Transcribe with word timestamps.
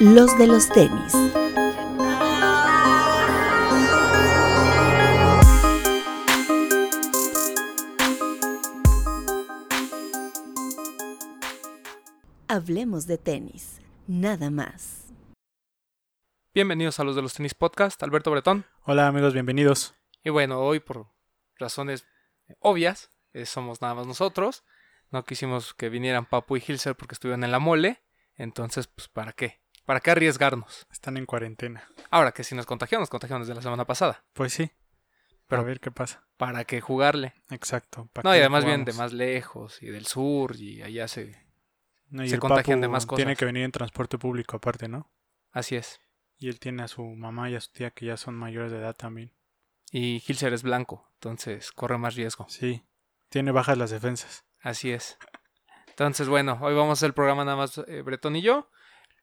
Los 0.00 0.38
de 0.38 0.46
los 0.46 0.68
tenis. 0.68 1.12
Hablemos 12.48 13.06
de 13.06 13.18
tenis, 13.18 13.80
nada 14.06 14.50
más. 14.50 15.12
Bienvenidos 16.54 16.98
a 16.98 17.04
los 17.04 17.14
de 17.14 17.22
los 17.22 17.34
tenis 17.34 17.54
podcast, 17.54 18.02
Alberto 18.02 18.30
Bretón. 18.30 18.64
Hola 18.84 19.06
amigos, 19.06 19.32
bienvenidos. 19.32 19.94
Y 20.24 20.30
bueno, 20.30 20.60
hoy 20.60 20.80
por 20.80 21.06
razones 21.56 22.06
obvias, 22.60 23.10
eh, 23.32 23.46
somos 23.46 23.80
nada 23.80 23.94
más 23.94 24.06
nosotros. 24.06 24.64
No 25.10 25.24
quisimos 25.24 25.74
que 25.74 25.88
vinieran 25.88 26.26
Papu 26.26 26.56
y 26.56 26.64
Hilser 26.66 26.96
porque 26.96 27.14
estuvieron 27.14 27.44
en 27.44 27.52
la 27.52 27.58
mole. 27.58 28.02
Entonces, 28.38 28.86
pues, 28.86 29.08
¿para 29.08 29.32
qué? 29.32 29.60
¿Para 29.84 30.00
qué 30.00 30.10
arriesgarnos? 30.12 30.86
Están 30.90 31.16
en 31.16 31.26
cuarentena. 31.26 31.88
Ahora 32.10 32.32
que 32.32 32.44
si 32.44 32.54
nos 32.54 32.66
contagiamos, 32.66 33.02
nos 33.02 33.10
contagiamos 33.10 33.46
desde 33.46 33.56
la 33.56 33.62
semana 33.62 33.84
pasada. 33.84 34.24
Pues 34.32 34.52
sí. 34.52 34.70
Pero- 35.46 35.62
a 35.62 35.64
ver 35.64 35.80
qué 35.80 35.90
pasa. 35.90 36.26
¿Para 36.36 36.64
qué 36.64 36.80
jugarle? 36.80 37.34
Exacto. 37.50 38.08
¿para 38.12 38.28
No, 38.28 38.36
y 38.36 38.38
además 38.38 38.64
vienen 38.64 38.84
de 38.84 38.92
más 38.92 39.12
lejos 39.12 39.82
y 39.82 39.86
del 39.86 40.06
sur 40.06 40.54
y 40.56 40.82
allá 40.82 41.08
se... 41.08 41.46
No, 42.10 42.22
y 42.24 42.28
se 42.28 42.38
contagian 42.38 42.80
de 42.80 42.88
más 42.88 43.06
cosas. 43.06 43.16
Tiene 43.24 43.36
que 43.36 43.44
venir 43.44 43.64
en 43.64 43.72
transporte 43.72 44.18
público 44.18 44.56
aparte, 44.56 44.88
¿no? 44.88 45.10
Así 45.50 45.76
es. 45.76 46.00
Y 46.38 46.48
él 46.48 46.60
tiene 46.60 46.82
a 46.84 46.88
su 46.88 47.02
mamá 47.02 47.50
y 47.50 47.56
a 47.56 47.60
su 47.60 47.72
tía 47.72 47.90
que 47.90 48.06
ya 48.06 48.16
son 48.16 48.34
mayores 48.34 48.70
de 48.70 48.78
edad 48.78 48.94
también. 48.94 49.34
Y 49.90 50.22
Hilser 50.26 50.52
es 50.52 50.62
blanco, 50.62 51.10
entonces 51.14 51.72
corre 51.72 51.98
más 51.98 52.14
riesgo. 52.14 52.46
Sí. 52.48 52.84
Tiene 53.30 53.50
bajas 53.52 53.76
las 53.76 53.90
defensas. 53.90 54.44
Así 54.60 54.92
es. 54.92 55.18
Entonces, 55.98 56.28
bueno, 56.28 56.56
hoy 56.62 56.74
vamos 56.74 56.90
a 56.90 56.92
hacer 56.92 57.08
el 57.08 57.12
programa 57.12 57.44
nada 57.44 57.56
más 57.56 57.78
eh, 57.88 58.02
Bretón 58.02 58.36
y 58.36 58.40
yo. 58.40 58.70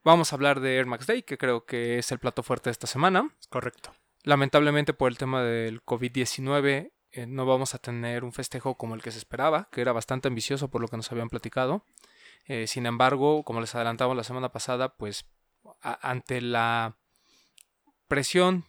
Vamos 0.04 0.30
a 0.30 0.36
hablar 0.36 0.60
de 0.60 0.76
Air 0.76 0.84
Max 0.84 1.06
Day, 1.06 1.22
que 1.22 1.38
creo 1.38 1.64
que 1.64 1.98
es 1.98 2.12
el 2.12 2.18
plato 2.18 2.42
fuerte 2.42 2.68
de 2.68 2.72
esta 2.72 2.86
semana. 2.86 3.34
Correcto. 3.48 3.94
Lamentablemente 4.24 4.92
por 4.92 5.10
el 5.10 5.16
tema 5.16 5.42
del 5.42 5.82
COVID-19 5.82 6.92
eh, 7.12 7.26
no 7.26 7.46
vamos 7.46 7.74
a 7.74 7.78
tener 7.78 8.24
un 8.24 8.34
festejo 8.34 8.76
como 8.76 8.94
el 8.94 9.00
que 9.00 9.10
se 9.10 9.16
esperaba, 9.16 9.70
que 9.72 9.80
era 9.80 9.92
bastante 9.92 10.28
ambicioso 10.28 10.68
por 10.68 10.82
lo 10.82 10.88
que 10.88 10.98
nos 10.98 11.10
habían 11.10 11.30
platicado. 11.30 11.82
Eh, 12.44 12.66
sin 12.66 12.84
embargo, 12.84 13.42
como 13.42 13.62
les 13.62 13.74
adelantamos 13.74 14.14
la 14.14 14.24
semana 14.24 14.52
pasada, 14.52 14.98
pues 14.98 15.24
ante 15.80 16.42
la 16.42 16.98
presión, 18.06 18.66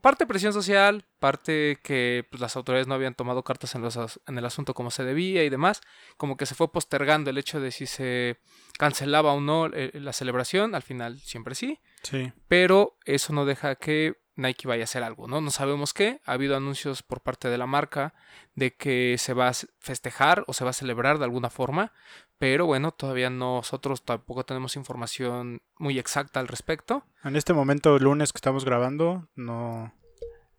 parte 0.00 0.26
presión 0.26 0.52
social, 0.52 1.04
parte 1.18 1.78
que 1.82 2.26
pues, 2.30 2.40
las 2.40 2.56
autoridades 2.56 2.86
no 2.86 2.94
habían 2.94 3.14
tomado 3.14 3.42
cartas 3.42 3.74
en, 3.74 3.82
los 3.82 3.96
as- 3.96 4.20
en 4.26 4.38
el 4.38 4.44
asunto 4.44 4.74
como 4.74 4.90
se 4.90 5.04
debía 5.04 5.42
y 5.44 5.50
demás, 5.50 5.80
como 6.16 6.36
que 6.36 6.46
se 6.46 6.54
fue 6.54 6.70
postergando 6.72 7.30
el 7.30 7.38
hecho 7.38 7.60
de 7.60 7.70
si 7.72 7.86
se 7.86 8.38
cancelaba 8.78 9.32
o 9.32 9.40
no 9.40 9.66
eh, 9.66 9.90
la 9.94 10.12
celebración, 10.12 10.74
al 10.74 10.82
final 10.82 11.18
siempre 11.20 11.54
sí, 11.54 11.80
Sí. 12.02 12.32
pero 12.48 12.96
eso 13.04 13.32
no 13.32 13.44
deja 13.44 13.74
que 13.76 14.21
Nike 14.36 14.66
vaya 14.68 14.82
a 14.82 14.84
hacer 14.84 15.02
algo, 15.02 15.28
¿no? 15.28 15.40
No 15.40 15.50
sabemos 15.50 15.92
qué. 15.92 16.20
Ha 16.24 16.32
habido 16.32 16.56
anuncios 16.56 17.02
por 17.02 17.20
parte 17.20 17.48
de 17.48 17.58
la 17.58 17.66
marca 17.66 18.14
de 18.54 18.74
que 18.74 19.16
se 19.18 19.34
va 19.34 19.48
a 19.48 19.52
festejar 19.78 20.44
o 20.46 20.52
se 20.52 20.64
va 20.64 20.70
a 20.70 20.74
celebrar 20.74 21.18
de 21.18 21.24
alguna 21.24 21.50
forma, 21.50 21.92
pero 22.38 22.66
bueno, 22.66 22.92
todavía 22.92 23.30
nosotros 23.30 24.02
tampoco 24.04 24.44
tenemos 24.44 24.76
información 24.76 25.62
muy 25.78 25.98
exacta 25.98 26.40
al 26.40 26.48
respecto. 26.48 27.04
En 27.24 27.36
este 27.36 27.52
momento, 27.52 27.98
lunes 27.98 28.32
que 28.32 28.38
estamos 28.38 28.64
grabando, 28.64 29.28
no, 29.34 29.92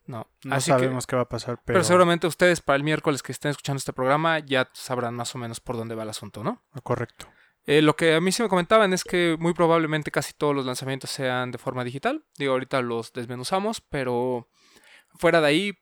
No, 0.05 0.27
no 0.43 0.55
Así 0.55 0.69
que- 0.69 0.79
sabemos 0.79 1.07
qué 1.07 1.15
va 1.15 1.21
a 1.21 1.29
pasar. 1.29 1.55
Pero, 1.63 1.77
pero 1.77 1.83
seguramente 1.85 2.27
ustedes 2.27 2.59
para 2.59 2.75
el 2.75 2.83
miércoles 2.83 3.23
que 3.23 3.31
estén 3.31 3.51
escuchando 3.51 3.77
este 3.77 3.93
programa 3.93 4.39
ya 4.39 4.69
sabrán 4.73 5.15
más 5.15 5.33
o 5.33 5.37
menos 5.37 5.61
por 5.61 5.77
dónde 5.77 5.95
va 5.95 6.03
el 6.03 6.09
asunto, 6.09 6.43
¿no? 6.43 6.61
Correcto. 6.83 7.25
Eh, 7.65 7.81
lo 7.81 7.95
que 7.95 8.15
a 8.15 8.21
mí 8.21 8.31
sí 8.31 8.43
me 8.43 8.49
comentaban 8.49 8.91
es 8.93 9.03
que 9.03 9.37
muy 9.39 9.53
probablemente 9.53 10.11
casi 10.11 10.33
todos 10.33 10.53
los 10.55 10.65
lanzamientos 10.65 11.09
sean 11.09 11.51
de 11.51 11.57
forma 11.57 11.83
digital. 11.83 12.23
Digo, 12.37 12.53
ahorita 12.53 12.81
los 12.81 13.13
desmenuzamos, 13.13 13.79
pero 13.81 14.49
fuera 15.17 15.39
de 15.41 15.47
ahí 15.47 15.73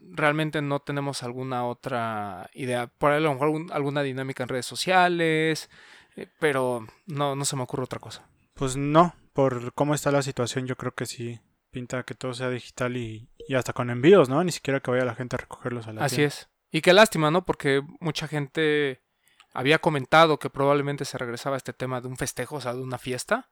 realmente 0.00 0.62
no 0.62 0.80
tenemos 0.80 1.22
alguna 1.22 1.64
otra 1.66 2.50
idea. 2.54 2.86
Por 2.86 3.10
ahí 3.12 3.16
a 3.18 3.20
lo 3.20 3.32
mejor 3.32 3.46
algún- 3.48 3.72
alguna 3.72 4.02
dinámica 4.02 4.42
en 4.42 4.48
redes 4.48 4.66
sociales, 4.66 5.70
eh, 6.16 6.26
pero 6.38 6.86
no, 7.06 7.34
no 7.34 7.44
se 7.44 7.56
me 7.56 7.62
ocurre 7.62 7.84
otra 7.84 7.98
cosa. 7.98 8.28
Pues 8.54 8.76
no, 8.76 9.14
por 9.32 9.72
cómo 9.74 9.94
está 9.94 10.10
la 10.12 10.22
situación, 10.22 10.66
yo 10.66 10.76
creo 10.76 10.94
que 10.94 11.06
sí 11.06 11.40
pinta 11.70 12.02
que 12.02 12.14
todo 12.14 12.34
sea 12.34 12.50
digital 12.50 12.96
y, 12.98 13.30
y 13.48 13.54
hasta 13.54 13.72
con 13.72 13.88
envíos, 13.88 14.28
¿no? 14.28 14.44
Ni 14.44 14.52
siquiera 14.52 14.80
que 14.80 14.90
vaya 14.90 15.06
la 15.06 15.14
gente 15.14 15.36
a 15.36 15.38
recogerlos 15.38 15.86
a 15.88 15.94
la 15.94 16.04
Así 16.04 16.16
tienda. 16.16 16.34
es. 16.34 16.50
Y 16.70 16.82
qué 16.82 16.92
lástima, 16.92 17.30
¿no? 17.30 17.44
Porque 17.46 17.82
mucha 18.00 18.28
gente 18.28 19.02
había 19.52 19.78
comentado 19.78 20.38
que 20.38 20.50
probablemente 20.50 21.04
se 21.04 21.18
regresaba 21.18 21.56
a 21.56 21.58
este 21.58 21.72
tema 21.72 22.00
de 22.00 22.08
un 22.08 22.16
festejo, 22.16 22.56
o 22.56 22.60
sea, 22.60 22.74
de 22.74 22.82
una 22.82 22.98
fiesta. 22.98 23.50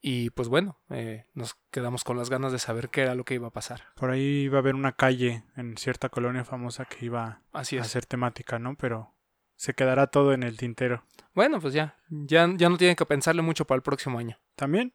Y 0.00 0.30
pues 0.30 0.48
bueno, 0.48 0.78
eh, 0.90 1.24
nos 1.34 1.56
quedamos 1.70 2.04
con 2.04 2.16
las 2.16 2.30
ganas 2.30 2.52
de 2.52 2.58
saber 2.58 2.90
qué 2.90 3.02
era 3.02 3.14
lo 3.14 3.24
que 3.24 3.34
iba 3.34 3.48
a 3.48 3.52
pasar. 3.52 3.84
Por 3.96 4.10
ahí 4.10 4.42
iba 4.42 4.58
a 4.58 4.60
haber 4.60 4.74
una 4.74 4.92
calle 4.92 5.44
en 5.56 5.76
cierta 5.76 6.10
colonia 6.10 6.44
famosa 6.44 6.84
que 6.84 7.06
iba 7.06 7.42
Así 7.52 7.78
a 7.78 7.84
ser 7.84 8.06
temática, 8.06 8.58
¿no? 8.58 8.76
Pero 8.76 9.14
se 9.56 9.74
quedará 9.74 10.06
todo 10.06 10.32
en 10.32 10.42
el 10.42 10.56
tintero. 10.56 11.04
Bueno, 11.34 11.60
pues 11.60 11.74
ya, 11.74 11.96
ya, 12.08 12.48
ya 12.56 12.68
no 12.68 12.76
tienen 12.76 12.96
que 12.96 13.06
pensarle 13.06 13.42
mucho 13.42 13.66
para 13.66 13.76
el 13.76 13.82
próximo 13.82 14.18
año, 14.18 14.38
También 14.54 14.94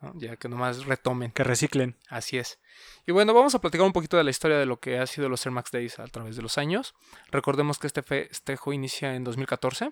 ¿no? 0.00 0.12
ya 0.16 0.36
que 0.36 0.48
nomás 0.48 0.84
retomen. 0.84 1.30
que 1.32 1.44
reciclen. 1.44 1.96
Así 2.08 2.38
es. 2.38 2.58
Y 3.06 3.12
bueno, 3.12 3.34
vamos 3.34 3.54
a 3.54 3.60
platicar 3.60 3.86
un 3.86 3.92
poquito 3.92 4.16
de 4.16 4.24
la 4.24 4.30
historia 4.30 4.58
de 4.58 4.66
lo 4.66 4.80
que 4.80 4.98
ha 4.98 5.06
sido 5.06 5.28
los 5.28 5.44
Air 5.44 5.52
Max 5.52 5.70
Days 5.70 5.98
a 5.98 6.06
través 6.06 6.36
de 6.36 6.42
los 6.42 6.58
años. 6.58 6.94
Recordemos 7.30 7.78
que 7.78 7.86
este 7.86 8.02
festejo 8.02 8.72
inicia 8.72 9.14
en 9.14 9.24
2014 9.24 9.90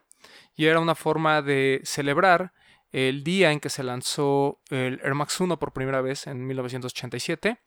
y 0.54 0.66
era 0.66 0.80
una 0.80 0.94
forma 0.94 1.42
de 1.42 1.80
celebrar 1.84 2.52
el 2.92 3.24
día 3.24 3.52
en 3.52 3.60
que 3.60 3.68
se 3.68 3.82
lanzó 3.82 4.60
el 4.70 5.00
Air 5.02 5.14
Max 5.14 5.40
1 5.40 5.58
por 5.58 5.72
primera 5.72 6.00
vez 6.00 6.26
en 6.26 6.46
1987. 6.46 7.58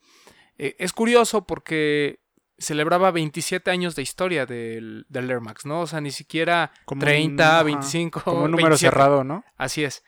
Eh, 0.58 0.76
es 0.78 0.92
curioso 0.92 1.46
porque 1.46 2.20
celebraba 2.58 3.10
27 3.10 3.70
años 3.70 3.96
de 3.96 4.02
historia 4.02 4.46
del, 4.46 5.06
del 5.08 5.30
Air 5.30 5.40
Max, 5.40 5.64
¿no? 5.64 5.80
O 5.80 5.86
sea, 5.86 6.00
ni 6.00 6.10
siquiera 6.10 6.72
Como 6.84 7.00
30, 7.00 7.44
un, 7.44 7.50
ajá, 7.50 7.62
25, 7.62 8.22
Como 8.22 8.44
un 8.44 8.50
número 8.50 8.68
27. 8.68 8.90
cerrado, 8.90 9.24
¿no? 9.24 9.44
Así 9.56 9.82
es. 9.82 10.04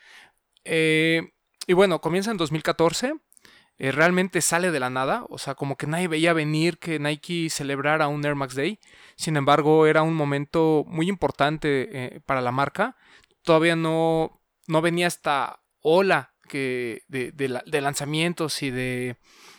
Eh, 0.65 1.32
y 1.66 1.72
bueno, 1.74 2.00
comienza 2.00 2.30
en 2.30 2.36
2014. 2.36 3.14
eh, 3.78 3.90
realmente 3.90 4.42
sale 4.42 4.70
de 4.70 4.78
la 4.80 4.90
nada. 4.90 5.24
O 5.30 5.38
sea, 5.38 5.54
como 5.54 5.76
que 5.76 5.86
nadie 5.86 6.06
veía 6.06 6.32
venir 6.34 6.78
que 6.78 6.98
Nike 6.98 7.48
celebrara 7.50 8.06
un 8.06 8.24
Air 8.24 8.34
Max 8.34 8.54
Day. 8.54 8.78
Sin 9.16 9.36
embargo, 9.36 9.86
era 9.86 10.02
un 10.02 10.14
momento 10.14 10.84
muy 10.86 11.08
importante 11.08 11.88
eh, 12.16 12.20
para 12.26 12.40
la 12.42 12.52
marca. 12.52 12.96
Todavía 13.42 13.74
no, 13.74 14.40
no 14.68 14.82
venía 14.82 15.06
esta 15.08 15.62
ola 15.80 16.34
que 16.48 17.02
de, 17.08 17.32
de 17.32 17.48
la- 17.48 17.62
de 17.66 17.80
lanzamientos 17.80 18.62
y 18.62 18.70
de, 18.70 19.16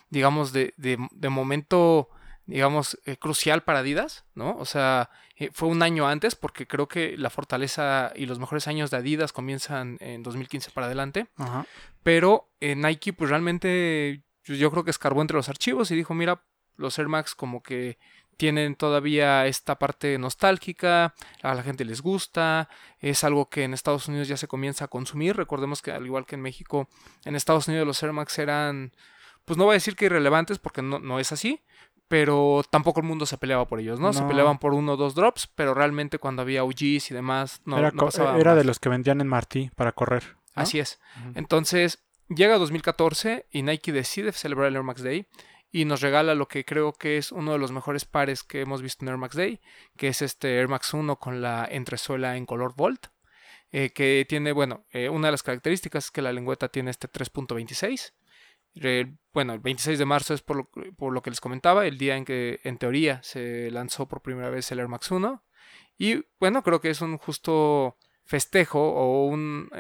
digamos, 0.10 0.54
de, 0.54 0.74
de- 0.78 1.00
de 1.12 1.30
momento, 1.30 2.08
digamos, 2.46 3.00
eh, 3.06 3.18
crucial 3.18 3.64
para 3.64 3.80
Adidas, 3.80 4.26
¿no? 4.36 4.56
O 4.58 4.66
sea, 4.66 5.10
eh, 5.36 5.50
fue 5.52 5.68
un 5.70 5.82
año 5.82 6.08
antes 6.08 6.36
porque 6.36 6.68
creo 6.68 6.88
que 6.88 7.18
la 7.18 7.32
fortaleza 7.32 8.14
y 8.16 8.28
los 8.28 8.38
mejores 8.40 8.68
años 8.68 8.92
de 8.92 8.98
Adidas 8.98 9.34
comienzan 9.34 9.98
en 10.02 10.22
2015 10.24 10.70
para 10.72 10.86
adelante. 10.86 11.28
Ajá. 11.38 11.66
Pero 12.04 12.52
eh, 12.60 12.76
Nike, 12.76 13.14
pues 13.14 13.30
realmente 13.30 14.24
yo, 14.44 14.56
yo 14.56 14.72
creo 14.72 14.84
que 14.84 14.92
escarbó 14.92 15.22
entre 15.22 15.38
los 15.38 15.50
archivos 15.50 15.90
y 15.92 15.96
dijo, 15.96 16.14
mira, 16.14 16.44
los 16.76 16.98
Air 17.00 17.08
Max 17.08 17.36
como 17.36 17.64
que 17.64 17.98
tienen 18.38 18.76
todavía 18.76 19.46
esta 19.48 19.78
parte 19.78 20.18
nostálgica, 20.18 21.14
a 21.42 21.54
la 21.54 21.64
gente 21.64 21.86
les 21.86 22.02
gusta, 22.02 22.70
es 23.00 23.24
algo 23.24 23.50
que 23.50 23.64
en 23.64 23.74
Estados 23.74 24.08
Unidos 24.08 24.28
ya 24.28 24.38
se 24.38 24.48
comienza 24.48 24.86
a 24.86 24.88
consumir. 24.88 25.36
Recordemos 25.36 25.82
que 25.82 25.92
al 25.92 26.06
igual 26.06 26.26
que 26.26 26.36
en 26.36 26.42
México, 26.42 26.90
en 27.26 27.36
Estados 27.36 27.68
Unidos 27.68 27.88
los 27.88 28.02
Air 28.04 28.14
Max 28.14 28.38
eran, 28.40 28.92
pues 29.46 29.58
no 29.58 29.66
voy 29.66 29.74
a 29.74 29.76
decir 29.76 29.96
que 29.96 30.06
irrelevantes 30.06 30.60
porque 30.60 30.82
no, 30.82 31.00
no 31.00 31.20
es 31.20 31.32
así, 31.32 31.62
pero 32.08 32.64
tampoco 32.70 33.00
el 33.00 33.08
mundo 33.08 33.26
se 33.26 33.38
peleaba 33.38 33.68
por 33.68 33.80
ellos, 33.80 34.00
¿no? 34.00 34.14
Se 34.14 34.24
peleaban 34.24 34.60
por 34.60 34.74
uno 34.74 34.94
o 34.94 34.98
dos 34.98 35.16
drops, 35.16 35.48
pero 35.48 35.74
realmente 35.74 36.20
cuando 36.20 36.42
había 36.42 36.64
OGs 36.64 37.10
y 37.10 37.14
demás, 37.14 37.62
no, 37.66 37.78
era 37.78 37.92
no 37.92 38.06
pasaba 38.06 38.38
era 38.38 38.52
más. 38.52 38.58
de 38.58 38.66
los 38.66 38.80
que 38.80 38.90
vendían 38.90 39.22
en 39.22 39.28
Martí 39.28 39.72
para 39.76 39.94
correr. 39.94 40.36
¿No? 40.56 40.62
Así 40.64 40.80
es. 40.80 41.00
Entonces, 41.36 42.04
llega 42.30 42.58
2014 42.58 43.48
y 43.52 43.64
Nike 43.64 43.92
decide 43.92 44.32
celebrar 44.32 44.68
el 44.68 44.76
Air 44.76 44.84
Max 44.84 45.04
Day 45.04 45.28
y 45.72 45.86
nos 45.86 46.02
regala 46.02 46.36
lo 46.36 46.48
que 46.48 46.66
creo 46.66 46.94
que 46.94 47.18
es 47.18 47.32
uno 47.32 47.52
de 47.52 47.58
los 47.58 47.72
mejores 47.72 48.06
pares 48.06 48.44
que 48.44 48.62
hemos 48.62 48.84
visto 48.84 49.04
en 49.04 49.10
Air 49.10 49.18
Max 49.18 49.36
Day, 49.36 49.60
que 49.98 50.08
es 50.08 50.22
este 50.22 50.56
Air 50.60 50.68
Max 50.68 50.94
1 50.94 51.18
con 51.18 51.42
la 51.42 51.68
entresuela 51.70 52.38
en 52.38 52.46
color 52.46 52.76
Volt, 52.76 53.08
eh, 53.72 53.90
que 53.90 54.24
tiene, 54.30 54.52
bueno, 54.52 54.86
eh, 54.92 55.10
una 55.10 55.30
de 55.30 55.32
las 55.32 55.42
características 55.42 56.06
es 56.06 56.12
que 56.12 56.22
la 56.22 56.32
lengüeta 56.32 56.70
tiene 56.70 56.92
este 56.92 57.10
3.26. 57.10 58.14
Eh, 58.76 59.16
bueno, 59.34 59.54
el 59.54 59.60
26 59.62 59.98
de 59.98 60.06
marzo 60.06 60.36
es 60.36 60.44
por 60.44 60.58
lo, 60.58 60.70
por 60.96 61.12
lo 61.12 61.24
que 61.24 61.32
les 61.32 61.42
comentaba, 61.42 61.88
el 61.88 61.98
día 61.98 62.18
en 62.18 62.26
que 62.26 62.60
en 62.64 62.78
teoría 62.78 63.22
se 63.24 63.72
lanzó 63.72 64.08
por 64.08 64.22
primera 64.22 64.52
vez 64.52 64.72
el 64.72 64.80
Air 64.80 64.90
Max 64.90 65.10
1. 65.10 65.44
Y 65.98 66.24
bueno, 66.40 66.62
creo 66.62 66.82
que 66.82 66.92
es 66.92 67.02
un 67.02 67.18
justo 67.18 67.98
festejo 68.26 68.80
o 68.80 69.26
un... 69.26 69.72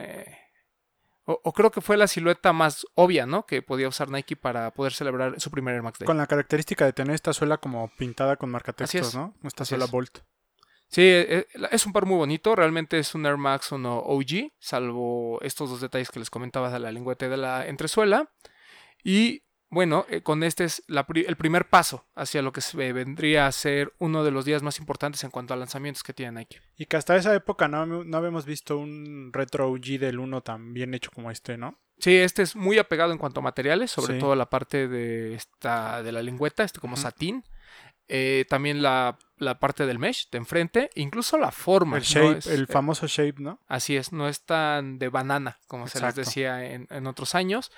o, 1.26 1.40
o 1.44 1.54
creo 1.54 1.72
que 1.72 1.82
fue 1.82 1.98
la 1.98 2.08
silueta 2.08 2.54
más 2.54 2.86
obvia, 2.96 3.26
¿no? 3.26 3.46
Que 3.46 3.62
podía 3.62 3.88
usar 3.88 4.10
Nike 4.10 4.36
para 4.36 4.72
poder 4.72 4.94
celebrar 4.94 5.40
su 5.40 5.52
primer 5.52 5.76
Air 5.76 5.84
Max 5.84 6.00
Day. 6.00 6.06
Con 6.06 6.18
la 6.18 6.28
característica 6.28 6.86
de 6.86 6.94
tener 6.94 7.16
esta 7.16 7.34
suela 7.34 7.58
como 7.58 7.90
pintada 7.98 8.36
con 8.36 8.50
marcatextos. 8.52 9.16
¿no? 9.16 9.34
Esta 9.44 9.64
Así 9.64 9.70
suela 9.70 9.86
es. 9.86 9.92
Bolt. 9.92 10.20
Sí, 10.90 11.02
e- 11.02 11.40
e- 11.40 11.48
es 11.72 11.86
un 11.86 11.94
par 11.94 12.06
muy 12.06 12.18
bonito. 12.18 12.56
Realmente 12.56 13.00
es 13.00 13.16
un 13.16 13.26
Air 13.26 13.38
Max 13.38 13.72
1 13.72 14.00
OG, 14.06 14.52
salvo 14.60 15.40
estos 15.42 15.70
dos 15.70 15.82
detalles 15.82 16.12
que 16.12 16.20
les 16.20 16.30
comentaba 16.30 16.70
de 16.70 16.80
la 16.80 16.92
lengüeta 16.92 17.28
de 17.30 17.38
la 17.38 17.66
entresuela. 17.68 18.30
Y 19.04 19.44
bueno, 19.74 20.06
eh, 20.10 20.22
con 20.22 20.44
este 20.44 20.64
es 20.66 20.84
la 20.88 21.06
pri- 21.06 21.26
el 21.28 21.36
primer 21.36 21.68
paso 21.70 22.06
hacia 22.16 22.42
lo 22.42 22.52
que 22.54 22.62
se 22.62 22.94
vendría 22.94 23.48
a 23.48 23.52
ser 23.52 23.94
uno 24.00 24.24
de 24.24 24.32
los 24.32 24.46
días 24.46 24.64
más 24.64 24.80
importantes 24.80 25.24
en 25.24 25.32
cuanto 25.32 25.54
a 25.54 25.58
lanzamientos 25.58 26.04
que 26.04 26.14
tiene 26.14 26.40
Nike. 26.40 26.62
Y 26.78 26.86
que 26.86 26.98
hasta 26.98 27.16
esa 27.16 27.34
época 27.36 27.68
no, 27.68 27.86
no 27.86 28.18
habíamos 28.18 28.46
visto 28.46 28.78
un 28.78 29.32
retro 29.34 29.70
OG 29.70 30.00
del 30.00 30.20
1 30.20 30.42
tan 30.42 30.74
bien 30.74 30.94
hecho 30.94 31.12
como 31.12 31.32
este, 31.32 31.58
¿no? 31.58 31.80
Sí, 32.00 32.16
este 32.18 32.42
es 32.42 32.56
muy 32.56 32.80
apegado 32.80 33.12
en 33.12 33.18
cuanto 33.18 33.40
a 33.40 33.44
materiales, 33.44 33.92
sobre 33.92 34.16
Sí. 34.16 34.20
todo 34.20 34.36
la 34.36 34.50
parte 34.50 34.88
de 34.88 35.36
esta 35.36 36.02
de 36.04 36.12
la 36.12 36.22
lengüeta, 36.22 36.64
este 36.64 36.80
como 36.80 36.98
satín. 36.98 37.44
Eh, 38.10 38.46
también 38.50 38.82
la, 38.82 39.18
la 39.38 39.60
parte 39.60 39.86
del 39.86 39.98
mesh 39.98 40.30
de 40.30 40.38
enfrente, 40.38 40.90
incluso 40.96 41.38
la 41.38 41.52
forma. 41.52 41.98
El 41.98 42.04
¿no? 42.04 42.10
shape, 42.10 42.38
Es, 42.40 42.48
el 42.48 42.64
eh, 42.64 42.68
famoso 42.68 43.08
shape, 43.08 43.36
¿no? 43.42 43.60
Así 43.68 43.96
es, 43.96 44.12
no 44.12 44.28
es 44.28 44.44
tan 44.44 45.00
de 45.00 45.08
banana 45.08 45.60
como 45.68 45.88
se 45.88 46.02
les 46.02 46.14
decía 46.16 46.66
en, 46.66 46.88
en 46.90 47.08
otros 47.08 47.34
años. 47.34 47.72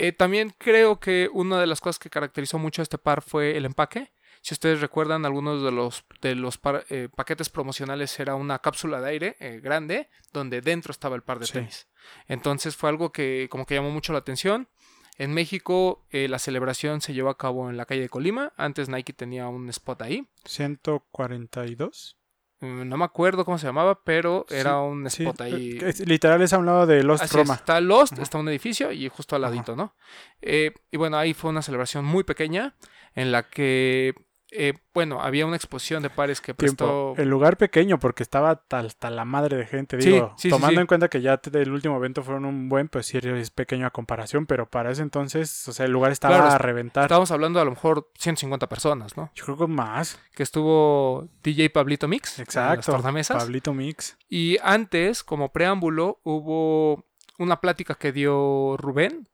Eh, 0.00 0.12
también 0.12 0.54
creo 0.58 1.00
que 1.00 1.28
una 1.32 1.60
de 1.60 1.66
las 1.66 1.80
cosas 1.80 1.98
que 1.98 2.08
caracterizó 2.10 2.58
mucho 2.58 2.82
a 2.82 2.84
este 2.84 2.98
par 2.98 3.20
fue 3.22 3.56
el 3.56 3.64
empaque. 3.64 4.12
Si 4.40 4.54
ustedes 4.54 4.80
recuerdan, 4.80 5.26
algunos 5.26 5.62
de 5.64 5.72
los, 5.72 6.04
de 6.20 6.36
los 6.36 6.58
par- 6.58 6.84
eh, 6.90 7.08
paquetes 7.14 7.48
promocionales 7.48 8.18
era 8.20 8.36
una 8.36 8.60
cápsula 8.60 9.00
de 9.00 9.08
aire 9.10 9.36
eh, 9.40 9.58
grande 9.60 10.08
donde 10.32 10.60
dentro 10.60 10.92
estaba 10.92 11.16
el 11.16 11.22
par 11.22 11.40
de 11.40 11.46
Sí. 11.46 11.52
tenis. 11.54 11.88
Entonces 12.28 12.76
fue 12.76 12.88
algo 12.88 13.10
que 13.10 13.48
como 13.50 13.66
que 13.66 13.74
llamó 13.74 13.90
mucho 13.90 14.12
la 14.12 14.20
atención. 14.20 14.68
En 15.16 15.34
México 15.34 16.06
eh, 16.10 16.28
la 16.28 16.38
celebración 16.38 17.00
se 17.00 17.12
llevó 17.12 17.30
a 17.30 17.36
cabo 17.36 17.68
en 17.68 17.76
la 17.76 17.84
calle 17.84 18.02
de 18.02 18.08
Colima. 18.08 18.52
Antes 18.56 18.88
Nike 18.88 19.12
tenía 19.12 19.48
un 19.48 19.68
spot 19.70 20.02
ahí. 20.02 20.28
142. 20.44 22.17
Mm, 22.60 22.88
No 22.88 22.96
me 22.96 23.04
acuerdo 23.04 23.44
cómo 23.44 23.56
se 23.58 23.66
llamaba, 23.66 24.02
pero 24.02 24.44
era 24.50 24.72
Sí, 24.72 24.76
un 24.78 25.10
Sí, 25.10 25.22
spot 25.24 25.40
ahí. 25.42 25.78
es- 25.80 26.00
literal 26.06 26.42
es 26.42 26.52
a 26.52 26.58
un 26.58 26.66
lado 26.66 26.86
de 26.86 27.02
Lost 27.04 27.24
Así 27.24 27.36
es, 27.36 27.42
Roma. 27.42 27.54
está 27.54 27.80
Lost, 27.80 28.14
Ajá. 28.14 28.22
está 28.22 28.38
un 28.38 28.48
edificio 28.48 28.90
y 28.92 29.08
justo 29.08 29.36
al 29.36 29.44
Ajá. 29.44 29.52
ladito, 29.54 29.76
¿no? 29.76 29.94
Eh, 30.42 30.72
y 30.90 30.96
bueno, 30.96 31.16
ahí 31.18 31.34
fue 31.34 31.50
una 31.50 31.62
celebración 31.62 32.04
muy 32.04 32.24
pequeña 32.24 32.74
en 33.14 33.30
la 33.32 33.48
que, 33.48 34.14
eh, 34.50 34.74
bueno, 34.94 35.20
había 35.20 35.46
una 35.46 35.56
exposición 35.56 36.02
de 36.02 36.10
pares 36.10 36.40
que 36.40 36.54
prestó... 36.54 36.84
Tiempo. 36.84 37.14
El 37.18 37.28
lugar 37.28 37.56
pequeño 37.56 37.98
porque 37.98 38.22
estaba 38.22 38.62
hasta, 38.70 39.10
la 39.10 39.24
madre 39.24 39.56
de 39.56 39.66
gente. 39.66 39.96
Digo, 39.98 40.34
sí, 40.36 40.42
sí, 40.42 40.48
tomando 40.48 40.76
sí. 40.76 40.80
en 40.80 40.86
cuenta 40.86 41.08
que 41.08 41.20
ya 41.20 41.40
el 41.52 41.70
último 41.70 41.96
evento 41.96 42.22
fueron 42.22 42.44
un 42.46 42.68
buen, 42.68 42.88
pues 42.88 43.06
sí 43.06 43.18
es 43.18 43.50
pequeño 43.50 43.86
a 43.86 43.90
comparación, 43.90 44.46
pero 44.46 44.68
para 44.68 44.90
ese 44.90 45.02
entonces, 45.02 45.68
o 45.68 45.72
sea, 45.72 45.86
el 45.86 45.92
lugar 45.92 46.12
estaba 46.12 46.36
Claro, 46.36 46.50
a 46.50 46.58
reventar. 46.58 47.04
Estábamos 47.04 47.30
hablando 47.30 47.60
a 47.60 47.64
lo 47.64 47.72
mejor 47.72 48.10
150 48.18 48.68
personas, 48.68 49.16
¿no? 49.16 49.30
Yo 49.34 49.44
creo 49.44 49.58
que 49.58 49.66
más. 49.66 50.18
Que 50.34 50.42
estuvo 50.42 51.28
DJ 51.42 51.70
Pablito 51.70 52.08
Mix. 52.08 52.38
las 52.38 52.46
Exacto. 52.46 52.92
tornamesas. 52.92 53.36
Pablito 53.36 53.74
Mix. 53.74 54.16
Y 54.28 54.56
antes, 54.62 55.22
como 55.22 55.52
preámbulo, 55.52 56.20
hubo 56.22 57.04
una 57.38 57.60
plática 57.60 57.94
que 57.94 58.12
dio 58.12 58.76
Rubén. 58.78 59.28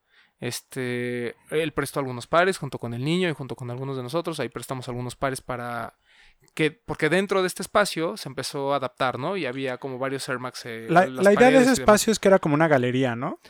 Este, 0.45 1.35
él 1.51 1.73
prestó 1.73 2.01
algunos 2.01 2.27
pares 2.27 2.59
junto 2.59 2.79
con 2.79 2.93
el 2.93 3.03
niño 3.03 3.31
y 3.31 3.33
junto 3.33 3.57
con 3.57 3.71
algunos 3.71 3.97
de 3.97 4.03
nosotros. 4.03 4.39
Ahí 4.41 4.51
prestamos 4.51 4.87
algunos 4.89 5.17
pares 5.17 5.41
para 5.41 5.95
que, 6.55 6.71
porque 6.71 7.09
dentro 7.09 7.41
de 7.41 7.47
este 7.47 7.63
espacio 7.63 8.19
se 8.19 8.29
empezó 8.29 8.75
a 8.75 8.77
adaptar, 8.77 9.19
¿no? 9.19 9.39
Y 9.39 9.47
había 9.47 9.79
como 9.79 9.99
varios 9.99 10.29
Air 10.29 10.39
Max. 10.41 10.67
eh, 10.67 10.87
La, 10.91 11.07
idea 11.33 11.51
de 11.51 11.57
ese 11.63 11.73
espacio 11.73 12.13
es 12.13 12.19
que 12.19 12.29
era 12.29 12.39
como 12.39 12.55
una 12.55 12.69
galería, 12.69 13.17
¿no? 13.17 13.41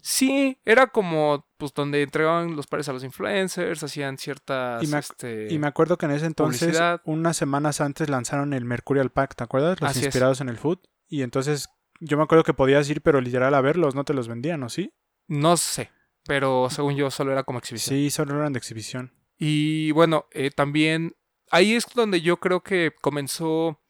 Sí, 0.00 0.56
era 0.64 0.86
como, 0.86 1.44
pues, 1.56 1.74
donde 1.74 2.02
entregaban 2.02 2.54
los 2.54 2.68
pares 2.68 2.88
a 2.88 2.92
los 2.92 3.02
influencers, 3.02 3.82
hacían 3.82 4.16
ciertas, 4.16 4.84
Y 4.84 4.86
me 4.86 4.98
este, 4.98 5.52
Y 5.52 5.58
me 5.58 5.66
acuerdo 5.66 5.98
que 5.98 6.06
en 6.06 6.12
ese 6.12 6.26
entonces, 6.26 6.60
publicidad. 6.60 7.00
unas 7.04 7.36
semanas 7.36 7.80
antes 7.80 8.08
lanzaron 8.08 8.52
el 8.52 8.64
Mercurial 8.64 9.10
Pack, 9.10 9.34
¿te 9.34 9.42
acuerdas? 9.42 9.80
Los 9.80 9.90
Así 9.90 10.00
es. 10.00 10.06
inspirados 10.06 10.40
en 10.40 10.50
el 10.50 10.58
food. 10.58 10.78
Y 11.08 11.22
entonces 11.22 11.68
yo 11.98 12.16
me 12.16 12.22
acuerdo 12.22 12.44
que 12.44 12.54
podías 12.54 12.88
ir, 12.90 13.02
pero 13.02 13.20
literal 13.20 13.54
a 13.54 13.60
verlos, 13.60 13.96
no 13.96 14.04
te 14.04 14.14
los 14.14 14.28
vendían, 14.28 14.62
¿o 14.62 14.68
sí? 14.68 14.92
no 15.26 15.56
sé, 15.56 15.90
pero 16.26 16.68
según 16.70 16.96
yo 16.96 17.10
solo 17.10 17.32
era 17.32 17.44
como 17.44 17.58
exhibición. 17.58 17.96
Sí, 17.96 18.10
solo 18.10 18.36
eran 18.36 18.52
de 18.52 18.58
exhibición. 18.58 19.12
Y 19.38 19.90
bueno, 19.92 20.26
eh, 20.32 20.50
también 20.50 21.16
ahí 21.50 21.74
es 21.74 21.86
donde 21.94 22.20
yo 22.20 22.38
creo 22.38 22.62
que 22.62 22.92
comenzó 23.00 23.80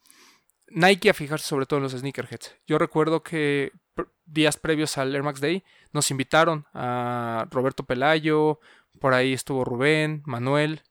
Nike 0.69 1.11
a 1.11 1.15
fijarse 1.15 1.47
sobre 1.47 1.67
todo 1.67 1.79
en 1.79 1.85
los 1.85 1.93
sneakerheads. 1.93 2.57
Yo 2.67 2.79
recuerdo 2.79 3.23
que 3.23 3.73
días 4.27 4.57
previos 4.57 4.99
al 4.99 5.15
Air 5.15 5.23
Max 5.23 5.41
Day 5.41 5.65
nos 5.93 6.11
invitaron 6.11 6.67
a 6.73 7.47
Roberto 7.51 7.85
Pelayo, 7.85 8.59
por 9.01 9.15
ahí 9.15 9.33
estuvo 9.33 9.65
Rubén, 9.65 10.23
Manuel, 10.25 10.83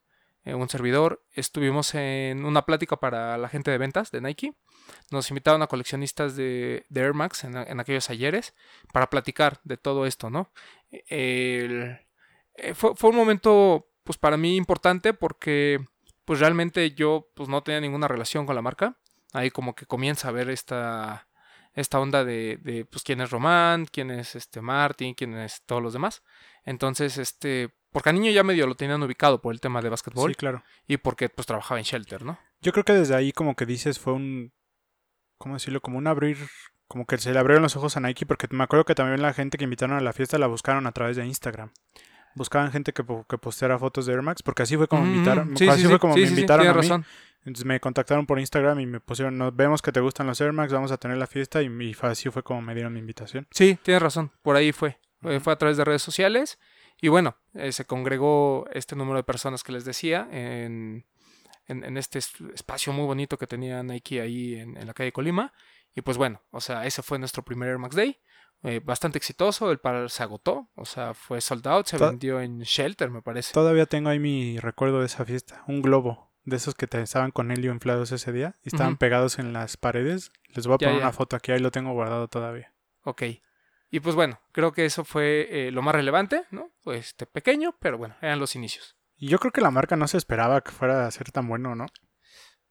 eh, 0.46 0.54
un 0.54 0.70
servidor. 0.70 1.24
Estuvimos 1.32 1.94
en 1.96 2.46
una 2.46 2.66
plática 2.66 2.98
para 2.98 3.38
la 3.38 3.50
gente 3.50 3.72
de 3.72 3.78
ventas 3.78 4.12
de 4.12 4.22
Nike. 4.22 4.54
Nos 5.12 5.30
invitaron 5.30 5.62
a 5.62 5.68
coleccionistas 5.68 6.36
de, 6.36 6.86
de 6.90 7.02
Air 7.02 7.14
Max 7.14 7.44
en, 7.44 7.56
en 7.58 7.80
aquellos 7.80 8.10
ayeres 8.10 8.54
para 8.92 9.10
platicar 9.10 9.60
de 9.64 9.78
todo 9.78 10.06
esto, 10.06 10.30
¿no? 10.30 10.52
El- 11.08 12.00
eh, 12.56 12.74
fue, 12.76 12.96
fue 12.96 13.10
un 13.10 13.16
momento, 13.16 13.90
pues 14.04 14.18
para 14.18 14.38
mí 14.38 14.56
importante 14.56 15.14
porque, 15.14 15.80
pues 16.26 16.40
realmente 16.40 16.92
yo, 16.92 17.30
pues 17.36 17.50
no 17.50 17.64
tenía 17.64 17.82
ninguna 17.82 18.08
relación 18.08 18.46
con 18.46 18.56
la 18.56 18.62
marca. 18.62 18.98
Ahí 19.34 19.50
como 19.50 19.74
que 19.76 19.86
comienza 19.88 20.28
a 20.28 20.32
ver 20.32 20.50
esta, 20.52 21.28
esta 21.74 22.00
onda 22.00 22.24
de, 22.24 22.58
de, 22.62 22.86
pues 22.86 23.04
quién 23.04 23.22
es 23.22 23.32
Román, 23.32 23.86
quién 23.92 24.12
es 24.12 24.36
este 24.36 24.62
Martin, 24.62 25.16
quién 25.16 25.36
es 25.36 25.64
todos 25.66 25.82
los 25.82 25.94
demás. 25.94 26.22
Entonces, 26.64 27.18
este, 27.18 27.74
porque 27.92 28.10
a 28.10 28.14
niño 28.14 28.30
ya 28.32 28.44
medio 28.44 28.68
lo 28.68 28.76
tenían 28.76 29.02
ubicado 29.02 29.42
por 29.42 29.54
el 29.54 29.60
tema 29.60 29.82
de 29.82 29.90
básquetbol 29.90 30.32
Sí, 30.32 30.36
claro. 30.36 30.64
y 30.88 30.98
porque 30.98 31.30
pues 31.30 31.48
trabajaba 31.48 31.80
en 31.80 31.86
Shelter, 31.86 32.24
¿no? 32.24 32.38
Yo 32.62 32.72
creo 32.72 32.86
que 32.86 32.94
desde 32.94 33.16
ahí 33.16 33.32
como 33.32 33.56
que 33.56 33.66
dices 33.66 33.98
fue 34.00 34.14
un, 34.14 34.54
¿cómo 35.38 35.56
decirlo? 35.56 35.82
Como 35.82 35.98
un 35.98 36.08
abrir, 36.08 36.38
como 36.88 37.06
que 37.06 37.18
se 37.18 37.32
le 37.34 37.40
abrieron 37.40 37.64
los 37.64 37.76
ojos 37.76 37.98
a 37.98 38.00
Nike 38.00 38.26
porque 38.26 38.48
me 38.52 38.64
acuerdo 38.64 38.86
que 38.86 38.96
también 38.96 39.22
la 39.22 39.34
gente 39.34 39.58
que 39.58 39.64
invitaron 39.64 39.98
a 39.98 40.02
la 40.02 40.14
fiesta 40.14 40.38
la 40.38 40.48
buscaron 40.48 40.88
a 40.88 40.92
través 40.92 41.16
de 41.18 41.26
Instagram. 41.26 41.72
Buscaban 42.36 42.72
gente 42.72 42.94
que, 42.94 43.04
que 43.30 43.38
posteara 43.38 43.78
fotos 43.78 44.06
de 44.08 44.14
Air 44.14 44.22
Max 44.24 44.42
porque 44.42 44.64
así 44.64 44.76
fue 44.76 44.88
como 44.88 45.04
me 45.04 45.10
Mm, 45.12 45.14
invitaron, 45.16 45.58
sí, 45.58 45.68
así 45.70 45.82
sí, 45.84 45.88
fue 45.88 46.00
como 46.00 46.16
sí, 46.16 46.22
me 46.22 46.28
invitaron 46.30 46.68
a 46.68 46.72
mí. 46.74 46.78
razón. 46.82 47.06
Entonces 47.46 47.66
me 47.66 47.80
contactaron 47.80 48.26
por 48.26 48.40
Instagram 48.40 48.80
y 48.80 48.86
me 48.86 49.00
pusieron, 49.02 49.38
nos 49.38 49.56
vemos 49.56 49.82
que 49.82 49.92
te 49.92 50.00
gustan 50.00 50.26
los 50.28 50.40
Air 50.42 50.54
Max, 50.54 50.72
vamos 50.74 50.92
a 50.92 50.98
tener 50.98 51.18
la 51.18 51.28
fiesta 51.28 51.62
y, 51.62 51.68
y 51.68 51.94
fue- 51.94 52.10
así 52.10 52.30
fue 52.30 52.42
como 52.42 52.62
me 52.62 52.74
dieron 52.74 52.94
mi 52.94 53.00
invitación. 53.00 53.46
Sí, 53.52 53.78
tienes 53.84 54.02
razón, 54.02 54.32
por 54.42 54.56
ahí 54.56 54.72
fue. 54.72 54.98
Eh. 55.24 55.40
Fue 55.42 55.54
a 55.54 55.58
través 55.58 55.78
de 55.78 55.84
redes 55.86 56.02
sociales 56.02 56.58
y 57.02 57.10
bueno, 57.10 57.36
eh, 57.54 57.72
se 57.72 57.86
congregó 57.86 58.66
este 58.74 58.96
número 58.96 59.18
de 59.18 59.24
personas 59.24 59.62
que 59.64 59.72
les 59.74 59.84
decía 59.86 60.28
en, 60.32 61.06
en, 61.74 61.84
en 61.84 61.98
este 61.98 62.20
es- 62.20 62.34
espacio 62.54 62.94
muy 62.94 63.06
bonito 63.06 63.38
que 63.38 63.46
tenía 63.48 63.84
Nike 63.84 64.22
ahí 64.22 64.56
en, 64.56 64.78
en 64.78 64.88
la 64.88 64.94
calle 64.94 65.12
Colima. 65.12 65.52
Y 65.94 66.02
pues 66.02 66.18
bueno, 66.18 66.42
o 66.52 66.62
sea, 66.62 66.86
ese 66.86 67.04
fue 67.04 67.20
nuestro 67.20 67.44
primer 67.44 67.70
Air 67.70 67.78
Max 67.80 67.96
Day. 67.96 68.18
eh, 68.64 68.80
bastante 68.84 69.18
exitoso, 69.18 69.70
el 69.72 69.80
par 69.80 70.10
se 70.10 70.24
agotó, 70.24 70.70
o 70.76 70.86
sea, 70.86 71.14
fue 71.14 71.42
sold 71.42 71.68
out, 71.68 71.86
se 71.86 71.98
vendió 71.98 72.40
en 72.40 72.60
Shelter, 72.62 73.10
me 73.12 73.22
parece. 73.22 73.54
Todavía 73.54 73.86
tengo 73.86 74.08
ahí 74.10 74.20
mi 74.20 74.58
recuerdo 74.58 75.02
de 75.02 75.08
esa 75.08 75.26
fiesta, 75.26 75.64
un 75.68 75.82
globo 75.82 76.32
de 76.46 76.56
esos 76.56 76.74
que 76.74 76.88
te 76.88 77.02
estaban 77.02 77.32
con 77.32 77.52
helio 77.52 77.74
inflados 77.74 78.12
ese 78.14 78.32
día 78.32 78.56
y 78.64 78.70
estaban 78.70 78.96
pegados 78.98 79.38
en 79.38 79.52
las 79.54 79.76
paredes. 79.76 80.32
Les 80.56 80.66
voy 80.66 80.76
a 80.76 80.78
Ya, 80.80 80.88
poner 80.88 81.02
ya. 81.02 81.06
una 81.08 81.12
foto 81.14 81.36
aquí, 81.36 81.52
ahí 81.52 81.60
lo 81.60 81.72
tengo 81.72 81.92
guardado 81.94 82.28
todavía. 82.30 82.74
Ok. 83.04 83.24
Y 83.92 84.00
pues 84.00 84.16
bueno, 84.16 84.40
creo 84.54 84.72
que 84.72 84.86
eso 84.86 85.04
fue 85.06 85.48
eh, 85.68 85.72
lo 85.72 85.82
más 85.82 85.94
relevante, 85.94 86.46
¿no? 86.50 86.72
Pues 86.84 87.08
este, 87.08 87.26
pequeño, 87.28 87.76
pero 87.80 87.98
bueno, 87.98 88.16
eran 88.22 88.40
los 88.40 88.56
inicios. 88.56 88.96
Y 89.24 89.28
yo 89.30 89.40
creo 89.40 89.54
que 89.54 89.62
la 89.62 89.72
marca 89.72 89.96
no 89.96 90.06
se 90.10 90.18
esperaba 90.18 90.60
que 90.60 90.72
fuera 90.72 91.08
a 91.08 91.12
ser 91.12 91.32
tan 91.32 91.48
bueno, 91.48 91.76
¿no? 91.76 91.86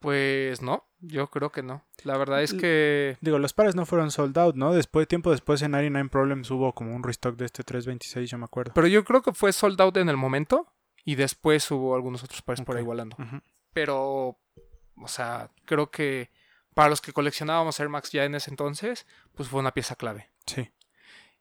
Pues 0.01 0.61
no, 0.61 0.85
yo 1.01 1.29
creo 1.31 1.51
que 1.51 1.63
no. 1.63 1.83
La 2.05 2.19
verdad 2.19 2.43
es 2.43 2.53
que 2.53 3.17
Digo, 3.23 3.39
los 3.39 3.55
pares 3.55 3.75
no 3.75 3.87
fueron 3.87 4.11
sold 4.11 4.37
out, 4.37 4.55
¿no? 4.55 4.75
Después, 4.75 5.09
tiempo 5.09 5.31
después 5.31 5.63
en 5.63 5.71
99 5.71 6.11
Problems 6.11 6.51
hubo 6.51 6.75
como 6.75 6.95
un 6.95 7.03
restock 7.05 7.37
de 7.37 7.47
este 7.47 7.63
326, 7.63 8.29
yo 8.29 8.37
me 8.37 8.45
acuerdo. 8.45 8.73
Pero 8.75 8.87
yo 8.87 9.03
creo 9.03 9.23
que 9.23 9.33
fue 9.33 9.51
sold 9.55 9.81
out 9.81 9.97
en 9.97 10.11
el 10.11 10.19
momento 10.19 10.71
y 11.07 11.15
después 11.15 11.71
hubo 11.71 11.95
algunos 11.95 12.23
otros 12.23 12.43
pares 12.43 12.61
por 12.61 12.77
ahí 12.77 12.83
Ok. 12.83 12.87
volando. 12.87 13.17
Ujú. 13.19 13.41
Pero, 13.73 14.39
o 14.97 15.09
sea, 15.09 15.51
creo 15.65 15.91
que 15.91 16.31
para 16.75 16.91
los 16.91 17.01
que 17.01 17.15
coleccionábamos 17.15 17.81
Air 17.81 17.89
Max 17.89 18.13
ya 18.13 18.27
en 18.27 18.35
ese 18.35 18.51
entonces, 18.51 19.07
pues 19.35 19.49
fue 19.49 19.61
una 19.61 19.73
pieza 19.73 19.95
clave. 19.95 20.29
Sí. 20.45 20.71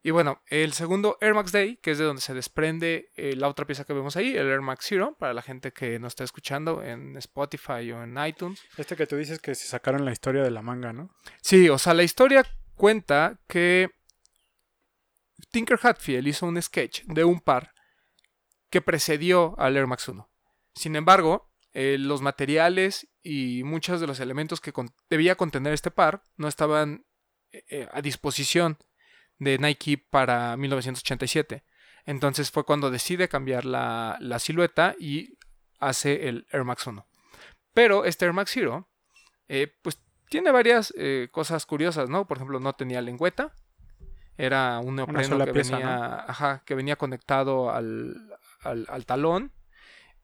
Y 0.04 0.10
bueno, 0.12 0.42
el 0.48 0.74
segundo 0.74 1.18
Air 1.22 1.36
Max 1.36 1.52
Day, 1.52 1.78
que 1.78 1.92
es 1.92 2.00
de 2.00 2.06
donde 2.06 2.22
se 2.24 2.34
desprende 2.34 3.12
eh, 3.16 3.36
la 3.36 3.48
otra 3.48 3.66
pieza 3.68 3.84
que 3.86 3.94
vemos 3.94 4.16
ahí, 4.16 4.36
el 4.36 4.48
Air 4.50 4.62
Max 4.62 4.86
Zero, 4.90 5.16
para 5.20 5.34
la 5.34 5.44
gente 5.44 5.72
que 5.74 6.00
nos 6.00 6.14
está 6.14 6.24
escuchando 6.24 6.82
en 6.84 7.16
Spotify 7.18 7.92
o 7.92 8.04
en 8.04 8.18
iTunes. 8.26 8.60
Este 8.78 8.96
que 8.96 9.06
tú 9.06 9.16
dices 9.16 9.40
que 9.40 9.54
se 9.54 9.68
sacaron 9.68 10.04
la 10.04 10.12
historia 10.12 10.42
de 10.42 10.50
la 10.50 10.64
manga, 10.64 10.92
¿no? 10.92 11.12
Sí, 11.42 11.70
o 11.70 11.78
sea, 11.78 11.94
la 11.94 12.02
historia 12.04 12.44
cuenta 12.76 13.40
que 13.48 13.90
Tinker 15.52 15.80
Hatfield 15.82 16.28
hizo 16.28 16.46
un 16.46 16.60
sketch 16.62 17.04
de 17.06 17.24
un 17.24 17.40
par 17.40 17.72
que 18.70 18.82
precedió 18.82 19.54
al 19.60 19.76
Air 19.78 19.88
Max 19.88 20.08
1. 20.08 20.30
Sin 20.74 20.96
embargo, 20.96 21.52
eh, 21.74 21.98
los 22.00 22.22
materiales 22.22 23.08
y 23.22 23.64
muchos 23.64 24.02
de 24.02 24.08
los 24.08 24.20
elementos 24.20 24.62
que 24.62 24.74
con- 24.74 24.94
debía 25.10 25.36
contener 25.36 25.74
este 25.74 25.92
par 25.92 26.24
no 26.38 26.48
estaban 26.48 27.06
eh, 27.52 27.64
eh, 27.70 27.88
a 27.92 28.02
disposición 28.02 28.78
de 29.42 29.58
Nike 29.58 29.98
para 29.98 30.56
1987. 30.56 31.64
Entonces 32.06 32.52
fue 32.52 32.64
cuando 32.64 32.92
decide 32.92 33.28
cambiar 33.28 33.66
la, 33.66 34.18
la 34.20 34.38
silueta 34.38 34.96
y 35.00 35.38
hace 35.80 36.30
el 36.30 36.46
Air 36.52 36.64
Max 36.64 36.86
1. 36.86 37.06
Pero 37.74 38.06
este 38.06 38.26
Air 38.26 38.34
Max 38.34 38.52
Zero, 38.54 38.88
eh, 39.48 39.74
pues 39.82 40.00
tiene 40.30 40.52
varias 40.52 40.94
eh, 40.96 41.30
cosas 41.32 41.66
curiosas, 41.66 42.08
¿no? 42.08 42.28
Por 42.28 42.38
ejemplo, 42.38 42.60
no 42.60 42.74
tenía 42.74 43.02
lengüeta. 43.02 43.52
Era 44.38 44.80
un 44.80 44.96
neopreno 44.98 45.20
que, 45.46 45.54
pieza, 45.54 45.78
venía, 45.78 46.16
ajá, 46.28 46.64
que 46.66 46.76
venía 46.76 46.96
conectado 46.96 47.72
al, 47.72 48.16
al- 48.62 48.86
al 48.90 49.06
talón. 49.06 49.52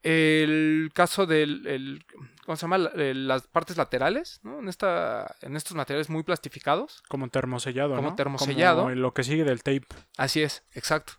El 0.04 0.92
caso 0.94 1.26
del, 1.26 1.66
el- 1.68 2.06
¿cómo 2.46 2.56
se 2.56 2.62
llama? 2.62 2.78
La- 2.78 2.92
eh, 2.96 3.14
Las 3.14 3.48
partes 3.48 3.78
laterales, 3.78 4.40
¿no? 4.44 4.60
En, 4.60 4.68
esta, 4.70 5.36
en 5.42 5.56
estos 5.56 5.76
materiales 5.76 6.10
muy 6.10 6.24
plastificados. 6.24 7.04
Como 7.10 7.28
termosellado, 7.30 7.96
Como 7.96 8.10
¿no? 8.12 8.16
termosellado. 8.16 8.84
Como 8.84 8.96
lo 8.96 9.14
que 9.14 9.24
sigue 9.24 9.44
del 9.44 9.64
tape. 9.64 9.88
Así 10.18 10.42
es, 10.42 10.64
exacto. 10.74 11.14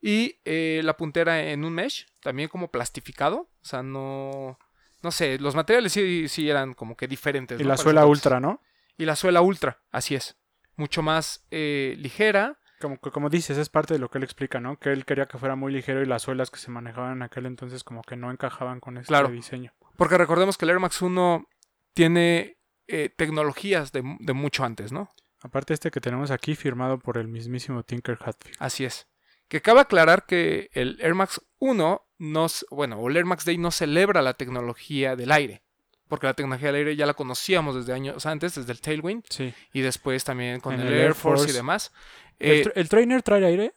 Y 0.00 0.40
eh, 0.44 0.80
la 0.84 0.96
puntera 0.96 1.42
en 1.42 1.64
un 1.64 1.72
mesh, 1.74 2.06
también 2.20 2.48
como 2.48 2.70
plastificado. 2.70 3.50
O 3.60 3.64
sea, 3.64 3.82
no... 3.82 4.58
No 5.00 5.12
sé, 5.12 5.38
los 5.38 5.54
materiales 5.54 5.92
sí, 5.92 6.26
sí 6.28 6.50
eran 6.50 6.74
como 6.74 6.96
que 6.96 7.06
diferentes. 7.06 7.58
Y 7.60 7.62
¿no? 7.62 7.68
la 7.68 7.74
Para 7.76 7.82
suela 7.84 8.06
ultra, 8.06 8.40
¿no? 8.40 8.60
Y 8.96 9.04
la 9.04 9.14
suela 9.14 9.40
ultra, 9.42 9.80
así 9.92 10.16
es. 10.16 10.36
Mucho 10.74 11.02
más 11.02 11.46
eh, 11.52 11.94
ligera. 11.98 12.58
Como, 12.80 12.98
como 12.98 13.28
dices, 13.30 13.58
es 13.58 13.68
parte 13.68 13.94
de 13.94 14.00
lo 14.00 14.08
que 14.10 14.18
él 14.18 14.24
explica, 14.24 14.60
¿no? 14.60 14.78
Que 14.78 14.92
él 14.92 15.04
quería 15.04 15.26
que 15.26 15.38
fuera 15.38 15.56
muy 15.56 15.72
ligero 15.72 16.02
y 16.02 16.06
las 16.06 16.22
suelas 16.22 16.50
que 16.50 16.58
se 16.58 16.70
manejaban 16.70 17.12
en 17.12 17.22
aquel 17.22 17.46
entonces 17.46 17.82
como 17.84 18.02
que 18.02 18.16
no 18.16 18.30
encajaban 18.30 18.80
con 18.80 18.96
este 18.98 19.08
Claro. 19.08 19.28
diseño. 19.28 19.72
Porque 19.96 20.16
recordemos 20.16 20.56
que 20.56 20.64
el 20.64 20.70
Air 20.70 20.80
Max 20.80 21.02
1 21.02 21.46
tiene 21.94 22.56
eh, 22.86 23.10
tecnologías 23.14 23.92
de, 23.92 24.02
de 24.20 24.32
mucho 24.32 24.64
antes, 24.64 24.92
¿no? 24.92 25.12
Aparte 25.42 25.74
este 25.74 25.90
que 25.90 26.00
tenemos 26.00 26.30
aquí 26.30 26.54
firmado 26.54 26.98
por 26.98 27.18
el 27.18 27.28
mismísimo 27.28 27.82
Tinker 27.82 28.18
Hatfield. 28.20 28.56
Así 28.60 28.84
es. 28.84 29.06
Que 29.48 29.60
cabe 29.62 29.80
aclarar 29.80 30.26
que 30.26 30.68
el 30.72 30.98
Air 31.00 31.14
Max 31.14 31.40
1 31.58 32.02
no, 32.18 32.46
bueno, 32.70 32.98
o 32.98 33.08
el 33.08 33.16
Air 33.16 33.24
Max 33.24 33.44
Day 33.44 33.56
no 33.58 33.70
celebra 33.70 34.22
la 34.22 34.34
tecnología 34.34 35.16
del 35.16 35.30
aire. 35.32 35.62
Porque 36.08 36.26
la 36.26 36.34
tecnología 36.34 36.68
del 36.68 36.76
aire 36.76 36.96
ya 36.96 37.04
la 37.06 37.14
conocíamos 37.14 37.74
desde 37.76 37.92
años 37.92 38.24
antes, 38.24 38.54
desde 38.54 38.72
el 38.72 38.80
Tailwind, 38.80 39.24
Sí. 39.28 39.52
y 39.74 39.80
después 39.82 40.24
también 40.24 40.58
con 40.60 40.74
el, 40.80 40.86
el 40.88 40.94
Air 40.94 41.14
Force, 41.14 41.44
y 41.44 41.46
Force. 41.52 41.90
Demás. 42.38 42.56
¿El, 42.56 42.60
Eh, 42.60 42.64
tra- 42.64 42.72
el 42.74 42.88
trainer 42.88 43.22
trae 43.22 43.44
aire? 43.44 43.74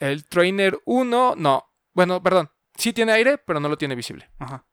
el 0.00 0.24
Trainer 0.26 0.78
1, 0.84 1.34
no. 1.36 1.64
Bueno, 1.92 2.22
perdón. 2.22 2.50
Sí 2.76 2.92
tiene 2.92 3.12
aire, 3.12 3.38
pero 3.38 3.58
no 3.58 3.68
lo 3.68 3.76
tiene 3.76 3.96
visible. 3.96 4.30
Ajá. 4.38 4.64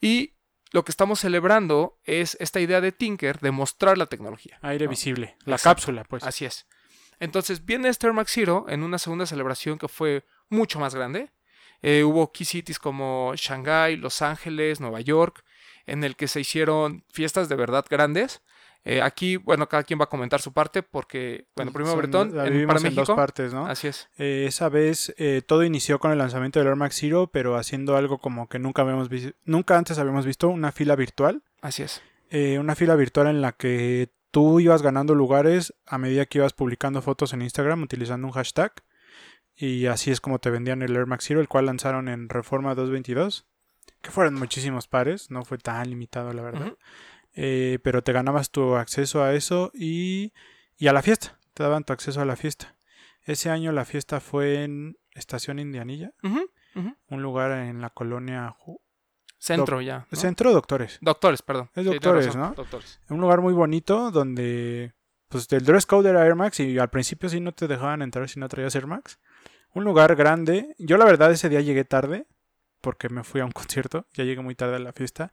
Y 0.00 0.36
lo 0.72 0.84
que 0.84 0.90
estamos 0.92 1.20
celebrando 1.20 1.98
es 2.04 2.36
esta 2.40 2.60
idea 2.60 2.80
de 2.82 2.92
Tinker 2.92 3.38
de 3.40 3.50
mostrar 3.50 3.96
la 3.96 4.06
tecnología. 4.06 4.58
Aire 4.60 4.84
¿no? 4.84 4.90
visible. 4.90 5.36
La 5.46 5.56
Exacto. 5.56 5.76
cápsula, 5.76 6.04
pues. 6.04 6.24
Así 6.24 6.44
es. 6.44 6.66
Entonces 7.20 7.64
viene 7.64 7.88
este 7.88 8.06
Air 8.06 8.12
Max 8.12 8.32
Zero 8.34 8.66
en 8.68 8.82
una 8.82 8.98
segunda 8.98 9.24
celebración 9.24 9.78
que 9.78 9.88
fue 9.88 10.26
mucho 10.50 10.78
más 10.78 10.94
grande. 10.94 11.30
Eh, 11.80 12.02
hubo 12.04 12.32
key 12.32 12.44
cities 12.44 12.78
como 12.78 13.32
Shanghai, 13.36 13.96
Los 13.96 14.20
Ángeles, 14.20 14.80
Nueva 14.80 15.00
York, 15.00 15.44
en 15.86 16.02
el 16.04 16.16
que 16.16 16.28
se 16.28 16.40
hicieron 16.40 17.04
fiestas 17.10 17.48
de 17.48 17.56
verdad 17.56 17.86
grandes. 17.88 18.42
Eh, 18.86 19.00
aquí, 19.00 19.36
bueno, 19.36 19.66
cada 19.68 19.82
quien 19.82 19.98
va 19.98 20.04
a 20.04 20.08
comentar 20.10 20.40
su 20.42 20.52
parte 20.52 20.82
porque, 20.82 21.46
bueno, 21.56 21.72
primero 21.72 21.96
Bretón, 21.96 22.36
la 22.36 22.46
en- 22.46 22.52
vivimos 22.52 22.74
para 22.74 22.88
en 22.88 22.94
dos 22.94 23.08
partes, 23.16 23.54
¿no? 23.54 23.66
Así 23.66 23.86
es. 23.88 24.08
Eh, 24.18 24.44
esa 24.46 24.68
vez 24.68 25.14
eh, 25.16 25.40
todo 25.46 25.64
inició 25.64 25.98
con 25.98 26.12
el 26.12 26.18
lanzamiento 26.18 26.58
del 26.58 26.68
Air 26.68 26.76
Max 26.76 26.96
Zero, 27.00 27.28
pero 27.32 27.56
haciendo 27.56 27.96
algo 27.96 28.18
como 28.18 28.48
que 28.48 28.58
nunca 28.58 28.82
habíamos 28.82 29.08
visto, 29.08 29.32
nunca 29.44 29.78
antes 29.78 29.98
habíamos 29.98 30.26
visto, 30.26 30.48
una 30.48 30.70
fila 30.70 30.96
virtual. 30.96 31.42
Así 31.62 31.82
es. 31.82 32.02
Una 32.58 32.74
fila 32.74 32.96
virtual 32.96 33.28
en 33.28 33.40
la 33.40 33.52
que 33.52 34.10
tú 34.32 34.58
ibas 34.58 34.82
ganando 34.82 35.14
lugares 35.14 35.72
a 35.86 35.98
medida 35.98 36.26
que 36.26 36.38
ibas 36.38 36.52
publicando 36.52 37.00
fotos 37.00 37.32
en 37.32 37.42
Instagram 37.42 37.80
utilizando 37.82 38.26
un 38.26 38.32
hashtag. 38.32 38.72
Y 39.56 39.86
así 39.86 40.10
es 40.10 40.20
como 40.20 40.40
te 40.40 40.50
vendían 40.50 40.82
el 40.82 40.96
Air 40.96 41.06
Max 41.06 41.26
Zero, 41.26 41.40
el 41.40 41.46
cual 41.48 41.66
lanzaron 41.66 42.08
en 42.08 42.28
Reforma 42.28 42.74
222. 42.74 43.46
Que 44.02 44.10
fueron 44.10 44.34
muchísimos 44.34 44.88
pares, 44.88 45.30
no 45.30 45.44
fue 45.44 45.58
tan 45.58 45.88
limitado 45.88 46.32
la 46.32 46.42
verdad. 46.42 46.72
Eh, 47.34 47.78
pero 47.82 48.02
te 48.02 48.12
ganabas 48.12 48.50
tu 48.50 48.76
acceso 48.76 49.22
a 49.22 49.34
eso 49.34 49.70
y, 49.74 50.32
y 50.76 50.86
a 50.86 50.92
la 50.92 51.02
fiesta. 51.02 51.38
Te 51.52 51.62
daban 51.62 51.84
tu 51.84 51.92
acceso 51.92 52.20
a 52.20 52.24
la 52.24 52.36
fiesta. 52.36 52.76
Ese 53.22 53.50
año 53.50 53.72
la 53.72 53.84
fiesta 53.84 54.20
fue 54.20 54.64
en 54.64 54.98
Estación 55.12 55.58
Indianilla, 55.58 56.12
un 57.08 57.22
lugar 57.22 57.52
en 57.52 57.80
la 57.80 57.90
colonia 57.90 58.56
Centro 59.38 59.80
ya. 59.80 60.06
¿no? 60.10 60.18
Centro 60.18 60.52
Doctores. 60.52 60.98
Doctores, 61.00 61.42
perdón. 61.42 61.70
Es 61.74 61.84
doctores, 61.84 62.34
¿no? 62.34 62.54
Doctores. 62.54 63.00
Un 63.10 63.20
lugar 63.20 63.42
muy 63.42 63.52
bonito 63.52 64.10
donde 64.10 64.94
pues 65.28 65.50
el 65.52 65.64
dress 65.64 65.84
code 65.84 66.10
era 66.10 66.24
Air 66.24 66.34
Max 66.34 66.60
y 66.60 66.78
al 66.78 66.88
principio 66.88 67.28
sí 67.28 67.40
no 67.40 67.52
te 67.52 67.68
dejaban 67.68 68.00
entrar 68.00 68.28
si 68.28 68.40
no 68.40 68.48
traías 68.48 68.74
Air 68.74 68.86
Max. 68.86 69.18
Un 69.74 69.84
lugar 69.84 70.16
grande. 70.16 70.74
Yo 70.78 70.96
la 70.96 71.04
verdad 71.04 71.30
ese 71.30 71.48
día 71.48 71.60
llegué 71.60 71.84
tarde 71.84 72.26
porque 72.80 73.08
me 73.08 73.22
fui 73.22 73.42
a 73.42 73.44
un 73.44 73.52
concierto, 73.52 74.06
ya 74.14 74.24
llegué 74.24 74.40
muy 74.40 74.54
tarde 74.54 74.76
a 74.76 74.78
la 74.78 74.92
fiesta, 74.92 75.30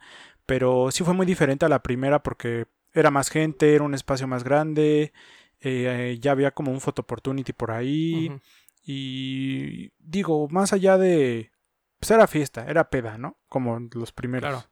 pero 0.52 0.92
sí 0.92 1.04
fue 1.06 1.14
muy 1.14 1.26
diferente 1.26 1.66
a 1.66 1.70
la 1.70 1.82
primera 1.82 2.22
porque 2.24 2.66
era 2.94 3.10
más 3.10 3.30
gente, 3.30 3.74
era 3.74 3.86
un 3.86 3.94
espacio 3.94 4.28
más 4.28 4.44
grande, 4.44 5.14
eh, 5.62 6.18
ya 6.20 6.32
había 6.32 6.52
como 6.52 6.72
un 6.72 6.82
photo 6.82 7.04
opportunity 7.04 7.54
por 7.54 7.72
ahí 7.72 8.28
y 8.84 9.92
digo, 10.00 10.48
más 10.50 10.74
allá 10.74 10.98
de 10.98 11.52
pues 12.00 12.12
era 12.12 12.28
fiesta, 12.28 12.66
era 12.68 12.90
peda, 12.90 13.18
¿no? 13.18 13.38
Como 13.48 13.80
los 13.94 14.12
primeros. 14.12 14.50
Claro. 14.50 14.68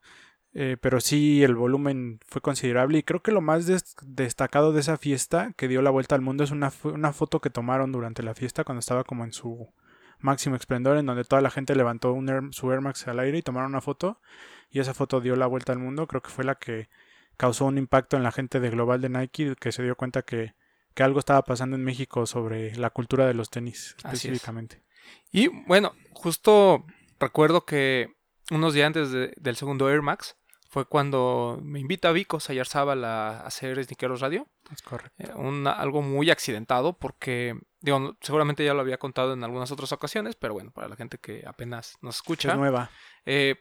Eh, 0.52 0.78
pero 0.82 1.00
sí, 1.00 1.44
el 1.44 1.56
volumen 1.56 2.20
fue 2.26 2.42
considerable 2.42 2.98
y 2.98 3.04
creo 3.04 3.22
que 3.22 3.32
lo 3.32 3.40
más 3.40 3.68
des- 3.68 3.96
destacado 4.02 4.74
de 4.74 4.80
esa 4.80 4.98
fiesta 4.98 5.54
que 5.56 5.68
dio 5.68 5.84
la 5.84 5.92
vuelta 5.92 6.16
al 6.16 6.22
mundo 6.22 6.44
es 6.44 6.50
una, 6.52 6.72
una 6.84 7.14
foto 7.14 7.40
que 7.40 7.52
tomaron 7.52 7.92
durante 7.92 8.24
la 8.24 8.34
fiesta 8.34 8.64
cuando 8.64 8.80
estaba 8.80 9.04
como 9.04 9.24
en 9.26 9.32
su 9.32 9.72
máximo 10.18 10.56
esplendor, 10.56 10.98
en 10.98 11.06
donde 11.06 11.24
toda 11.24 11.42
la 11.44 11.52
gente 11.52 11.76
levantó 11.76 12.12
un 12.14 12.28
Air- 12.30 12.50
su 12.52 12.72
Air 12.72 12.82
Max 12.82 13.08
al 13.08 13.20
aire 13.20 13.38
y 13.38 13.42
tomaron 13.44 13.70
una 13.72 13.82
foto 13.82 14.20
y 14.70 14.80
esa 14.80 14.94
foto 14.94 15.22
dio 15.22 15.36
la 15.36 15.48
vuelta 15.48 15.72
al 15.74 15.80
mundo. 15.80 16.08
Creo 16.08 16.22
que 16.22 16.30
fue 16.30 16.44
la 16.44 16.56
que 16.56 16.90
causó 17.38 17.66
un 17.66 17.78
impacto 17.78 18.18
en 18.18 18.24
la 18.24 18.32
gente 18.32 18.60
de 18.60 18.70
Global 18.70 19.02
de 19.02 19.10
Nike 19.10 19.56
que 19.60 19.72
se 19.72 19.84
dio 19.84 19.96
cuenta 19.96 20.22
que, 20.24 20.54
que 20.94 21.04
algo 21.04 21.20
estaba 21.20 21.42
pasando 21.44 21.76
en 21.76 21.84
México 21.84 22.26
sobre 22.26 22.76
la 22.76 22.90
cultura 22.90 23.26
de 23.26 23.34
los 23.34 23.50
tenis 23.50 23.96
es. 23.98 24.06
específicamente. 24.06 24.84
Y 25.32 25.48
bueno, 25.66 25.94
justo 26.14 26.86
recuerdo 27.20 27.66
que 27.66 28.14
unos 28.52 28.74
días 28.74 28.88
antes 28.88 29.12
de- 29.12 29.34
del 29.38 29.56
segundo 29.56 29.90
Air 29.90 30.02
Max 30.02 30.36
fue 30.72 30.86
cuando 30.86 31.60
me 31.64 31.80
invita 31.80 32.12
Vico 32.12 32.40
Sayarzábal 32.40 33.04
a 33.04 33.40
hacer 33.42 33.84
Sniqueros 33.84 34.22
Radio. 34.22 34.48
Es 34.72 34.82
correcto. 34.84 35.24
Eh, 35.24 35.32
un- 35.36 35.66
algo 35.66 36.02
muy 36.04 36.30
accidentado 36.30 36.94
porque, 36.98 37.56
digo, 37.80 38.16
seguramente 38.22 38.64
ya 38.64 38.76
lo 38.76 38.82
había 38.82 38.98
contado 39.00 39.34
en 39.34 39.44
algunas 39.44 39.72
otras 39.72 39.92
ocasiones, 39.94 40.36
pero 40.36 40.54
bueno, 40.54 40.70
para 40.72 40.88
la 40.90 40.96
gente 40.96 41.18
que 41.18 41.44
apenas 41.48 41.96
nos 42.02 42.16
Es 42.16 42.20
escucha. 42.20 42.56
nueva. 42.56 42.92
eh, 43.26 43.56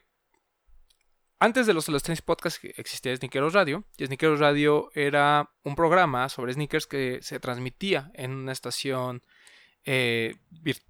antes 1.39 1.65
de 1.67 1.73
los, 1.73 1.87
los 1.89 2.03
tenis 2.03 2.21
podcast 2.21 2.63
existía 2.63 3.15
Sneakeros 3.15 3.53
Radio, 3.53 3.85
y 3.97 4.05
Sneakeros 4.05 4.39
Radio 4.39 4.89
era 4.93 5.49
un 5.63 5.75
programa 5.75 6.29
sobre 6.29 6.53
sneakers 6.53 6.85
que 6.87 7.19
se 7.21 7.39
transmitía 7.39 8.11
en 8.13 8.31
una 8.31 8.51
estación, 8.51 9.23
eh, 9.85 10.35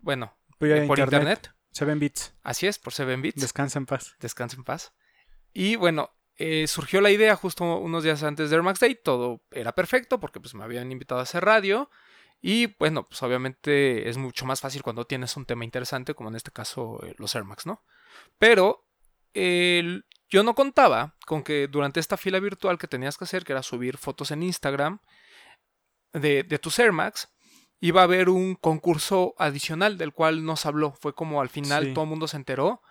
bueno, 0.02 0.36
eh, 0.60 0.86
por 0.88 1.00
internet. 1.00 1.40
internet. 1.40 1.52
7 1.72 1.96
bits. 1.96 2.34
Así 2.44 2.68
es, 2.68 2.80
por 2.80 2.94
7 2.94 3.16
bits. 3.18 3.42
Descansa 3.42 3.80
en 3.80 3.86
paz. 3.86 4.16
Descansa 4.20 4.58
en 4.58 4.64
paz. 4.64 4.94
Y 5.54 5.76
bueno, 5.76 6.10
eh, 6.38 6.66
surgió 6.68 7.00
la 7.00 7.12
idea 7.12 7.36
justo 7.36 7.64
unos 7.78 8.04
días 8.04 8.24
antes 8.24 8.50
de 8.50 8.56
Air 8.56 8.64
Max 8.64 8.80
Day. 8.80 9.00
Todo 9.02 9.44
era 9.52 9.74
perfecto 9.74 10.20
porque 10.20 10.40
pues 10.40 10.56
me 10.56 10.64
habían 10.64 10.92
invitado 10.92 11.20
a 11.20 11.24
hacer 11.24 11.46
radio. 11.46 11.90
Y 12.42 12.76
bueno, 12.80 13.08
pues 13.08 13.22
obviamente 13.22 14.10
es 14.10 14.18
mucho 14.18 14.46
más 14.46 14.62
fácil 14.62 14.82
cuando 14.82 15.06
tienes 15.06 15.38
un 15.38 15.46
tema 15.46 15.64
interesante, 15.64 16.16
como 16.16 16.30
en 16.30 16.36
este 16.38 16.52
caso 16.52 17.00
eh, 17.06 17.14
los 17.18 17.36
Air 17.36 17.44
Max, 17.44 17.66
¿no? 17.66 17.84
Pero 18.40 18.88
el- 19.34 20.06
yo 20.30 20.44
no 20.44 20.54
contaba 20.56 21.16
con 21.26 21.44
que 21.44 21.68
durante 21.68 22.00
esta 22.00 22.18
fila 22.18 22.40
virtual 22.40 22.78
que 22.78 22.88
tenías 22.88 23.18
que 23.18 23.24
hacer, 23.26 23.44
que 23.44 23.54
era 23.54 23.64
subir 23.64 23.98
fotos 23.98 24.32
en 24.32 24.44
Instagram 24.44 25.00
de, 26.14 26.44
de 26.44 26.60
tus 26.60 26.78
Air 26.80 26.92
Max, 26.92 27.30
iba 27.82 28.02
a 28.02 28.04
haber 28.06 28.30
un 28.30 28.56
concurso 28.56 29.34
adicional 29.38 29.98
del 29.98 30.12
cual 30.14 30.44
nos 30.46 30.66
habló. 30.66 30.94
Fue 31.00 31.14
como 31.14 31.42
al 31.42 31.50
final 31.50 31.86
Sí. 31.88 31.94
todo 31.94 32.04
el 32.04 32.10
mundo 32.10 32.28
se 32.28 32.38
enteró, 32.38 32.82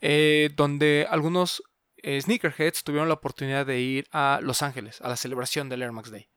eh, 0.00 0.50
donde 0.54 1.06
algunos 1.10 1.62
eh, 2.02 2.20
sneakerheads 2.20 2.84
tuvieron 2.84 3.08
la 3.08 3.14
oportunidad 3.14 3.66
de 3.66 3.80
ir 3.80 4.06
a 4.12 4.38
Los 4.42 4.62
Ángeles, 4.62 5.00
a 5.00 5.08
la 5.08 5.16
celebración 5.16 5.68
del 5.68 5.82
Air 5.82 5.92
Max 5.92 6.10
Day. 6.12 6.28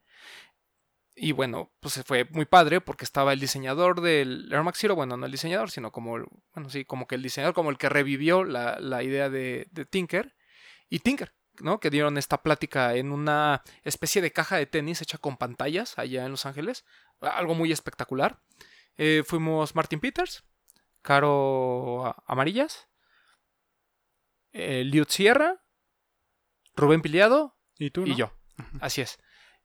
Y 1.24 1.34
bueno, 1.34 1.72
pues 1.80 2.02
fue 2.06 2.26
muy 2.32 2.46
padre 2.46 2.82
porque 2.82 3.06
estaba 3.06 3.32
el 3.32 3.40
diseñador 3.40 4.02
del 4.02 4.52
Air 4.52 4.64
Max 4.64 4.80
Zero, 4.82 4.96
bueno, 4.96 5.18
no 5.18 5.26
el 5.28 5.32
diseñador, 5.32 5.70
sino 5.70 5.92
como, 5.92 6.18
el- 6.18 6.26
bueno, 6.56 6.70
sí, 6.72 6.84
como 6.84 7.06
que 7.06 7.14
el 7.14 7.22
diseñador, 7.22 7.54
como 7.54 7.70
el 7.70 7.78
que 7.78 7.90
revivió 7.90 8.44
la, 8.44 8.80
la 8.80 9.04
idea 9.04 9.30
de, 9.30 9.68
de 9.72 9.86
Tinker. 9.86 10.36
Y 10.90 11.00
Tinker, 11.00 11.36
¿no? 11.60 11.80
Que 11.80 11.92
dieron 11.92 12.18
esta 12.18 12.42
plática 12.42 12.96
en 12.96 13.12
una 13.12 13.62
especie 13.84 14.22
de 14.24 14.32
caja 14.32 14.58
de 14.58 14.66
tenis 14.66 15.02
hecha 15.04 15.20
con 15.20 15.38
pantallas 15.38 15.98
allá 16.00 16.26
en 16.26 16.32
Los 16.32 16.48
Ángeles. 16.48 16.86
Algo 17.20 17.54
muy 17.54 17.72
espectacular. 17.72 18.42
Eh, 18.98 19.22
fuimos 19.24 19.76
Martin 19.76 20.00
Peters, 20.00 20.44
Caro 21.04 22.16
Amarillas, 22.26 22.88
eh, 24.54 24.84
Liu 24.86 25.06
Sierra, 25.08 25.62
Rubén 26.76 27.02
Piliado 27.02 27.58
¿Y 27.78 27.92
tú? 27.92 28.06
y 28.06 28.10
no? 28.12 28.18
yo. 28.18 28.34
Así 28.82 29.02
es. 29.02 29.20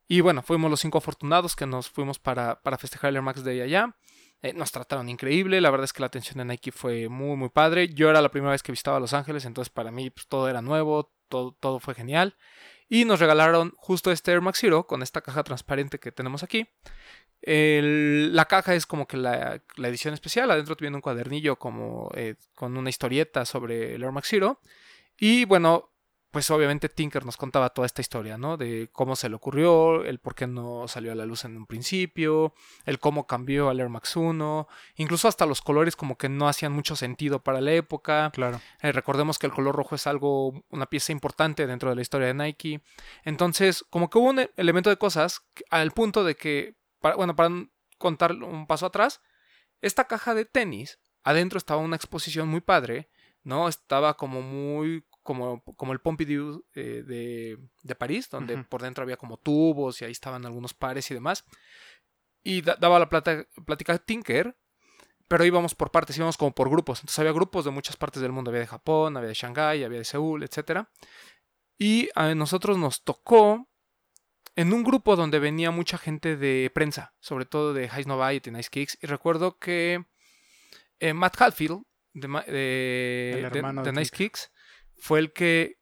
Y 0.07 0.21
bueno, 0.21 0.41
fuimos 0.41 0.71
los 0.71 0.79
cinco 0.79 0.97
afortunados 0.99 1.55
que 1.55 1.65
nos 1.65 1.89
fuimos 1.89 2.19
para, 2.19 2.61
para 2.61 2.77
festejar 2.77 3.09
el 3.09 3.17
Air 3.17 3.23
Max 3.23 3.43
Day 3.43 3.61
allá. 3.61 3.95
Eh, 4.41 4.53
nos 4.53 4.71
trataron 4.71 5.09
increíble, 5.09 5.59
la 5.61 5.71
verdad 5.71 5.85
es 5.85 5.93
que 5.93 6.01
la 6.01 6.07
atención 6.07 6.37
de 6.37 6.45
Nike 6.45 6.71
fue 6.71 7.09
muy, 7.09 7.35
muy 7.35 7.49
padre. 7.49 7.89
Yo 7.89 8.09
era 8.09 8.21
la 8.21 8.29
primera 8.29 8.51
vez 8.51 8.61
que 8.61 8.71
visitaba 8.71 8.99
Los 8.99 9.13
Ángeles, 9.13 9.45
entonces 9.45 9.69
para 9.71 9.91
mí 9.91 10.09
pues, 10.09 10.27
todo 10.27 10.47
era 10.47 10.61
nuevo, 10.61 11.11
todo, 11.27 11.57
todo 11.59 11.79
fue 11.79 11.95
genial. 11.95 12.37
Y 12.87 13.03
nos 13.03 13.19
regalaron 13.19 13.73
justo 13.77 14.11
este 14.11 14.31
Air 14.31 14.41
Max 14.41 14.59
Zero 14.59 14.87
con 14.87 15.03
esta 15.03 15.21
caja 15.21 15.43
transparente 15.43 15.99
que 15.99 16.11
tenemos 16.11 16.43
aquí. 16.43 16.67
La 17.41 18.45
caja 18.45 18.75
es 18.75 18.85
como 18.85 19.07
que 19.07 19.17
la, 19.17 19.61
la 19.75 19.87
edición 19.89 20.13
especial. 20.13 20.49
Adentro 20.51 20.75
viene 20.79 20.95
un 20.95 21.01
cuadernillo 21.01 21.57
como 21.57 22.09
eh, 22.15 22.35
con 22.55 22.77
una 22.77 22.89
historieta 22.89 23.43
sobre 23.45 23.95
el 23.95 24.03
Air 24.03 24.11
Max 24.11 24.29
Zero. 24.29 24.61
Y 25.17 25.45
bueno, 25.45 25.91
pues 26.31 26.51
obviamente 26.51 26.89
Tinker 26.89 27.25
nos 27.25 27.37
contaba 27.37 27.69
toda 27.69 27.85
esta 27.85 28.01
historia, 28.01 28.37
¿no? 28.37 28.57
De 28.57 28.89
cómo 28.91 29.15
se 29.15 29.29
le 29.29 29.35
ocurrió, 29.35 30.03
el 30.03 30.19
por 30.19 30.35
qué 30.35 30.45
no 30.45 30.87
salió 30.87 31.11
a 31.11 31.15
la 31.15 31.25
luz 31.25 31.45
en 31.45 31.55
un 31.55 31.65
principio, 31.65 32.53
el 32.85 32.99
cómo 32.99 33.25
cambió 33.25 33.69
al 33.69 33.79
Air 33.79 33.89
Max 33.89 34.15
1, 34.15 34.67
incluso 34.95 35.27
hasta 35.27 35.45
los 35.45 35.61
colores 35.61 35.95
como 35.95 36.17
que 36.17 36.27
no 36.29 36.47
hacían 36.47 36.73
mucho 36.73 36.95
sentido 36.95 37.41
para 37.41 37.61
la 37.61 37.71
época. 37.73 38.29
Claro. 38.33 38.59
Eh, 38.81 38.91
recordemos 38.91 39.39
que 39.39 39.47
el 39.47 39.53
color 39.53 39.75
rojo 39.75 39.95
es 39.95 40.05
algo, 40.05 40.65
una 40.69 40.85
pieza 40.87 41.11
importante 41.13 41.65
dentro 41.65 41.89
de 41.89 41.95
la 41.95 42.01
historia 42.01 42.27
de 42.27 42.33
Nike. 42.33 42.81
Entonces, 43.23 43.85
como 43.89 44.09
que 44.09 44.17
hubo 44.17 44.29
un 44.29 44.49
elemento 44.57 44.89
de 44.89 44.97
cosas 44.97 45.41
al 45.69 45.91
punto 45.91 46.23
de 46.23 46.35
que, 46.35 46.75
para- 46.99 47.15
bueno, 47.15 47.35
para 47.35 47.49
contar 47.97 48.33
un 48.33 48.67
paso 48.67 48.85
atrás, 48.85 49.21
esta 49.81 50.05
caja 50.05 50.33
de 50.35 50.45
tenis, 50.45 50.99
adentro 51.23 51.57
estaba 51.57 51.81
una 51.81 51.95
exposición 51.95 52.47
muy 52.47 52.61
padre, 52.61 53.09
¿no? 53.43 53.67
Estaba 53.69 54.15
como 54.17 54.41
muy, 54.41 55.05
como, 55.27 55.61
como 55.75 55.91
el 55.91 55.99
Pompidou 55.99 56.63
eh, 56.73 57.03
de, 57.05 57.57
de 57.83 57.95
París, 57.95 58.29
donde 58.29 58.53
Ujú. 58.55 58.63
por 58.69 58.81
dentro 58.81 59.03
había 59.03 59.17
como 59.17 59.35
tubos 59.35 60.01
y 60.01 60.05
ahí 60.05 60.11
estaban 60.13 60.45
algunos 60.45 60.73
pares 60.73 61.11
y 61.11 61.13
demás. 61.13 61.43
Y 62.43 62.61
da- 62.61 62.77
daba 62.79 62.97
la 62.97 63.09
plata, 63.09 63.45
plática 63.65 63.97
Tinker, 63.99 64.57
pero 65.27 65.43
íbamos 65.43 65.75
por 65.75 65.91
partes, 65.91 66.15
íbamos 66.17 66.37
como 66.37 66.53
por 66.53 66.69
grupos. 66.69 66.99
Entonces 67.01 67.19
había 67.19 67.33
grupos 67.33 67.65
de 67.65 67.71
muchas 67.71 67.97
partes 67.97 68.21
del 68.21 68.31
mundo. 68.31 68.49
Había 68.51 68.61
de 68.61 68.67
Japón, 68.67 69.17
había 69.17 69.27
de 69.27 69.33
Shanghái, 69.35 69.83
había 69.83 69.99
de 69.99 70.05
Seúl, 70.05 70.43
etc. 70.43 70.87
Y 71.77 72.07
a 72.15 72.33
nosotros 72.33 72.77
nos 72.77 73.03
tocó 73.03 73.67
en 74.55 74.71
un 74.71 74.83
grupo 74.83 75.17
donde 75.17 75.39
venía 75.39 75.71
mucha 75.71 75.97
gente 75.97 76.37
de 76.37 76.71
prensa, 76.73 77.13
sobre 77.19 77.45
todo 77.45 77.73
de 77.73 77.89
High 77.89 78.05
Novite 78.05 78.49
y 78.49 78.53
Nice 78.53 78.69
Kicks. 78.71 78.97
Y 79.01 79.07
recuerdo 79.07 79.57
que 79.59 80.05
eh, 80.99 81.13
Matt 81.13 81.39
Hadfield, 81.41 81.83
de, 82.13 82.27
de- 82.27 83.49
de- 83.51 83.81
de 83.83 83.91
Nice. 83.91 84.09
Kicks, 84.15 84.51
fue 84.97 85.19
el 85.19 85.33
que 85.33 85.77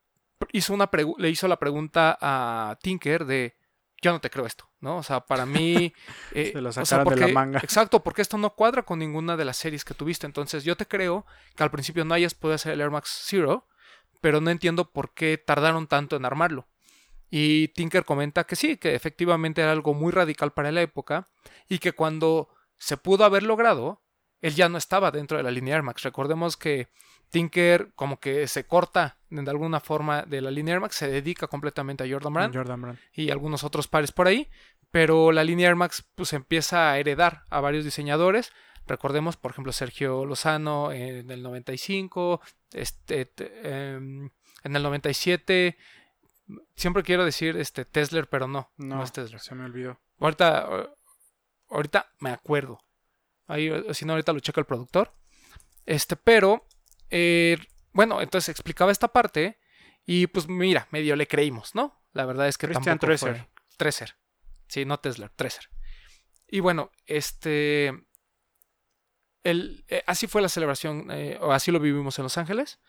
hizo 0.51 0.73
una 0.73 0.89
le 1.17 1.29
hizo 1.29 1.47
la 1.47 1.57
pregunta 1.57 2.17
a 2.21 2.77
Tinker 2.81 3.25
de 3.25 3.55
yo 4.01 4.11
no 4.11 4.21
te 4.21 4.29
creo 4.29 4.45
esto, 4.45 4.69
¿no? 4.81 4.97
O 4.97 5.03
sea, 5.03 5.21
para 5.21 5.45
mí... 5.45 5.91
eh, 6.33 6.51
Se 6.53 6.61
lo 6.61 6.69
o 6.69 6.71
sea, 6.71 6.85
sacaron 6.85 7.13
de 7.15 7.19
la 7.21 7.21
porque- 7.25 7.33
manga. 7.33 7.59
Exacto, 7.63 8.03
porque 8.03 8.21
esto 8.21 8.37
no 8.37 8.51
cuadra 8.51 8.83
con 8.83 8.99
ninguna 8.99 9.35
de 9.35 9.45
las 9.45 9.57
series 9.57 9.83
que 9.83 9.93
tuviste. 9.95 10.27
Entonces 10.27 10.63
yo 10.63 10.75
te 10.75 10.85
creo 10.85 11.25
que 11.55 11.63
al 11.63 11.71
principio 11.71 12.05
no 12.05 12.13
hayas 12.13 12.35
podido 12.35 12.55
hacer 12.55 12.73
el 12.73 12.81
Air 12.81 12.91
Max 12.91 13.23
Zero, 13.25 13.67
pero 14.21 14.41
no 14.41 14.51
entiendo 14.51 14.91
por 14.91 15.13
qué 15.13 15.37
tardaron 15.37 15.87
tanto 15.87 16.15
en 16.17 16.25
armarlo. 16.25 16.67
Y 17.31 17.69
Tinker 17.69 18.05
comenta 18.05 18.43
que 18.43 18.55
sí, 18.55 18.77
que 18.77 18.93
efectivamente 18.93 19.61
era 19.61 19.71
algo 19.71 19.93
muy 19.95 20.11
radical 20.11 20.51
para 20.53 20.71
la 20.71 20.81
época 20.83 21.29
y 21.67 21.79
que 21.79 21.93
cuando 21.93 22.49
se 22.77 22.97
pudo 22.97 23.25
haber 23.25 23.41
logrado, 23.43 24.03
él 24.41 24.53
ya 24.53 24.69
no 24.69 24.77
estaba 24.77 25.09
dentro 25.09 25.37
de 25.37 25.43
la 25.43 25.51
línea 25.51 25.75
Air 25.75 25.83
Max. 25.83 26.03
Recordemos 26.03 26.57
que 26.57 26.89
Tinker 27.35 27.91
como 27.95 28.17
que 28.19 28.47
se 28.47 28.65
corta 28.65 29.17
de 29.29 29.49
alguna 29.51 29.81
forma 29.81 30.21
de 30.23 30.39
la 30.39 30.49
línea 30.51 30.73
Air 30.75 30.79
Max, 30.79 30.95
se 30.95 31.09
dedica 31.09 31.47
completamente 31.47 32.05
a 32.05 32.07
Jordan 32.09 32.33
Brand 32.33 32.55
Jordan 32.55 32.81
Brand. 32.81 32.99
y 33.13 33.29
algunos 33.29 33.65
otros 33.65 33.89
pares 33.89 34.13
por 34.13 34.27
ahí, 34.27 34.49
pero 34.89 35.33
la 35.33 35.43
línea 35.43 35.67
Air 35.67 35.75
Max 35.75 36.05
pues 36.15 36.31
empieza 36.31 36.91
a 36.91 36.97
heredar 36.97 37.43
a 37.49 37.59
varios 37.59 37.83
diseñadores. 37.83 38.53
Recordemos, 38.87 39.35
por 39.35 39.51
ejemplo, 39.51 39.73
Sergio 39.73 40.23
Lozano 40.25 40.93
en 40.93 41.29
el 41.29 41.43
95, 41.43 42.39
este, 42.71 43.25
te- 43.25 43.51
em, 43.95 44.29
en 44.63 44.75
el 44.75 44.81
97, 44.83 45.75
siempre 46.77 47.03
quiero 47.03 47.25
decir 47.25 47.57
este 47.57 47.83
Tesla, 47.83 48.23
pero 48.29 48.47
no, 48.47 48.71
no, 48.77 48.95
No, 48.97 49.03
es 49.03 49.11
Tesla. 49.11 49.39
se 49.39 49.55
me 49.55 49.65
olvidó. 49.65 49.99
Ahorita, 50.19 50.87
ahorita 51.69 52.11
me 52.19 52.29
acuerdo. 52.29 52.79
Ahí, 53.47 53.69
si 53.93 54.05
no, 54.05 54.13
ahorita 54.13 54.31
lo 54.31 54.39
checa 54.39 54.61
el 54.61 54.65
productor. 54.65 55.11
Este, 55.85 56.15
pero, 56.15 56.65
eh, 57.09 57.57
bueno, 57.93 58.21
entonces 58.21 58.49
explicaba 58.49 58.91
esta 58.91 59.07
parte 59.09 59.59
y 60.05 60.27
pues 60.27 60.47
mira, 60.47 60.87
medio 60.91 61.15
le 61.15 61.27
creímos, 61.27 61.75
¿no? 61.75 62.01
La 62.13 62.25
verdad 62.25 62.47
es 62.47 62.57
que 62.57 62.67
Christian 62.67 62.99
tampoco 62.99 63.07
Treser. 63.07 63.35
fue-. 63.37 63.47
Sí, 64.67 64.85
no 64.85 64.99
Tesla, 64.99 65.31
Treser. 65.35 65.69
Y 66.47 66.59
bueno, 66.59 66.91
este... 67.05 67.93
El, 69.43 69.85
eh, 69.89 70.03
así 70.07 70.25
fue 70.25 70.41
la 70.41 70.49
celebración, 70.49 71.11
eh, 71.11 71.37
o 71.39 71.51
así 71.51 71.71
lo 71.71 71.79
vivimos 71.79 72.17
en 72.17 72.23
Los 72.23 72.37
Ángeles. 72.37 72.79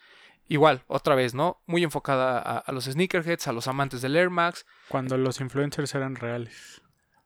Igual, 0.49 0.85
otra 0.87 1.15
vez, 1.15 1.35
¿no? 1.35 1.63
Muy 1.67 1.83
enfocada 1.83 2.39
a, 2.39 2.59
a 2.59 2.73
los 2.73 2.85
sneakerheads, 2.85 3.47
a 3.49 3.53
los 3.53 3.67
amantes 3.67 4.01
del 4.01 4.17
Air 4.17 4.31
Max. 4.31 4.65
Cuando 4.89 5.19
los 5.19 5.41
influencers 5.41 5.95
eran 5.95 6.17
reales. 6.17 6.81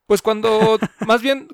Pues 0.07 0.23
cuando, 0.23 0.79
más 1.07 1.23
bien, 1.23 1.49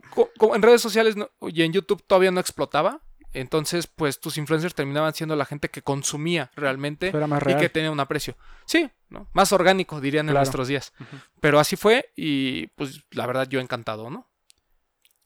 en 0.54 0.62
redes 0.62 0.80
sociales 0.80 1.16
y 1.42 1.62
en 1.62 1.72
YouTube 1.74 2.02
todavía 2.06 2.30
no 2.30 2.40
explotaba. 2.40 3.02
Entonces, 3.32 3.86
pues 3.86 4.18
tus 4.18 4.38
influencers 4.38 4.74
terminaban 4.74 5.12
siendo 5.14 5.36
la 5.36 5.44
gente 5.44 5.68
que 5.68 5.82
consumía 5.82 6.50
realmente 6.56 7.08
y 7.08 7.56
que 7.56 7.68
tenía 7.68 7.90
un 7.90 8.00
aprecio. 8.00 8.36
Sí, 8.64 8.90
¿no? 9.08 9.28
Más 9.34 9.52
orgánico, 9.52 10.00
dirían 10.00 10.28
en 10.28 10.34
nuestros 10.34 10.68
días. 10.68 10.94
Pero 11.40 11.58
así 11.58 11.76
fue 11.76 12.12
y 12.16 12.68
pues 12.68 13.04
la 13.10 13.26
verdad 13.26 13.48
yo 13.48 13.60
encantado, 13.60 14.08
¿no? 14.08 14.30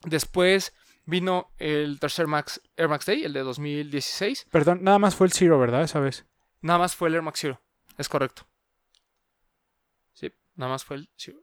Después 0.02 0.74
vino 1.04 1.52
el 1.58 2.00
tercer 2.00 2.26
Max, 2.26 2.60
Air 2.76 2.88
Max 2.88 3.06
Day, 3.06 3.24
el 3.24 3.32
de 3.32 3.40
2016. 3.40 4.46
Perdón, 4.50 4.80
nada 4.82 4.98
más 4.98 5.14
fue 5.14 5.26
el 5.26 5.32
Zero, 5.32 5.58
¿verdad? 5.58 5.82
Esa 5.82 6.00
vez. 6.00 6.26
Nada 6.62 6.78
más 6.78 6.96
fue 6.96 7.08
el 7.08 7.14
Air 7.14 7.22
Max 7.22 7.40
Zero. 7.40 7.62
Es 7.96 8.08
correcto. 8.08 8.46
Sí, 10.12 10.32
nada 10.54 10.72
más 10.72 10.84
fue 10.84 10.96
el 10.96 11.10
Zero. 11.16 11.42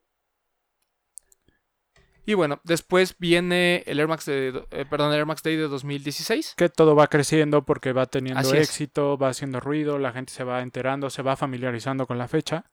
Y 2.29 2.33
bueno, 2.33 2.59
después 2.65 3.15
viene 3.19 3.83
el 3.87 4.01
Air 4.01 4.09
Max, 4.09 4.25
de, 4.25 4.65
eh, 4.71 4.85
perdón, 4.89 5.13
el 5.13 5.19
Air 5.19 5.25
Max 5.25 5.41
Day 5.43 5.55
de 5.55 5.69
2016. 5.69 6.55
Que 6.57 6.67
todo 6.67 6.93
va 6.93 7.07
creciendo 7.07 7.63
porque 7.63 7.93
va 7.93 8.05
teniendo 8.05 8.41
Así 8.41 8.57
es. 8.57 8.67
éxito, 8.69 9.17
va 9.17 9.29
haciendo 9.29 9.61
ruido, 9.61 9.97
la 9.97 10.11
gente 10.11 10.33
se 10.33 10.43
va 10.43 10.61
enterando, 10.61 11.09
se 11.09 11.21
va 11.21 11.37
familiarizando 11.37 12.05
con 12.05 12.17
la 12.17 12.27
fecha. 12.27 12.65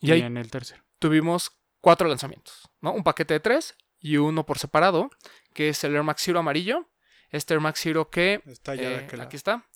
Y 0.00 0.08
Y, 0.08 0.12
ahí- 0.12 0.20
en 0.22 0.38
el 0.38 0.50
tercero. 0.50 0.82
Tuvimos 0.98 1.50
cuatro 1.82 2.08
lanzamientos, 2.08 2.70
¿no? 2.80 2.92
Un 2.94 3.04
paquete 3.04 3.34
de 3.34 3.40
tres 3.40 3.76
y 4.00 4.16
uno 4.16 4.46
por 4.46 4.58
separado, 4.58 5.10
que 5.52 5.68
es 5.68 5.84
el 5.84 5.94
Air 5.94 6.02
Max 6.02 6.22
Zero 6.24 6.38
amarillo. 6.38 6.88
Este 7.28 7.52
Air 7.52 7.60
Max 7.60 7.80
Zero 7.82 8.08
que 8.08 8.40
Está 8.46 8.74
ya 8.74 8.88
de 8.88 8.96
Eh, 9.04 9.08
aquí 9.20 9.36
está. 9.36 9.66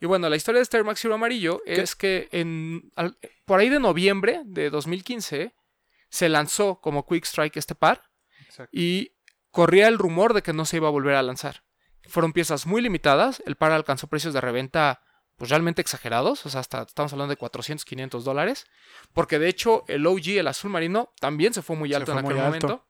Y 0.00 0.06
bueno, 0.06 0.28
la 0.28 0.36
historia 0.36 0.58
de 0.58 0.62
este 0.62 0.76
Air 0.76 0.84
Max 0.84 1.00
Zero 1.00 1.14
amarillo 1.14 1.60
es 1.66 1.96
que 1.96 2.28
en, 2.32 2.90
al- 2.96 3.16
por 3.44 3.58
ahí 3.60 3.68
de 3.68 3.80
noviembre 3.80 4.42
de 4.44 4.70
2015 4.70 5.54
se 6.08 6.28
lanzó 6.28 6.80
como 6.80 7.06
Quick 7.06 7.24
Strike 7.24 7.56
este 7.56 7.74
par 7.74 8.10
Exacto. 8.46 8.70
y 8.76 9.12
corría 9.50 9.88
el 9.88 9.98
rumor 9.98 10.34
de 10.34 10.42
que 10.42 10.52
no 10.52 10.64
se 10.64 10.76
iba 10.76 10.88
a 10.88 10.92
volver 10.92 11.14
a 11.14 11.22
lanzar. 11.22 11.64
Fueron 12.08 12.32
piezas 12.32 12.66
muy 12.66 12.80
limitadas, 12.80 13.42
el 13.46 13.56
par 13.56 13.72
alcanzó 13.72 14.06
precios 14.06 14.32
de 14.34 14.40
reventa 14.40 15.02
pues 15.36 15.50
realmente 15.50 15.80
exagerados, 15.80 16.44
o 16.46 16.50
sea, 16.50 16.60
hasta 16.60 16.82
estamos 16.82 17.12
hablando 17.12 17.30
de 17.30 17.36
400, 17.36 17.84
500 17.84 18.24
dólares, 18.24 18.66
porque 19.12 19.38
de 19.38 19.48
hecho 19.48 19.84
el 19.86 20.04
OG, 20.04 20.30
el 20.38 20.48
azul 20.48 20.70
marino, 20.70 21.12
también 21.20 21.54
se 21.54 21.62
fue 21.62 21.76
muy 21.76 21.94
alto 21.94 22.12
fue 22.12 22.20
en 22.20 22.26
aquel 22.26 22.38
alto. 22.40 22.66
momento 22.66 22.88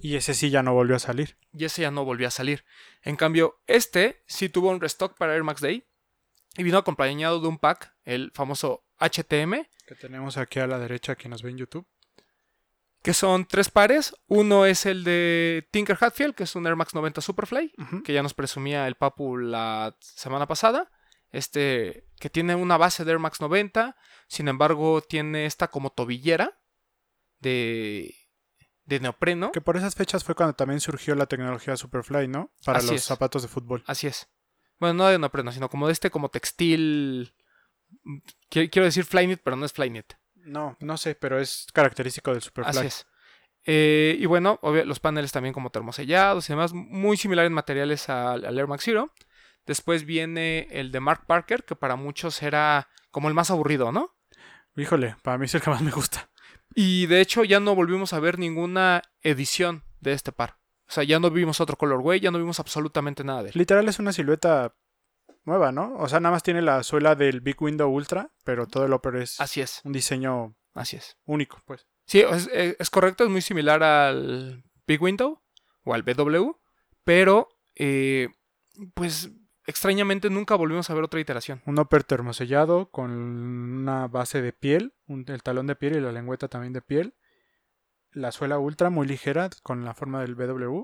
Y 0.00 0.16
ese 0.16 0.32
sí 0.32 0.48
ya 0.48 0.62
no 0.62 0.72
volvió 0.72 0.96
a 0.96 0.98
salir. 0.98 1.36
y 1.52 1.66
ese 1.66 1.82
ya 1.82 1.90
no 1.90 2.06
volvió 2.06 2.26
a 2.26 2.30
salir. 2.30 2.64
En 3.02 3.16
cambio, 3.16 3.60
este 3.66 4.22
sí 4.26 4.48
tuvo 4.48 4.70
un 4.70 4.80
restock 4.80 5.18
para 5.18 5.34
Air 5.34 5.44
Max 5.44 5.60
Day 5.60 5.84
y 6.56 6.62
vino 6.62 6.78
acompañado 6.78 7.38
de 7.40 7.48
un 7.48 7.58
pack, 7.58 7.94
el 8.04 8.30
famoso 8.34 8.86
HTM, 8.98 9.66
Que 9.86 9.94
tenemos 9.96 10.38
aquí 10.38 10.58
a 10.58 10.66
la 10.66 10.78
derecha 10.78 11.16
quien 11.16 11.32
nos 11.32 11.42
ve 11.42 11.50
en 11.50 11.58
YouTube. 11.58 11.86
Que 13.02 13.14
son 13.14 13.46
tres 13.46 13.68
pares. 13.70 14.14
Uno 14.28 14.64
es 14.66 14.86
el 14.86 15.02
de 15.04 15.68
Tinker 15.72 15.96
Hatfield, 16.00 16.34
que 16.34 16.44
es 16.44 16.54
un 16.56 16.66
Air 16.66 16.76
Max 16.76 16.94
90 16.94 17.20
Superfly, 17.20 17.72
que 18.04 18.12
ya 18.12 18.22
nos 18.22 18.34
presumía 18.34 18.86
el 18.86 18.94
Papu 18.94 19.36
la 19.36 19.96
semana 20.00 20.46
pasada. 20.46 20.90
Este, 21.30 22.06
que 22.20 22.28
tiene 22.30 22.54
una 22.54 22.76
base 22.76 23.04
de 23.04 23.12
Air 23.12 23.18
Max 23.18 23.40
90, 23.40 23.96
sin 24.28 24.48
embargo, 24.48 25.00
tiene 25.02 25.46
esta 25.46 25.68
como 25.68 25.90
tobillera 25.90 26.60
de, 27.40 28.14
de 28.84 29.00
neopreno. 29.00 29.50
Que 29.52 29.60
por 29.60 29.76
esas 29.76 29.94
fechas 29.94 30.24
fue 30.24 30.34
cuando 30.34 30.54
también 30.54 30.80
surgió 30.80 31.14
la 31.14 31.26
tecnología 31.26 31.76
Superfly, 31.76 32.28
¿no? 32.28 32.52
Para 32.64 32.78
Así 32.78 32.88
los 32.88 32.96
es. 32.96 33.04
zapatos 33.04 33.42
de 33.42 33.48
fútbol. 33.48 33.82
Así 33.86 34.06
es. 34.06 34.28
Bueno, 34.78 34.94
no 34.94 35.06
de 35.06 35.18
neopreno, 35.18 35.52
sino 35.52 35.68
como 35.68 35.86
de 35.86 35.92
este 35.94 36.10
como 36.10 36.28
textil. 36.28 37.34
mm, 38.04 38.18
qui- 38.50 38.70
Quiero 38.70 38.84
decir 38.84 39.04
Flyknit, 39.04 39.40
pero 39.42 39.56
no 39.56 39.64
es 39.64 39.72
Flyknit. 39.72 40.12
No, 40.44 40.76
no 40.80 40.96
sé, 40.96 41.14
pero 41.14 41.38
es 41.38 41.66
característico 41.72 42.32
del 42.32 42.42
Superfly. 42.42 42.78
Así 42.78 42.86
es. 42.86 43.06
Eh, 43.64 44.16
y 44.18 44.26
bueno, 44.26 44.58
obvio, 44.62 44.84
los 44.84 44.98
paneles 44.98 45.30
también 45.32 45.52
como 45.52 45.70
termosellados 45.70 46.48
y 46.48 46.52
demás, 46.52 46.72
muy 46.72 47.16
similares 47.16 47.48
en 47.48 47.54
materiales 47.54 48.08
al, 48.08 48.44
al 48.44 48.58
Air 48.58 48.66
Max 48.66 48.84
Zero. 48.84 49.12
Después 49.66 50.04
viene 50.04 50.66
el 50.70 50.90
de 50.90 51.00
Mark 51.00 51.24
Parker, 51.26 51.64
que 51.64 51.76
para 51.76 51.96
muchos 51.96 52.42
era 52.42 52.88
como 53.10 53.28
el 53.28 53.34
más 53.34 53.50
aburrido, 53.50 53.92
¿no? 53.92 54.16
Híjole, 54.76 55.16
para 55.22 55.38
mí 55.38 55.44
es 55.44 55.54
el 55.54 55.60
que 55.60 55.70
más 55.70 55.82
me 55.82 55.90
gusta. 55.90 56.30
Y 56.74 57.06
de 57.06 57.20
hecho 57.20 57.44
ya 57.44 57.60
no 57.60 57.74
volvimos 57.74 58.12
a 58.12 58.20
ver 58.20 58.38
ninguna 58.38 59.02
edición 59.20 59.84
de 60.00 60.12
este 60.12 60.32
par. 60.32 60.58
O 60.88 60.92
sea, 60.92 61.04
ya 61.04 61.20
no 61.20 61.30
vimos 61.30 61.60
otro 61.60 61.76
colorway, 61.76 62.20
ya 62.20 62.30
no 62.30 62.38
vimos 62.38 62.58
absolutamente 62.60 63.24
nada 63.24 63.42
de 63.42 63.48
él. 63.50 63.54
Literal 63.56 63.88
es 63.88 63.98
una 63.98 64.12
silueta 64.12 64.74
nueva, 65.44 65.72
¿no? 65.72 65.94
O 65.96 66.08
sea, 66.08 66.20
nada 66.20 66.32
más 66.34 66.42
tiene 66.42 66.62
la 66.62 66.82
suela 66.82 67.14
del 67.14 67.40
Big 67.40 67.60
Window 67.60 67.90
Ultra, 67.90 68.30
pero 68.44 68.66
todo 68.66 68.84
el 68.86 68.92
upper 68.92 69.16
es 69.16 69.40
Así 69.40 69.60
es, 69.60 69.80
un 69.84 69.92
diseño 69.92 70.54
así 70.74 70.96
es. 70.96 71.16
único, 71.24 71.58
pues. 71.66 71.86
Sí, 72.04 72.20
es, 72.20 72.48
es- 72.52 72.90
correcto, 72.90 73.24
es 73.24 73.30
muy 73.30 73.42
similar 73.42 73.82
al 73.82 74.64
Big 74.86 75.00
Window 75.02 75.40
o 75.84 75.94
al 75.94 76.02
BW, 76.02 76.52
pero 77.04 77.48
eh, 77.74 78.28
pues 78.94 79.30
extrañamente 79.66 80.28
nunca 80.30 80.56
volvimos 80.56 80.90
a 80.90 80.94
ver 80.94 81.04
otra 81.04 81.20
iteración. 81.20 81.62
Un 81.66 81.78
upper 81.78 82.02
termosellado 82.04 82.90
con 82.90 83.10
una 83.12 84.08
base 84.08 84.42
de 84.42 84.52
piel, 84.52 84.94
un- 85.06 85.24
el 85.28 85.42
talón 85.42 85.66
de 85.68 85.76
piel 85.76 85.96
y 85.96 86.00
la 86.00 86.12
lengüeta 86.12 86.48
también 86.48 86.72
de 86.72 86.82
piel. 86.82 87.14
La 88.10 88.30
suela 88.32 88.58
ultra 88.58 88.90
muy 88.90 89.06
ligera 89.06 89.48
con 89.62 89.84
la 89.84 89.94
forma 89.94 90.20
del 90.20 90.34
BW. 90.34 90.82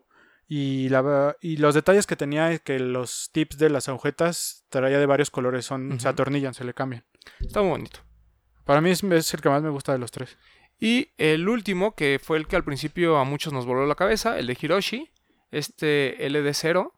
Y, 0.51 0.89
la, 0.89 1.37
y 1.43 1.59
los 1.59 1.75
detalles 1.75 2.07
que 2.07 2.17
tenía 2.17 2.51
es 2.51 2.61
que 2.61 2.79
los 2.79 3.31
tips 3.33 3.59
de 3.59 3.69
las 3.69 3.89
agujetas 3.89 4.65
traía 4.71 4.99
de 4.99 5.05
varios 5.05 5.31
colores, 5.31 5.67
son, 5.67 6.01
se 6.01 6.09
atornillan, 6.09 6.55
se 6.55 6.65
le 6.65 6.73
cambian. 6.73 7.05
Está 7.41 7.61
muy 7.61 7.71
bonito. 7.71 8.01
Para 8.65 8.81
mí 8.81 8.91
es, 8.91 9.03
es 9.05 9.35
el 9.35 9.43
que 9.43 9.51
más 9.51 9.63
me 9.63 9.69
gusta 9.69 9.93
de 9.93 9.99
los 9.99 10.11
tres. 10.11 10.39
Y 10.81 11.11
el 11.19 11.49
último, 11.49 11.95
que 11.95 12.19
fue 12.23 12.39
el 12.39 12.47
que 12.47 12.57
al 12.57 12.65
principio 12.65 13.19
a 13.19 13.25
muchos 13.25 13.53
nos 13.53 13.67
voló 13.67 13.87
la 13.87 13.95
cabeza, 13.95 14.39
el 14.39 14.47
de 14.47 14.57
Hiroshi, 14.59 15.11
este 15.51 16.17
LD0, 16.31 16.93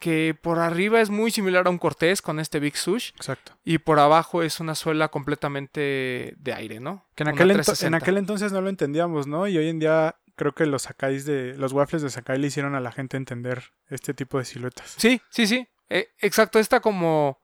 que 0.00 0.36
por 0.40 0.58
arriba 0.58 1.00
es 1.00 1.10
muy 1.10 1.30
similar 1.30 1.66
a 1.66 1.70
un 1.70 1.78
Cortés 1.78 2.22
con 2.22 2.40
este 2.40 2.60
Big 2.60 2.76
Sush, 2.76 3.10
Exacto. 3.16 3.52
y 3.64 3.78
por 3.78 3.98
abajo 3.98 4.42
es 4.42 4.60
una 4.60 4.74
suela 4.74 5.08
completamente 5.08 6.34
de 6.38 6.52
aire, 6.54 6.80
¿no? 6.80 7.06
Que 7.14 7.24
en 7.24 7.28
aquel, 7.28 7.50
en 7.50 7.56
360. 7.56 7.96
aquel 7.96 8.16
entonces 8.16 8.52
no 8.52 8.60
lo 8.60 8.68
entendíamos, 8.68 9.26
¿no? 9.26 9.48
Y 9.48 9.58
hoy 9.58 9.68
en 9.68 9.78
día 9.80 10.16
creo 10.38 10.54
que 10.54 10.64
los 10.64 10.82
Sakais 10.82 11.26
de 11.26 11.54
los 11.58 11.72
waffles 11.74 12.00
de 12.02 12.08
Sakai 12.08 12.38
le 12.38 12.46
hicieron 12.46 12.74
a 12.74 12.80
la 12.80 12.92
gente 12.92 13.18
entender 13.18 13.72
este 13.88 14.14
tipo 14.14 14.38
de 14.38 14.46
siluetas. 14.46 14.94
Sí, 14.96 15.20
sí, 15.28 15.46
sí. 15.46 15.68
Eh, 15.90 16.08
exacto, 16.20 16.58
esta 16.58 16.80
como, 16.80 17.40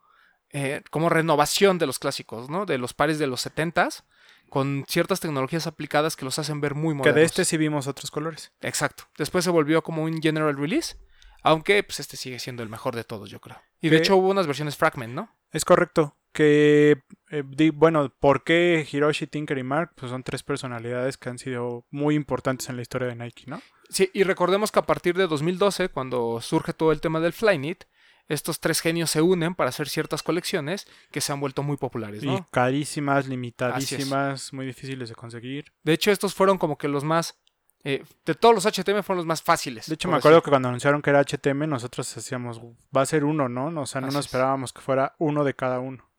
eh, 0.50 0.82
como 0.90 1.10
renovación 1.10 1.76
de 1.78 1.86
los 1.86 1.98
clásicos, 1.98 2.48
¿no? 2.48 2.64
De 2.64 2.78
los 2.78 2.94
pares 2.94 3.18
de 3.18 3.26
los 3.26 3.44
70s, 3.46 4.04
con 4.48 4.84
ciertas 4.88 5.20
tecnologías 5.20 5.66
aplicadas 5.66 6.16
que 6.16 6.24
los 6.24 6.38
hacen 6.38 6.60
ver 6.60 6.74
muy 6.74 6.92
Que 6.94 6.98
modernos. 6.98 7.14
de 7.16 7.24
este 7.24 7.44
sí 7.44 7.56
vimos 7.56 7.86
otros 7.86 8.10
colores. 8.10 8.52
Exacto. 8.60 9.04
Después 9.18 9.44
se 9.44 9.50
volvió 9.50 9.82
como 9.82 10.02
un 10.04 10.20
general 10.22 10.56
release, 10.56 10.96
aunque 11.42 11.82
pues 11.82 12.00
este 12.00 12.16
sigue 12.16 12.38
siendo 12.38 12.62
el 12.62 12.68
mejor 12.68 12.94
de 12.94 13.04
todos, 13.04 13.28
yo 13.30 13.40
creo. 13.40 13.60
Y 13.80 13.88
de 13.88 13.96
Que- 13.96 14.02
hecho 14.02 14.16
hubo 14.16 14.28
unas 14.30 14.46
versiones 14.46 14.76
Fragment, 14.76 15.12
¿no? 15.14 15.34
Es 15.50 15.64
correcto. 15.64 16.16
Que, 16.34 16.98
eh, 17.30 17.42
di- 17.46 17.70
bueno, 17.70 18.12
¿por 18.20 18.44
qué 18.44 18.86
Hiroshi, 18.90 19.26
Tinker 19.28 19.56
y 19.56 19.62
Mark? 19.62 19.92
Pues 19.96 20.10
son 20.10 20.22
tres 20.22 20.42
personalidades 20.42 21.16
que 21.16 21.28
han 21.30 21.38
sido 21.38 21.86
muy 21.90 22.14
importantes 22.16 22.68
en 22.68 22.76
la 22.76 22.82
historia 22.82 23.08
de 23.08 23.14
Nike, 23.14 23.44
¿no? 23.46 23.62
Sí, 23.88 24.10
y 24.12 24.24
recordemos 24.24 24.72
que 24.72 24.80
a 24.80 24.86
partir 24.86 25.16
de 25.16 25.26
2012, 25.28 25.88
cuando 25.90 26.40
surge 26.40 26.72
todo 26.72 26.90
el 26.92 27.00
tema 27.00 27.20
del 27.20 27.32
Flyknit, 27.32 27.84
estos 28.26 28.58
tres 28.58 28.80
genios 28.80 29.10
se 29.10 29.20
unen 29.22 29.54
para 29.54 29.68
hacer 29.68 29.88
ciertas 29.88 30.22
colecciones 30.22 30.86
que 31.12 31.20
se 31.20 31.32
han 31.32 31.40
vuelto 31.40 31.62
muy 31.62 31.76
populares, 31.76 32.22
Y 32.22 32.26
¿no? 32.26 32.46
carísimas, 32.50 33.28
limitadísimas, 33.28 34.52
muy 34.52 34.66
difíciles 34.66 35.08
de 35.10 35.14
conseguir. 35.14 35.66
De 35.82 35.92
hecho, 35.92 36.10
estos 36.10 36.34
fueron 36.34 36.58
como 36.58 36.78
que 36.78 36.88
los 36.88 37.04
más... 37.04 37.38
eh, 37.84 38.02
de 38.24 38.34
todos 38.34 38.54
los 38.54 38.64
HTM 38.66 39.02
fueron 39.02 39.18
los 39.18 39.26
más 39.26 39.42
fáciles. 39.42 39.86
De 39.86 39.94
hecho, 39.94 40.08
me 40.08 40.16
acuerdo 40.16 40.38
decir. 40.38 40.44
que 40.46 40.50
cuando 40.50 40.68
anunciaron 40.68 41.02
que 41.02 41.10
era 41.10 41.20
HTM, 41.22 41.68
nosotros 41.68 42.16
hacíamos, 42.16 42.60
va 42.96 43.02
a 43.02 43.06
ser 43.06 43.24
uno, 43.24 43.48
¿no? 43.50 43.66
O 43.82 43.86
sea, 43.86 44.00
no 44.00 44.06
Así 44.08 44.16
nos 44.16 44.24
es. 44.24 44.26
esperábamos 44.32 44.72
que 44.72 44.80
fuera 44.80 45.14
uno 45.18 45.44
de 45.44 45.54
cada 45.54 45.78
uno. 45.80 46.10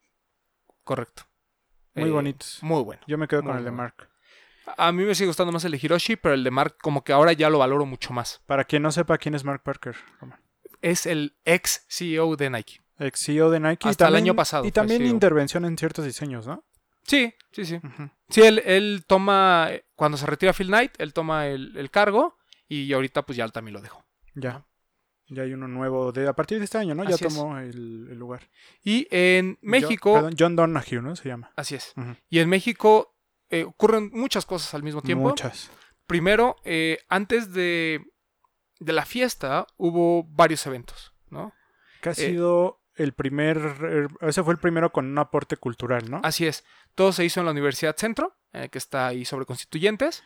Correcto. 0.86 1.24
Muy 1.96 2.10
Eh, 2.10 2.12
bonitos. 2.14 2.60
Muy 2.62 2.82
bueno. 2.84 3.02
Yo 3.08 3.18
me 3.18 3.28
quedo 3.28 3.44
con 3.44 3.58
el 3.58 3.64
de. 3.66 3.72
Mark. 3.72 4.10
A 4.78 4.92
mí 4.92 5.04
me 5.04 5.14
sigue 5.14 5.28
gustando 5.28 5.52
más 5.52 5.64
el 5.66 5.72
de 5.74 5.80
Hiroshi, 5.82 6.16
pero 6.16 6.34
el 6.34 6.44
de 6.44 6.52
Mark 6.52 6.78
como 6.82 7.04
que 7.04 7.14
ahora 7.14 7.34
ya 7.34 7.50
lo 7.50 7.60
valoro 7.60 7.86
mucho 7.86 8.14
más. 8.14 8.42
Para 8.46 8.64
quien 8.64 8.82
no 8.84 8.92
sepa 8.92 9.18
quién 9.18 9.36
es 9.36 9.44
Mark 9.44 9.62
Parker. 9.64 9.96
Es 10.82 11.06
el 11.06 11.36
ex 11.46 11.86
CEO 11.90 12.36
de 12.36 12.50
Nike. 12.50 12.82
ex 13.00 13.20
CEO 13.26 13.50
de 13.52 13.60
Nike. 13.60 13.88
Hasta 13.90 14.08
el 14.08 14.16
año 14.16 14.36
pasado 14.36 14.66
Y 14.66 14.72
también 14.72 15.02
CEO. 15.02 15.10
intervención 15.10 15.66
en 15.66 15.78
ciertos 15.78 16.06
diseños, 16.06 16.48
¿no? 16.48 16.64
Sí, 17.04 17.34
sí, 17.52 17.66
sí. 17.66 17.80
Sí, 18.30 18.42
él, 18.42 18.62
él 18.66 19.04
toma, 19.08 19.68
eh, 19.70 19.86
cuando 19.96 20.18
se 20.18 20.26
retira 20.26 20.54
Phil 20.54 20.68
Knight, 20.68 20.94
él 21.00 21.14
toma 21.14 21.46
el, 21.48 21.78
el 21.78 21.92
cargo 21.92 22.38
y 22.68 22.92
ahorita 22.94 23.22
pues 23.24 23.38
ya 23.38 23.46
él 23.46 23.52
también 23.52 23.74
lo 23.76 23.82
dejó. 23.82 24.04
Ya. 24.34 24.66
Ya 25.28 25.44
hay 25.44 25.54
uno 25.54 25.68
nuevo 25.68 26.12
de 26.12 26.28
a 26.28 26.34
partir 26.34 26.60
de 26.60 26.66
este 26.66 26.78
año, 26.78 26.94
¿no? 26.94 27.04
Ya 27.04 27.16
Así 27.16 27.24
tomó 27.26 27.58
el, 27.58 28.08
el 28.12 28.18
lugar. 28.18 28.48
Y 28.84 29.08
en 29.10 29.58
México, 29.62 30.12
John, 30.14 30.22
perdón, 30.22 30.36
John 30.38 30.56
Donahue, 30.56 31.02
¿no? 31.02 31.16
Se 31.16 31.28
llama. 31.30 31.52
así 31.56 31.76
es. 31.76 31.94
Y 32.30 32.40
en 32.40 32.50
México 32.50 33.16
eh, 33.50 33.64
ocurren 33.64 34.12
muchas 34.14 34.46
cosas 34.46 34.74
al 34.76 34.84
mismo 34.84 35.02
tiempo. 35.02 35.28
Muchas. 35.30 35.72
Primero, 36.06 36.56
eh, 36.64 37.00
antes 37.10 37.54
de, 37.54 38.06
de 38.80 38.94
la 38.94 39.06
fiesta 39.06 39.66
hubo 39.78 40.24
varios 40.26 40.66
eventos, 40.68 41.14
¿no? 41.30 41.54
Que 42.02 42.10
ha 42.10 42.12
Eh, 42.12 42.16
sido 42.16 42.82
el 42.94 43.14
primer. 43.14 43.58
er, 43.58 44.08
Ese 44.22 44.44
fue 44.44 44.54
el 44.54 44.60
primero 44.60 44.92
con 44.92 45.06
un 45.08 45.18
aporte 45.18 45.58
cultural, 45.58 46.10
¿no? 46.12 46.22
Así 46.24 46.46
es. 46.46 46.64
Todo 46.94 47.12
se 47.12 47.26
hizo 47.26 47.40
en 47.40 47.48
la 47.48 47.52
Universidad 47.52 47.96
Centro, 47.98 48.38
que 48.72 48.78
está 48.78 49.08
ahí 49.08 49.26
sobre 49.26 49.46
constituyentes. 49.46 50.24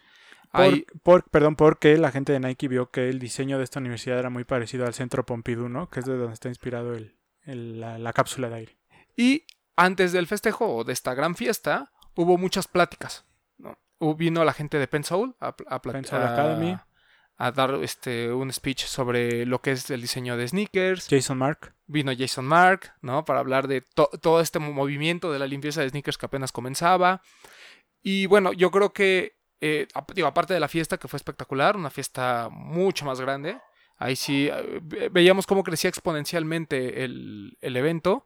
Por, 1.04 1.24
perdón, 1.30 1.56
porque 1.56 1.98
la 1.98 2.12
gente 2.12 2.34
de 2.34 2.40
Nike 2.40 2.68
vio 2.68 2.90
que 2.90 3.10
el 3.10 3.20
diseño 3.20 3.58
de 3.58 3.64
esta 3.64 3.80
universidad 3.80 4.18
era 4.20 4.30
muy 4.30 4.44
parecido 4.44 4.86
al 4.86 4.94
centro 4.94 5.26
Pompidou, 5.26 5.70
¿no? 5.70 5.90
Que 5.90 6.00
es 6.00 6.06
de 6.06 6.18
donde 6.18 6.34
está 6.34 6.50
inspirado 6.50 6.94
el, 6.96 7.16
el- 7.44 7.80
la, 7.80 7.98
la 8.00 8.14
cápsula 8.14 8.50
de 8.50 8.56
aire. 8.56 8.78
Y 9.16 9.46
antes 9.76 10.12
del 10.12 10.28
festejo 10.28 10.68
o 10.76 10.84
de 10.84 10.94
esta 10.94 11.14
gran 11.14 11.36
fiesta, 11.36 11.92
hubo 12.16 12.38
muchas 12.38 12.68
pláticas. 12.68 13.26
Vino 14.18 14.44
la 14.46 14.54
gente 14.54 14.80
de 14.80 14.88
Pensoul 14.88 15.36
a, 15.40 15.48
a, 15.68 15.82
plat- 15.82 15.92
Penn 15.92 16.06
Soul 16.06 16.22
a- 16.22 16.34
Academy. 16.34 16.78
a 17.38 17.52
dar 17.52 17.74
este, 17.84 18.32
un 18.32 18.52
speech 18.52 18.86
sobre 18.86 19.46
lo 19.46 19.62
que 19.62 19.72
es 19.72 19.90
el 19.90 20.02
diseño 20.02 20.38
de 20.38 20.48
sneakers. 20.48 21.08
Jason 21.10 21.38
Mark. 21.38 21.74
Vino 21.86 22.12
Jason 22.18 22.46
Mark, 22.46 22.94
¿no? 23.02 23.26
Para 23.26 23.40
hablar 23.42 23.68
de 23.68 23.82
to- 23.82 24.10
todo 24.22 24.40
este 24.42 24.60
movimiento 24.60 25.32
de 25.34 25.40
la 25.40 25.48
limpieza 25.48 25.82
de 25.82 25.90
sneakers 25.90 26.18
que 26.18 26.26
apenas 26.26 26.52
comenzaba. 26.54 27.22
Y 28.02 28.26
bueno, 28.28 28.54
yo 28.54 28.72
creo 28.72 28.94
que, 28.94 29.38
eh, 29.62 29.88
digo, 30.16 30.28
aparte 30.28 30.54
de 30.54 30.60
la 30.60 30.68
fiesta, 30.68 30.98
que 30.98 31.08
fue 31.08 31.18
espectacular, 31.18 31.76
una 31.76 31.90
fiesta 31.90 32.50
mucho 32.52 33.06
más 33.06 33.20
grande. 33.22 33.58
Ahí 33.98 34.16
sí 34.16 34.48
eh, 34.52 34.80
ve- 34.82 35.10
veíamos 35.10 35.46
cómo 35.46 35.64
crecía 35.64 35.90
exponencialmente 35.90 37.04
el, 37.04 37.58
el 37.62 37.76
evento. 37.78 38.26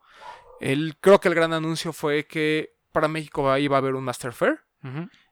El, 0.59 0.95
creo 0.99 1.19
que 1.19 1.27
el 1.29 1.35
gran 1.35 1.53
anuncio 1.53 1.93
fue 1.93 2.25
que 2.27 2.75
para 2.91 3.07
México 3.07 3.57
iba 3.57 3.75
a 3.77 3.79
haber 3.79 3.95
un 3.95 4.03
Master 4.03 4.33
Fair. 4.33 4.59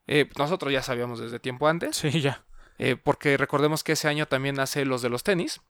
Eh, 0.08 0.30
nosotros 0.38 0.72
ya 0.74 0.82
sabíamos 0.82 1.20
desde 1.20 1.40
tiempo 1.40 1.68
antes, 1.68 1.96
Sí, 1.98 2.22
ya. 2.22 2.44
eh, 2.80 2.96
porque 2.96 3.38
recordemos 3.38 3.84
que 3.84 3.92
ese 3.94 4.08
año 4.08 4.26
también 4.26 4.60
hace 4.60 4.84
los 4.86 5.02
de 5.02 5.10
los 5.10 5.24
tenis. 5.24 5.62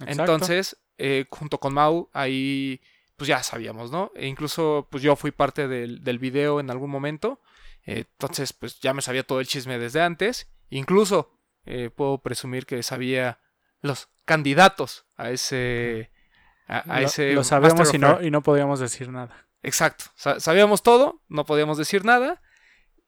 Exacto. 0.00 0.22
Entonces, 0.22 0.76
eh, 0.98 1.24
junto 1.30 1.58
con 1.58 1.72
Mau, 1.74 2.10
ahí 2.12 2.80
pues 3.16 3.26
ya 3.28 3.42
sabíamos, 3.42 3.90
¿no? 3.90 4.12
E 4.14 4.26
incluso 4.28 4.86
pues 4.90 5.02
yo 5.02 5.16
fui 5.16 5.30
parte 5.32 5.66
del, 5.66 6.04
del 6.04 6.18
video 6.20 6.60
en 6.60 6.70
algún 6.70 6.90
momento. 6.90 7.40
Eh, 7.90 8.04
entonces, 8.12 8.52
pues 8.52 8.80
ya 8.80 8.92
me 8.94 9.02
sabía 9.02 9.22
todo 9.22 9.40
el 9.40 9.46
chisme 9.46 9.78
desde 9.78 10.02
antes. 10.02 10.50
Incluso 10.70 11.38
eh, 11.64 11.90
puedo 11.94 12.18
presumir 12.18 12.66
que 12.66 12.82
sabía 12.82 13.40
los 13.80 14.08
candidatos 14.24 15.06
a 15.16 15.30
ese... 15.30 16.10
A, 16.66 16.80
a 16.80 17.00
lo, 17.00 17.06
ese 17.06 17.32
lo 17.32 17.44
sabemos 17.44 17.78
Master 17.78 17.94
y 17.94 17.98
no, 17.98 18.22
y 18.22 18.30
no 18.30 18.42
podíamos 18.42 18.78
decir 18.78 19.08
nada. 19.08 19.46
Exacto. 19.62 20.04
Sa- 20.16 20.38
sabíamos 20.38 20.82
todo, 20.82 21.22
no 21.28 21.46
podíamos 21.46 21.78
decir 21.78 22.04
nada. 22.04 22.42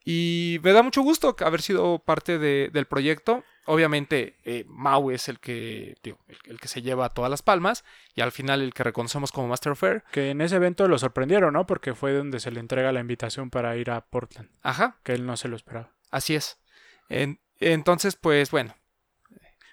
Y 0.03 0.59
me 0.63 0.73
da 0.73 0.83
mucho 0.83 1.03
gusto 1.03 1.37
haber 1.41 1.61
sido 1.61 1.99
parte 1.99 2.39
de- 2.39 2.71
del 2.73 2.87
proyecto. 2.87 3.45
Obviamente, 3.71 4.37
eh, 4.45 4.65
Mau 4.69 5.11
es 5.11 5.29
el 5.29 5.39
que, 5.41 5.97
el, 6.03 6.17
el 6.45 6.61
que 6.61 6.69
se 6.69 6.83
lleva 6.83 7.09
todas 7.11 7.31
las 7.31 7.43
palmas. 7.43 7.85
Y 8.15 8.21
al 8.21 8.33
final 8.33 8.63
el 8.63 8.75
que 8.75 8.83
reconocemos 8.85 9.33
como 9.33 9.49
Master 9.49 9.73
of 9.73 9.79
Fair. 9.81 10.05
Que 10.13 10.31
en 10.31 10.41
ese 10.41 10.57
evento 10.57 10.87
lo 10.89 10.99
sorprendieron, 10.99 11.53
¿no? 11.55 11.67
Porque 11.67 11.95
fue 11.95 12.13
donde 12.13 12.41
se 12.41 12.51
le 12.51 12.61
entrega 12.61 12.93
la 12.93 13.01
invitación 13.01 13.51
para 13.51 13.77
ir 13.77 13.91
a 13.91 14.01
Portland. 14.07 14.49
Ajá, 14.63 14.99
Que 15.03 15.13
él 15.15 15.25
no 15.27 15.37
se 15.37 15.49
lo 15.49 15.57
esperaba. 15.57 15.93
así 16.11 16.35
es. 16.35 16.59
En- 17.09 17.41
entonces, 17.59 18.17
pues 18.17 18.51
bueno. 18.51 18.75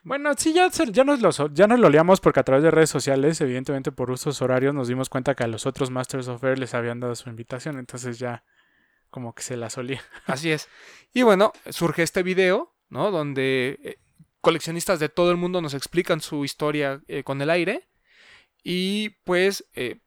Bueno, 0.04 0.32
sí, 0.38 0.54
ya, 0.54 0.70
ya, 0.70 1.04
nos 1.04 1.20
lo, 1.22 1.54
ya 1.54 1.68
nos 1.68 1.80
lo 1.80 1.90
leamos 1.90 2.22
porque 2.22 2.40
a 2.40 2.44
través 2.44 2.64
de 2.64 2.72
redes 2.72 2.90
sociales, 2.90 3.42
evidentemente 3.42 3.92
por 3.92 4.10
usos 4.10 4.42
horarios, 4.42 4.74
nos 4.74 4.88
dimos 4.88 5.10
cuenta 5.10 5.36
que 5.36 5.44
a 5.44 5.48
los 5.48 5.66
otros 5.66 5.92
Masters 5.92 6.30
of 6.30 6.42
Air 6.46 6.60
les 6.60 6.74
habían 6.74 7.00
dado 7.02 7.14
su 7.16 7.30
invitación. 7.30 7.78
Entonces 7.78 8.18
ya 8.18 8.44
como 9.10 9.34
que 9.36 9.44
se 9.44 9.58
la 9.58 9.70
solía. 9.70 10.02
Así 10.26 10.52
es. 10.52 10.70
Y 11.14 11.24
bueno, 11.24 11.52
surge 11.70 12.04
este 12.04 12.24
video, 12.24 12.74
¿no? 12.90 13.12
Donde 13.12 13.80
eh, 13.84 13.98
coleccionistas 14.42 15.00
de 15.00 15.10
todo 15.10 15.32
el 15.32 15.38
mundo 15.38 15.62
nos 15.62 15.74
explican 15.74 16.22
su 16.22 16.46
historia 16.46 17.02
eh, 17.08 17.24
con 17.24 17.42
el 17.42 17.50
aire. 17.50 17.88
Y 18.64 19.10
pues, 19.24 19.66
eh, 19.76 20.00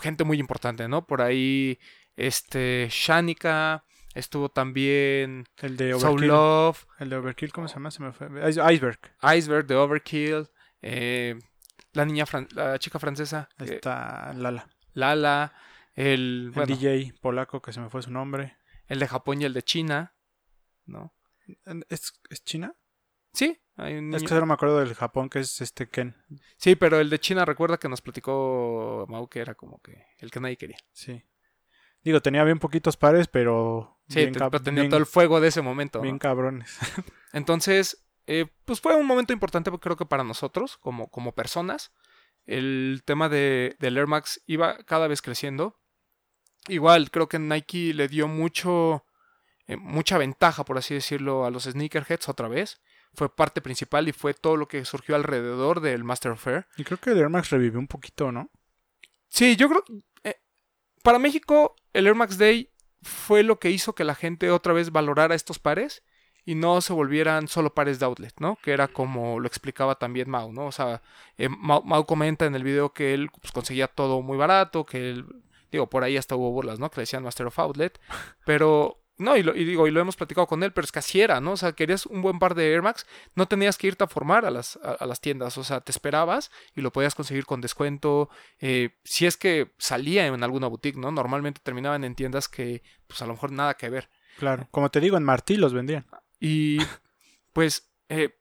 gente 0.00 0.24
muy 0.24 0.38
importante, 0.38 0.88
¿no? 0.88 1.06
Por 1.06 1.22
ahí, 1.22 1.78
este, 2.16 2.88
Shanika, 2.90 3.84
estuvo 4.14 4.48
también 4.50 5.46
El 5.58 5.76
de 5.76 5.92
Soul 5.92 6.04
Overkill. 6.12 6.28
Love, 6.28 6.86
El 6.98 7.10
de 7.10 7.16
Overkill, 7.16 7.52
¿cómo 7.52 7.68
se 7.68 7.74
llama? 7.74 7.90
Se 7.90 8.02
me 8.02 8.12
fue. 8.12 8.28
Ice- 8.50 8.60
Iceberg. 8.74 8.98
Iceberg 9.36 9.66
de 9.66 9.74
Overkill, 9.76 10.48
eh, 10.82 11.38
la 11.92 12.04
niña, 12.04 12.26
fran- 12.26 12.48
la 12.52 12.78
chica 12.78 12.98
francesa, 12.98 13.48
Está 13.58 14.32
Lala. 14.34 14.68
Lala, 14.92 15.54
el, 15.94 16.46
El 16.46 16.50
bueno, 16.54 16.76
DJ 16.76 17.14
polaco 17.20 17.62
que 17.62 17.72
se 17.72 17.80
me 17.80 17.88
fue 17.88 18.02
su 18.02 18.10
nombre. 18.10 18.56
el 18.88 18.98
de 18.98 19.08
Japón 19.08 19.40
y 19.40 19.44
el 19.46 19.52
de 19.54 19.62
China, 19.62 20.14
¿no? 20.84 21.14
¿Es, 21.88 22.20
es 22.30 22.44
China? 22.44 22.74
Sí, 23.32 23.58
Hay 23.76 23.96
un 23.96 24.14
Es 24.14 24.22
que 24.22 24.28
solo 24.28 24.46
me 24.46 24.54
acuerdo 24.54 24.78
del 24.78 24.94
Japón, 24.94 25.28
que 25.28 25.40
es 25.40 25.60
este 25.60 25.88
Ken. 25.88 26.16
Sí, 26.56 26.74
pero 26.76 26.98
el 27.00 27.10
de 27.10 27.18
China 27.20 27.44
recuerda 27.44 27.76
que 27.78 27.88
nos 27.88 28.00
platicó 28.00 29.04
Mau 29.08 29.28
que 29.28 29.40
era 29.40 29.54
como 29.54 29.80
que 29.82 30.06
el 30.18 30.30
que 30.30 30.40
nadie 30.40 30.56
quería. 30.56 30.78
Sí. 30.92 31.22
Digo, 32.02 32.20
tenía 32.22 32.44
bien 32.44 32.58
poquitos 32.58 32.96
pares, 32.96 33.28
pero. 33.28 33.98
Sí, 34.08 34.20
bien 34.20 34.32
te- 34.32 34.60
tenía 34.60 34.82
bien- 34.82 34.90
todo 34.90 35.00
el 35.00 35.06
fuego 35.06 35.40
de 35.40 35.48
ese 35.48 35.60
momento. 35.60 35.98
¿no? 35.98 36.02
bien 36.04 36.18
cabrones. 36.18 36.78
Entonces, 37.32 38.06
eh, 38.26 38.46
pues 38.64 38.80
fue 38.80 38.94
un 38.96 39.06
momento 39.06 39.32
importante 39.32 39.70
creo 39.80 39.96
que 39.96 40.06
para 40.06 40.24
nosotros, 40.24 40.76
como, 40.78 41.10
como 41.10 41.32
personas. 41.34 41.92
El 42.46 43.02
tema 43.04 43.28
de, 43.28 43.76
del 43.80 43.96
Air 43.98 44.06
Max 44.06 44.40
iba 44.46 44.78
cada 44.84 45.08
vez 45.08 45.20
creciendo. 45.20 45.80
Igual, 46.68 47.10
creo 47.10 47.28
que 47.28 47.38
Nike 47.38 47.92
le 47.94 48.08
dio 48.08 48.28
mucho, 48.28 49.04
eh, 49.68 49.76
mucha 49.76 50.18
ventaja, 50.18 50.64
por 50.64 50.78
así 50.78 50.94
decirlo, 50.94 51.44
a 51.44 51.50
los 51.50 51.64
sneakerheads 51.64 52.28
otra 52.28 52.48
vez. 52.48 52.80
Fue 53.14 53.34
parte 53.34 53.60
principal 53.62 54.08
y 54.08 54.12
fue 54.12 54.34
todo 54.34 54.56
lo 54.56 54.68
que 54.68 54.84
surgió 54.84 55.16
alrededor 55.16 55.80
del 55.80 56.04
Master 56.04 56.32
of 56.32 56.46
Air. 56.46 56.66
Y 56.76 56.84
creo 56.84 56.98
que 56.98 57.10
el 57.10 57.18
Air 57.18 57.30
Max 57.30 57.50
revivió 57.50 57.78
un 57.78 57.86
poquito, 57.88 58.30
¿no? 58.30 58.50
Sí, 59.28 59.56
yo 59.56 59.68
creo. 59.68 59.84
eh, 60.24 60.36
para 61.02 61.18
México, 61.18 61.74
el 61.92 62.06
Air 62.06 62.14
Max 62.14 62.36
Day 62.38 62.70
fue 63.02 63.42
lo 63.42 63.58
que 63.58 63.70
hizo 63.70 63.94
que 63.94 64.04
la 64.04 64.14
gente 64.14 64.50
otra 64.50 64.72
vez 64.72 64.90
valorara 64.90 65.34
estos 65.34 65.58
pares 65.58 66.02
y 66.44 66.54
no 66.54 66.80
se 66.80 66.92
volvieran 66.92 67.48
solo 67.48 67.74
pares 67.74 67.98
de 67.98 68.06
outlet, 68.06 68.34
¿no? 68.38 68.56
Que 68.62 68.72
era 68.72 68.86
como 68.88 69.40
lo 69.40 69.48
explicaba 69.48 69.96
también 69.96 70.30
Mau, 70.30 70.52
¿no? 70.52 70.66
O 70.66 70.72
sea, 70.72 71.02
eh, 71.38 71.48
Mau, 71.48 71.82
Mau 71.82 72.06
comenta 72.06 72.46
en 72.46 72.54
el 72.54 72.62
video 72.62 72.92
que 72.92 73.14
él 73.14 73.30
pues, 73.40 73.50
conseguía 73.52 73.88
todo 73.88 74.22
muy 74.22 74.36
barato, 74.36 74.84
que 74.86 75.10
él. 75.10 75.26
Digo, 75.72 75.90
por 75.90 76.04
ahí 76.04 76.16
hasta 76.16 76.36
hubo 76.36 76.52
burlas, 76.52 76.78
¿no? 76.78 76.88
Que 76.90 76.98
le 76.98 77.02
decían 77.02 77.24
Master 77.24 77.46
of 77.46 77.58
Outlet. 77.58 77.98
Pero. 78.46 79.02
No, 79.18 79.36
y, 79.36 79.42
lo, 79.42 79.56
y 79.56 79.64
digo, 79.64 79.86
y 79.86 79.90
lo 79.90 80.00
hemos 80.00 80.16
platicado 80.16 80.46
con 80.46 80.62
él, 80.62 80.72
pero 80.72 80.84
es 80.84 80.92
que 80.92 80.98
así 80.98 81.20
era, 81.20 81.40
¿no? 81.40 81.52
O 81.52 81.56
sea, 81.56 81.72
querías 81.72 82.04
un 82.04 82.20
buen 82.20 82.38
par 82.38 82.54
de 82.54 82.70
Air 82.70 82.82
Max, 82.82 83.06
no 83.34 83.48
tenías 83.48 83.78
que 83.78 83.86
irte 83.86 84.04
a 84.04 84.08
formar 84.08 84.44
a 84.44 84.50
las, 84.50 84.76
a, 84.82 84.92
a 84.92 85.06
las 85.06 85.20
tiendas, 85.20 85.56
o 85.56 85.64
sea, 85.64 85.80
te 85.80 85.90
esperabas 85.90 86.50
y 86.74 86.82
lo 86.82 86.92
podías 86.92 87.14
conseguir 87.14 87.46
con 87.46 87.62
descuento, 87.62 88.28
eh, 88.60 88.90
si 89.04 89.24
es 89.24 89.38
que 89.38 89.72
salía 89.78 90.26
en 90.26 90.42
alguna 90.42 90.66
boutique, 90.66 90.98
¿no? 90.98 91.10
Normalmente 91.12 91.60
terminaban 91.64 92.04
en 92.04 92.14
tiendas 92.14 92.48
que, 92.48 92.82
pues 93.06 93.22
a 93.22 93.26
lo 93.26 93.32
mejor 93.32 93.52
nada 93.52 93.74
que 93.74 93.88
ver. 93.88 94.10
Claro. 94.38 94.68
Como 94.70 94.90
te 94.90 95.00
digo, 95.00 95.16
en 95.16 95.24
Martí 95.24 95.56
los 95.56 95.72
vendían. 95.72 96.06
Y 96.38 96.78
pues 97.54 97.90
eh, 98.10 98.36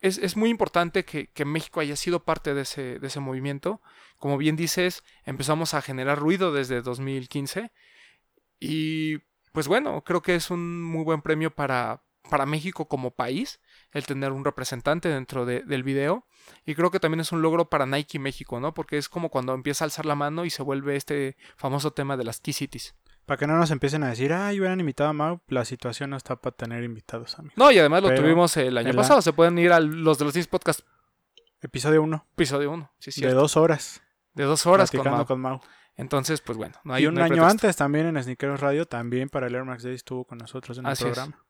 es, 0.00 0.18
es 0.18 0.36
muy 0.36 0.50
importante 0.50 1.04
que, 1.04 1.28
que 1.28 1.44
México 1.44 1.78
haya 1.78 1.94
sido 1.94 2.24
parte 2.24 2.54
de 2.54 2.62
ese, 2.62 2.98
de 2.98 3.06
ese 3.06 3.20
movimiento. 3.20 3.80
Como 4.18 4.36
bien 4.36 4.56
dices, 4.56 5.04
empezamos 5.24 5.74
a 5.74 5.82
generar 5.82 6.18
ruido 6.18 6.52
desde 6.52 6.82
2015 6.82 7.70
y 8.58 9.18
pues 9.52 9.68
bueno, 9.68 10.02
creo 10.04 10.22
que 10.22 10.34
es 10.34 10.50
un 10.50 10.82
muy 10.82 11.04
buen 11.04 11.22
premio 11.22 11.50
para, 11.54 12.02
para 12.30 12.46
México 12.46 12.88
como 12.88 13.10
país 13.12 13.60
el 13.92 14.06
tener 14.06 14.32
un 14.32 14.44
representante 14.44 15.08
dentro 15.08 15.44
de- 15.46 15.62
del 15.62 15.82
video. 15.82 16.26
Y 16.64 16.74
creo 16.74 16.90
que 16.90 16.98
también 17.00 17.20
es 17.20 17.30
un 17.32 17.42
logro 17.42 17.68
para 17.68 17.86
Nike 17.86 18.18
México, 18.18 18.58
¿no? 18.60 18.74
Porque 18.74 18.96
es 18.98 19.08
como 19.08 19.28
cuando 19.30 19.54
empieza 19.54 19.84
a 19.84 19.86
alzar 19.86 20.06
la 20.06 20.14
mano 20.14 20.44
y 20.44 20.50
se 20.50 20.62
vuelve 20.62 20.96
este 20.96 21.36
famoso 21.56 21.92
tema 21.92 22.16
de 22.16 22.24
las 22.24 22.40
Key 22.40 22.52
Cities. 22.54 22.94
Para 23.26 23.38
que 23.38 23.46
no 23.46 23.56
nos 23.56 23.70
empiecen 23.70 24.02
a 24.02 24.08
decir, 24.08 24.32
ay, 24.32 24.58
hubieran 24.58 24.80
invitado 24.80 25.10
a 25.10 25.12
Mau, 25.12 25.40
la 25.46 25.64
situación 25.64 26.10
no 26.10 26.16
está 26.16 26.34
para 26.36 26.56
tener 26.56 26.82
invitados, 26.82 27.38
amigos. 27.38 27.56
No, 27.56 27.70
y 27.70 27.78
además 27.78 28.02
lo 28.02 28.12
tuvimos 28.14 28.56
el 28.56 28.76
año 28.78 28.90
el 28.90 28.96
a- 28.98 29.02
pasado. 29.02 29.22
Se 29.22 29.32
pueden 29.32 29.56
ir 29.58 29.72
a 29.72 29.78
los 29.78 30.18
de 30.18 30.24
los 30.24 30.34
10 30.34 30.48
Podcast 30.48 30.80
Episodio 31.60 32.02
1, 32.02 32.26
episodio 32.32 32.72
1. 32.72 32.92
Sí, 32.98 33.12
sí. 33.12 33.20
de 33.20 33.32
dos 33.32 33.56
horas. 33.56 34.02
De 34.34 34.42
dos 34.44 34.66
horas 34.66 34.90
con 34.90 35.04
Mau. 35.08 35.26
con 35.26 35.40
Mau. 35.40 35.60
Entonces, 35.96 36.40
pues 36.40 36.56
bueno, 36.58 36.74
no 36.84 36.94
hay 36.94 37.04
y 37.04 37.06
un 37.06 37.14
no 37.14 37.20
hay 37.20 37.26
año 37.26 37.34
pretexto. 37.42 37.50
antes 37.66 37.76
también 37.76 38.06
en 38.06 38.22
Sneakeros 38.22 38.60
Radio, 38.60 38.86
también 38.86 39.28
para 39.28 39.46
el 39.46 39.54
Air 39.54 39.64
Max 39.64 39.82
Day 39.82 39.94
estuvo 39.94 40.24
con 40.24 40.38
nosotros 40.38 40.78
en 40.78 40.86
Así 40.86 41.04
el 41.04 41.10
programa. 41.12 41.44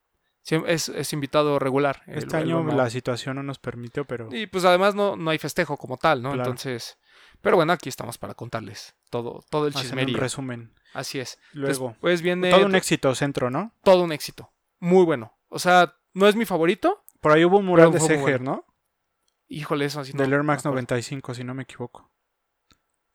Es, 0.66 0.88
es 0.88 1.12
invitado 1.12 1.60
regular. 1.60 2.02
Este 2.06 2.36
el 2.36 2.42
año 2.42 2.64
la 2.64 2.90
situación 2.90 3.36
no 3.36 3.44
nos 3.44 3.60
permitió, 3.60 4.04
pero 4.04 4.28
Y 4.34 4.48
pues 4.48 4.64
además 4.64 4.96
no, 4.96 5.14
no 5.16 5.30
hay 5.30 5.38
festejo 5.38 5.76
como 5.76 5.96
tal, 5.96 6.20
¿no? 6.22 6.30
Claro. 6.32 6.50
Entonces, 6.50 6.98
pero 7.40 7.54
bueno, 7.54 7.72
aquí 7.72 7.88
estamos 7.88 8.18
para 8.18 8.34
contarles 8.34 8.96
todo, 9.10 9.44
todo 9.50 9.68
el 9.68 9.72
hacen 9.74 9.82
un 9.82 9.88
chismerío. 9.90 10.18
resumen. 10.18 10.74
Así 10.94 11.20
es. 11.20 11.38
Luego, 11.52 11.96
Pues 12.00 12.22
viene 12.22 12.50
todo 12.50 12.66
un 12.66 12.72
to- 12.72 12.76
éxito 12.78 13.14
centro, 13.14 13.50
¿no? 13.50 13.72
todo 13.84 14.02
un 14.02 14.10
éxito. 14.10 14.52
Muy 14.80 15.04
bueno. 15.04 15.38
O 15.48 15.60
sea, 15.60 15.94
no 16.12 16.26
es 16.26 16.34
mi 16.34 16.44
favorito. 16.44 17.04
Por 17.20 17.30
ahí 17.30 17.44
hubo 17.44 17.58
un 17.58 17.66
mural 17.66 17.92
de 17.92 18.00
Seger, 18.00 18.40
¿no? 18.40 18.66
Híjole, 19.46 19.84
eso 19.84 20.00
así 20.00 20.12
no, 20.12 20.22
Del 20.24 20.32
Air 20.32 20.38
no 20.40 20.44
Max 20.44 20.64
me 20.64 20.70
acuerdo. 20.70 20.76
95, 20.82 21.34
si 21.34 21.44
no 21.44 21.54
me 21.54 21.62
equivoco. 21.62 22.10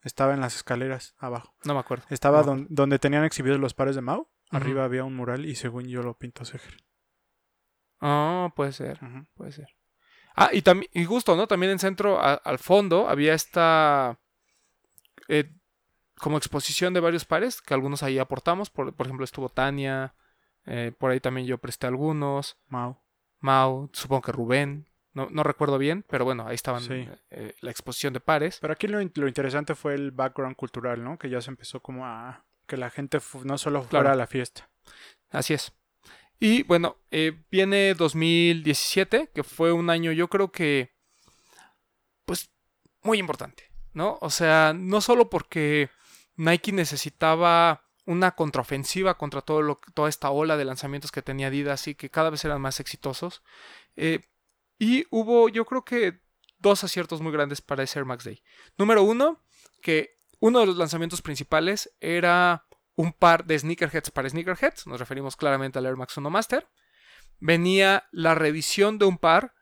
Estaba 0.03 0.33
en 0.33 0.41
las 0.41 0.55
escaleras 0.55 1.15
abajo. 1.17 1.53
No 1.65 1.73
me 1.73 1.79
acuerdo. 1.79 2.05
Estaba 2.09 2.39
No. 2.39 2.45
don- 2.45 2.67
donde 2.69 2.99
tenían 2.99 3.23
exhibidos 3.25 3.59
los 3.59 3.73
pares 3.73 3.95
de. 3.95 4.01
Ujú. 4.01 4.55
Arriba 4.57 4.85
había 4.85 5.03
un 5.03 5.15
mural 5.15 5.45
y 5.45 5.55
según 5.55 5.87
yo 5.87 6.01
lo 6.03 6.17
pintó 6.17 6.45
Seger. 6.45 6.77
Ah, 7.99 8.51
puede 8.55 8.71
ser. 8.73 8.99
Puede 9.33 9.51
ser. 9.51 9.67
Ah, 10.35 10.49
y 10.53 10.61
también, 10.61 10.89
y 10.93 11.03
justo, 11.05 11.35
¿no? 11.35 11.47
También 11.47 11.71
en 11.71 11.79
centro, 11.79 12.19
a- 12.19 12.35
al 12.35 12.59
fondo, 12.59 13.09
había 13.09 13.33
esta 13.33 14.19
eh, 15.27 15.51
como 16.19 16.37
exposición 16.37 16.93
de 16.93 16.99
varios 16.99 17.25
pares, 17.25 17.61
que 17.61 17.73
algunos 17.73 18.03
ahí 18.03 18.19
aportamos. 18.19 18.69
Por, 18.69 18.93
por 18.95 19.07
ejemplo, 19.07 19.23
estuvo 19.25 19.49
Tania, 19.49 20.13
eh, 20.65 20.93
por 20.97 21.11
ahí 21.11 21.19
también 21.19 21.47
yo 21.47 21.57
presté 21.57 21.87
algunos. 21.87 22.57
Mau. 22.67 22.97
Mau, 23.39 23.89
supongo 23.93 24.21
que 24.21 24.31
Rubén. 24.31 24.87
No, 25.17 25.27
no 25.31 25.41
recuerdo 25.43 25.77
bien, 25.79 26.05
pero 26.07 26.25
bueno, 26.25 26.45
ahí 26.47 26.53
estaban 26.55 26.81
Sí. 26.81 27.07
eh, 27.31 27.55
la 27.61 27.71
exposición 27.71 28.13
de 28.13 28.19
pares. 28.19 28.59
Pero 28.61 28.73
aquí 28.73 28.87
lo, 28.87 28.99
lo 29.01 29.27
interesante 29.27 29.73
fue 29.75 29.95
el 29.95 30.11
background 30.11 30.55
cultural, 30.55 31.03
¿no? 31.03 31.17
Que 31.17 31.29
ya 31.29 31.41
se 31.41 31.49
empezó 31.49 31.81
como 31.81 32.05
a... 32.05 32.45
Que 32.67 32.77
la 32.77 32.89
gente 32.89 33.19
no 33.43 33.57
solo 33.57 33.79
fuera 33.81 33.89
Claro. 33.89 34.09
a 34.11 34.15
la 34.15 34.27
fiesta. 34.27 34.69
Así 35.31 35.53
es. 35.53 35.73
Y 36.39 36.61
bueno, 36.63 36.97
eh, 37.09 37.43
viene 37.49 37.95
2017, 37.95 39.31
que 39.33 39.43
fue 39.43 39.71
un 39.71 39.89
año 39.89 40.11
yo 40.11 40.27
creo 40.27 40.51
que, 40.51 40.91
pues, 42.25 42.51
muy 43.01 43.17
importante, 43.19 43.71
¿no? 43.93 44.17
O 44.21 44.29
sea, 44.29 44.73
no 44.75 45.01
solo 45.01 45.29
porque 45.29 45.89
Nike 46.35 46.71
necesitaba 46.73 47.83
una 48.05 48.31
contraofensiva 48.35 49.17
contra 49.17 49.41
todo 49.41 49.61
lo, 49.61 49.79
toda 49.93 50.09
esta 50.09 50.29
ola 50.29 50.57
de 50.57 50.65
lanzamientos 50.65 51.11
que 51.11 51.21
tenía 51.21 51.47
Adidas 51.47 51.87
y 51.87 51.95
que 51.95 52.09
cada 52.09 52.29
vez 52.29 52.45
eran 52.45 52.61
más 52.61 52.79
exitosos. 52.79 53.41
eh, 53.95 54.21
y 54.79 55.05
hubo, 55.09 55.49
yo 55.49 55.65
creo 55.65 55.83
que, 55.83 56.21
dos 56.59 56.83
aciertos 56.83 57.21
muy 57.21 57.31
grandes 57.31 57.61
para 57.61 57.83
ese 57.83 57.99
Air 57.99 58.05
Max 58.05 58.23
Day. 58.23 58.41
Número 58.77 59.03
uno, 59.03 59.43
que 59.81 60.15
uno 60.39 60.59
de 60.59 60.65
los 60.65 60.77
lanzamientos 60.77 61.21
principales 61.21 61.95
era 61.99 62.65
un 62.95 63.13
par 63.13 63.45
de 63.45 63.59
sneakerheads 63.59 64.09
para 64.11 64.27
sneakerheads, 64.29 64.87
nos 64.87 64.99
referimos 64.99 65.35
claramente 65.35 65.77
al 65.77 65.85
Air 65.85 65.97
Max 65.97 66.17
1 66.17 66.29
Master. 66.31 66.67
Venía 67.39 68.07
la 68.11 68.33
reedición 68.33 68.97
de 68.97 69.05
un 69.05 69.17
par 69.19 69.53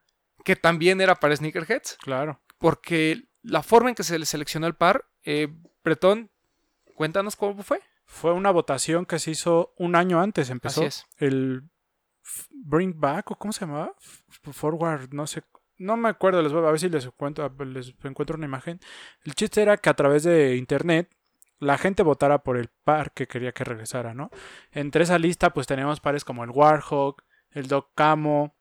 que 0.46 0.56
también 0.56 1.02
era 1.02 1.16
para 1.16 1.36
sneakerheads, 1.36 1.98
Claro. 2.02 2.42
porque 2.60 3.24
la 3.42 3.62
forma 3.62 3.90
en 3.90 3.96
que 3.96 4.04
se 4.04 4.18
le 4.18 4.26
seleccionó 4.26 4.68
el 4.68 4.76
par, 4.76 5.06
eh, 5.24 5.50
Bretón, 5.84 6.32
cuéntanos 6.96 7.36
cómo 7.36 7.62
fue. 7.64 7.82
Fue 8.06 8.32
una 8.32 8.52
votación 8.52 9.06
que 9.06 9.20
se 9.20 9.32
hizo 9.32 9.74
un 9.78 9.96
año 9.96 10.22
antes. 10.22 10.50
Empezó 10.50 10.82
Así 10.82 10.88
es. 10.88 11.06
el 11.18 11.64
Bring 12.52 13.00
Back, 13.00 13.32
o 13.32 13.36
cómo 13.36 13.54
se 13.54 13.62
llamaba? 13.62 13.94
Forward, 14.52 15.14
no 15.14 15.28
sé. 15.28 15.44
No 15.78 15.98
me 15.98 16.10
acuerdo, 16.10 16.42
les 16.42 16.54
voy 16.54 16.66
a 16.66 16.72
ver 16.72 16.80
si 16.80 16.90
les 16.90 17.06
encuentro, 17.06 17.52
les 17.66 17.94
encuentro 18.04 18.38
una 18.38 18.46
imagen. 18.46 18.80
El 19.24 19.36
chiste 19.36 19.62
era 19.62 19.78
que 19.78 19.90
a 19.90 19.94
través 19.94 20.24
de 20.24 20.56
internet 20.56 21.10
la 21.60 21.78
gente 21.78 22.04
votara 22.04 22.40
por 22.44 22.58
el 22.58 22.70
par 22.84 23.12
que 23.12 23.28
quería 23.28 23.52
que 23.52 23.64
regresara, 23.64 24.14
¿no? 24.14 24.30
Entre 24.72 25.04
esa 25.04 25.20
lista, 25.20 25.52
pues 25.52 25.68
tenemos 25.68 26.00
pares 26.00 26.24
como 26.24 26.44
el 26.44 26.52
Warhawk, 26.52 27.24
el 27.52 27.68
Doc 27.68 27.92
Camo, 27.96 28.56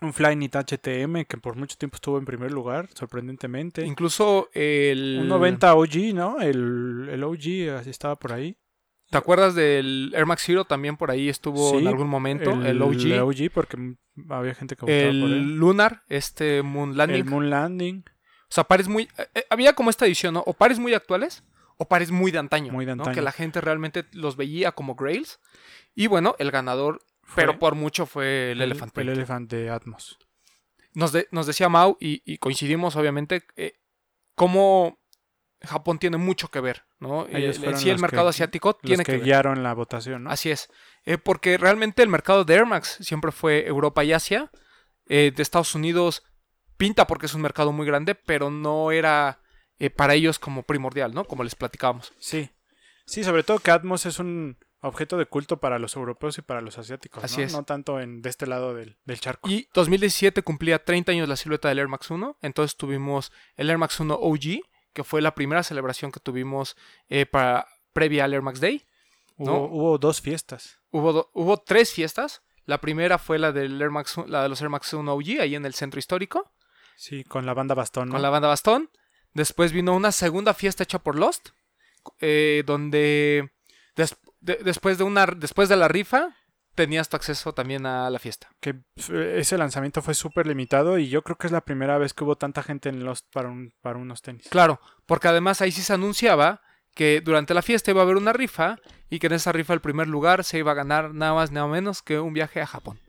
un 0.00 0.12
Flyknit 0.12 0.54
HTM, 0.54 1.24
que 1.24 1.38
por 1.38 1.56
mucho 1.56 1.76
tiempo 1.76 1.96
estuvo 1.96 2.18
en 2.18 2.24
primer 2.24 2.52
lugar, 2.52 2.88
sorprendentemente. 2.94 3.84
Incluso 3.84 4.48
el... 4.52 5.18
Un 5.22 5.28
90 5.28 5.74
OG, 5.74 6.14
¿no? 6.14 6.40
El, 6.40 7.08
el 7.10 7.24
OG 7.24 7.76
así 7.78 7.90
estaba 7.90 8.16
por 8.16 8.32
ahí. 8.32 8.56
¿Te 9.10 9.16
acuerdas 9.18 9.54
del 9.54 10.12
Air 10.14 10.26
Max 10.26 10.42
Zero? 10.44 10.64
También 10.64 10.96
por 10.96 11.10
ahí 11.10 11.28
estuvo 11.28 11.70
Sí, 11.70 11.76
en 11.78 11.86
algún 11.88 12.08
momento, 12.08 12.50
el, 12.52 12.80
OG. 12.82 13.22
OG, 13.22 13.50
porque 13.52 13.94
había 14.28 14.54
gente 14.54 14.76
que 14.76 14.82
votaba 14.82 14.98
por 15.00 15.08
El 15.08 15.22
él. 15.22 15.56
Lunar, 15.56 16.02
este 16.08 16.62
Moon 16.62 16.96
Landing. 16.96 17.16
El 17.16 17.24
Moon 17.24 17.50
Landing. 17.50 18.04
O 18.50 18.50
sea, 18.50 18.64
pares 18.64 18.88
muy. 18.88 19.04
eh, 19.18 19.26
eh, 19.34 19.44
había 19.50 19.74
como 19.74 19.90
esta 19.90 20.06
edición, 20.06 20.34
¿no? 20.34 20.42
O 20.46 20.52
pares 20.52 20.78
muy 20.78 20.92
actuales 20.94 21.42
o 21.78 21.86
pares 21.86 22.10
muy 22.10 22.30
de 22.30 22.38
antaño. 22.38 22.72
Muy 22.72 22.84
de 22.84 22.96
¿no? 22.96 23.02
antaño. 23.02 23.14
Que 23.14 23.22
la 23.22 23.32
gente 23.32 23.60
realmente 23.60 24.04
los 24.12 24.36
veía 24.36 24.72
como 24.72 24.94
grails. 24.94 25.40
Y 25.94 26.06
bueno, 26.06 26.34
el 26.38 26.50
ganador, 26.50 27.00
Fue 27.22 27.42
pero 27.44 27.58
por 27.58 27.74
mucho, 27.76 28.04
fue 28.06 28.52
el, 28.52 28.60
Elephant 28.60 28.90
El 28.90 29.04
Print. 29.04 29.10
Elephant 29.16 29.50
de 29.50 29.70
Atmos. 29.70 30.18
Nos, 30.94 31.12
de- 31.12 31.28
nos 31.30 31.46
decía 31.46 31.68
Mau, 31.68 31.96
y, 32.00 32.22
y 32.24 32.38
coincidimos 32.38 32.96
obviamente, 32.96 33.44
eh, 33.56 33.74
cómo 34.34 34.98
Japón 35.62 35.98
tiene 35.98 36.16
mucho 36.16 36.48
que 36.48 36.60
ver, 36.60 36.84
¿no? 37.00 37.26
Ellos 37.28 37.58
fueron 37.58 37.78
sí, 37.78 37.90
el 37.90 37.98
mercado 37.98 38.24
que- 38.24 38.30
asiático 38.30 38.70
Los 38.70 38.80
tiene 38.82 39.04
que, 39.04 39.12
que, 39.12 39.18
ver. 39.18 39.24
guiaron 39.26 39.62
la 39.62 39.72
votación, 39.74 40.24
¿no? 40.24 40.30
Así 40.30 40.50
es. 40.50 40.68
Eh, 41.04 41.18
porque 41.18 41.56
realmente 41.58 42.02
el 42.02 42.08
mercado 42.08 42.44
de 42.44 42.54
Air 42.54 42.66
Max 42.66 42.98
siempre 43.00 43.32
fue 43.32 43.66
Europa 43.66 44.02
y 44.04 44.12
Asia. 44.12 44.50
Eh, 45.10 45.32
de 45.34 45.42
Estados 45.42 45.74
Unidos 45.74 46.22
pinta 46.76 47.06
porque 47.06 47.26
es 47.26 47.34
un 47.34 47.40
mercado 47.40 47.72
muy 47.72 47.86
grande, 47.86 48.14
pero 48.14 48.50
no 48.50 48.90
era 48.92 49.40
eh, 49.78 49.90
para 49.90 50.14
ellos 50.14 50.38
como 50.38 50.64
primordial, 50.64 51.14
¿no? 51.14 51.24
Como 51.24 51.44
les 51.44 51.54
platicábamos. 51.54 52.12
Sí. 52.18 52.50
Sí, 53.06 53.24
sobre 53.24 53.42
todo 53.42 53.58
que 53.58 53.70
Atmos 53.70 54.04
es 54.04 54.18
un 54.18 54.58
objeto 54.80 55.16
de 55.16 55.26
culto 55.26 55.58
para 55.60 55.78
los 55.78 55.96
europeos 55.96 56.36
y 56.38 56.42
para 56.42 56.60
los 56.60 56.78
asiáticos, 56.78 57.24
Así 57.24 57.38
¿no? 57.38 57.46
es. 57.46 57.52
No 57.52 57.64
tanto 57.64 58.00
en, 58.00 58.20
de 58.22 58.28
este 58.28 58.46
lado 58.46 58.74
del, 58.74 58.96
del 59.06 59.18
charco. 59.18 59.48
Y 59.48 59.66
2017 59.72 60.42
cumplía 60.42 60.84
30 60.84 61.12
años 61.12 61.28
la 61.28 61.36
silueta 61.36 61.68
del 61.68 61.78
Air 61.78 61.88
Max 61.88 62.10
1. 62.10 62.36
Entonces 62.42 62.76
tuvimos 62.76 63.32
el 63.56 63.70
Air 63.70 63.78
Max 63.78 63.98
1 63.98 64.14
OG, 64.14 64.60
que 64.98 65.04
fue 65.04 65.22
la 65.22 65.34
primera 65.34 65.62
celebración 65.62 66.10
que 66.12 66.18
tuvimos 66.20 66.76
eh, 67.08 67.24
para, 67.24 67.66
previa 67.92 68.24
al 68.24 68.34
Air 68.34 68.42
Max 68.42 68.58
Day. 68.60 68.84
hubo, 69.36 69.46
¿no? 69.50 69.58
hubo 69.62 69.98
dos 69.98 70.20
fiestas. 70.20 70.78
Hubo, 70.90 71.12
do- 71.12 71.30
hubo 71.34 71.56
tres 71.58 71.92
fiestas. 71.92 72.42
La 72.64 72.80
primera 72.80 73.16
fue 73.18 73.38
la, 73.38 73.52
del 73.52 73.80
Air 73.80 73.90
Max, 73.90 74.16
1 74.16 74.26
la 74.26 74.42
de 74.42 74.48
los 74.48 74.60
Air 74.60 74.70
Max 74.70 74.92
1 74.92 75.12
OG, 75.14 75.40
ahí 75.40 75.54
en 75.54 75.64
el 75.64 75.74
centro 75.74 75.98
histórico, 75.98 76.50
Sí, 76.96 77.22
con 77.22 77.46
la 77.46 77.54
banda 77.54 77.74
Bastón, 77.76 78.08
¿no? 78.08 78.14
con 78.14 78.22
la 78.22 78.30
banda 78.30 78.48
Bastón. 78.48 78.90
Después 79.34 79.70
vino 79.72 79.94
una 79.94 80.10
segunda 80.10 80.52
fiesta 80.52 80.82
hecha 80.82 80.98
por 80.98 81.16
Lost, 81.16 81.50
eh, 82.20 82.64
donde 82.66 83.52
des- 83.94 84.16
de- 84.40 84.56
después, 84.64 84.98
de 84.98 85.04
una, 85.04 85.26
después 85.26 85.68
de 85.68 85.76
la 85.76 85.86
rifa 85.88 86.34
tenías 86.78 87.08
tu 87.08 87.16
acceso 87.16 87.52
también 87.52 87.84
a 87.86 88.08
la 88.08 88.18
fiesta. 88.20 88.48
Que 88.60 88.70
eh, 89.10 89.36
ese 89.38 89.58
lanzamiento 89.58 90.00
fue 90.00 90.14
súper 90.14 90.46
limitado 90.46 90.96
y 90.98 91.08
yo 91.08 91.22
creo 91.22 91.36
que 91.36 91.48
es 91.48 91.52
la 91.52 91.60
primera 91.64 91.98
vez 91.98 92.14
que 92.14 92.22
hubo 92.22 92.36
tanta 92.36 92.62
gente 92.62 92.88
en 92.88 93.04
Lost 93.04 93.26
para, 93.32 93.48
un, 93.48 93.74
para 93.80 93.98
unos 93.98 94.22
tenis. 94.22 94.46
Claro, 94.48 94.80
porque 95.04 95.26
además 95.26 95.60
ahí 95.60 95.72
sí 95.72 95.82
se 95.82 95.92
anunciaba 95.92 96.62
que 96.94 97.20
durante 97.20 97.52
la 97.52 97.62
fiesta 97.62 97.90
iba 97.90 98.00
a 98.00 98.04
haber 98.04 98.16
una 98.16 98.32
rifa 98.32 98.78
y 99.10 99.18
que 99.18 99.26
en 99.26 99.32
esa 99.34 99.50
rifa 99.50 99.74
el 99.74 99.80
primer 99.80 100.06
lugar 100.06 100.44
se 100.44 100.58
iba 100.58 100.70
a 100.70 100.74
ganar 100.74 101.12
nada 101.14 101.34
más 101.34 101.50
nada 101.50 101.66
menos 101.66 102.00
que 102.02 102.20
un 102.20 102.32
viaje 102.32 102.60
a 102.60 102.66
Japón. 102.66 103.00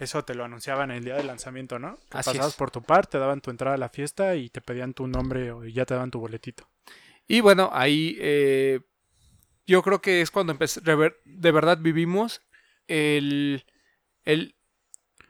Eso 0.00 0.24
te 0.24 0.34
lo 0.34 0.44
anunciaban 0.44 0.90
el 0.90 1.04
día 1.04 1.14
del 1.14 1.26
lanzamiento, 1.28 1.78
¿no? 1.78 1.96
Que 2.10 2.18
Así 2.18 2.30
pasabas 2.30 2.48
es. 2.52 2.54
por 2.56 2.70
tu 2.70 2.82
par, 2.82 3.06
te 3.06 3.18
daban 3.18 3.40
tu 3.40 3.50
entrada 3.50 3.74
a 3.76 3.78
la 3.78 3.88
fiesta 3.88 4.34
y 4.34 4.48
te 4.50 4.60
pedían 4.60 4.94
tu 4.94 5.06
nombre 5.06 5.52
o- 5.52 5.64
y 5.64 5.72
ya 5.72 5.84
te 5.86 5.94
daban 5.94 6.10
tu 6.10 6.18
boletito. 6.20 6.68
Y 7.28 7.40
bueno, 7.40 7.70
ahí 7.72 8.16
eh, 8.20 8.80
yo 9.66 9.82
creo 9.82 10.00
que 10.00 10.20
es 10.22 10.30
cuando 10.30 10.56
de 11.24 11.52
verdad 11.52 11.78
vivimos 11.80 12.42
el, 12.90 13.64
el 14.24 14.54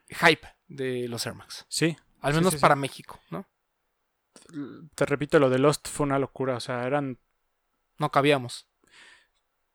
hype 0.09 0.49
de 0.69 1.07
los 1.09 1.27
Air 1.27 1.35
Max. 1.37 1.67
Sí, 1.69 1.97
Al 2.21 2.35
menos 2.35 2.53
sí, 2.53 2.59
sí. 2.59 2.61
para 2.63 2.77
México, 2.77 3.21
¿no? 3.31 3.47
te 4.95 5.07
repito, 5.07 5.39
lo 5.39 5.51
de 5.51 5.59
Lost 5.59 5.87
fue 5.89 6.07
una 6.07 6.19
locura. 6.19 6.57
O 6.57 6.61
sea, 6.61 6.85
eran 6.87 7.19
No 7.99 8.11
cabíamos. 8.11 8.67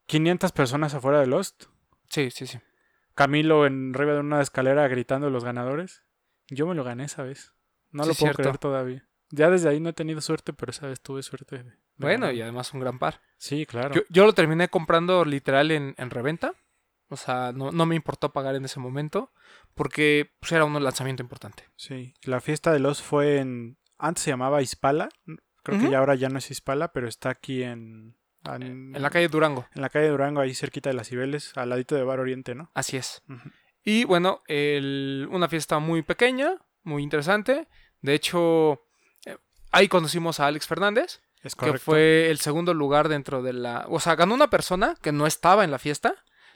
500 0.07 0.51
personas 0.51 0.93
afuera 0.93 1.19
de 1.19 1.27
Lost. 1.27 1.65
Sí, 2.09 2.29
sí, 2.31 2.45
sí. 2.47 2.59
Camilo 3.15 3.65
en 3.65 3.93
arriba 3.95 4.13
de 4.13 4.19
una 4.19 4.41
escalera 4.41 4.87
gritando 4.87 5.29
los 5.29 5.43
ganadores. 5.43 6.03
Yo 6.49 6.67
me 6.67 6.75
lo 6.75 6.83
gané 6.83 7.05
esa 7.05 7.23
vez. 7.23 7.53
No 7.91 8.03
lo 8.03 8.07
puedo 8.13 8.15
cierto. 8.15 8.41
creer 8.43 8.57
todavía. 8.57 9.07
Ya 9.29 9.49
desde 9.49 9.69
ahí 9.69 9.79
no 9.79 9.89
he 9.89 9.93
tenido 9.93 10.21
suerte, 10.21 10.53
pero 10.53 10.71
esa 10.71 10.87
vez 10.87 10.99
tuve 11.01 11.23
suerte. 11.23 11.57
de- 11.59 11.63
de 11.63 11.71
Bueno, 11.97 12.21
ganar. 12.25 12.35
y 12.35 12.41
además 12.41 12.73
un 12.73 12.81
gran 12.81 12.99
par. 12.99 13.21
Sí, 13.37 13.65
claro. 13.65 13.95
Yo, 13.95 14.01
yo 14.09 14.25
lo 14.25 14.33
terminé 14.33 14.67
comprando 14.67 15.23
literal 15.25 15.71
en, 15.71 15.95
en 15.97 16.09
reventa. 16.09 16.53
O 17.09 17.17
sea, 17.17 17.51
no, 17.53 17.71
no 17.71 17.85
me 17.85 17.95
importó 17.95 18.33
pagar 18.33 18.55
en 18.55 18.65
ese 18.65 18.79
momento 18.79 19.31
porque 19.73 20.33
pues, 20.39 20.51
era 20.51 20.65
un 20.65 20.83
lanzamiento 20.83 21.21
importante. 21.21 21.69
Sí. 21.75 22.13
La 22.23 22.41
fiesta 22.41 22.71
de 22.71 22.79
Lost 22.79 23.03
fue 23.03 23.37
en... 23.37 23.77
Antes 23.97 24.23
se 24.23 24.31
llamaba 24.31 24.61
Ispala. 24.61 25.09
Creo 25.63 25.79
que 25.79 25.89
ya 25.89 25.99
ahora 25.99 26.15
ya 26.15 26.29
no 26.29 26.37
es 26.37 26.49
Ispala, 26.51 26.91
pero 26.91 27.07
está 27.07 27.29
aquí 27.29 27.63
en... 27.63 28.15
En 28.47 29.01
la 29.01 29.09
calle 29.09 29.27
Durango. 29.27 29.65
En 29.73 29.81
la 29.81 29.89
calle 29.89 30.07
Durango, 30.09 30.39
ahí 30.41 30.53
cerquita 30.53 30.89
de 30.89 30.95
las 30.95 31.09
Cibeles, 31.09 31.51
al 31.57 31.69
ladito 31.69 31.95
de 31.95 32.03
Bar 32.03 32.19
Oriente, 32.19 32.53
¿no? 32.53 32.69
Así 32.75 32.95
es. 32.97 33.23
Y 33.83 34.03
bueno, 34.03 34.43
el- 34.47 35.27
una 35.31 35.47
fiesta 35.47 35.79
muy 35.79 36.03
pequeña, 36.03 36.55
muy 36.83 37.01
interesante. 37.01 37.67
De 38.01 38.13
hecho, 38.13 38.83
eh, 39.25 39.37
ahí 39.71 39.87
conocimos 39.87 40.39
a 40.39 40.45
Alex 40.45 40.67
Fernández, 40.67 41.21
Es 41.41 41.55
que 41.55 41.77
fue 41.79 42.29
el 42.29 42.37
segundo 42.37 42.73
lugar 42.75 43.09
dentro 43.09 43.41
de 43.41 43.53
la... 43.53 43.85
O 43.89 43.99
sea, 43.99 44.15
ganó 44.15 44.35
una 44.35 44.49
persona 44.51 44.95
que 45.01 45.11
no 45.11 45.25
estaba 45.25 45.63
en 45.63 45.71
la 45.71 45.79
fiesta. 45.79 46.13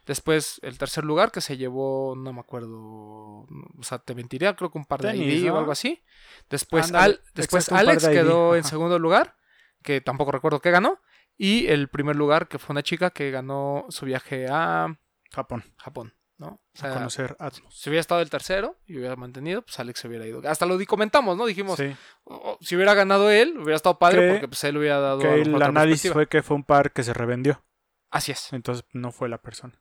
Después 0.09 0.59
el 0.63 0.75
tercer 0.79 1.03
lugar 1.03 1.31
que 1.31 1.39
se 1.39 1.55
llevó, 1.55 2.15
no 2.17 2.33
me 2.33 2.39
acuerdo, 2.39 2.79
o 2.79 3.47
sea, 3.83 3.99
te 3.99 4.15
mentiría, 4.15 4.55
creo 4.55 4.71
que 4.71 4.79
un 4.79 4.85
par 4.85 5.03
de 5.03 5.11
Tenis, 5.11 5.43
ID 5.43 5.51
o 5.51 5.59
algo 5.59 5.71
así. 5.71 6.01
Después, 6.49 6.91
Al- 6.93 7.21
después 7.35 7.71
Alex 7.71 8.01
de 8.01 8.13
quedó 8.13 8.55
en 8.55 8.63
segundo 8.63 8.97
lugar, 8.97 9.37
que 9.83 10.01
tampoco 10.01 10.31
recuerdo 10.31 10.61
qué 10.61 10.71
ganó. 10.71 10.99
Y 11.37 11.67
el 11.67 11.89
primer 11.89 12.15
lugar, 12.15 12.47
que 12.47 12.57
fue 12.57 12.73
una 12.73 12.81
chica 12.81 13.11
que 13.11 13.29
ganó 13.29 13.85
su 13.89 14.07
viaje 14.07 14.47
a 14.49 14.97
Japón. 15.31 15.63
Japón, 15.77 16.15
¿no? 16.39 16.59
O 16.81 16.85
A 16.87 16.89
conocer 16.91 17.35
Atmos. 17.37 17.71
si 17.77 17.89
hubiera 17.91 18.01
estado 18.01 18.21
el 18.21 18.31
tercero 18.31 18.77
y 18.87 18.97
hubiera 18.97 19.15
mantenido, 19.15 19.61
pues 19.61 19.79
Alex 19.79 19.99
se 19.99 20.07
hubiera 20.07 20.25
ido. 20.25 20.41
Hasta 20.49 20.65
lo 20.65 20.75
di- 20.79 20.87
comentamos, 20.87 21.37
¿no? 21.37 21.45
Dijimos, 21.45 21.77
Sí. 21.77 21.95
"Oh, 22.23 22.57
si 22.61 22.75
hubiera 22.75 22.95
ganado 22.95 23.29
él, 23.29 23.55
hubiera 23.57 23.75
estado 23.75 23.99
padre 23.99 24.21
Que- 24.21 24.31
porque 24.31 24.47
pues 24.47 24.63
él 24.63 24.75
hubiera 24.75 24.99
dado 24.99 25.19
Que 25.19 25.41
el 25.43 25.61
análisis 25.61 26.11
fue 26.11 26.27
que 26.27 26.41
fue 26.41 26.55
un 26.55 26.63
par 26.63 26.93
que 26.93 27.03
se 27.03 27.13
revendió. 27.13 27.63
Así 28.09 28.31
es. 28.31 28.51
Entonces 28.53 28.83
no 28.91 29.11
fue 29.11 29.29
la 29.29 29.37
persona. 29.37 29.79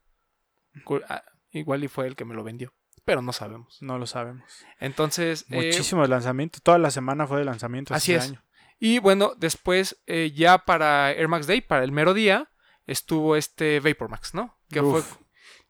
Ah, 1.09 1.23
Igual 1.51 1.85
y 1.85 1.89
fue 1.89 2.07
el 2.07 2.15
que 2.17 2.25
me 2.25 2.35
lo 2.35 2.45
vendió, 2.45 2.75
pero 3.05 3.23
no 3.23 3.33
sabemos. 3.33 3.79
No 3.81 3.99
lo 3.99 4.07
sabemos. 4.07 4.45
Entonces, 4.81 5.47
eh, 5.51 5.57
Muchísimos 5.57 6.09
lanzamientos. 6.09 6.63
Toda 6.63 6.79
la 6.79 6.91
semana 6.91 7.27
fue 7.27 7.39
de 7.39 7.47
lanzamientos. 7.47 7.97
Así 7.97 8.13
ese 8.13 8.25
es. 8.25 8.31
año. 8.31 8.45
y 8.79 8.99
bueno, 8.99 9.33
después 9.37 10.01
eh, 10.07 10.31
ya 10.35 10.59
para 10.59 11.13
Air 11.13 11.29
Max 11.29 11.47
Day, 11.47 11.63
para 11.63 11.85
el 11.85 11.93
mero 11.93 12.13
día, 12.13 12.51
estuvo 12.87 13.37
este 13.37 13.81
Vapor 13.81 14.11
Max, 14.11 14.35
¿no? 14.35 14.59
Que 14.69 14.81
fue 14.81 15.01
Uf. 15.01 15.17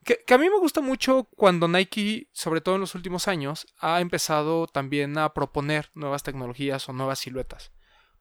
Que, 0.05 0.25
que 0.27 0.35
a 0.35 0.39
mí 0.39 0.49
me 0.49 0.59
gusta 0.59 0.81
mucho 0.81 1.29
cuando 1.37 1.69
Nike, 1.69 2.29
sobre 2.33 2.61
todo 2.61 2.77
en 2.77 2.81
los 2.81 2.95
últimos 2.95 3.29
años, 3.29 3.67
ha 3.79 4.01
empezado 4.01 4.67
también 4.67 5.19
a 5.19 5.35
proponer 5.35 5.91
nuevas 5.95 6.23
tecnologías 6.23 6.89
o 6.89 6.93
nuevas 6.93 7.19
siluetas. 7.19 7.73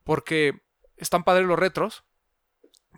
Porque 0.03 0.61
están 0.95 1.23
padres 1.23 1.47
los 1.47 1.57
retros, 1.57 2.03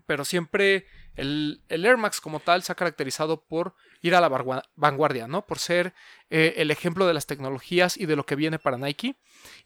pero 0.06 0.26
siempre 0.26 0.86
el, 1.20 1.62
el 1.70 1.86
Air 1.86 1.98
Max 1.98 2.22
como 2.22 2.40
tal 2.40 2.64
se 2.64 2.72
ha 2.72 2.76
caracterizado 2.76 3.44
por 3.46 3.76
ir 4.02 4.16
a 4.16 4.22
la 4.22 4.30
vanguardia, 4.76 5.28
¿no? 5.28 5.46
Por 5.46 5.60
ser 5.60 5.94
eh, 6.30 6.56
el 6.58 6.72
ejemplo 6.72 7.06
de 7.06 7.14
las 7.14 7.28
tecnologías 7.28 7.98
y 7.98 8.06
de 8.06 8.16
lo 8.16 8.26
que 8.26 8.36
viene 8.36 8.60
para 8.60 8.78
Nike. 8.78 9.16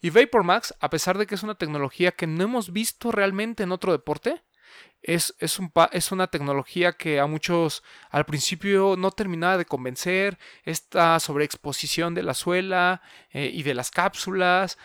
Y 0.00 0.10
Vapor 0.10 0.44
Max, 0.44 0.74
a 0.80 0.90
pesar 0.90 1.18
de 1.18 1.26
que 1.26 1.34
es 1.34 1.42
una 1.42 1.54
tecnología 1.54 2.12
que 2.12 2.26
no 2.26 2.44
hemos 2.44 2.72
visto 2.72 3.12
realmente 3.12 3.62
en 3.62 3.72
otro 3.72 3.92
deporte, 3.92 4.42
es, 5.02 5.34
es, 5.38 5.58
un 5.58 5.70
es 5.92 6.12
una 6.12 6.28
tecnología 6.28 6.94
que 6.94 7.20
a 7.20 7.26
muchos 7.26 7.82
al 8.10 8.24
principio 8.24 8.96
no 8.96 9.10
terminaba 9.10 9.58
de 9.58 9.66
convencer. 9.66 10.38
Esta 10.64 11.20
sobreexposición 11.20 12.14
de 12.14 12.22
la 12.22 12.34
suela 12.34 13.02
eh, 13.30 13.50
y 13.52 13.62
de 13.62 13.74
las 13.74 13.90
cápsulas. 13.90 14.78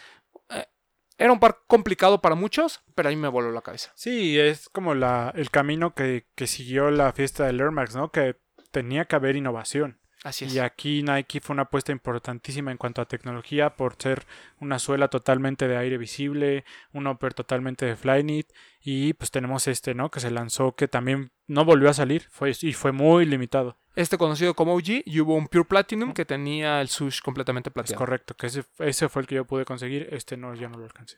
Era 1.19 1.33
un 1.33 1.39
par 1.39 1.59
complicado 1.67 2.21
para 2.21 2.35
muchos, 2.35 2.81
pero 2.95 3.09
a 3.09 3.11
mí 3.11 3.17
me 3.17 3.27
voló 3.27 3.51
la 3.51 3.61
cabeza. 3.61 3.91
Sí, 3.95 4.39
es 4.39 4.69
como 4.69 4.95
la, 4.95 5.31
el 5.35 5.51
camino 5.51 5.93
que, 5.93 6.25
que 6.35 6.47
siguió 6.47 6.89
la 6.91 7.11
fiesta 7.11 7.45
del 7.45 7.59
Air 7.59 7.71
¿no? 7.93 8.11
Que 8.11 8.37
tenía 8.71 9.05
que 9.05 9.17
haber 9.17 9.35
innovación. 9.35 9.98
Así 10.23 10.45
es. 10.45 10.53
Y 10.53 10.59
aquí 10.59 11.01
Nike 11.01 11.39
fue 11.39 11.53
una 11.53 11.63
apuesta 11.63 11.91
importantísima 11.93 12.71
en 12.71 12.77
cuanto 12.77 13.01
a 13.01 13.05
tecnología 13.07 13.75
por 13.75 13.95
ser 13.97 14.25
una 14.59 14.77
suela 14.77 15.07
totalmente 15.07 15.67
de 15.67 15.77
aire 15.77 15.97
visible, 15.97 16.65
un 16.91 17.07
upper 17.07 17.33
totalmente 17.33 17.85
de 17.85 17.95
Flyknit 17.95 18.51
y 18.81 19.13
pues 19.13 19.31
tenemos 19.31 19.67
este, 19.67 19.93
¿no? 19.95 20.11
Que 20.11 20.19
se 20.19 20.29
lanzó 20.29 20.75
que 20.75 20.89
también 20.89 21.31
no 21.47 21.63
volvió 21.63 21.89
a 21.89 21.93
salir 21.93 22.27
fue, 22.29 22.51
y 22.61 22.73
fue 22.73 22.91
muy 22.91 23.25
limitado. 23.25 23.77
Este 23.95 24.17
conocido 24.17 24.53
como 24.55 24.73
OG 24.75 25.03
y 25.05 25.19
hubo 25.21 25.35
un 25.35 25.47
Pure 25.47 25.65
Platinum 25.65 26.13
que 26.13 26.25
tenía 26.25 26.81
el 26.81 26.89
sush 26.89 27.21
completamente 27.21 27.69
Es 27.69 27.73
plateado. 27.73 27.97
correcto, 27.99 28.35
que 28.35 28.47
ese, 28.47 28.63
ese 28.79 29.07
fue 29.09 29.21
el 29.21 29.27
que 29.27 29.35
yo 29.35 29.45
pude 29.45 29.63
conseguir, 29.65 30.09
este 30.11 30.35
no, 30.37 30.53
ya 30.53 30.67
no 30.69 30.77
lo 30.77 30.85
alcancé. 30.85 31.17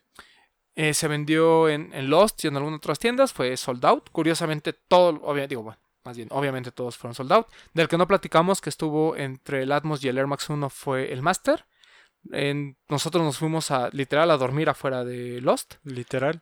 Eh, 0.76 0.94
se 0.94 1.08
vendió 1.08 1.68
en, 1.70 1.92
en 1.94 2.10
Lost 2.10 2.44
y 2.46 2.48
en 2.48 2.56
algunas 2.56 2.78
otras 2.78 2.98
tiendas, 2.98 3.34
fue 3.34 3.58
sold 3.58 3.84
out. 3.86 4.10
Curiosamente, 4.12 4.74
todo, 4.74 5.22
obvia- 5.24 5.48
digo, 5.48 5.64
bueno, 5.64 5.80
más 6.04 6.18
bien, 6.18 6.28
obviamente 6.32 6.72
todos 6.72 6.98
fueron 6.98 7.16
sold 7.16 7.32
out. 7.34 7.48
Del 7.74 7.88
que 7.88 7.98
no 7.98 8.08
platicamos, 8.08 8.62
que 8.62 8.70
estuvo 8.70 9.16
entre 9.16 9.64
el 9.64 9.72
Atmos 9.72 10.04
y 10.04 10.08
el 10.10 10.18
Air 10.18 10.28
Max 10.28 10.50
1, 10.50 10.70
fue 10.70 11.12
el 11.14 11.22
Master. 11.22 11.66
En- 12.32 12.78
nosotros 12.88 13.24
nos 13.24 13.38
fuimos 13.38 13.72
a 13.72 13.90
literal 13.92 14.30
a 14.32 14.38
dormir 14.38 14.70
afuera 14.70 15.04
de 15.04 15.42
Lost. 15.42 15.76
Literal. 15.84 16.42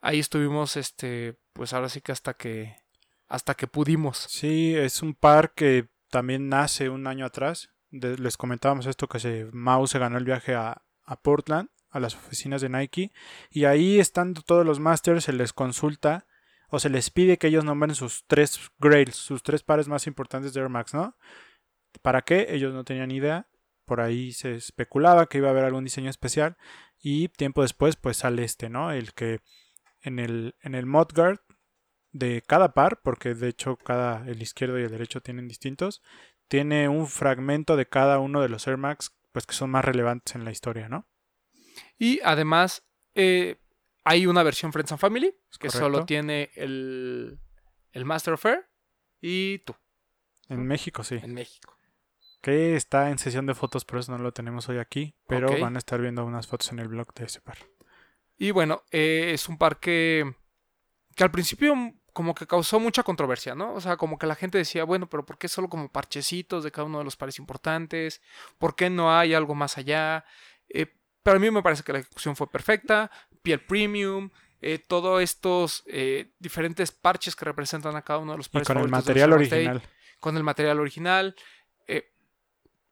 Ahí 0.00 0.18
estuvimos, 0.18 0.76
este, 0.76 1.38
pues 1.52 1.72
ahora 1.72 1.88
sí 1.88 2.00
que 2.00 2.12
hasta 2.12 2.34
que, 2.34 2.76
hasta 3.28 3.54
que 3.54 3.66
pudimos. 3.66 4.16
Sí, 4.28 4.74
es 4.74 5.02
un 5.02 5.14
par 5.14 5.52
que 5.54 5.88
también 6.10 6.48
nace 6.48 6.88
un 6.88 7.06
año 7.06 7.26
atrás. 7.26 7.70
De- 7.90 8.16
les 8.18 8.36
comentábamos 8.36 8.86
esto 8.86 9.08
que 9.08 9.20
se, 9.20 9.48
Mau 9.52 9.86
se 9.86 9.98
ganó 9.98 10.18
el 10.18 10.24
viaje 10.24 10.54
a, 10.54 10.82
a 11.04 11.20
Portland, 11.20 11.68
a 11.90 12.00
las 12.00 12.14
oficinas 12.14 12.60
de 12.62 12.68
Nike. 12.68 13.12
Y 13.50 13.64
ahí 13.66 13.98
estando 14.00 14.42
todos 14.42 14.64
los 14.64 14.80
masters, 14.80 15.24
se 15.24 15.32
les 15.32 15.52
consulta 15.52 16.26
o 16.70 16.78
se 16.78 16.90
les 16.90 17.10
pide 17.10 17.38
que 17.38 17.48
ellos 17.48 17.64
nombren 17.64 17.94
sus 17.94 18.24
tres 18.26 18.70
grails, 18.78 19.16
sus 19.16 19.42
tres 19.42 19.62
pares 19.62 19.88
más 19.88 20.06
importantes 20.06 20.54
de 20.54 20.60
Air 20.60 20.68
Max, 20.68 20.94
¿no? 20.94 21.16
¿Para 22.02 22.22
qué? 22.22 22.46
Ellos 22.50 22.72
no 22.72 22.84
tenían 22.84 23.10
idea. 23.10 23.48
Por 23.84 24.00
ahí 24.00 24.32
se 24.32 24.54
especulaba 24.54 25.26
que 25.26 25.38
iba 25.38 25.48
a 25.48 25.50
haber 25.50 25.64
algún 25.64 25.84
diseño 25.84 26.08
especial. 26.08 26.56
Y 27.02 27.28
tiempo 27.28 27.62
después, 27.62 27.96
pues 27.96 28.18
sale 28.18 28.44
este, 28.44 28.68
¿no? 28.68 28.92
El 28.92 29.12
que 29.14 29.40
en 30.00 30.18
el, 30.18 30.54
en 30.62 30.74
el 30.74 30.86
de 32.12 32.42
cada 32.46 32.72
par, 32.72 33.00
porque 33.02 33.34
de 33.34 33.48
hecho 33.48 33.76
cada 33.76 34.26
el 34.28 34.42
izquierdo 34.42 34.78
y 34.78 34.82
el 34.82 34.90
derecho 34.90 35.20
tienen 35.20 35.48
distintos, 35.48 36.02
tiene 36.48 36.88
un 36.88 37.06
fragmento 37.06 37.76
de 37.76 37.86
cada 37.86 38.18
uno 38.18 38.40
de 38.40 38.48
los 38.48 38.66
Air 38.66 38.76
Max, 38.76 39.16
pues 39.32 39.46
que 39.46 39.54
son 39.54 39.70
más 39.70 39.84
relevantes 39.84 40.34
en 40.34 40.44
la 40.44 40.50
historia, 40.50 40.88
¿no? 40.88 41.06
Y 41.98 42.20
además, 42.24 42.84
eh, 43.14 43.60
hay 44.04 44.26
una 44.26 44.42
versión 44.42 44.72
Friends 44.72 44.92
and 44.92 45.00
Family, 45.00 45.30
que 45.58 45.68
correcto. 45.68 45.78
solo 45.78 46.06
tiene 46.06 46.50
el, 46.54 47.38
el 47.92 48.04
Master 48.04 48.34
of 48.34 48.44
Air 48.46 48.68
y 49.20 49.58
tú. 49.60 49.74
En 50.48 50.66
México, 50.66 51.04
sí. 51.04 51.16
en 51.22 51.34
México. 51.34 51.76
Que 52.40 52.74
está 52.74 53.10
en 53.10 53.18
sesión 53.18 53.46
de 53.46 53.54
fotos, 53.54 53.84
por 53.84 53.98
eso 53.98 54.12
no 54.12 54.18
lo 54.18 54.32
tenemos 54.32 54.68
hoy 54.68 54.78
aquí. 54.78 55.14
Pero 55.26 55.58
van 55.60 55.76
a 55.76 55.78
estar 55.78 56.00
viendo 56.00 56.24
unas 56.24 56.46
fotos 56.46 56.72
en 56.72 56.78
el 56.78 56.88
blog 56.88 57.12
de 57.14 57.26
ese 57.26 57.40
par. 57.40 57.58
Y 58.38 58.50
bueno, 58.50 58.82
eh, 58.90 59.32
es 59.34 59.48
un 59.48 59.58
parque 59.58 60.34
que 61.14 61.22
al 61.22 61.30
principio 61.30 61.74
como 62.12 62.34
que 62.34 62.46
causó 62.46 62.80
mucha 62.80 63.02
controversia, 63.02 63.54
¿no? 63.54 63.74
O 63.74 63.80
sea, 63.80 63.96
como 63.96 64.18
que 64.18 64.26
la 64.26 64.34
gente 64.34 64.58
decía, 64.58 64.84
bueno, 64.84 65.08
pero 65.08 65.24
¿por 65.24 65.38
qué 65.38 65.48
solo 65.48 65.68
como 65.68 65.92
parchecitos 65.92 66.64
de 66.64 66.72
cada 66.72 66.86
uno 66.86 66.98
de 66.98 67.04
los 67.04 67.16
pares 67.16 67.38
importantes? 67.38 68.20
¿Por 68.58 68.74
qué 68.74 68.90
no 68.90 69.16
hay 69.16 69.34
algo 69.34 69.54
más 69.54 69.78
allá? 69.78 70.24
Eh, 70.68 70.86
pero 71.22 71.36
a 71.36 71.40
mí 71.40 71.50
me 71.50 71.62
parece 71.62 71.82
que 71.82 71.92
la 71.92 71.98
ejecución 72.00 72.36
fue 72.36 72.50
perfecta, 72.50 73.10
piel 73.42 73.60
premium, 73.60 74.30
eh, 74.60 74.78
todos 74.78 75.22
estos 75.22 75.82
eh, 75.86 76.32
diferentes 76.38 76.92
parches 76.92 77.34
que 77.34 77.44
representan 77.44 77.96
a 77.96 78.02
cada 78.02 78.18
uno 78.18 78.32
de 78.32 78.38
los 78.38 78.46
Y 78.46 78.50
pares 78.50 78.68
con 78.68 78.78
el 78.78 78.88
material 78.88 79.32
original. 79.32 79.82
con 80.20 80.36
el 80.36 80.42
material 80.44 80.80
original. 80.80 81.34
eh, 81.86 82.12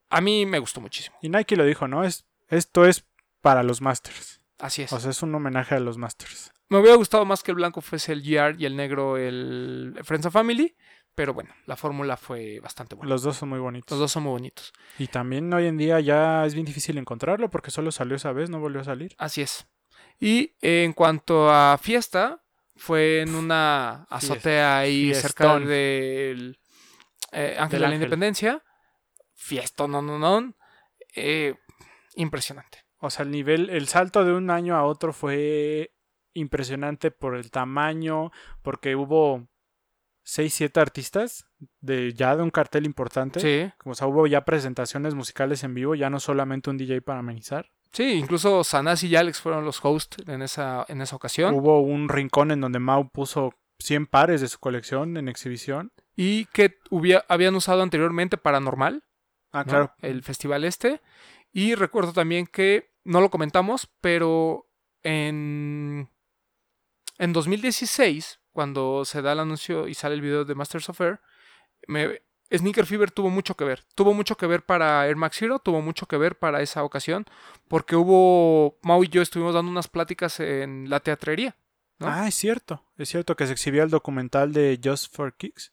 a 0.09 0.21
mí 0.21 0.45
me 0.47 0.57
gustó 0.59 0.81
muchísimo. 0.81 1.15
Y 1.21 1.29
Nike 1.29 1.55
lo 1.55 1.65
dijo, 1.65 1.87
¿no? 1.87 2.03
Es, 2.03 2.25
esto 2.47 2.85
es 2.85 3.05
para 3.41 3.61
los 3.61 3.81
Masters. 3.81 4.41
Así 4.57 4.81
es. 4.81 4.91
O 4.91 4.99
sea, 4.99 5.11
es 5.11 5.21
un 5.21 5.33
homenaje 5.35 5.75
a 5.75 5.79
los 5.79 5.97
Masters. 5.97 6.51
Me 6.67 6.79
hubiera 6.79 6.95
gustado 6.97 7.25
más 7.25 7.43
que 7.43 7.51
el 7.51 7.55
blanco 7.55 7.81
fuese 7.81 8.11
el 8.13 8.21
GR 8.23 8.55
y 8.59 8.65
el 8.65 8.75
negro 8.75 9.17
el 9.17 9.97
Friends 10.03 10.25
of 10.25 10.33
Family, 10.33 10.75
pero 11.15 11.33
bueno, 11.33 11.53
la 11.65 11.75
fórmula 11.75 12.17
fue 12.17 12.59
bastante 12.59 12.95
buena. 12.95 13.09
Los 13.09 13.23
dos 13.23 13.37
son 13.37 13.49
muy 13.49 13.59
bonitos. 13.59 13.91
Los 13.91 13.99
dos 13.99 14.11
son 14.11 14.23
muy 14.23 14.31
bonitos. 14.31 14.73
Y 14.97 15.07
también 15.07 15.53
hoy 15.53 15.67
en 15.67 15.77
día 15.77 15.99
ya 15.99 16.45
es 16.45 16.53
bien 16.53 16.65
difícil 16.65 16.97
encontrarlo 16.97 17.49
porque 17.49 17.71
solo 17.71 17.91
salió 17.91 18.15
esa 18.15 18.31
vez, 18.31 18.49
no 18.49 18.59
volvió 18.59 18.81
a 18.81 18.85
salir. 18.85 19.15
Así 19.17 19.41
es. 19.41 19.67
Y 20.19 20.55
eh, 20.61 20.83
en 20.83 20.93
cuanto 20.93 21.49
a 21.49 21.77
fiesta, 21.77 22.43
fue 22.75 23.21
en 23.21 23.35
una 23.35 24.03
azotea 24.03 24.79
ahí 24.79 25.13
cerca 25.13 25.43
fiestón. 25.45 25.67
del 25.67 26.59
eh, 27.31 27.55
Ángel 27.59 27.69
Del 27.69 27.69
de 27.69 27.79
la 27.79 27.87
Ángel. 27.87 27.95
Independencia. 27.95 28.63
Fiesta, 29.35 29.87
no, 29.87 30.01
no, 30.01 30.17
no. 30.17 30.53
Eh, 31.15 31.55
impresionante. 32.15 32.85
O 32.99 33.09
sea, 33.09 33.23
el 33.23 33.31
nivel, 33.31 33.69
el 33.69 33.87
salto 33.87 34.23
de 34.25 34.33
un 34.33 34.49
año 34.49 34.75
a 34.75 34.83
otro 34.83 35.13
fue 35.13 35.93
impresionante 36.33 37.11
por 37.11 37.35
el 37.35 37.51
tamaño, 37.51 38.31
porque 38.61 38.95
hubo 38.95 39.47
6, 40.29 40.53
7 40.53 40.79
artistas 40.79 41.47
de 41.81 42.13
ya 42.13 42.35
de 42.35 42.43
un 42.43 42.51
cartel 42.51 42.85
importante. 42.85 43.39
Sí, 43.39 43.71
O 43.83 43.95
sea, 43.95 44.05
hubo 44.07 44.27
ya 44.27 44.45
presentaciones 44.45 45.15
musicales 45.15 45.63
en 45.63 45.73
vivo, 45.73 45.95
ya 45.95 46.09
no 46.11 46.19
solamente 46.19 46.69
un 46.69 46.77
DJ 46.77 47.01
para 47.01 47.19
amenizar. 47.19 47.71
sí, 47.91 48.13
incluso 48.13 48.63
Sanasi 48.63 49.07
y 49.07 49.15
Alex 49.15 49.41
fueron 49.41 49.65
los 49.65 49.83
hosts 49.83 50.17
en 50.27 50.43
esa, 50.43 50.85
en 50.87 51.01
esa 51.01 51.15
ocasión. 51.15 51.55
Hubo 51.55 51.81
un 51.81 52.09
rincón 52.09 52.51
en 52.51 52.61
donde 52.61 52.77
Mau 52.77 53.09
puso 53.09 53.55
100 53.79 54.05
pares 54.05 54.41
de 54.41 54.47
su 54.49 54.59
colección 54.59 55.17
en 55.17 55.27
exhibición. 55.29 55.91
y 56.15 56.45
que 56.47 56.77
habían 57.27 57.55
usado 57.55 57.81
anteriormente 57.81 58.37
Paranormal, 58.37 59.03
Ah, 59.51 59.63
¿no? 59.63 59.69
claro. 59.69 59.93
el 60.01 60.21
festival 60.21 60.63
este. 60.63 61.01
Y 61.51 61.73
recuerdo 61.73 62.13
también 62.13 62.45
que, 62.45 62.91
no 63.03 63.19
lo 63.21 63.31
comentamos, 63.31 63.89
pero 64.01 64.67
en, 65.01 66.07
en 67.17 67.33
2016, 67.33 68.39
cuando 68.59 69.05
se 69.05 69.21
da 69.21 69.31
el 69.31 69.39
anuncio 69.39 69.87
y 69.87 69.93
sale 69.93 70.15
el 70.15 70.21
video 70.21 70.43
de 70.43 70.53
Masters 70.53 70.89
of 70.89 70.99
Air, 70.99 71.21
me- 71.87 72.21
Sneaker 72.51 72.85
Fever 72.85 73.09
tuvo 73.09 73.29
mucho 73.29 73.55
que 73.55 73.63
ver. 73.63 73.85
Tuvo 73.95 74.13
mucho 74.13 74.35
que 74.35 74.47
ver 74.47 74.65
para 74.65 75.07
Air 75.07 75.15
Max 75.15 75.37
Zero, 75.39 75.59
tuvo 75.59 75.81
mucho 75.81 76.07
que 76.07 76.17
ver 76.17 76.37
para 76.37 76.61
esa 76.61 76.83
ocasión, 76.83 77.23
porque 77.69 77.95
hubo, 77.95 78.77
Mau 78.83 79.01
y 79.01 79.07
yo 79.07 79.21
estuvimos 79.21 79.53
dando 79.53 79.71
unas 79.71 79.87
pláticas 79.87 80.41
en 80.41 80.89
la 80.89 80.99
teatrería. 80.99 81.55
¿no? 81.99 82.07
Ah, 82.09 82.27
es 82.27 82.35
cierto. 82.35 82.83
Es 82.97 83.07
cierto 83.07 83.37
que 83.37 83.45
se 83.47 83.53
exhibía 83.53 83.83
el 83.83 83.89
documental 83.89 84.51
de 84.51 84.77
Just 84.83 85.15
for 85.15 85.33
Kicks. 85.37 85.71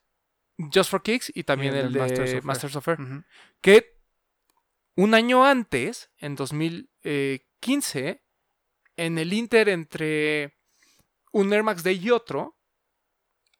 Just 0.72 0.90
for 0.90 1.02
Kicks 1.02 1.32
y 1.34 1.42
también 1.42 1.74
el 1.74 1.86
el, 1.86 1.92
de 1.92 1.98
Masters 2.00 2.28
of 2.30 2.34
Air. 2.36 2.44
Masters 2.44 2.76
of 2.76 2.88
Air. 2.88 3.00
Ujú. 3.00 3.24
que 3.60 3.96
un 4.94 5.12
año 5.14 5.44
antes, 5.44 6.10
en 6.18 6.36
2015, 6.36 8.22
en 8.96 9.18
el 9.18 9.32
Inter 9.32 9.68
entre 9.70 10.56
un 11.32 11.52
Air 11.52 11.62
Max 11.64 11.82
Day 11.82 11.98
y 12.02 12.10
otro, 12.10 12.55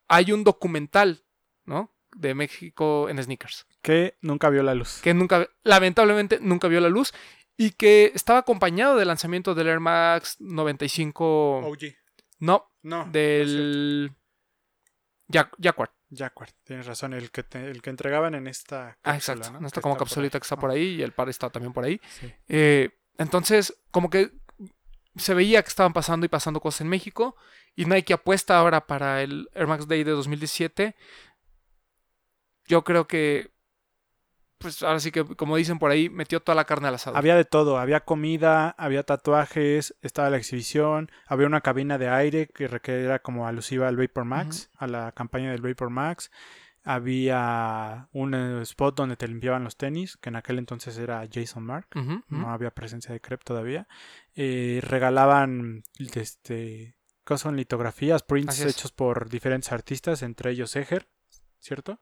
hay 0.09 0.33
un 0.33 0.45
documental, 0.45 1.25
¿no? 1.65 1.95
De 2.15 2.35
México 2.35 3.09
en 3.09 3.23
sneakers, 3.23 3.67
Que 3.83 4.17
nunca 4.23 4.49
vio 4.51 4.63
la 4.63 4.75
luz. 4.75 5.01
que 5.03 5.13
nunca, 5.15 5.49
lamentablemente, 5.65 6.39
nunca 6.41 6.69
vio 6.69 6.81
la 6.81 6.89
luz 6.89 7.13
y 7.57 7.73
que 7.73 8.13
estaba 8.15 8.39
acompañado 8.41 8.97
del 8.97 9.09
lanzamiento 9.09 9.55
del 9.55 9.69
Air 9.69 9.81
Max 9.81 10.37
95, 10.41 11.59
OG. 11.67 11.95
no, 12.41 12.71
No. 12.83 13.07
del 13.11 14.13
Jacquard. 15.29 15.91
Jacquard, 16.09 16.51
tienes 16.63 16.87
razón, 16.87 17.13
el 17.15 17.31
que, 17.33 17.43
te- 17.43 17.69
el 17.69 17.83
que 17.83 17.91
entregaban 17.91 18.35
en 18.37 18.47
esta 18.47 18.91
Ah, 19.03 19.15
cápsula, 19.15 19.39
exacto. 19.39 19.61
¿no? 19.61 19.67
Esta 19.67 19.81
Que 19.81 19.83
como 19.83 19.97
capsulita 19.97 20.39
que 20.39 20.45
está 20.45 20.57
por 20.57 20.71
ahí 20.71 20.95
y 20.97 21.03
el 21.03 21.13
par 21.13 21.29
está 21.29 21.51
también 21.51 21.73
por 21.73 21.85
ahí. 21.85 22.01
Ah, 22.03 22.07
sí. 22.21 22.33
Eh, 22.49 22.91
entonces, 23.19 23.77
como 23.91 24.09
que 24.09 24.31
se 25.17 25.35
veía 25.35 25.63
que 25.63 25.69
estaban 25.69 25.93
pasando 25.93 26.25
y 26.25 26.29
pasando 26.29 26.61
cosas 26.61 26.83
en 26.83 26.89
México. 26.89 27.37
Y 27.77 27.85
Nike 27.85 28.15
apuesta 28.15 28.59
ahora 28.59 28.87
para 28.87 29.23
el 29.23 29.51
Air 29.55 29.67
Max 29.67 29.87
Day 29.87 30.03
de 30.03 30.13
2017. 30.13 30.97
Yo 32.65 32.83
creo 32.85 33.07
que, 33.07 33.53
pues 34.57 34.83
ahora 34.83 34.99
sí 34.99 35.13
que, 35.13 35.25
como 35.25 35.57
dicen 35.57 35.79
por 35.79 35.91
ahí, 35.91 36.09
metió 36.09 36.41
toda 36.41 36.57
la 36.57 36.65
carne 36.65 36.89
al 36.89 36.95
asado. 36.95 37.19
Había 37.19 37.37
de 37.37 37.45
todo, 37.45 37.79
había 37.79 38.01
comida, 38.01 38.71
había 38.79 39.03
tatuajes, 39.03 39.95
estaba 40.01 40.31
la 40.31 40.39
exhibición, 40.39 41.11
había 41.27 41.47
una 41.47 41.61
cabina 41.61 41.99
de 41.99 42.09
aire 42.09 42.49
que 42.49 42.65
era 42.65 43.19
como 43.19 43.47
alusiva 43.47 43.89
al 43.89 43.99
Vapor 43.99 44.25
Max, 44.25 44.71
a 44.77 44.87
la 44.87 45.13
campaña 45.13 45.53
del 45.53 45.61
Vapor 45.61 45.91
Max. 45.91 46.31
Había 46.83 48.09
un 48.13 48.33
eh, 48.33 48.63
spot 48.63 48.97
donde 48.97 49.17
te 49.17 49.29
limpiaban 49.29 49.65
los 49.65 49.77
tenis, 49.77 50.17
que 50.17 50.31
en 50.31 50.37
aquel 50.37 50.59
entonces 50.59 50.97
era 50.97 51.29
Jason 51.31 51.65
Mark. 51.65 51.89
No 52.29 52.51
había 52.51 52.71
presencia 52.71 53.13
de 53.13 53.21
crepe 53.21 53.45
todavía. 53.45 53.87
Eh, 54.35 54.81
regalaban 54.83 55.83
este 55.99 56.97
con 57.27 57.57
litografías, 57.57 58.23
prints 58.23 58.61
hechos 58.61 58.93
por 58.93 59.29
diferentes 59.29 59.73
artistas, 59.73 60.23
entre 60.23 60.53
ellos 60.53 60.75
Eger, 60.77 61.09
¿cierto? 61.61 61.99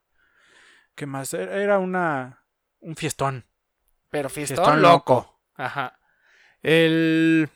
¿Qué 0.95 1.07
más? 1.07 1.33
Era 1.35 1.57
era 1.63 1.79
una 1.79 2.45
un 2.81 2.95
fiestón. 2.97 3.47
Pero 4.11 4.29
fiestón, 4.29 4.57
Fiestón 4.65 4.83
loco. 4.83 5.15
loco. 5.15 5.41
Ajá. 5.57 5.99
El... 6.63 7.49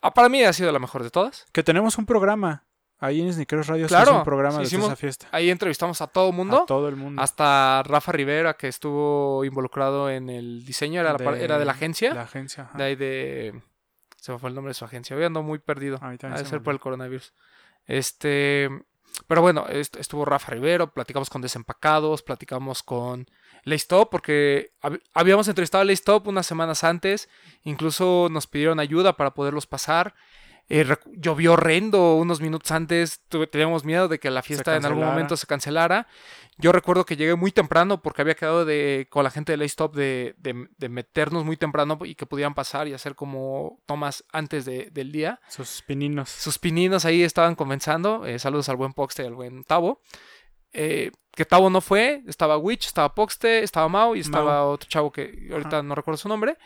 ah, 0.00 0.14
para 0.14 0.28
mí 0.28 0.42
ha 0.42 0.52
sido 0.52 0.72
la 0.72 0.78
mejor 0.78 1.02
de 1.02 1.10
todas. 1.10 1.46
Que 1.52 1.62
tenemos 1.62 1.98
un 1.98 2.06
programa. 2.06 2.64
Ahí 2.98 3.20
en 3.20 3.30
Sneakers 3.30 3.66
Radio 3.66 3.86
Claro, 3.88 4.16
un 4.18 4.24
programa 4.24 4.56
sí 4.56 4.62
de 4.62 4.66
hicimos- 4.68 4.86
esa 4.86 4.96
fiesta. 4.96 5.28
Ahí 5.30 5.50
entrevistamos 5.50 6.00
a 6.00 6.06
todo 6.06 6.32
mundo. 6.32 6.62
A 6.62 6.66
todo 6.66 6.88
el 6.88 6.96
mundo. 6.96 7.20
Hasta 7.20 7.82
Rafa 7.82 8.10
Rivera, 8.12 8.54
que 8.54 8.68
estuvo 8.68 9.44
involucrado 9.44 10.08
en 10.08 10.30
el 10.30 10.64
diseño, 10.64 11.00
era, 11.02 11.14
par- 11.18 11.36
era 11.36 11.58
de 11.58 11.66
la 11.66 11.72
agencia. 11.72 12.14
La 12.14 12.22
agencia. 12.22 12.64
ajá. 12.64 12.78
De 12.78 12.84
ahí 12.84 12.96
de. 12.96 13.62
Se 14.26 14.32
me 14.32 14.38
fue 14.40 14.48
el 14.48 14.54
nombre 14.56 14.70
de 14.70 14.74
su 14.74 14.84
agencia. 14.84 15.16
Hoy 15.16 15.22
ando 15.22 15.42
muy 15.44 15.60
perdido. 15.60 15.98
A 16.34 16.38
de 16.38 16.44
ser 16.50 16.60
por 16.64 16.74
el 16.74 16.80
coronavirus. 16.80 17.32
Este. 17.86 18.68
Pero 19.28 19.40
bueno, 19.40 19.66
est- 19.68 19.96
estuvo 19.96 20.24
Rafa 20.26 20.50
Rivero, 20.52 20.92
platicamos 20.92 21.30
con 21.30 21.40
Desempacados, 21.40 22.22
platicamos 22.22 22.82
con 22.82 23.26
Laystop, 23.62 24.10
porque 24.10 24.72
hab- 24.82 25.00
habíamos 25.14 25.48
entrevistado 25.48 25.82
a 25.82 25.84
Laystop 25.84 26.26
unas 26.26 26.44
semanas 26.46 26.84
antes, 26.84 27.28
incluso 27.62 28.28
nos 28.30 28.46
pidieron 28.46 28.78
ayuda 28.80 29.16
para 29.16 29.32
poderlos 29.32 29.66
pasar. 29.66 30.14
Eh, 30.68 30.84
llovió 31.12 31.52
horrendo 31.52 32.16
unos 32.16 32.40
minutos 32.40 32.72
antes, 32.72 33.22
teníamos 33.52 33.84
miedo 33.84 34.08
de 34.08 34.18
que 34.18 34.30
la 34.30 34.42
fiesta 34.42 34.74
en 34.76 34.84
algún 34.84 35.04
momento 35.04 35.36
se 35.36 35.46
cancelara. 35.46 36.08
Yo 36.58 36.72
recuerdo 36.72 37.04
que 37.04 37.16
llegué 37.16 37.34
muy 37.36 37.52
temprano 37.52 38.02
porque 38.02 38.22
había 38.22 38.34
quedado 38.34 38.64
de, 38.64 39.06
con 39.10 39.22
la 39.22 39.30
gente 39.30 39.52
de 39.52 39.58
Laystop 39.58 39.94
de, 39.94 40.34
de, 40.38 40.68
de 40.76 40.88
meternos 40.88 41.44
muy 41.44 41.56
temprano 41.56 41.98
y 42.04 42.14
que 42.16 42.26
pudieran 42.26 42.54
pasar 42.54 42.88
y 42.88 42.94
hacer 42.94 43.14
como 43.14 43.80
tomas 43.86 44.24
antes 44.32 44.64
de- 44.64 44.88
del 44.90 45.12
día. 45.12 45.38
Sus 45.48 45.82
pininos. 45.82 46.30
Sus 46.30 46.58
pininos 46.58 47.04
ahí 47.04 47.22
estaban 47.22 47.54
comenzando. 47.54 48.24
Eh, 48.26 48.38
saludos 48.38 48.68
al 48.68 48.76
buen 48.76 48.92
Poxte 48.94 49.22
y 49.22 49.26
al 49.26 49.34
buen 49.34 49.62
Tavo. 49.64 50.00
Eh, 50.72 51.12
que 51.30 51.44
Tavo 51.44 51.68
no 51.70 51.80
fue. 51.80 52.22
Estaba 52.26 52.56
Witch, 52.58 52.86
estaba 52.86 53.14
Poxte, 53.14 53.62
estaba 53.62 53.88
Mao 53.88 54.16
y 54.16 54.20
estaba 54.20 54.64
otro 54.64 54.88
chavo 54.88 55.12
que 55.12 55.48
ahorita 55.52 55.68
Ajá. 55.78 55.82
no 55.82 55.94
recuerdo 55.94 56.16
su 56.18 56.28
nombre. 56.28 56.56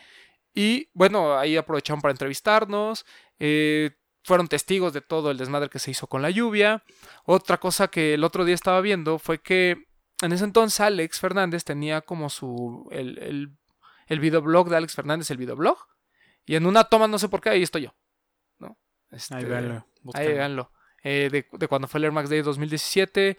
Y 0.54 0.88
bueno, 0.94 1.36
ahí 1.36 1.56
aprovecharon 1.56 2.00
para 2.00 2.12
entrevistarnos. 2.12 3.04
Eh, 3.40 3.90
fueron 4.22 4.48
testigos 4.48 4.92
de 4.92 5.00
todo 5.00 5.30
el 5.30 5.38
desmadre 5.38 5.70
que 5.70 5.78
se 5.78 5.90
hizo 5.90 6.06
con 6.06 6.22
la 6.22 6.30
lluvia. 6.30 6.84
Otra 7.24 7.58
cosa 7.58 7.88
que 7.88 8.14
el 8.14 8.22
otro 8.22 8.44
día 8.44 8.54
estaba 8.54 8.80
viendo 8.80 9.18
fue 9.18 9.40
que 9.40 9.86
en 10.22 10.32
ese 10.32 10.44
entonces 10.44 10.80
Alex 10.80 11.18
Fernández 11.18 11.64
tenía 11.64 12.02
como 12.02 12.30
su. 12.30 12.88
el, 12.92 13.18
el, 13.18 13.56
el 14.06 14.20
videoblog 14.20 14.68
de 14.68 14.76
Alex 14.76 14.94
Fernández, 14.94 15.30
el 15.30 15.38
videoblog. 15.38 15.78
Y 16.44 16.56
en 16.56 16.66
una 16.66 16.84
toma, 16.84 17.08
no 17.08 17.18
sé 17.18 17.28
por 17.28 17.40
qué, 17.40 17.50
ahí 17.50 17.62
estoy 17.62 17.82
yo. 17.82 17.94
¿no? 18.58 18.78
Este, 19.10 19.34
Ahí 19.34 19.44
véanlo. 19.44 19.86
Ahí 20.14 20.28
véanlo. 20.28 20.72
Eh, 21.02 21.30
de, 21.32 21.46
de 21.50 21.68
cuando 21.68 21.88
fue 21.88 21.98
el 21.98 22.04
Air 22.04 22.12
Max 22.12 22.28
Day 22.28 22.42
2017. 22.42 23.38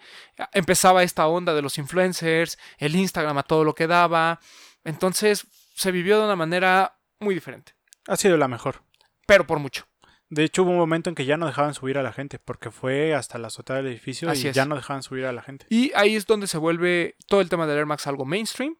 Empezaba 0.52 1.02
esta 1.02 1.28
onda 1.28 1.54
de 1.54 1.62
los 1.62 1.78
influencers, 1.78 2.58
el 2.78 2.96
Instagram 2.96 3.38
a 3.38 3.42
todo 3.44 3.62
lo 3.64 3.74
que 3.74 3.86
daba. 3.86 4.40
Entonces 4.82 5.46
se 5.74 5.92
vivió 5.92 6.18
de 6.18 6.24
una 6.24 6.36
manera 6.36 6.98
muy 7.20 7.34
diferente. 7.34 7.74
Ha 8.08 8.16
sido 8.16 8.36
la 8.36 8.48
mejor. 8.48 8.82
Pero 9.26 9.46
por 9.46 9.60
mucho. 9.60 9.86
De 10.34 10.44
hecho, 10.44 10.62
hubo 10.62 10.70
un 10.70 10.78
momento 10.78 11.10
en 11.10 11.14
que 11.14 11.26
ya 11.26 11.36
no 11.36 11.44
dejaban 11.44 11.74
subir 11.74 11.98
a 11.98 12.02
la 12.02 12.10
gente, 12.10 12.38
porque 12.38 12.70
fue 12.70 13.14
hasta 13.14 13.36
la 13.36 13.48
azotea 13.48 13.76
del 13.76 13.88
edificio 13.88 14.30
Así 14.30 14.46
y 14.46 14.48
es. 14.48 14.56
ya 14.56 14.64
no 14.64 14.76
dejaban 14.76 15.02
subir 15.02 15.26
a 15.26 15.32
la 15.32 15.42
gente. 15.42 15.66
Y 15.68 15.92
ahí 15.94 16.16
es 16.16 16.24
donde 16.26 16.46
se 16.46 16.56
vuelve 16.56 17.16
todo 17.28 17.42
el 17.42 17.50
tema 17.50 17.66
del 17.66 17.76
Air 17.76 17.84
Max 17.84 18.06
algo 18.06 18.24
mainstream. 18.24 18.78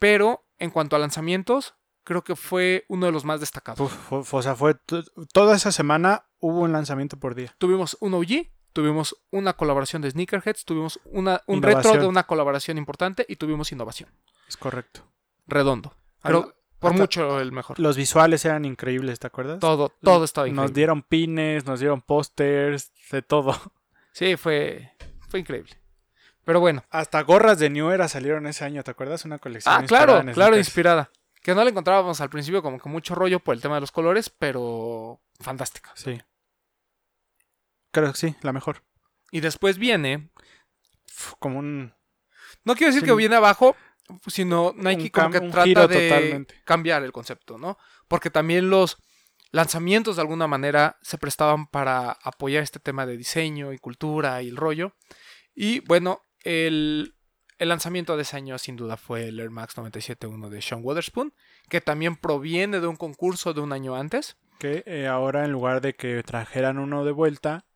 Pero 0.00 0.48
en 0.58 0.70
cuanto 0.70 0.96
a 0.96 0.98
lanzamientos, 0.98 1.74
creo 2.02 2.24
que 2.24 2.34
fue 2.34 2.86
uno 2.88 3.06
de 3.06 3.12
los 3.12 3.24
más 3.24 3.38
destacados. 3.38 3.80
Uf, 4.10 4.34
o 4.34 4.42
sea, 4.42 4.56
fue 4.56 4.74
toda 5.32 5.54
esa 5.54 5.70
semana 5.70 6.24
hubo 6.40 6.62
un 6.62 6.72
lanzamiento 6.72 7.18
por 7.18 7.36
día. 7.36 7.54
Tuvimos 7.58 7.96
un 8.00 8.14
OG, 8.14 8.48
tuvimos 8.72 9.16
una 9.30 9.52
colaboración 9.52 10.02
de 10.02 10.10
Sneakerheads, 10.10 10.64
tuvimos 10.64 10.98
una, 11.04 11.40
un 11.46 11.58
Innovación. 11.58 11.84
retro 11.84 12.00
de 12.02 12.08
una 12.08 12.24
colaboración 12.24 12.78
importante 12.78 13.24
y 13.28 13.36
tuvimos 13.36 13.70
innovación. 13.70 14.10
Es 14.48 14.56
correcto. 14.56 15.02
Redondo. 15.46 15.94
Creo, 16.22 16.52
por 16.80 16.90
hasta- 16.90 17.02
mucho 17.02 17.40
el 17.40 17.52
mejor. 17.52 17.78
Los 17.78 17.96
visuales 17.96 18.44
eran 18.44 18.64
increíbles, 18.64 19.20
¿te 19.20 19.26
acuerdas? 19.28 19.60
Todo, 19.60 19.90
todo 20.02 20.24
estaba 20.24 20.46
Nos 20.48 20.52
increíble. 20.54 20.74
dieron 20.74 21.02
pines, 21.02 21.64
nos 21.66 21.78
dieron 21.80 22.00
pósters, 22.02 22.90
de 23.12 23.22
todo. 23.22 23.52
Sí, 24.12 24.36
fue, 24.36 24.90
fue 25.28 25.38
increíble. 25.40 25.70
Pero 26.44 26.58
bueno. 26.58 26.82
Hasta 26.90 27.22
gorras 27.22 27.60
de 27.60 27.70
New 27.70 27.90
Era 27.90 28.08
salieron 28.08 28.46
ese 28.48 28.64
año, 28.64 28.82
¿te 28.82 28.90
acuerdas? 28.90 29.24
Una 29.24 29.38
colección. 29.38 29.72
Ah, 29.72 29.78
inspirada 29.82 30.06
claro, 30.06 30.28
en 30.28 30.34
claro, 30.34 30.56
inspirada. 30.58 31.10
Que 31.42 31.54
no 31.54 31.62
la 31.62 31.70
encontrábamos 31.70 32.20
al 32.20 32.28
principio 32.28 32.60
como 32.60 32.80
que 32.80 32.88
mucho 32.88 33.14
rollo 33.14 33.38
por 33.38 33.54
el 33.54 33.60
tema 33.62 33.76
de 33.76 33.82
los 33.82 33.92
colores, 33.92 34.28
pero 34.30 35.20
fantástica. 35.38 35.92
Sí. 35.94 36.20
Creo 37.92 38.12
que 38.12 38.18
sí, 38.18 38.34
la 38.42 38.52
mejor. 38.52 38.82
Y 39.30 39.40
después 39.40 39.78
viene, 39.78 40.30
como 41.38 41.58
un... 41.60 41.94
no 42.64 42.74
quiero 42.74 42.88
decir 42.92 43.02
Sí. 43.02 43.06
que 43.06 43.14
viene 43.16 43.36
abajo, 43.36 43.76
sino 44.26 44.72
Nike 44.76 45.04
Un 45.04 45.08
como 45.10 45.30
que 45.30 45.40
trata 45.40 45.86
de 45.88 46.08
totalmente. 46.08 46.54
cambiar 46.64 47.02
el 47.02 47.12
concepto, 47.12 47.58
¿no? 47.58 47.78
Porque 48.08 48.30
también 48.30 48.70
los 48.70 48.98
lanzamientos 49.52 50.16
de 50.16 50.22
alguna 50.22 50.46
manera 50.46 50.98
se 51.02 51.18
prestaban 51.18 51.66
para 51.66 52.12
apoyar 52.22 52.62
este 52.62 52.80
tema 52.80 53.06
de 53.06 53.16
diseño 53.16 53.72
y 53.72 53.78
cultura 53.78 54.42
y 54.42 54.48
el 54.48 54.56
rollo. 54.56 54.94
Y 55.54 55.80
bueno, 55.80 56.22
el, 56.44 57.14
el 57.58 57.68
lanzamiento 57.68 58.16
de 58.16 58.22
ese 58.22 58.36
año 58.36 58.56
sin 58.58 58.76
duda 58.76 58.96
fue 58.96 59.28
el 59.28 59.40
Air 59.40 59.50
Max 59.50 59.76
97.1 59.76 60.48
de 60.48 60.62
Sean 60.62 60.80
Wotherspoon, 60.82 61.34
que 61.68 61.80
también 61.80 62.16
proviene 62.16 62.80
de 62.80 62.86
un 62.86 62.96
concurso 62.96 63.52
de 63.52 63.60
un 63.60 63.72
año 63.72 63.94
antes. 63.96 64.36
Que 64.58 64.82
eh, 64.86 65.06
ahora 65.06 65.44
en 65.44 65.52
lugar 65.52 65.80
de 65.80 65.94
que 65.94 66.22
trajeran 66.22 66.78
uno 66.78 67.04
de 67.04 67.12
vuelta, 67.12 67.66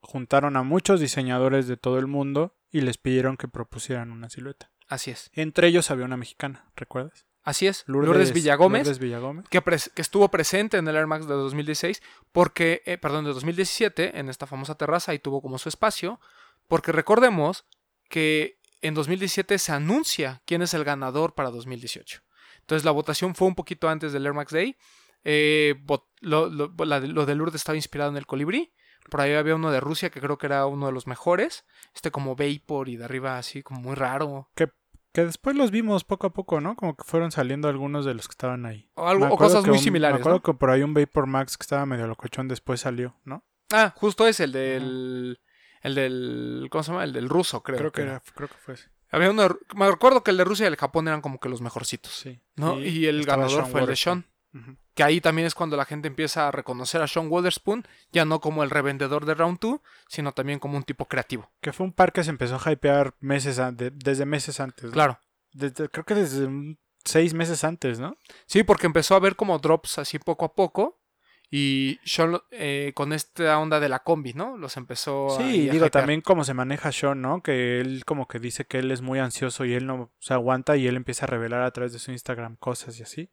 juntaron 0.00 0.56
a 0.56 0.62
muchos 0.62 1.00
diseñadores 1.00 1.66
de 1.66 1.76
todo 1.76 1.98
el 1.98 2.06
mundo 2.06 2.56
y 2.70 2.82
les 2.82 2.98
pidieron 2.98 3.36
que 3.36 3.48
propusieran 3.48 4.12
una 4.12 4.30
silueta. 4.30 4.70
Así 4.90 5.10
es. 5.10 5.30
Entre 5.34 5.68
ellos 5.68 5.90
había 5.90 6.04
una 6.04 6.16
mexicana, 6.16 6.70
¿recuerdas? 6.76 7.24
Así 7.42 7.66
es. 7.66 7.84
Lourdes, 7.86 8.32
Villagómez. 8.34 8.82
Lourdes 8.82 8.98
Villagómez. 8.98 9.46
que, 9.48 9.62
estuvo 10.02 10.30
presente 10.30 10.76
en 10.76 10.86
el 10.88 10.96
Air 10.96 11.06
Max 11.06 11.26
de 11.26 11.34
2016, 11.34 12.02
porque, 12.32 12.82
eh, 12.84 12.98
perdón, 12.98 13.24
de 13.24 13.32
2017, 13.32 14.18
en 14.18 14.28
esta 14.28 14.46
famosa 14.46 14.74
terraza, 14.74 15.14
y 15.14 15.18
tuvo 15.20 15.40
como 15.40 15.56
su 15.58 15.68
espacio, 15.70 16.20
porque 16.68 16.92
recordemos 16.92 17.64
que 18.10 18.58
en 18.82 18.94
2017 18.94 19.58
se 19.58 19.72
anuncia 19.72 20.42
quién 20.44 20.60
es 20.60 20.74
el 20.74 20.84
ganador 20.84 21.34
para 21.34 21.50
2018. 21.50 22.20
Entonces 22.58 22.84
la 22.84 22.90
votación 22.90 23.34
fue 23.34 23.48
un 23.48 23.54
poquito 23.54 23.88
antes 23.88 24.12
del 24.12 24.26
Air 24.26 24.34
Max 24.34 24.52
Day. 24.52 24.76
Eh, 25.24 25.76
lo, 26.20 26.50
de- 26.50 27.08
lo 27.08 27.26
de 27.26 27.34
Lourdes 27.34 27.60
estaba 27.60 27.76
inspirado 27.76 28.10
en 28.10 28.16
el 28.16 28.26
colibrí. 28.26 28.72
Por 29.10 29.20
ahí 29.22 29.32
había 29.34 29.54
uno 29.54 29.70
de 29.70 29.80
Rusia 29.80 30.10
que 30.10 30.20
creo 30.20 30.36
que 30.38 30.46
era 30.46 30.66
uno 30.66 30.86
de 30.86 30.92
los 30.92 31.06
mejores. 31.06 31.64
Este 31.94 32.10
como 32.10 32.36
Vapor 32.36 32.88
y 32.88 32.96
de 32.96 33.04
arriba 33.04 33.38
así 33.38 33.62
como 33.62 33.80
muy 33.80 33.94
raro. 33.96 34.50
Que 34.54 34.68
después 35.14 35.56
los 35.56 35.70
vimos 35.70 36.04
poco 36.04 36.26
a 36.28 36.32
poco, 36.32 36.60
¿no? 36.60 36.76
Como 36.76 36.96
que 36.96 37.04
fueron 37.04 37.32
saliendo 37.32 37.68
algunos 37.68 38.04
de 38.04 38.14
los 38.14 38.28
que 38.28 38.32
estaban 38.32 38.64
ahí. 38.66 38.88
O, 38.94 39.06
algo- 39.08 39.26
Me 39.26 39.30
o 39.32 39.34
acuerdo 39.34 39.54
cosas 39.54 39.64
que 39.64 39.70
muy 39.70 39.78
un- 39.78 39.84
similares. 39.84 40.14
Me 40.16 40.20
acuerdo 40.20 40.38
¿no? 40.38 40.42
que 40.42 40.54
por 40.54 40.70
ahí 40.70 40.82
un 40.82 40.94
Vapor 40.94 41.26
Max 41.26 41.56
que 41.58 41.62
estaba 41.62 41.84
medio 41.86 42.06
locochón 42.06 42.48
después 42.48 42.80
salió, 42.80 43.16
¿no? 43.24 43.44
Ah, 43.72 43.92
justo 43.96 44.26
es 44.26 44.40
el 44.40 44.52
del... 44.52 45.40
El 45.82 45.94
del... 45.94 46.68
¿Cómo 46.70 46.82
se 46.84 46.92
llama? 46.92 47.04
El 47.04 47.12
del 47.12 47.28
ruso, 47.28 47.62
creo. 47.62 47.78
Creo, 47.78 47.92
que 47.92 48.02
era. 48.02 48.10
era, 48.12 48.22
creo 48.34 48.48
que 48.48 48.54
fue 48.56 48.74
ese. 48.74 48.88
Había 49.10 49.30
uno 49.30 49.42
de- 49.48 49.56
me 49.74 49.90
recuerdo 49.90 50.22
que 50.22 50.30
el 50.30 50.36
de 50.36 50.44
Rusia 50.44 50.64
y 50.64 50.66
el 50.68 50.72
de 50.74 50.78
Japón 50.78 51.08
eran 51.08 51.20
como 51.22 51.40
que 51.40 51.48
los 51.48 51.60
mejorcitos. 51.62 52.12
Sí. 52.12 52.40
¿no? 52.56 52.78
Y, 52.78 53.06
el 53.06 53.20
estaba 53.20 53.38
ganador 53.38 53.62
Sean 53.62 53.70
fue 53.72 53.80
el 53.80 53.86
de. 53.86 53.96
Sean. 53.96 54.26
Ujú. 54.54 54.76
Que 55.00 55.04
ahí 55.04 55.22
también 55.22 55.46
es 55.46 55.54
cuando 55.54 55.78
la 55.78 55.86
gente 55.86 56.08
empieza 56.08 56.46
a 56.46 56.50
reconocer 56.50 57.00
a 57.00 57.06
Sean 57.06 57.28
Wotherspoon, 57.30 57.86
ya 58.12 58.26
no 58.26 58.38
como 58.42 58.62
el 58.62 58.68
revendedor 58.68 59.24
de 59.24 59.32
Round 59.32 59.58
2, 59.58 59.80
sino 60.08 60.32
también 60.32 60.58
como 60.58 60.76
un 60.76 60.82
tipo 60.82 61.06
creativo. 61.06 61.50
Que 61.62 61.72
fue 61.72 61.86
un 61.86 61.92
par 61.94 62.12
que 62.12 62.22
se 62.22 62.28
empezó 62.28 62.60
a 62.62 62.70
hypear 62.70 63.14
meses 63.18 63.58
an- 63.58 63.78
de- 63.78 63.90
desde 63.90 64.26
meses 64.26 64.60
antes. 64.60 64.84
¿no? 64.84 64.90
Claro. 64.90 65.18
Desde- 65.54 65.88
creo 65.88 66.04
que 66.04 66.14
desde 66.14 66.76
seis 67.02 67.32
meses 67.32 67.64
antes, 67.64 67.98
¿no? 67.98 68.18
Sí, 68.44 68.62
porque 68.62 68.84
empezó 68.86 69.14
a 69.14 69.20
ver 69.20 69.36
como 69.36 69.58
drops 69.58 69.98
así 69.98 70.18
poco 70.18 70.44
a 70.44 70.54
poco. 70.54 70.98
Y 71.50 71.98
Sean 72.04 72.38
eh, 72.50 72.92
con 72.94 73.14
esta 73.14 73.58
onda 73.58 73.80
de 73.80 73.88
la 73.88 74.00
combi, 74.00 74.34
¿no? 74.34 74.58
Los 74.58 74.76
empezó 74.76 75.28
a. 75.34 75.38
Sí, 75.38 75.68
a 75.70 75.72
digo, 75.72 75.86
hypear. 75.86 75.90
también 75.90 76.20
cómo 76.20 76.44
se 76.44 76.52
maneja 76.52 76.92
Sean, 76.92 77.22
¿no? 77.22 77.42
Que 77.42 77.80
él 77.80 78.04
como 78.04 78.28
que 78.28 78.38
dice 78.38 78.66
que 78.66 78.78
él 78.80 78.90
es 78.90 79.00
muy 79.00 79.18
ansioso 79.18 79.64
y 79.64 79.72
él 79.72 79.86
no 79.86 80.12
se 80.18 80.34
aguanta 80.34 80.76
y 80.76 80.86
él 80.86 80.96
empieza 80.96 81.24
a 81.24 81.28
revelar 81.28 81.62
a 81.62 81.70
través 81.70 81.94
de 81.94 81.98
su 81.98 82.12
Instagram 82.12 82.56
cosas 82.56 83.00
y 83.00 83.02
así. 83.02 83.30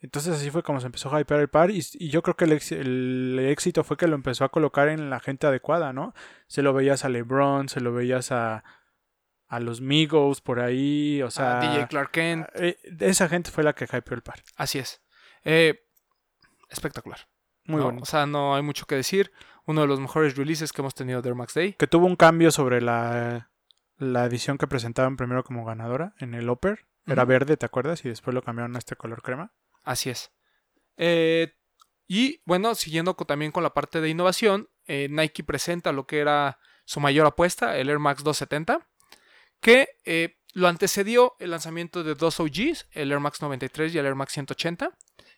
Entonces 0.00 0.34
así 0.36 0.50
fue 0.50 0.62
como 0.62 0.80
se 0.80 0.86
empezó 0.86 1.14
a 1.14 1.20
hypear 1.20 1.40
el 1.40 1.48
par 1.48 1.70
y, 1.70 1.82
y 1.94 2.10
yo 2.10 2.22
creo 2.22 2.36
que 2.36 2.44
el, 2.44 2.52
ex- 2.52 2.72
el 2.72 3.38
éxito 3.48 3.82
fue 3.82 3.96
que 3.96 4.06
lo 4.06 4.14
empezó 4.14 4.44
a 4.44 4.50
colocar 4.50 4.88
en 4.88 5.08
la 5.10 5.20
gente 5.20 5.46
adecuada, 5.46 5.92
¿no? 5.92 6.12
Se 6.48 6.62
lo 6.62 6.74
veías 6.74 7.04
a 7.04 7.08
LeBron, 7.08 7.68
se 7.70 7.80
lo 7.80 7.92
veías 7.94 8.30
a, 8.30 8.62
a 9.48 9.60
los 9.60 9.80
Migos 9.80 10.42
por 10.42 10.60
ahí, 10.60 11.22
o 11.22 11.30
sea... 11.30 11.58
A 11.60 11.60
DJ 11.72 11.86
Clark 11.88 12.10
Kent. 12.10 12.46
eh, 12.54 12.76
esa 13.00 13.28
gente 13.28 13.50
fue 13.50 13.64
la 13.64 13.74
que 13.74 13.84
hypeó 13.84 14.14
el 14.14 14.22
par. 14.22 14.42
Así 14.56 14.78
es. 14.78 15.02
Eh, 15.44 15.82
espectacular. 16.68 17.20
Muy 17.64 17.78
¿no? 17.78 17.84
bonito. 17.84 18.02
O 18.02 18.06
sea, 18.06 18.26
no 18.26 18.54
hay 18.54 18.62
mucho 18.62 18.86
que 18.86 18.94
decir. 18.96 19.32
Uno 19.64 19.80
de 19.80 19.86
los 19.88 19.98
mejores 19.98 20.36
releases 20.36 20.72
que 20.72 20.82
hemos 20.82 20.94
tenido 20.94 21.22
de 21.22 21.28
Air 21.30 21.36
Max 21.36 21.54
Day. 21.54 21.72
Que 21.72 21.86
tuvo 21.86 22.06
un 22.06 22.16
cambio 22.16 22.50
sobre 22.52 22.80
la, 22.80 23.50
la 23.96 24.24
edición 24.26 24.58
que 24.58 24.66
presentaban 24.68 25.16
primero 25.16 25.42
como 25.42 25.64
ganadora 25.64 26.14
en 26.18 26.34
el 26.34 26.48
Upper. 26.48 26.86
Era 27.06 27.24
verde, 27.24 27.56
¿te 27.56 27.66
acuerdas? 27.66 28.04
Y 28.04 28.08
después 28.08 28.34
lo 28.34 28.42
cambiaron 28.42 28.74
a 28.76 28.78
este 28.78 28.94
color 28.96 29.22
crema. 29.22 29.52
Así 29.86 30.10
es. 30.10 30.30
Eh, 30.98 31.54
y 32.06 32.40
bueno, 32.44 32.74
siguiendo 32.74 33.16
con- 33.16 33.26
también 33.26 33.52
con 33.52 33.62
la 33.62 33.72
parte 33.72 34.00
de 34.02 34.10
innovación, 34.10 34.68
eh, 34.86 35.08
Nike 35.10 35.42
presenta 35.44 35.92
lo 35.92 36.06
que 36.06 36.18
era 36.18 36.58
su 36.84 37.00
mayor 37.00 37.26
apuesta, 37.26 37.78
el 37.78 37.88
Air 37.88 37.98
Max 37.98 38.22
270, 38.22 38.86
que 39.60 39.88
eh, 40.04 40.36
lo 40.52 40.68
antecedió 40.68 41.34
el 41.40 41.50
lanzamiento 41.50 42.04
de 42.04 42.14
dos 42.14 42.38
OGs, 42.40 42.86
el 42.92 43.10
Air 43.12 43.20
Max 43.20 43.40
93 43.40 43.94
y 43.94 43.98
el 43.98 44.06
Air 44.06 44.14
Max 44.14 44.32
180, 44.34 44.90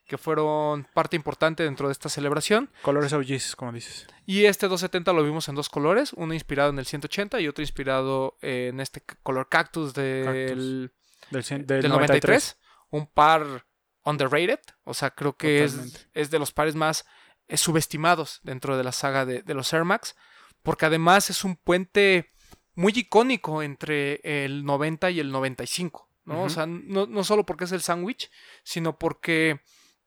que 0.07 0.19
fueron 0.19 0.87
parte 0.95 1.17
importante 1.17 1.63
dentro 1.63 1.89
de 1.89 1.93
esta 1.93 2.09
celebración. 2.09 2.71
Colores 2.83 3.13
OGs, 3.13 3.57
como 3.57 3.73
dices. 3.73 4.07
Y 4.27 4.45
este 4.47 4.67
270 4.69 5.13
lo 5.13 5.23
vimos 5.25 5.49
en 5.49 5.55
dos 5.55 5.69
colores, 5.69 6.13
uno 6.15 6.33
inspirado 6.35 6.71
en 6.71 6.79
el 6.79 6.87
180 6.87 7.41
y 7.41 7.49
otro 7.49 7.63
inspirado 7.63 8.37
en 8.41 8.81
este 8.81 9.03
color 9.23 9.49
cactus 9.51 9.93
del, 9.95 10.93
Del, 11.31 11.43
del 11.43 11.67
del 11.67 11.91
93. 11.91 12.59
Un 12.91 13.07
par 13.07 13.67
underrated, 14.09 14.61
o 14.85 14.95
sea, 14.95 15.11
creo 15.11 15.37
que 15.37 15.65
es, 15.65 16.09
es 16.13 16.31
de 16.31 16.39
los 16.39 16.53
pares 16.53 16.75
más 16.75 17.05
eh, 17.47 17.57
subestimados 17.57 18.41
dentro 18.43 18.77
de 18.77 18.85
la 18.85 18.93
saga 18.93 19.25
de, 19.25 19.43
de 19.43 19.55
los 19.55 19.73
Air 19.73 19.85
Max, 19.85 20.17
porque 20.63 20.87
además 20.87 21.31
es 21.31 21.45
un 21.45 21.57
puente 21.57 22.33
muy 22.75 22.93
icónico 22.95 23.63
entre 23.63 24.21
el 24.23 24.65
90 24.65 25.11
y 25.11 25.21
el 25.21 25.33
95, 25.33 26.09
¿no? 26.25 26.43
O 26.43 26.49
sea, 26.49 26.67
no, 26.67 27.07
no 27.07 27.25
solo 27.25 27.45
porque 27.45 27.65
es 27.65 27.73
el 27.73 27.81
sándwich, 27.81 28.31
sino 28.63 28.99
porque 28.99 29.61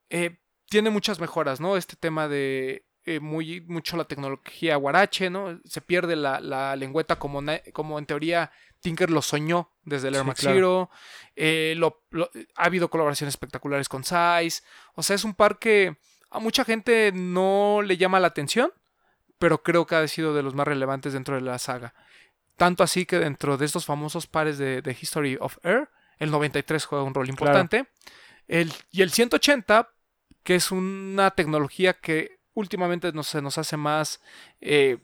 eh, 0.10 0.40
tiene 0.70 0.90
muchas 0.90 1.20
mejoras, 1.20 1.60
¿no? 1.60 1.76
Este 1.76 1.96
tema 1.96 2.28
de 2.28 2.86
eh, 3.04 3.20
muy 3.20 3.62
mucho 3.62 3.98
la 3.98 4.06
tecnología 4.06 4.76
guarache, 4.76 5.30
¿no? 5.30 5.60
Se 5.66 5.82
pierde 5.82 6.16
la, 6.16 6.40
la 6.40 6.76
lengüeta 6.76 7.18
como, 7.18 7.42
como 7.74 8.00
en 8.00 8.06
teoría 8.06 8.52
Tinker 8.82 9.10
lo 9.10 9.22
soñó 9.22 9.72
desde 9.84 10.10
el 10.10 10.16
Air 10.16 10.24
Sí, 10.24 10.28
Max 10.28 10.40
claro. 10.42 10.56
Zero. 10.56 10.90
Eh, 11.36 11.76
lo- 11.78 12.04
lo- 12.10 12.30
ha 12.56 12.66
habido 12.66 12.90
colaboraciones 12.90 13.34
espectaculares 13.34 13.88
con 13.88 14.04
Size. 14.04 14.62
O 14.96 15.04
sea, 15.04 15.16
es 15.16 15.24
un 15.24 15.34
par 15.34 15.60
que 15.60 15.98
a 16.30 16.40
mucha 16.40 16.66
gente 16.66 17.12
no 17.14 17.82
le 17.84 17.98
llama 17.98 18.20
la 18.20 18.28
atención, 18.28 18.72
pero 19.40 19.64
creo 19.64 19.86
que 19.88 19.96
ha 19.96 20.08
sido 20.08 20.34
de 20.34 20.44
los 20.44 20.54
más 20.56 20.68
relevantes 20.68 21.14
dentro 21.14 21.36
de 21.36 21.42
la 21.42 21.58
saga. 21.60 21.94
Tanto 22.58 22.84
así 22.84 23.06
que 23.06 23.18
dentro 23.20 23.58
de 23.58 23.66
estos 23.66 23.86
famosos 23.86 24.28
pares 24.28 24.58
de, 24.58 24.82
de 24.82 24.92
History 25.00 25.38
of 25.40 25.58
Air, 25.64 25.90
el 26.20 26.30
93 26.30 26.86
juega 26.86 27.04
un 27.04 27.14
rol 27.14 27.30
importante. 27.30 27.88
El, 28.48 28.72
y 28.92 29.02
el 29.02 29.12
180, 29.12 29.90
que 30.44 30.56
es 30.56 30.72
una 30.72 31.32
tecnología 31.32 31.94
que 31.94 32.40
últimamente 32.54 33.12
nos, 33.14 33.28
se 33.28 33.42
nos 33.42 33.58
hace 33.58 33.78
más, 33.78 34.22
eh, 34.60 34.98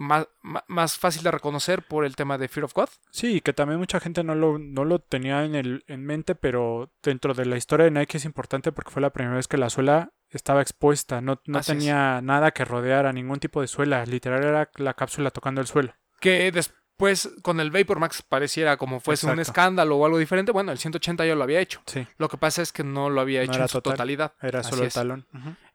más, 0.00 0.26
más 0.66 0.98
fácil 0.98 1.22
de 1.22 1.30
reconocer 1.30 1.82
por 1.82 2.04
el 2.04 2.16
tema 2.16 2.38
de 2.38 2.48
Fear 2.48 2.64
of 2.64 2.72
God. 2.74 2.88
Sí, 3.10 3.40
que 3.42 3.52
también 3.52 3.78
mucha 3.78 4.00
gente 4.00 4.24
no 4.24 4.34
lo, 4.34 4.58
no 4.58 4.84
lo 4.84 4.98
tenía 4.98 5.44
en, 5.44 5.54
el, 5.54 5.84
en 5.88 6.04
mente, 6.06 6.34
pero 6.34 6.90
dentro 7.02 7.34
de 7.34 7.44
la 7.44 7.56
historia 7.58 7.84
de 7.84 7.90
Nike 7.90 8.16
es 8.16 8.24
importante 8.24 8.72
porque 8.72 8.90
fue 8.90 9.02
la 9.02 9.10
primera 9.10 9.36
vez 9.36 9.46
que 9.46 9.58
la 9.58 9.68
suela 9.70 10.12
estaba 10.30 10.62
expuesta. 10.62 11.20
No, 11.20 11.40
no 11.46 11.58
es. 11.58 11.66
tenía 11.66 12.20
nada 12.22 12.50
que 12.52 12.64
rodeara, 12.64 13.12
ningún 13.12 13.40
tipo 13.40 13.60
de 13.60 13.66
suela. 13.68 14.04
Literal 14.06 14.42
era 14.42 14.70
la 14.76 14.94
cápsula 14.94 15.30
tocando 15.30 15.60
el 15.60 15.66
suelo. 15.66 15.92
que 16.20 16.50
después 16.50 17.30
con 17.42 17.60
el 17.60 17.70
Vapor 17.70 17.98
Max 17.98 18.22
pareciera 18.22 18.76
como 18.76 19.00
fuese 19.00 19.26
un 19.26 19.40
escándalo 19.40 19.96
o 19.96 20.04
algo 20.06 20.18
diferente. 20.18 20.52
Bueno, 20.52 20.70
el 20.72 20.78
180 20.78 21.26
ya 21.26 21.34
lo 21.34 21.42
había 21.42 21.60
hecho. 21.60 21.82
Sí, 21.86 22.06
Lo 22.18 22.28
que 22.28 22.36
pasa 22.38 22.62
es 22.62 22.72
que 22.72 22.84
no 22.84 23.08
lo 23.10 23.20
había 23.20 23.40
No 23.40 23.52
hecho 23.52 23.60
en 23.62 23.68
su 23.68 23.78
total. 23.78 23.92
totalidad. 23.94 24.32
era 24.42 24.60
Así 24.60 24.70
solo 24.70 24.82
el 24.82 24.88
es. 24.88 24.94
talón. 24.94 25.26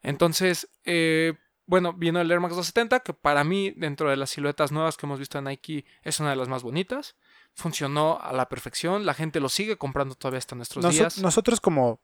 Entonces, 0.02 0.68
eh, 0.84 1.34
bueno, 1.66 1.92
vino 1.92 2.20
el 2.20 2.30
Air 2.30 2.40
Max 2.40 2.54
270, 2.54 3.00
que 3.00 3.12
para 3.12 3.44
mí, 3.44 3.72
dentro 3.76 4.08
de 4.08 4.16
las 4.16 4.30
siluetas 4.30 4.72
nuevas 4.72 4.96
que 4.96 5.06
hemos 5.06 5.18
visto 5.18 5.38
en 5.38 5.44
Nike, 5.44 5.84
es 6.02 6.20
una 6.20 6.30
de 6.30 6.36
las 6.36 6.48
más 6.48 6.62
bonitas. 6.62 7.16
Funcionó 7.54 8.18
a 8.20 8.32
la 8.32 8.48
perfección. 8.48 9.04
La 9.04 9.14
gente 9.14 9.40
lo 9.40 9.48
sigue 9.48 9.76
comprando 9.76 10.14
todavía 10.14 10.38
hasta 10.38 10.54
nuestros 10.54 10.88
días. 10.88 11.18
nosotros 11.18 11.60
como 11.60 12.00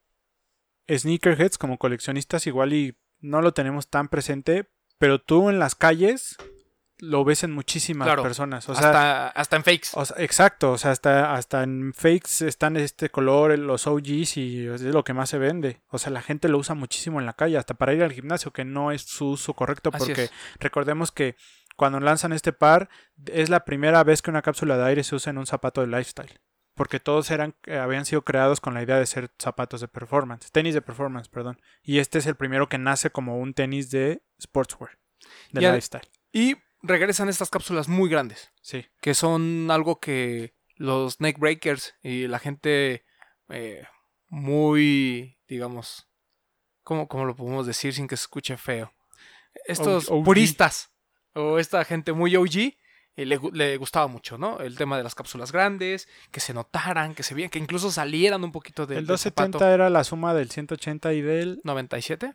sneakerheads, 0.90 1.58
como 1.58 1.78
coleccionistas, 1.78 2.46
igual 2.46 2.72
y 2.72 2.96
no 3.20 3.40
lo 3.40 3.52
tenemos 3.52 3.88
tan 3.88 4.08
presente, 4.08 4.68
pero 4.98 5.20
tú 5.20 5.48
en 5.48 5.58
las 5.58 5.74
calles 5.74 6.36
lo 6.98 7.24
ves 7.24 7.42
en 7.42 7.52
muchísimas 7.52 8.06
Claro, 8.06 8.22
personas. 8.22 8.68
O 8.68 8.74
sea, 8.74 8.86
hasta, 8.88 9.28
hasta 9.28 9.56
en 9.56 9.64
fakes. 9.64 9.88
o 9.94 10.04
sea, 10.04 10.16
exacto, 10.22 10.72
o 10.72 10.78
sea, 10.78 10.92
hasta, 10.92 11.34
hasta 11.34 11.62
en 11.62 11.92
fakes 11.94 12.46
están 12.46 12.76
este 12.76 13.10
color, 13.10 13.58
los 13.58 13.86
OGs 13.86 14.36
y 14.36 14.66
es 14.68 14.82
lo 14.82 15.02
que 15.04 15.12
más 15.14 15.30
se 15.30 15.38
vende. 15.38 15.80
O 15.88 15.98
sea, 15.98 16.12
la 16.12 16.22
gente 16.22 16.48
lo 16.48 16.58
usa 16.58 16.74
muchísimo 16.74 17.18
en 17.20 17.26
la 17.26 17.32
calle, 17.32 17.58
hasta 17.58 17.74
para 17.74 17.92
ir 17.94 18.02
al 18.02 18.12
gimnasio, 18.12 18.52
que 18.52 18.64
no 18.64 18.92
es 18.92 19.02
su 19.02 19.30
uso 19.30 19.54
correcto, 19.54 19.90
Así 19.92 20.06
porque 20.06 20.24
es. 20.24 20.32
recordemos 20.60 21.10
que 21.10 21.36
cuando 21.76 21.98
lanzan 22.00 22.32
este 22.32 22.52
par 22.52 22.88
es 23.26 23.48
la 23.48 23.64
primera 23.64 24.04
vez 24.04 24.22
que 24.22 24.30
una 24.30 24.42
cápsula 24.42 24.76
de 24.76 24.84
aire 24.84 25.02
se 25.04 25.14
usa 25.16 25.30
en 25.30 25.38
un 25.38 25.46
zapato 25.46 25.80
de 25.80 25.86
lifestyle. 25.88 26.38
Porque 26.74 27.00
todos 27.00 27.30
eran, 27.30 27.54
eh, 27.66 27.76
habían 27.78 28.06
sido 28.06 28.22
creados 28.22 28.60
con 28.60 28.72
la 28.72 28.82
idea 28.82 28.96
de 28.98 29.04
ser 29.04 29.30
zapatos 29.38 29.80
de 29.82 29.88
performance, 29.88 30.50
tenis 30.52 30.72
de 30.72 30.80
performance, 30.80 31.28
perdón. 31.28 31.60
Y 31.82 31.98
este 31.98 32.18
es 32.18 32.26
el 32.26 32.34
primero 32.34 32.68
que 32.68 32.78
nace 32.78 33.10
como 33.10 33.38
un 33.38 33.52
tenis 33.52 33.90
de 33.90 34.22
sportswear, 34.40 34.98
de 35.50 35.60
Y 35.62 35.64
lifestyle. 35.66 36.08
Y 36.32 36.56
regresan 36.82 37.28
estas 37.28 37.50
cápsulas 37.50 37.88
muy 37.88 38.08
grandes. 38.10 38.52
Sí, 38.60 38.86
que 39.00 39.14
son 39.14 39.70
algo 39.70 40.00
que 40.00 40.54
los 40.76 41.20
neck 41.20 41.38
breakers 41.38 41.94
y 42.02 42.26
la 42.26 42.38
gente 42.38 43.04
eh, 43.48 43.84
muy, 44.28 45.38
digamos, 45.46 46.08
¿cómo, 46.82 47.08
cómo 47.08 47.24
lo 47.24 47.36
podemos 47.36 47.66
decir 47.66 47.94
sin 47.94 48.08
que 48.08 48.16
se 48.16 48.22
escuche 48.22 48.56
feo? 48.56 48.92
Estos 49.66 50.06
puristas 50.24 50.90
o 51.34 51.58
esta 51.58 51.84
gente 51.84 52.12
muy 52.12 52.34
OG 52.36 52.56
eh, 53.16 53.26
le, 53.26 53.38
le 53.52 53.76
gustaba 53.76 54.06
mucho, 54.06 54.38
¿no? 54.38 54.60
El 54.60 54.76
tema 54.76 54.96
de 54.96 55.02
las 55.04 55.14
cápsulas 55.14 55.52
grandes, 55.52 56.08
que 56.30 56.40
se 56.40 56.54
notaran, 56.54 57.14
que 57.14 57.22
se 57.22 57.34
vieran, 57.34 57.50
que 57.50 57.58
incluso 57.58 57.90
salieran 57.90 58.42
un 58.42 58.52
poquito 58.52 58.86
del, 58.86 58.98
el 58.98 59.04
del 59.04 59.08
270 59.08 59.58
zapato. 59.58 59.72
era 59.74 59.90
la 59.90 60.02
suma 60.04 60.32
del 60.32 60.50
180 60.50 61.12
y 61.12 61.20
del... 61.20 61.60
97, 61.64 62.34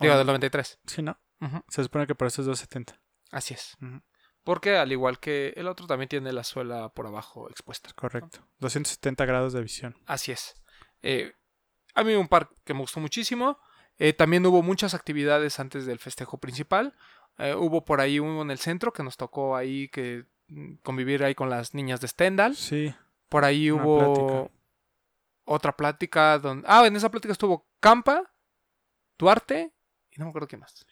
digo, 0.00 0.16
del 0.16 0.26
93. 0.26 0.80
Sí, 0.86 1.02
¿no? 1.02 1.20
Ujú, 1.40 1.62
Se 1.68 1.82
supone 1.82 2.06
que 2.06 2.14
por 2.14 2.26
eso 2.28 2.40
es 2.40 2.46
270. 2.46 2.98
Así 3.30 3.54
es. 3.54 3.76
Porque 4.44 4.76
al 4.76 4.90
igual 4.92 5.18
que 5.20 5.52
el 5.56 5.68
otro 5.68 5.86
también 5.86 6.08
tiene 6.08 6.32
la 6.32 6.44
suela 6.44 6.88
por 6.90 7.06
abajo 7.06 7.50
expuesta. 7.50 7.90
Correcto. 7.94 8.40
270 8.60 9.24
grados 9.26 9.52
de 9.52 9.60
visión. 9.62 9.96
Así 10.06 10.32
es. 10.32 10.54
Eh, 11.02 11.32
a 11.94 12.02
mí 12.04 12.14
un 12.14 12.28
par 12.28 12.48
que 12.64 12.74
me 12.74 12.80
gustó 12.80 13.00
muchísimo. 13.00 13.58
Eh, 13.98 14.12
también 14.12 14.46
hubo 14.46 14.62
muchas 14.62 14.94
actividades 14.94 15.60
antes 15.60 15.84
del 15.84 15.98
festejo 15.98 16.38
principal. 16.38 16.94
Eh, 17.36 17.54
hubo 17.54 17.84
por 17.84 18.00
ahí 18.00 18.18
uno 18.20 18.42
en 18.42 18.50
el 18.50 18.58
centro 18.58 18.92
que 18.92 19.02
nos 19.02 19.16
tocó 19.16 19.56
ahí 19.56 19.88
que 19.88 20.24
mm, 20.48 20.76
convivir 20.82 21.24
ahí 21.24 21.34
con 21.34 21.50
las 21.50 21.74
niñas 21.74 22.00
de 22.00 22.08
Stendhal. 22.08 22.56
Sí, 22.56 22.94
Por 23.28 23.44
ahí 23.44 23.70
Una 23.70 23.82
hubo 23.84 23.98
plática. 24.14 24.54
otra 25.44 25.76
plática 25.76 26.38
donde... 26.38 26.66
Ah, 26.68 26.86
en 26.86 26.96
esa 26.96 27.10
plática 27.10 27.32
estuvo 27.32 27.68
Campa, 27.80 28.22
Duarte 29.18 29.72
y 30.10 30.18
no 30.18 30.24
me 30.26 30.30
acuerdo 30.30 30.48
qué 30.48 30.56
más. 30.56 30.86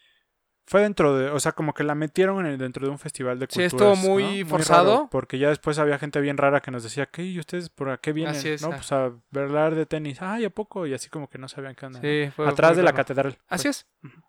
Fue 0.69 0.83
dentro 0.83 1.17
de, 1.17 1.31
o 1.31 1.39
sea, 1.39 1.53
como 1.53 1.73
que 1.75 1.85
la 1.85 1.95
metieron 1.95 2.41
en 2.45 2.53
el- 2.53 2.59
dentro 2.59 2.85
de 2.85 2.91
un 2.91 2.99
festival 2.99 3.39
de 3.39 3.47
Sí, 3.49 3.61
culturas. 3.69 3.73
estuvo 3.73 3.97
muy 3.97 4.43
¿no? 4.43 4.49
forzado. 4.51 4.93
raro, 4.97 5.09
porque 5.11 5.39
ya 5.39 5.49
después 5.49 5.79
había 5.79 5.99
gente 5.99 6.21
bien 6.21 6.37
rara 6.37 6.61
que 6.61 6.71
nos 6.73 6.83
decía, 6.83 7.07
¿qué? 7.07 7.25
¿Y 7.25 7.39
ustedes 7.39 7.69
por 7.69 7.99
qué 8.01 8.13
vienen? 8.13 8.35
Así 8.35 8.49
es, 8.49 8.63
no, 8.63 8.69
ah. 8.69 8.77
pues 8.77 8.91
a 8.93 9.13
hablar 9.35 9.75
de 9.77 9.87
tenis. 9.87 10.21
Ay, 10.21 10.45
¿a 10.45 10.51
poco? 10.51 10.87
Y 10.87 10.93
así 10.95 11.09
como 11.09 11.29
que 11.29 11.39
no 11.39 11.49
sabían 11.49 11.75
qué 11.77 11.87
onda. 11.87 12.01
Sí, 12.01 12.31
fue 12.35 12.49
Atrás 12.49 12.77
de 12.77 12.83
la 12.83 12.93
catedral. 12.93 13.39
Así 13.49 13.69
es. 13.69 13.87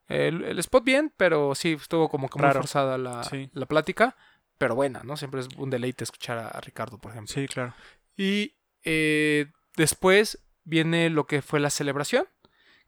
El, 0.08 0.44
el 0.44 0.60
spot 0.60 0.84
bien, 0.84 1.12
pero 1.18 1.56
sí 1.56 1.74
estuvo 1.74 2.08
como 2.08 2.30
que 2.30 2.38
muy 2.38 2.48
Raro. 2.48 2.62
forzada 2.62 2.98
la, 3.00 3.24
Sí. 3.24 3.50
la 3.54 3.66
plática. 3.66 4.16
Pero 4.60 4.76
buena, 4.76 5.02
¿no? 5.04 5.18
Siempre 5.18 5.42
es 5.42 5.48
un 5.58 5.70
deleite 5.70 6.04
escuchar 6.04 6.38
a, 6.40 6.48
a 6.48 6.62
Ricardo, 6.62 6.98
por 6.98 7.12
ejemplo. 7.12 7.34
Sí, 7.34 7.48
claro. 7.48 7.74
Y 8.16 8.56
eh, 8.84 9.48
después 9.76 10.40
viene 10.64 11.10
lo 11.10 11.26
que 11.28 11.42
fue 11.42 11.60
la 11.60 11.70
celebración, 11.70 12.26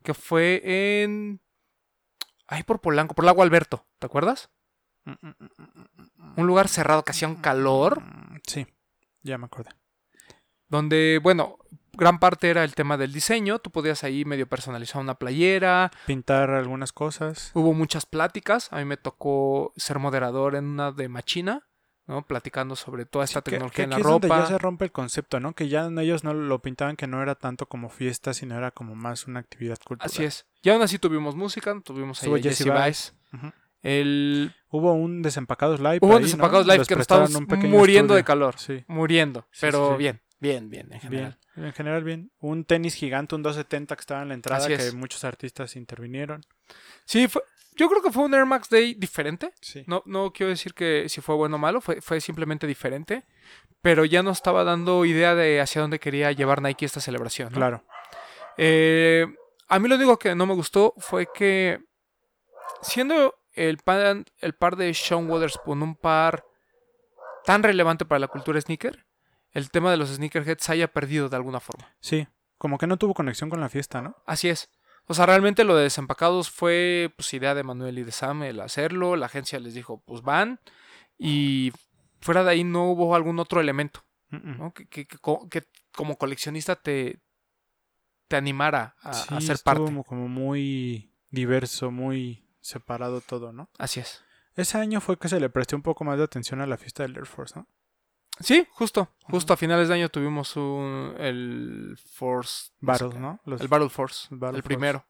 que 0.03 0.13
fue 0.13 0.61
en... 1.03 1.41
Ahí 2.51 2.63
por 2.63 2.81
Polanco, 2.81 3.13
por 3.15 3.25
Lago 3.25 3.43
Alberto, 3.43 3.85
¿te 3.99 4.07
acuerdas? 4.07 4.49
Un 5.05 6.47
lugar 6.47 6.67
cerrado 6.67 7.03
que 7.03 7.11
hacía 7.11 7.27
un 7.27 7.35
calor, 7.35 8.01
Mm, 8.01 8.37
Sí, 8.47 8.67
ya 9.23 9.37
me 9.37 9.45
acordé. 9.45 9.69
donde, 10.67 11.19
bueno, 11.21 11.57
gran 11.93 12.19
parte 12.19 12.49
era 12.49 12.63
el 12.63 12.75
tema 12.75 12.95
del 12.97 13.11
diseño, 13.13 13.59
tú 13.59 13.71
podías 13.71 14.03
ahí 14.03 14.23
medio 14.25 14.47
personalizar 14.47 15.01
una 15.01 15.15
playera, 15.15 15.91
Pintar 16.05 16.49
algunas 16.51 16.91
cosas. 16.93 17.51
hubo 17.53 17.73
muchas 17.73 18.05
pláticas, 18.05 18.71
a 18.71 18.77
mí 18.77 18.85
me 18.85 18.97
tocó 18.97 19.73
ser 19.77 19.99
moderador 19.99 20.55
en 20.55 20.65
una 20.65 20.91
de 20.91 21.09
Machina, 21.09 21.67
¿no? 22.09 22.23
Platicando 22.23 22.75
sobre 22.75 23.05
toda 23.05 23.23
esta 23.23 23.39
Sí, 23.39 23.43
tecnología 23.51 23.75
que 23.75 23.83
en 23.83 23.89
la 23.91 23.97
es 23.97 24.03
donde 24.03 24.27
ropa. 24.27 24.39
ya 24.41 24.47
se 24.47 24.57
rompe 24.57 24.83
el 24.85 24.91
concepto, 24.91 25.39
¿no? 25.39 25.53
Que 25.53 25.69
ya 25.69 25.87
ellos 25.99 26.23
no 26.25 26.33
lo 26.33 26.59
pintaban 26.59 26.95
que 26.97 27.07
no 27.07 27.21
era 27.23 27.35
tanto 27.35 27.67
como 27.67 27.89
fiesta, 27.89 28.33
sino 28.33 28.57
era 28.57 28.71
como 28.71 28.95
más 28.95 29.27
una 29.27 29.39
actividad 29.39 29.77
cultural. 29.77 30.11
Así 30.11 30.23
es. 30.25 30.45
Y 30.63 30.69
aún 30.69 30.81
así 30.81 30.99
tuvimos 30.99 31.35
música, 31.35 31.79
tuvimos 31.81 32.21
ahí 32.23 32.33
a 32.33 32.37
Jesse. 32.41 33.13
Ujú. 33.31 33.51
El... 33.83 34.53
Hubo 34.71 34.91
un 34.93 35.21
Desempacados 35.21 35.79
Live. 35.79 35.99
Hubo 36.01 36.07
un 36.07 36.13
ahí, 36.15 36.19
¿no? 36.19 36.25
Desempacados 36.25 36.67
Live 36.67 36.85
que 36.85 36.95
nos 36.95 37.01
estábamos 37.03 37.31
muriendo 37.59 38.13
de 38.15 38.23
calor. 38.23 38.55
Sí, 38.57 38.83
Muriendo. 38.87 39.47
Sí, 39.51 39.59
pero 39.61 39.95
bien, 39.95 40.19
bien, 40.39 40.69
bien 40.69 40.91
en 40.91 40.99
general. 40.99 41.37
bien. 41.55 41.67
En 41.67 41.73
general, 41.73 42.03
bien. 42.03 42.31
Un 42.39 42.65
tenis 42.65 42.95
gigante, 42.95 43.35
un 43.35 43.43
270 43.43 43.95
que 43.95 43.99
estaba 44.01 44.21
en 44.21 44.29
la 44.29 44.33
entrada, 44.33 44.65
Así 44.65 44.75
que 44.75 44.87
es. 44.87 44.93
muchos 44.95 45.23
artistas 45.23 45.75
intervinieron. 45.75 46.43
Sí, 47.05 47.27
fue... 47.27 47.41
yo 47.79 47.89
creo 47.89 48.01
que 48.01 48.11
fue 48.11 48.23
un 48.25 48.33
Air 48.33 48.45
Max 48.45 48.69
Day 48.69 48.93
diferente. 48.93 49.53
Sí. 49.61 49.83
No, 49.87 50.03
no 50.05 50.33
quiero 50.33 50.49
decir 50.49 50.73
que 50.73 51.07
si 51.07 51.21
fue 51.21 51.35
bueno 51.35 51.55
o 51.55 51.59
malo, 51.59 51.79
fue, 51.79 52.01
fue 52.01 52.19
simplemente 52.19 52.67
diferente. 52.67 53.23
Pero 53.81 54.03
ya 54.03 54.21
nos 54.21 54.37
estaba 54.37 54.65
dando 54.65 55.05
idea 55.05 55.35
de 55.35 55.61
hacia 55.61 55.79
dónde 55.81 55.99
quería 55.99 56.33
llevar 56.33 56.61
Nike 56.61 56.85
esta 56.85 56.99
celebración. 56.99 57.49
¿no? 57.53 57.55
Claro. 57.57 57.83
Eh, 58.57 59.25
a 59.69 59.79
mí 59.79 59.87
lo 59.87 59.95
único 59.95 60.19
que 60.19 60.35
no 60.35 60.45
me 60.45 60.53
gustó 60.53 60.93
fue 60.97 61.27
que, 61.33 61.79
siendo 62.81 63.35
el, 63.53 63.77
pan- 63.77 64.25
el 64.39 64.53
par 64.53 64.75
de 64.75 64.93
Sean 64.93 65.29
Wotherspoon 65.29 65.81
un 65.81 65.95
par 65.95 66.43
tan 67.45 67.63
relevante 67.63 68.03
para 68.03 68.19
la 68.19 68.27
cultura 68.27 68.59
sneaker, 68.59 69.05
el 69.51 69.71
tema 69.71 69.91
de 69.91 69.97
los 69.97 70.09
sneakerheads 70.09 70.69
haya 70.69 70.89
perdido 70.91 71.29
de 71.29 71.37
alguna 71.37 71.59
forma. 71.61 71.87
Sí. 72.01 72.27
Como 72.57 72.77
que 72.77 72.87
no 72.87 72.97
tuvo 72.97 73.13
conexión 73.13 73.49
con 73.49 73.61
la 73.61 73.69
fiesta, 73.69 74.01
¿no? 74.01 74.17
Así 74.25 74.49
es. 74.49 74.69
O 75.11 75.15
sea, 75.15 75.25
realmente 75.25 75.63
lo 75.63 75.75
de 75.75 75.83
desempacados 75.83 76.51
fue 76.51 77.11
pues 77.17 77.33
idea 77.33 77.55
de 77.55 77.63
Manuel 77.63 77.97
y 77.97 78.03
de 78.03 78.11
Sam 78.11 78.43
el 78.43 78.59
hacerlo. 78.61 79.15
La 79.15 79.25
agencia 79.25 79.59
les 79.59 79.73
dijo, 79.73 80.03
pues 80.05 80.21
van. 80.21 80.59
Y 81.17 81.73
fuera 82.21 82.43
de 82.43 82.51
ahí 82.51 82.63
no 82.63 82.85
hubo 82.91 83.15
algún 83.15 83.39
otro 83.39 83.59
elemento. 83.59 84.05
¿no? 84.29 84.71
Que, 84.73 84.85
que- 84.87 85.07
que 85.07 85.17
co- 85.17 85.49
que 85.49 85.63
como 85.91 86.15
coleccionista 86.19 86.75
te, 86.75 87.19
te 88.27 88.35
animara 88.35 88.95
a, 89.01 89.09
a 89.09 89.13
Sí, 89.41 89.47
ser 89.47 89.57
parte. 89.63 89.81
como- 89.85 90.03
como 90.03 90.27
muy 90.27 91.11
diverso, 91.31 91.89
muy 91.89 92.47
separado 92.61 93.21
todo, 93.21 93.51
¿no? 93.51 93.71
Así 93.79 93.99
es. 93.99 94.23
Ese 94.55 94.77
año 94.77 95.01
fue 95.01 95.17
que 95.17 95.29
se 95.29 95.39
le 95.39 95.49
prestó 95.49 95.75
un 95.75 95.81
poco 95.81 96.03
más 96.03 96.17
de 96.19 96.23
atención 96.25 96.61
a 96.61 96.67
la 96.67 96.77
fiesta 96.77 97.01
del 97.01 97.15
Air 97.15 97.25
Force, 97.25 97.55
¿no? 97.57 97.67
Sí, 98.39 98.65
justo. 98.71 99.09
Justo 99.23 99.53
a 99.53 99.57
finales 99.57 99.87
de 99.89 99.93
año 99.95 100.09
tuvimos 100.09 100.55
un, 100.55 101.13
el 101.19 101.97
Force. 102.13 102.71
Battle, 102.79 103.19
¿no? 103.19 103.39
Los- 103.45 103.61
El 103.61 103.67
Battle 103.67 103.89
Force. 103.89 104.27
el 104.31 104.37
Battle 104.37 104.57
el 104.57 104.63
Force. 104.63 104.67
primero. 104.75 105.05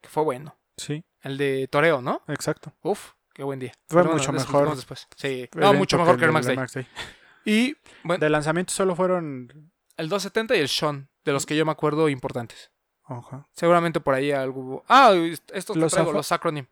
Que 0.00 0.08
fue 0.08 0.22
bueno. 0.22 0.56
Sí, 0.76 1.04
El 1.22 1.38
de 1.38 1.68
Toreo, 1.68 2.02
¿no? 2.02 2.22
exacto. 2.28 2.72
Uf, 2.82 3.12
qué 3.32 3.42
buen 3.44 3.58
día. 3.60 3.72
Fue 3.88 4.02
Pero 4.02 4.14
mucho 4.14 4.32
mejor 4.32 4.74
después. 4.74 5.06
Sí. 5.16 5.48
No, 5.54 5.72
mucho 5.72 5.96
mejor 5.98 6.16
que 6.18 6.24
el 6.24 6.34
Air 6.36 6.56
Max 6.56 6.74
Day. 6.74 6.86
Y 7.44 7.76
bueno, 8.02 8.20
De 8.20 8.28
lanzamiento 8.30 8.72
solo 8.72 8.94
fueron. 8.96 9.72
el 9.96 10.08
270 10.08 10.56
y 10.56 10.60
el 10.60 10.68
Sean, 10.68 11.08
de 11.24 11.32
los 11.32 11.46
que 11.46 11.56
yo 11.56 11.64
me 11.64 11.72
acuerdo 11.72 12.08
importantes. 12.08 12.70
Ojo. 13.06 13.46
Seguramente 13.52 14.00
por 14.00 14.14
ahí 14.14 14.32
algo. 14.32 14.82
Ah, 14.88 15.12
estos 15.52 15.76
Los 15.76 15.92
traigo, 15.92 16.12
los 16.12 16.32
acronym. 16.32 16.66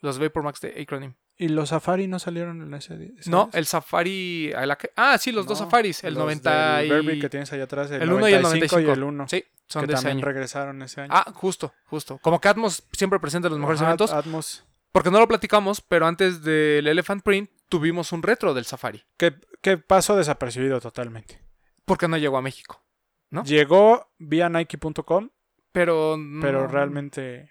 Los 0.00 0.18
Vapor 0.18 0.42
Max 0.42 0.60
de 0.60 0.80
Acronym. 0.82 1.14
¿Y 1.38 1.48
los 1.48 1.70
Safari 1.70 2.06
no 2.06 2.18
salieron 2.18 2.62
en 2.62 2.74
ese 2.74 2.96
día? 2.96 3.10
No, 3.26 3.50
el 3.52 3.66
Safari. 3.66 4.52
a 4.52 4.64
la 4.66 4.76
que- 4.76 4.90
Ah, 4.96 5.16
sí, 5.18 5.32
los 5.32 5.46
dos 5.46 5.58
Safaris. 5.58 6.04
El 6.04 6.14
los 6.14 6.22
90 6.22 6.76
del 6.78 7.16
y. 7.16 7.20
Que 7.20 7.28
tienes 7.28 7.52
allá 7.52 7.64
atrás, 7.64 7.90
el, 7.90 8.02
el 8.02 8.12
1 8.12 8.28
y 8.28 8.32
el 8.34 8.42
95 8.42 8.80
y 8.80 8.84
95. 8.84 8.92
el 8.92 9.02
1. 9.02 9.28
Sí, 9.28 9.44
son 9.66 9.80
que 9.82 9.86
de 9.88 9.94
ese 9.94 10.02
también 10.02 10.18
año. 10.18 10.26
regresaron 10.26 10.82
ese 10.82 11.00
año. 11.00 11.10
Ah, 11.12 11.32
justo, 11.34 11.72
justo. 11.86 12.18
Como 12.22 12.40
que 12.40 12.48
Atmos 12.48 12.84
siempre 12.92 13.18
presenta 13.18 13.48
los 13.48 13.58
mejores 13.58 13.80
Ajá, 13.80 13.90
eventos. 13.90 14.12
Atmos. 14.12 14.64
Porque 14.92 15.10
no 15.10 15.18
lo 15.18 15.26
platicamos, 15.26 15.80
pero 15.80 16.06
antes 16.06 16.42
del 16.44 16.86
Elephant 16.86 17.22
Print 17.24 17.50
tuvimos 17.68 18.12
un 18.12 18.22
retro 18.22 18.52
del 18.54 18.66
Safari. 18.66 19.02
Que, 19.16 19.34
que 19.62 19.78
pasó 19.78 20.14
desapercibido 20.16 20.80
totalmente. 20.80 21.40
Porque 21.86 22.06
no 22.08 22.18
llegó 22.18 22.36
a 22.36 22.42
México. 22.42 22.84
¿No? 23.30 23.42
Llegó 23.44 24.12
vía 24.18 24.50
Nike.com, 24.50 25.30
Pero. 25.72 26.18
pero 26.42 26.60
no- 26.62 26.66
realmente. 26.68 27.48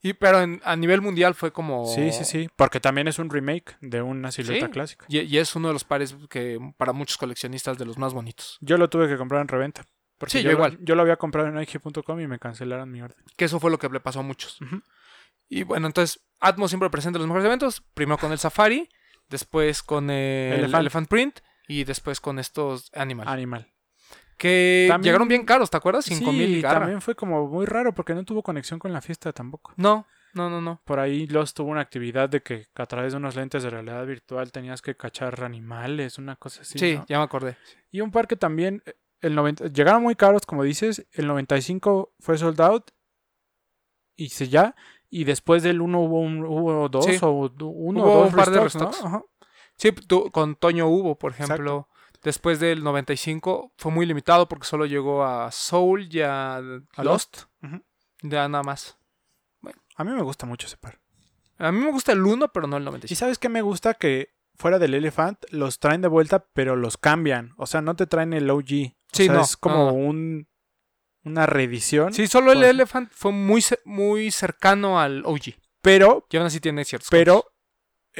Y, 0.00 0.12
pero 0.12 0.40
en- 0.40 0.60
a 0.64 0.76
nivel 0.76 1.00
mundial 1.00 1.34
fue 1.34 1.50
como. 1.52 1.86
Sí, 1.86 2.12
sí, 2.12 2.24
sí. 2.24 2.48
Porque 2.56 2.78
también 2.80 3.08
es 3.08 3.18
un 3.18 3.30
remake 3.30 3.76
de 3.80 4.00
una 4.02 4.30
silueta 4.30 4.66
Sí. 4.66 4.72
clásica. 4.72 5.06
Y, 5.08 5.20
y 5.20 5.38
es 5.38 5.56
uno 5.56 5.68
de 5.68 5.74
los 5.74 5.84
pares 5.84 6.14
que 6.30 6.58
para 6.76 6.92
muchos 6.92 7.18
coleccionistas 7.18 7.78
de 7.78 7.84
los 7.84 7.98
más 7.98 8.14
bonitos. 8.14 8.58
Yo 8.60 8.76
lo 8.78 8.88
tuve 8.88 9.08
que 9.08 9.16
comprar 9.16 9.40
en 9.40 9.48
reventa. 9.48 9.84
Porque 10.18 10.32
Sí, 10.38 10.42
yo 10.42 10.50
lo- 10.50 10.52
igual. 10.56 10.78
Yo 10.82 10.94
lo 10.94 11.02
había 11.02 11.16
comprado 11.16 11.48
en 11.48 11.54
Nike.com 11.54 12.20
y 12.20 12.26
me 12.26 12.38
cancelaron 12.38 12.90
mi 12.90 13.00
orden. 13.02 13.18
Que 13.36 13.44
eso 13.46 13.58
fue 13.60 13.70
lo 13.70 13.78
que 13.78 13.88
le 13.88 14.00
pasó 14.00 14.20
a 14.20 14.22
muchos. 14.22 14.58
Y 15.48 15.62
bueno, 15.64 15.86
entonces 15.86 16.20
Atmos 16.40 16.70
siempre 16.70 16.90
presenta 16.90 17.18
los 17.18 17.26
mejores 17.26 17.46
eventos. 17.46 17.82
Primero 17.94 18.18
con 18.18 18.30
el 18.32 18.38
Safari, 18.38 18.88
después 19.28 19.82
con 19.82 20.10
el 20.10 20.52
Elephant. 20.54 20.80
Elephant, 20.80 21.08
Print 21.08 21.38
y 21.66 21.84
después 21.84 22.20
con 22.20 22.38
estos 22.38 22.90
Animal. 22.94 23.26
Animal. 23.28 23.72
Que 24.38 24.86
También- 24.88 25.10
llegaron 25.10 25.28
bien 25.28 25.44
caros, 25.44 25.68
¿te 25.70 25.76
acuerdas? 25.76 26.04
5 26.06 26.32
mil 26.32 26.56
sí, 26.56 26.62
también 26.62 27.00
fue 27.02 27.14
como 27.14 27.46
muy 27.48 27.66
raro 27.66 27.92
porque 27.92 28.14
no 28.14 28.24
tuvo 28.24 28.42
conexión 28.42 28.78
con 28.78 28.92
la 28.92 29.00
fiesta 29.02 29.32
tampoco. 29.32 29.72
No, 29.76 30.06
no, 30.34 30.48
no, 30.48 30.60
no. 30.60 30.80
Por 30.84 31.00
ahí 31.00 31.26
Lost 31.26 31.56
tuvo 31.56 31.70
una 31.70 31.80
actividad 31.80 32.28
de 32.28 32.40
que 32.42 32.66
a 32.76 32.86
través 32.86 33.12
de 33.12 33.16
unos 33.18 33.34
lentes 33.36 33.62
de 33.64 33.70
realidad 33.70 34.06
virtual 34.06 34.52
tenías 34.52 34.80
que 34.80 34.96
cachar 34.96 35.42
animales, 35.42 36.18
una 36.18 36.36
cosa 36.36 36.62
así. 36.62 36.78
Sí, 36.78 36.94
¿no? 36.96 37.04
ya 37.08 37.18
me 37.18 37.24
acordé. 37.24 37.56
Y 37.90 38.00
un 38.00 38.10
par 38.12 38.26
que 38.28 38.36
también, 38.36 38.82
eh, 38.86 38.94
el 39.20 39.34
90, 39.34 39.66
llegaron 39.66 40.02
muy 40.02 40.14
caros, 40.14 40.42
como 40.46 40.62
dices, 40.62 41.06
el 41.12 41.26
95 41.26 42.14
fue 42.20 42.38
sold 42.38 42.60
out 42.60 42.90
y 44.16 44.28
se 44.28 44.48
ya, 44.48 44.76
y 45.10 45.24
después 45.24 45.62
del 45.62 45.80
uno 45.80 46.00
hubo, 46.00 46.20
un, 46.20 46.44
hubo 46.44 46.88
dos 46.88 47.04
Sí. 47.06 47.18
o 47.22 47.30
uno 47.30 48.02
Hubo 48.02 48.12
o 48.12 48.18
dos 48.24 48.30
un 48.30 48.36
par 48.36 48.50
de 48.50 48.60
restocks, 48.60 48.74
¿no? 48.82 48.86
restocks. 48.90 49.04
Ajá. 49.06 49.22
Sí, 49.76 49.92
tú- 49.92 50.30
con 50.30 50.54
Toño 50.56 50.86
hubo, 50.88 51.18
por 51.18 51.32
ejemplo. 51.32 51.88
Después 52.22 52.58
del 52.60 52.82
95 52.82 53.72
fue 53.76 53.92
muy 53.92 54.04
limitado 54.06 54.48
porque 54.48 54.66
solo 54.66 54.86
llegó 54.86 55.24
a 55.24 55.50
Soul 55.52 56.08
y 56.14 56.20
a 56.22 56.56
A 56.56 57.04
Lost. 57.04 57.42
Ya 58.22 58.48
nada 58.48 58.64
más. 58.64 58.98
A 59.96 60.04
mí 60.04 60.12
me 60.12 60.22
gusta 60.22 60.46
mucho 60.46 60.66
ese 60.66 60.76
par. 60.76 61.00
A 61.58 61.72
mí 61.72 61.80
me 61.80 61.90
gusta 61.90 62.12
el 62.12 62.24
1, 62.24 62.52
pero 62.52 62.66
no 62.68 62.76
el 62.76 62.82
Y 62.82 62.86
95. 62.86 63.18
sabes 63.18 63.38
qué 63.38 63.48
me 63.48 63.62
gusta 63.62 63.94
que 63.94 64.34
fuera 64.56 64.78
del 64.78 64.94
Elephant 64.94 65.38
los 65.50 65.78
traen 65.80 66.02
de 66.02 66.08
vuelta, 66.08 66.46
pero 66.52 66.76
los 66.76 66.96
cambian. 66.96 67.52
O 67.56 67.66
sea, 67.66 67.82
no 67.82 67.96
te 67.96 68.06
traen 68.06 68.32
el 68.32 68.48
OG. 68.50 68.60
O 68.60 68.62
Sí, 69.12 69.24
sea, 69.24 69.32
no, 69.34 69.42
es 69.42 69.56
como 69.56 69.86
no, 69.86 69.92
un 69.92 70.48
una 71.24 71.46
reedición. 71.46 72.12
Sí, 72.14 72.26
solo 72.28 72.52
el 72.52 72.58
Pues- 72.58 72.70
Elephant 72.70 73.10
fue 73.12 73.32
muy, 73.32 73.62
muy 73.84 74.30
cercano 74.30 75.00
al 75.00 75.24
OG. 75.26 75.56
Pero, 75.82 76.26
Y 76.30 76.36
aún 76.36 76.46
así 76.46 76.60
tiene 76.60 76.84
ciertos 76.84 77.10
pero. 77.10 77.44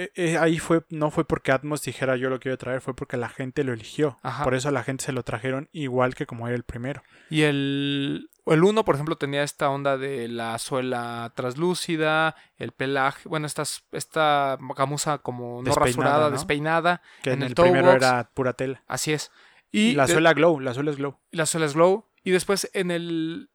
Eh, 0.05 0.11
eh, 0.15 0.39
ahí 0.39 0.59
fue, 0.59 0.85
no 0.91 1.11
fue 1.11 1.25
porque 1.25 1.53
Atmos 1.53 1.83
dijera 1.83 2.17
yo 2.17 2.31
lo 2.31 2.39
quiero 2.41 2.57
traer, 2.59 2.81
fue 2.81 2.95
porque 2.95 3.17
la 3.17 3.29
gente 3.29 3.65
lo 3.65 3.73
eligió. 3.73 4.19
Ajá. 4.23 4.45
Por 4.45 4.55
eso 4.55 4.69
a 4.69 4.73
la 4.73 4.83
gente 4.85 5.05
se 5.05 5.13
lo 5.13 5.23
trajeron 5.23 5.69
igual 5.73 6.15
que 6.15 6.27
como 6.27 6.47
era 6.47 6.57
el 6.57 6.63
primero. 6.65 7.03
Y 7.31 7.43
el, 7.43 8.31
el 8.47 8.65
1, 8.65 8.85
por 8.85 8.95
ejemplo, 8.95 9.17
tenía 9.17 9.43
esta 9.43 9.69
onda 9.71 9.97
de 9.99 10.29
la 10.29 10.59
suela 10.59 11.33
translúcida, 11.35 12.35
el 12.57 12.73
pelaje, 12.73 13.29
bueno, 13.29 13.47
esta, 13.47 13.65
esta 13.93 14.59
camusa 14.77 15.19
como 15.19 15.59
no 15.63 15.65
Despeinada, 15.65 15.87
rasurada, 15.87 16.25
¿no? 16.27 16.31
despeinada. 16.31 17.03
Que 17.23 17.33
En 17.33 17.43
en, 17.43 17.49
el 17.49 17.55
primero 17.55 17.87
box. 17.93 17.97
era 17.97 18.31
pura 18.35 18.53
tela. 18.55 18.83
Así 18.87 19.13
es. 19.13 19.31
Y 19.71 19.93
la 19.95 20.07
de- 20.07 20.13
suela 20.15 20.33
glow, 20.33 20.61
la 20.61 20.73
suela 20.75 20.91
es 20.91 20.97
glow. 20.97 21.19
la 21.31 21.45
suela 21.47 21.67
es 21.67 21.75
glow. 21.75 22.09
Y 22.25 22.31
después 22.31 22.71
en 22.73 22.91
el 22.91 23.51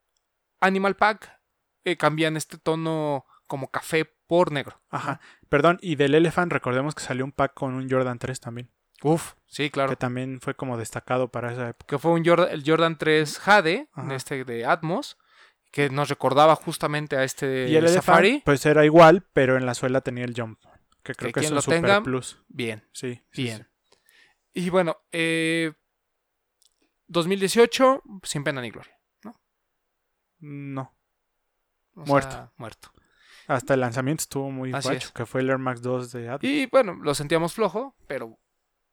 Animal 0.59 0.95
Pack 0.95 1.39
eh, 1.85 1.97
cambian 1.97 2.37
este 2.37 2.57
tono 2.57 3.25
como 3.47 3.69
café 3.69 4.05
por 4.27 4.51
negro. 4.51 4.81
Ajá. 4.89 5.19
Perdón, 5.53 5.77
y 5.83 5.97
del 5.97 6.15
Elephant 6.15 6.51
recordemos 6.51 6.95
que 6.95 7.03
salió 7.03 7.23
un 7.23 7.31
pack 7.31 7.53
con 7.53 7.75
un 7.75 7.87
Jordan 7.87 8.17
3 8.17 8.39
también. 8.39 8.71
Uf, 9.03 9.33
sí, 9.45 9.69
claro. 9.69 9.87
Que 9.91 9.95
también 9.95 10.41
fue 10.41 10.55
como 10.55 10.77
destacado 10.79 11.27
para 11.29 11.51
esa 11.51 11.69
época. 11.69 11.85
Que 11.87 11.99
fue 11.99 12.09
un 12.11 12.25
Jordan, 12.25 12.49
el 12.49 12.63
Jordan 12.65 12.97
3 12.97 13.37
Jade, 13.37 13.87
Ajá. 13.93 14.15
este 14.15 14.45
de 14.45 14.65
Atmos, 14.65 15.15
que 15.71 15.91
nos 15.91 16.09
recordaba 16.09 16.55
justamente 16.55 17.17
a 17.17 17.23
este 17.23 17.67
y 17.69 17.75
el 17.75 17.87
Safari. 17.87 18.27
Elephant, 18.29 18.45
pues 18.45 18.65
era 18.65 18.83
igual, 18.83 19.27
pero 19.31 19.55
en 19.55 19.67
la 19.67 19.75
suela 19.75 20.01
tenía 20.01 20.25
el 20.25 20.33
jump. 20.35 20.59
Que 21.03 21.13
creo 21.13 21.31
Que 21.31 21.41
que, 21.41 21.45
es 21.45 21.51
un 21.51 21.55
lo 21.57 21.61
super 21.61 21.81
tenga, 21.81 22.01
plus. 22.01 22.39
Bien, 22.47 22.83
Sí, 22.91 23.21
sí, 23.31 23.43
bien. 23.43 23.69
sí. 23.91 23.97
Y 24.65 24.69
bueno, 24.71 24.97
eh, 25.11 25.71
2018, 27.09 28.01
sin 28.23 28.43
pena 28.43 28.59
ni 28.59 28.71
gloria. 28.71 28.97
No. 30.39 30.95
O 31.95 32.05
Muerto. 32.05 32.31
sea, 32.31 32.51
muerto. 32.57 32.91
Hasta 33.47 33.73
el 33.73 33.79
lanzamiento 33.81 34.21
estuvo 34.21 34.51
muy 34.51 34.71
guacho, 34.71 35.11
que 35.13 35.25
fue 35.25 35.41
el 35.41 35.49
Air 35.49 35.57
Max 35.57 35.81
2 35.81 36.11
de 36.11 36.29
Atmos. 36.29 36.43
Y 36.43 36.65
bueno, 36.67 36.93
lo 37.01 37.13
sentíamos 37.15 37.53
flojo, 37.53 37.95
pero 38.07 38.39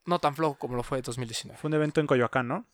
no 0.07 0.19
tan 0.19 0.35
flojo 0.35 0.59
como 0.59 0.75
lo 0.77 0.83
fue 0.83 1.01
2019. 1.03 1.59
Fue 1.59 1.69
un 1.69 1.75
evento 1.75 2.01
en 2.01 2.07
Coyoacán, 2.07 2.49
¿no? 2.49 2.67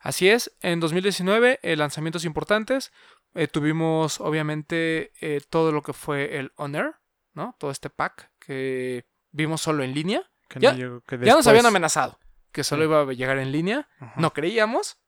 Así 0.00 0.28
es, 0.28 0.52
en 0.60 0.78
2019, 0.80 1.58
eh, 1.62 1.76
lanzamientos 1.76 2.24
importantes. 2.24 2.92
eh, 3.34 3.48
tuvimos, 3.48 4.20
obviamente, 4.20 5.10
eh, 5.22 5.40
todo 5.48 5.72
lo 5.72 5.82
que 5.82 5.94
fue 5.94 6.36
el 6.38 6.52
Honor, 6.56 6.96
¿no? 7.32 7.56
Todo 7.58 7.70
este 7.70 7.88
pack 7.88 8.30
que 8.38 9.06
vimos 9.30 9.62
solo 9.62 9.82
en 9.82 9.94
línea. 9.94 10.22
Que 10.50 10.60
Ya- 10.60 10.72
no 10.72 10.78
llegó- 10.78 11.00
que 11.00 11.16
Ya 11.16 11.18
nos 11.20 11.26
después- 11.26 11.46
habían 11.46 11.64
amenazado 11.64 12.18
que 12.52 12.62
solo 12.62 12.82
Sí. 12.82 12.88
iba 12.90 13.00
a 13.00 13.12
llegar 13.14 13.38
en 13.38 13.50
línea. 13.50 13.88
Ajá, 13.98 14.20
No 14.20 14.34
creíamos. 14.34 14.98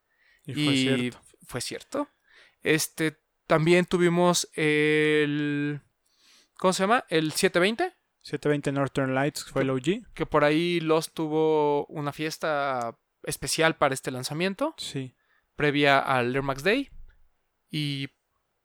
y 0.43 0.53
Y, 0.53 0.65
fue 0.65 0.75
cierto. 0.75 1.21
fue 1.45 1.61
cierto. 1.61 2.07
Este, 2.63 3.19
también 3.45 3.85
tuvimos 3.85 4.49
el... 4.55 5.81
¿Cómo 6.57 6.73
se 6.73 6.83
llama? 6.83 7.05
El 7.09 7.31
720. 7.31 7.93
720 8.21 8.71
Northern 8.71 9.13
Lights 9.13 9.43
fue 9.45 9.61
el 9.63 9.69
OG. 9.69 10.13
Que 10.13 10.25
por 10.25 10.43
ahí 10.43 10.79
Lost 10.79 11.13
tuvo 11.13 11.85
una 11.87 12.11
fiesta 12.11 12.97
especial 13.23 13.75
para 13.75 13.93
este 13.93 14.11
lanzamiento. 14.11 14.73
Sí. 14.77 15.15
previa 15.55 15.99
al 15.99 16.35
Air 16.35 16.41
Max 16.43 16.63
Day. 16.63 16.89
Y 17.69 18.09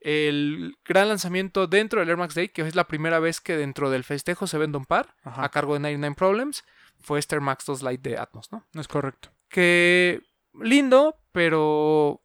el 0.01 0.77
gran 0.85 1.09
lanzamiento 1.09 1.67
dentro 1.67 2.01
del 2.01 2.09
Air 2.09 2.17
Max 2.17 2.35
Day, 2.35 2.49
que 2.49 2.63
es 2.63 2.75
la 2.75 2.89
primera 2.89 3.19
vez 3.19 3.41
que 3.41 3.57
dentro 3.57 3.91
del 3.91 4.03
festejo 4.05 4.47
se 4.47 4.57
vende 4.59 4.79
un 4.79 4.87
par, 4.87 5.15
Ajá. 5.25 5.45
a 5.45 5.49
cargo 5.51 5.75
de 5.75 5.81
99 5.81 6.17
Problems, 6.17 6.65
fue 7.01 7.19
este 7.19 7.35
Air 7.37 7.43
Max 7.43 7.65
2 7.67 7.83
Lite 7.83 8.11
de 8.11 8.19
Atmos, 8.19 8.51
¿no? 8.51 8.67
No 8.73 8.81
es 8.81 8.89
correcto. 8.89 9.31
Que 9.49 10.23
lindo, 10.55 11.17
pero 11.33 12.23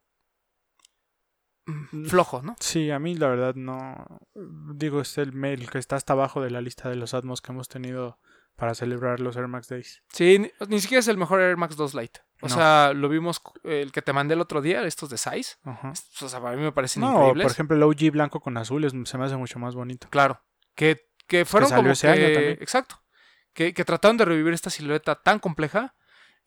flojo, 2.08 2.42
¿no? 2.42 2.56
Sí, 2.60 2.90
a 2.90 2.98
mí 2.98 3.14
la 3.14 3.28
verdad 3.28 3.54
no. 3.54 4.20
Digo, 4.34 5.00
es 5.00 5.18
el 5.18 5.32
mail 5.32 5.68
que 5.70 5.78
está 5.78 5.96
hasta 5.96 6.12
abajo 6.12 6.40
de 6.42 6.50
la 6.50 6.60
lista 6.60 6.88
de 6.88 6.96
los 6.96 7.14
Atmos 7.14 7.40
que 7.40 7.52
hemos 7.52 7.68
tenido 7.68 8.18
para 8.56 8.74
celebrar 8.74 9.20
los 9.20 9.36
Air 9.36 9.48
Max 9.48 9.68
Days. 9.68 10.02
Sí, 10.08 10.38
ni, 10.38 10.50
ni 10.68 10.80
siquiera 10.80 11.00
es 11.00 11.08
el 11.08 11.18
mejor 11.18 11.40
Air 11.40 11.56
Max 11.56 11.76
2 11.76 11.94
Lite. 11.94 12.20
O 12.40 12.48
No. 12.48 12.54
sea, 12.54 12.92
lo 12.94 13.08
vimos, 13.08 13.40
eh, 13.64 13.80
el 13.82 13.92
que 13.92 14.02
te 14.02 14.12
mandé 14.12 14.34
el 14.34 14.40
otro 14.40 14.60
día, 14.62 14.82
estos 14.84 15.10
de 15.10 15.18
Size. 15.18 15.56
O 16.22 16.28
sea, 16.28 16.40
para 16.40 16.56
mí 16.56 16.62
me 16.62 16.72
parecen 16.72 17.02
No, 17.02 17.12
increíbles. 17.12 17.44
por 17.44 17.52
ejemplo, 17.52 17.76
el 17.76 17.82
OG 17.82 18.10
blanco 18.12 18.40
con 18.40 18.56
azules 18.56 18.92
se 19.04 19.18
me 19.18 19.24
hace 19.24 19.36
mucho 19.36 19.58
más 19.58 19.74
bonito. 19.74 20.08
Claro. 20.10 20.42
Que, 20.74 21.08
que 21.26 21.44
fueron 21.44 21.68
salió 21.68 21.82
como 21.82 21.92
ese 21.92 22.08
año 22.08 22.26
que- 22.26 22.32
también. 22.34 22.58
Exacto. 22.60 23.02
Que, 23.52 23.72
que 23.74 23.84
trataron 23.86 24.16
de 24.18 24.24
revivir 24.26 24.52
esta 24.52 24.68
silueta 24.70 25.14
tan 25.16 25.38
compleja 25.38 25.94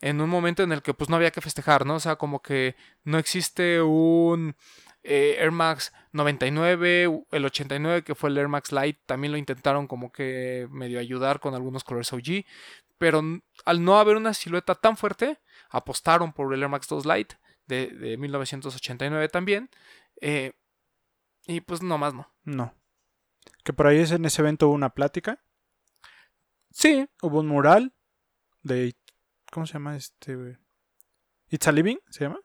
en 0.01 0.21
un 0.21 0.29
momento 0.29 0.63
en 0.63 0.71
el 0.71 0.81
que 0.83 0.93
pues 0.93 1.09
no 1.09 1.15
había 1.15 1.31
que 1.31 1.41
festejar, 1.41 1.85
¿no? 1.85 1.95
O 1.95 1.99
sea, 1.99 2.15
como 2.17 2.41
que 2.41 2.75
no 3.03 3.17
existe 3.17 3.81
un 3.81 4.55
eh, 5.03 5.35
Air 5.39 5.51
Max 5.51 5.93
99, 6.11 7.07
u- 7.07 7.27
el 7.31 7.45
89 7.45 8.03
que 8.03 8.15
fue 8.15 8.29
el 8.29 8.37
Air 8.37 8.47
Max 8.47 8.71
Lite, 8.71 8.99
también 9.05 9.31
lo 9.31 9.37
intentaron 9.37 9.87
como 9.87 10.11
que 10.11 10.67
medio 10.71 10.99
ayudar 10.99 11.39
con 11.39 11.53
algunos 11.55 11.83
colores 11.83 12.11
OG, 12.13 12.45
pero 12.97 13.21
al 13.65 13.83
no 13.83 13.97
haber 13.99 14.17
una 14.17 14.33
silueta 14.33 14.75
tan 14.75 14.97
fuerte, 14.97 15.39
apostaron 15.69 16.33
por 16.33 16.53
el 16.53 16.61
Air 16.61 16.69
Max 16.69 16.87
2 16.87 17.05
Lite 17.05 17.37
de, 17.67 17.87
de 17.87 18.17
1989 18.17 19.29
también, 19.29 19.69
eh, 20.21 20.53
y 21.47 21.61
pues 21.61 21.81
no 21.81 21.97
más 21.97 22.13
no. 22.13 22.31
No. 22.43 22.73
Que 23.63 23.73
por 23.73 23.87
ahí 23.87 23.99
es- 23.99 24.11
en 24.11 24.25
ese 24.25 24.41
evento 24.41 24.67
hubo 24.67 24.75
una 24.75 24.93
plática. 24.93 25.39
Sí, 26.71 27.07
Hubo 27.21 27.39
un 27.39 27.47
mural 27.47 27.93
de. 28.61 28.95
¿Cómo 29.51 29.65
se 29.65 29.73
llama 29.73 29.95
este? 29.95 30.57
It's 31.49 31.67
a 31.67 31.71
Living, 31.71 31.97
se 32.09 32.25
llama. 32.25 32.39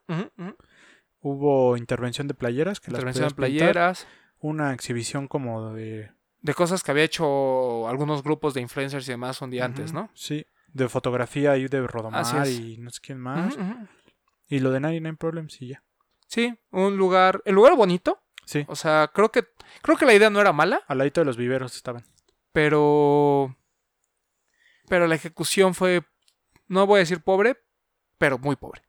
Hubo 1.27 1.75
intervención 1.75 2.27
de 2.27 2.35
playeras. 2.35 2.79
Que 2.79 2.91
las 2.91 2.99
intervención 2.99 3.29
de 3.29 3.33
podías 3.35 3.51
pintar. 3.51 3.71
playeras, 3.73 4.07
Una 4.39 4.73
exhibición 4.73 5.27
como 5.27 5.73
de. 5.73 6.11
de 6.41 6.53
cosas 6.53 6.83
que 6.83 6.91
había 6.91 7.03
hecho 7.03 7.87
algunos 7.89 8.21
grupos 8.21 8.53
de 8.53 8.61
influencers 8.61 9.07
y 9.07 9.11
demás 9.11 9.41
un 9.41 9.49
día 9.49 9.65
antes, 9.65 9.91
¿no? 9.91 10.11
Sí. 10.13 10.45
De 10.67 10.87
fotografía 10.87 11.57
y 11.57 11.67
de 11.67 11.87
Rodomar 11.87 12.47
y 12.47 12.77
no 12.77 12.91
sé 12.91 12.99
quién 13.01 13.17
más. 13.19 13.57
Y 14.47 14.59
lo 14.59 14.69
de 14.69 14.79
99 14.79 15.17
Problems 15.17 15.59
y 15.63 15.69
ya. 15.69 15.83
Sí, 16.27 16.53
un 16.69 16.95
lugar, 16.95 17.41
el 17.45 17.55
lugar 17.55 17.75
bonito, 17.75 18.21
Sí. 18.45 18.63
o 18.67 18.75
sea, 18.75 19.09
creo 19.11 19.31
que 19.31 19.45
creo 19.81 19.97
que 19.97 20.05
la 20.05 20.13
idea 20.13 20.29
no 20.29 20.39
era 20.41 20.53
mala, 20.53 20.81
Al 20.87 20.99
ladito 20.99 21.21
de 21.21 21.25
los 21.25 21.37
viveros 21.37 21.75
estaban. 21.75 22.03
pero 22.51 23.55
pero 24.87 25.07
la 25.07 25.15
ejecución 25.15 25.73
fue 25.73 26.03
no 26.67 26.85
voy 26.85 26.97
a 26.97 26.99
decir 26.99 27.21
pobre, 27.23 27.57
pero 28.19 28.37
muy 28.37 28.55
pobre. 28.55 28.83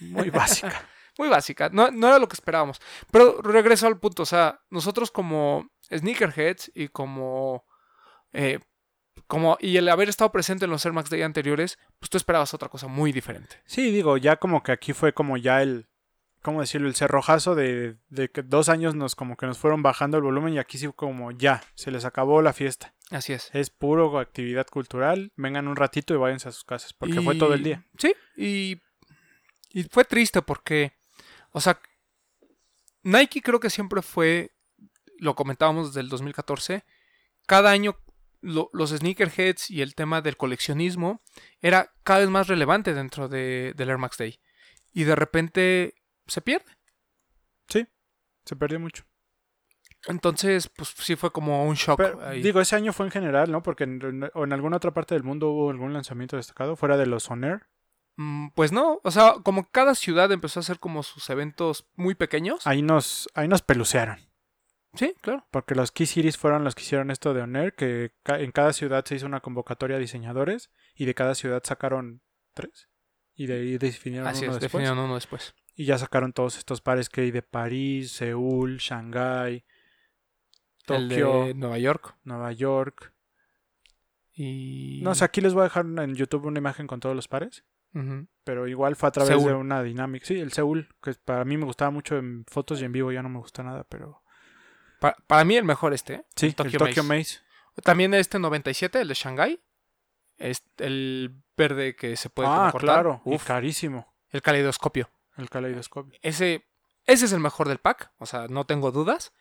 Muy 0.00 0.30
básica. 0.30 0.88
Muy 1.18 1.28
básica, 1.28 1.68
no, 1.72 1.90
no 1.90 2.08
era 2.08 2.18
lo 2.18 2.28
que 2.28 2.34
esperábamos. 2.34 2.80
Pero 3.10 3.40
regreso 3.42 3.86
al 3.86 3.98
punto, 3.98 4.22
o 4.22 4.26
sea, 4.26 4.60
nosotros 4.70 5.10
como 5.10 5.70
sneakerheads 5.90 6.72
y 6.74 6.88
como 6.88 7.64
eh, 8.32 8.58
como 9.26 9.56
y 9.60 9.76
el 9.76 9.88
haber 9.88 10.08
estado 10.08 10.32
presente 10.32 10.64
en 10.64 10.70
los 10.70 10.84
Air 10.84 10.92
Max 10.92 11.10
Day 11.10 11.22
anteriores, 11.22 11.78
pues 11.98 12.10
tú 12.10 12.16
esperabas 12.16 12.54
otra 12.54 12.68
cosa 12.68 12.88
muy 12.88 13.12
diferente. 13.12 13.62
Sí, 13.64 13.90
digo, 13.90 14.16
ya 14.16 14.36
como 14.36 14.62
que 14.62 14.72
aquí 14.72 14.92
fue 14.92 15.12
como 15.12 15.36
ya 15.36 15.62
el, 15.62 15.88
¿cómo 16.42 16.60
decirlo? 16.60 16.88
El 16.88 16.94
cerrojazo 16.94 17.54
de, 17.54 17.96
de 18.08 18.28
que 18.30 18.42
dos 18.42 18.68
años 18.68 18.94
nos 18.94 19.14
como 19.14 19.36
que 19.36 19.46
nos 19.46 19.58
fueron 19.58 19.82
bajando 19.82 20.16
el 20.16 20.24
volumen 20.24 20.54
y 20.54 20.58
aquí 20.58 20.78
sí 20.78 20.88
como 20.94 21.30
ya, 21.30 21.62
se 21.74 21.90
les 21.90 22.04
acabó 22.04 22.42
la 22.42 22.52
fiesta. 22.52 22.94
Así 23.10 23.32
es. 23.32 23.50
Es 23.52 23.70
puro 23.70 24.18
actividad 24.18 24.66
cultural, 24.66 25.32
vengan 25.36 25.68
un 25.68 25.76
ratito 25.76 26.14
y 26.14 26.16
váyanse 26.16 26.48
a 26.48 26.52
sus 26.52 26.64
casas, 26.64 26.92
porque 26.92 27.20
fue 27.20 27.36
todo 27.36 27.54
el 27.54 27.62
día. 27.62 27.84
Sí, 27.98 28.14
y, 28.36 28.80
y 29.70 29.84
fue 29.84 30.04
triste 30.04 30.42
porque, 30.42 30.92
o 31.54 31.60
sea, 31.60 31.80
Nike 33.02 33.42
creo 33.42 33.60
que 33.60 33.70
siempre 33.70 34.02
fue, 34.02 34.52
lo 35.18 35.34
comentábamos 35.34 35.88
desde 35.88 36.00
el 36.00 36.08
2014, 36.08 36.84
cada 37.46 37.70
año 37.70 37.96
lo- 38.40 38.70
los 38.72 38.90
sneakerheads 38.90 39.70
y 39.70 39.82
el 39.82 39.94
tema 39.94 40.20
del 40.20 40.36
coleccionismo 40.36 41.22
era 41.60 41.92
cada 42.02 42.20
vez 42.20 42.28
más 42.28 42.48
relevante 42.48 42.92
dentro 42.94 43.28
de, 43.28 43.72
del 43.76 43.90
Air 43.90 43.98
Max 43.98 44.16
Day. 44.18 44.38
Y 44.92 45.04
de 45.04 45.14
repente 45.16 45.94
se 46.26 46.40
pierde. 46.40 46.70
Se 48.44 48.56
perdió 48.56 48.78
mucho. 48.80 49.04
Entonces, 50.06 50.68
pues 50.68 50.90
sí 50.98 51.16
fue 51.16 51.30
como 51.32 51.64
un 51.66 51.74
shock. 51.76 51.96
Pero, 51.96 52.20
digo, 52.42 52.60
ese 52.60 52.76
año 52.76 52.92
fue 52.92 53.06
en 53.06 53.12
general, 53.12 53.50
¿no? 53.50 53.62
Porque 53.62 53.84
en, 53.84 54.30
o 54.34 54.44
en 54.44 54.52
alguna 54.52 54.76
otra 54.76 54.92
parte 54.92 55.14
del 55.14 55.22
mundo 55.24 55.48
hubo 55.50 55.70
algún 55.70 55.94
lanzamiento 55.94 56.36
destacado, 56.36 56.76
fuera 56.76 56.96
de 56.98 57.06
los 57.06 57.30
On 57.30 57.42
Air. 57.44 57.66
Mm, 58.16 58.48
Pues 58.54 58.70
no, 58.72 59.00
o 59.02 59.10
sea, 59.10 59.34
como 59.42 59.68
cada 59.70 59.94
ciudad 59.94 60.30
empezó 60.32 60.60
a 60.60 60.62
hacer 60.62 60.78
como 60.78 61.02
sus 61.02 61.28
eventos 61.30 61.86
muy 61.96 62.14
pequeños. 62.14 62.66
Ahí 62.66 62.82
nos, 62.82 63.28
ahí 63.34 63.48
nos 63.48 63.62
pelucearon. 63.62 64.18
Sí, 64.94 65.12
claro. 65.20 65.44
Porque 65.50 65.74
los 65.74 65.90
Key 65.90 66.06
Cities 66.06 66.38
fueron 66.38 66.62
los 66.62 66.76
que 66.76 66.82
hicieron 66.82 67.10
esto 67.10 67.34
de 67.34 67.42
On 67.42 67.56
Air, 67.56 67.74
que 67.74 68.12
en 68.26 68.52
cada 68.52 68.72
ciudad 68.72 69.04
se 69.04 69.16
hizo 69.16 69.26
una 69.26 69.40
convocatoria 69.40 69.96
a 69.96 70.00
diseñadores 70.00 70.70
y 70.94 71.04
de 71.06 71.14
cada 71.14 71.34
ciudad 71.34 71.62
sacaron 71.64 72.22
tres. 72.54 72.88
Y 73.34 73.46
de 73.46 73.54
ahí 73.54 73.78
definieron 73.78 74.28
Así 74.28 74.44
uno 74.44 74.52
es, 74.54 74.60
después. 74.60 74.72
definieron 74.82 74.98
uno 75.04 75.14
después. 75.16 75.54
Y 75.74 75.86
ya 75.86 75.98
sacaron 75.98 76.32
todos 76.32 76.56
estos 76.56 76.80
pares 76.80 77.08
que 77.08 77.22
hay 77.22 77.30
de 77.32 77.42
París, 77.42 78.12
Seúl, 78.12 78.76
Shanghái, 78.76 79.64
El 80.86 81.08
Tokio, 81.08 81.46
de 81.46 81.54
Nueva 81.54 81.78
York. 81.78 82.14
Nueva 82.22 82.52
York. 82.52 83.12
Y. 84.32 85.00
No 85.02 85.16
sé, 85.16 85.24
aquí 85.24 85.40
les 85.40 85.54
voy 85.54 85.62
a 85.62 85.64
dejar 85.64 85.84
en 85.86 86.14
YouTube 86.14 86.44
una 86.46 86.58
imagen 86.58 86.86
con 86.86 87.00
todos 87.00 87.16
los 87.16 87.26
pares. 87.26 87.64
Pero 88.44 88.66
igual 88.68 88.96
fue 88.96 89.08
a 89.08 89.12
través 89.12 89.30
Seúl. 89.36 89.44
de 89.48 89.54
una 89.54 89.82
dinámica. 89.82 90.26
Sí, 90.26 90.38
el 90.38 90.52
Seúl, 90.52 90.88
que 91.02 91.14
para 91.14 91.44
mí 91.44 91.56
me 91.56 91.64
gustaba 91.64 91.90
mucho 91.90 92.16
en 92.18 92.44
fotos 92.46 92.80
y 92.80 92.84
en 92.84 92.92
vivo 92.92 93.12
ya 93.12 93.22
no 93.22 93.28
me 93.28 93.38
gusta 93.38 93.62
nada, 93.62 93.84
pero... 93.88 94.22
Pa- 95.00 95.16
para 95.26 95.44
mí 95.44 95.56
el 95.56 95.64
mejor 95.64 95.92
este, 95.94 96.14
¿eh? 96.14 96.24
Sí, 96.36 96.46
el 96.46 96.54
Tokyo 96.54 96.78
Tokyo, 96.78 97.02
Maze. 97.04 97.18
Maze. 97.18 97.40
También 97.82 98.12
este 98.14 98.38
97, 98.38 99.00
el 99.00 99.08
de 99.08 99.14
Shanghai. 99.14 99.60
Es 100.36 100.64
el 100.78 101.42
verde 101.56 101.94
que 101.94 102.16
se 102.16 102.28
puede 102.30 102.48
Ah, 102.50 102.68
cortar. 102.72 102.80
claro. 102.94 103.22
Y 103.24 103.34
Uf, 103.36 103.44
carísimo. 103.46 104.12
el 104.30 104.42
caleidoscopio. 104.42 105.08
El 105.36 105.48
caleidoscopio. 105.48 106.18
Ese, 106.22 106.66
ese 107.06 107.24
es 107.26 107.32
el 107.32 107.40
mejor 107.40 107.68
del 107.68 107.78
pack. 107.78 108.12
O 108.18 108.26
sea, 108.26 108.46
no 108.48 108.66
tengo 108.66 108.90
dudas. 108.90 109.32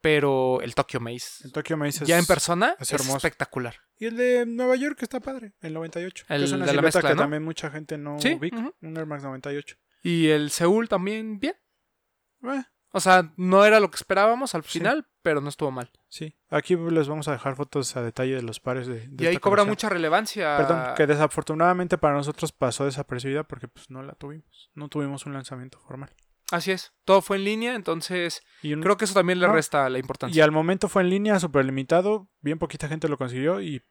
Pero 0.00 0.60
el 0.62 0.74
Tokyo 0.74 0.98
Maze. 1.00 1.44
El 1.44 1.52
Tokyo 1.52 1.76
Maze 1.76 2.04
es... 2.04 2.08
ya 2.08 2.18
en 2.18 2.24
persona 2.26 2.74
es 2.78 2.92
espectacular. 2.92 3.74
Y 3.98 4.06
el 4.06 4.16
de 4.16 4.46
Nueva 4.46 4.76
York 4.76 4.98
está 5.02 5.20
padre, 5.20 5.52
el 5.60 5.74
98. 5.74 6.24
que 6.26 6.34
El 6.34 6.44
es 6.44 6.52
una 6.52 6.64
de 6.66 6.72
la 6.72 6.82
mezcla, 6.82 7.02
que 7.02 7.14
¿no? 7.14 7.22
también 7.22 7.42
mucha 7.42 7.70
gente 7.70 7.98
no 7.98 8.18
Sí, 8.18 8.34
ubica. 8.40 8.56
ujú. 8.58 8.74
Un 8.80 8.96
Air 8.96 9.06
Max 9.06 9.22
98. 9.24 9.76
Y 10.02 10.28
el 10.28 10.50
Seúl 10.50 10.88
también 10.88 11.38
bien. 11.38 11.54
Eh, 12.44 12.62
O 12.92 13.00
sea, 13.00 13.32
no 13.36 13.64
era 13.66 13.78
lo 13.78 13.90
que 13.90 13.96
esperábamos 13.96 14.54
al 14.54 14.64
Sí. 14.64 14.78
final, 14.78 15.06
pero 15.22 15.40
no 15.42 15.48
estuvo 15.50 15.70
mal. 15.70 15.90
sí. 16.08 16.34
Aquí 16.48 16.74
les 16.76 17.06
vamos 17.06 17.28
a 17.28 17.32
dejar 17.32 17.54
fotos 17.54 17.94
a 17.96 18.02
detalle 18.02 18.34
de 18.34 18.42
los 18.42 18.58
pares 18.58 18.86
de, 18.88 19.06
de 19.06 19.24
y 19.24 19.26
ahí 19.28 19.36
cobra 19.36 19.64
mucha 19.64 19.88
relevancia. 19.90 20.56
Perdón, 20.56 20.94
que 20.96 21.06
desafortunadamente 21.06 21.98
para 21.98 22.14
nosotros 22.14 22.50
pasó 22.52 22.86
desapercibida 22.86 23.44
porque 23.44 23.68
pues 23.68 23.90
no 23.90 24.02
la 24.02 24.14
tuvimos. 24.14 24.70
No 24.74 24.88
tuvimos 24.88 25.26
un 25.26 25.34
lanzamiento 25.34 25.78
formal. 25.78 26.10
Así 26.50 26.72
es. 26.72 26.92
Todo 27.04 27.22
fue 27.22 27.36
en 27.36 27.44
línea, 27.44 27.74
entonces 27.74 28.42
Y, 28.62 28.74
un- 28.74 28.82
creo 28.82 28.96
que 28.96 29.04
eso 29.04 29.14
también 29.14 29.38
le 29.40 29.46
No. 29.46 29.52
resta 29.52 29.88
la 29.88 29.98
y 29.98 30.00
importancia. 30.00 30.42
al 30.44 30.50
momento 30.52 30.88
fue 30.88 31.02
en 31.02 31.10
línea, 31.10 31.38
súper 31.38 31.64
limitado. 31.64 32.28
Bien 32.40 32.58
poquita 32.58 32.88
gente 32.88 33.08
lo 33.08 33.16
consiguió. 33.18 33.60
Y 33.60 33.82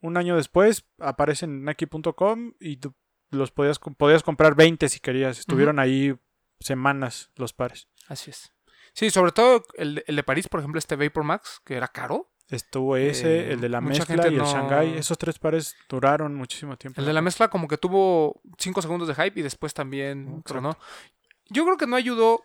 un 0.00 0.16
año 0.16 0.36
después 0.36 0.86
aparece 0.98 1.44
en 1.44 1.64
Nike.com 1.64 2.54
y 2.60 2.76
tú 2.78 2.94
los 3.30 3.50
podías, 3.50 3.78
podías 3.98 4.22
comprar 4.22 4.54
20 4.54 4.88
si 4.88 5.00
querías. 5.00 5.38
Estuvieron 5.38 5.78
ahí 5.78 6.14
semanas 6.60 7.30
los 7.36 7.52
pares. 7.52 7.88
Así 8.08 8.30
es. 8.30 8.52
Sí, 8.94 9.10
sobre 9.10 9.32
todo 9.32 9.62
el, 9.74 9.96
de- 9.96 10.04
el 10.06 10.16
de 10.16 10.22
París, 10.22 10.48
por 10.48 10.60
ejemplo, 10.60 10.78
este 10.78 10.96
Vapor 10.96 11.24
Max, 11.24 11.60
que 11.64 11.74
era 11.76 11.88
caro. 11.88 12.32
Estuvo 12.48 12.96
ese, 12.96 13.40
Eh, 13.40 13.52
el 13.54 13.60
de 13.60 13.68
la 13.68 13.80
mezcla 13.80 14.24
y 14.24 14.28
el 14.28 14.36
no- 14.38 14.46
Shanghai. 14.50 14.96
Esos 14.96 15.18
tres 15.18 15.38
pares 15.38 15.74
duraron 15.88 16.34
muchísimo 16.36 16.76
tiempo. 16.76 17.00
El 17.00 17.06
de 17.06 17.12
la 17.12 17.20
mezcla 17.20 17.48
como 17.48 17.66
que 17.66 17.76
tuvo 17.76 18.40
5 18.56 18.80
segundos 18.80 19.08
de 19.08 19.14
hype 19.16 19.40
y 19.40 19.42
después 19.42 19.74
también 19.74 20.42
tronó. 20.44 20.78
Yo 21.48 21.64
creo 21.64 21.76
que 21.76 21.86
no 21.86 21.96
ayudó. 21.96 22.42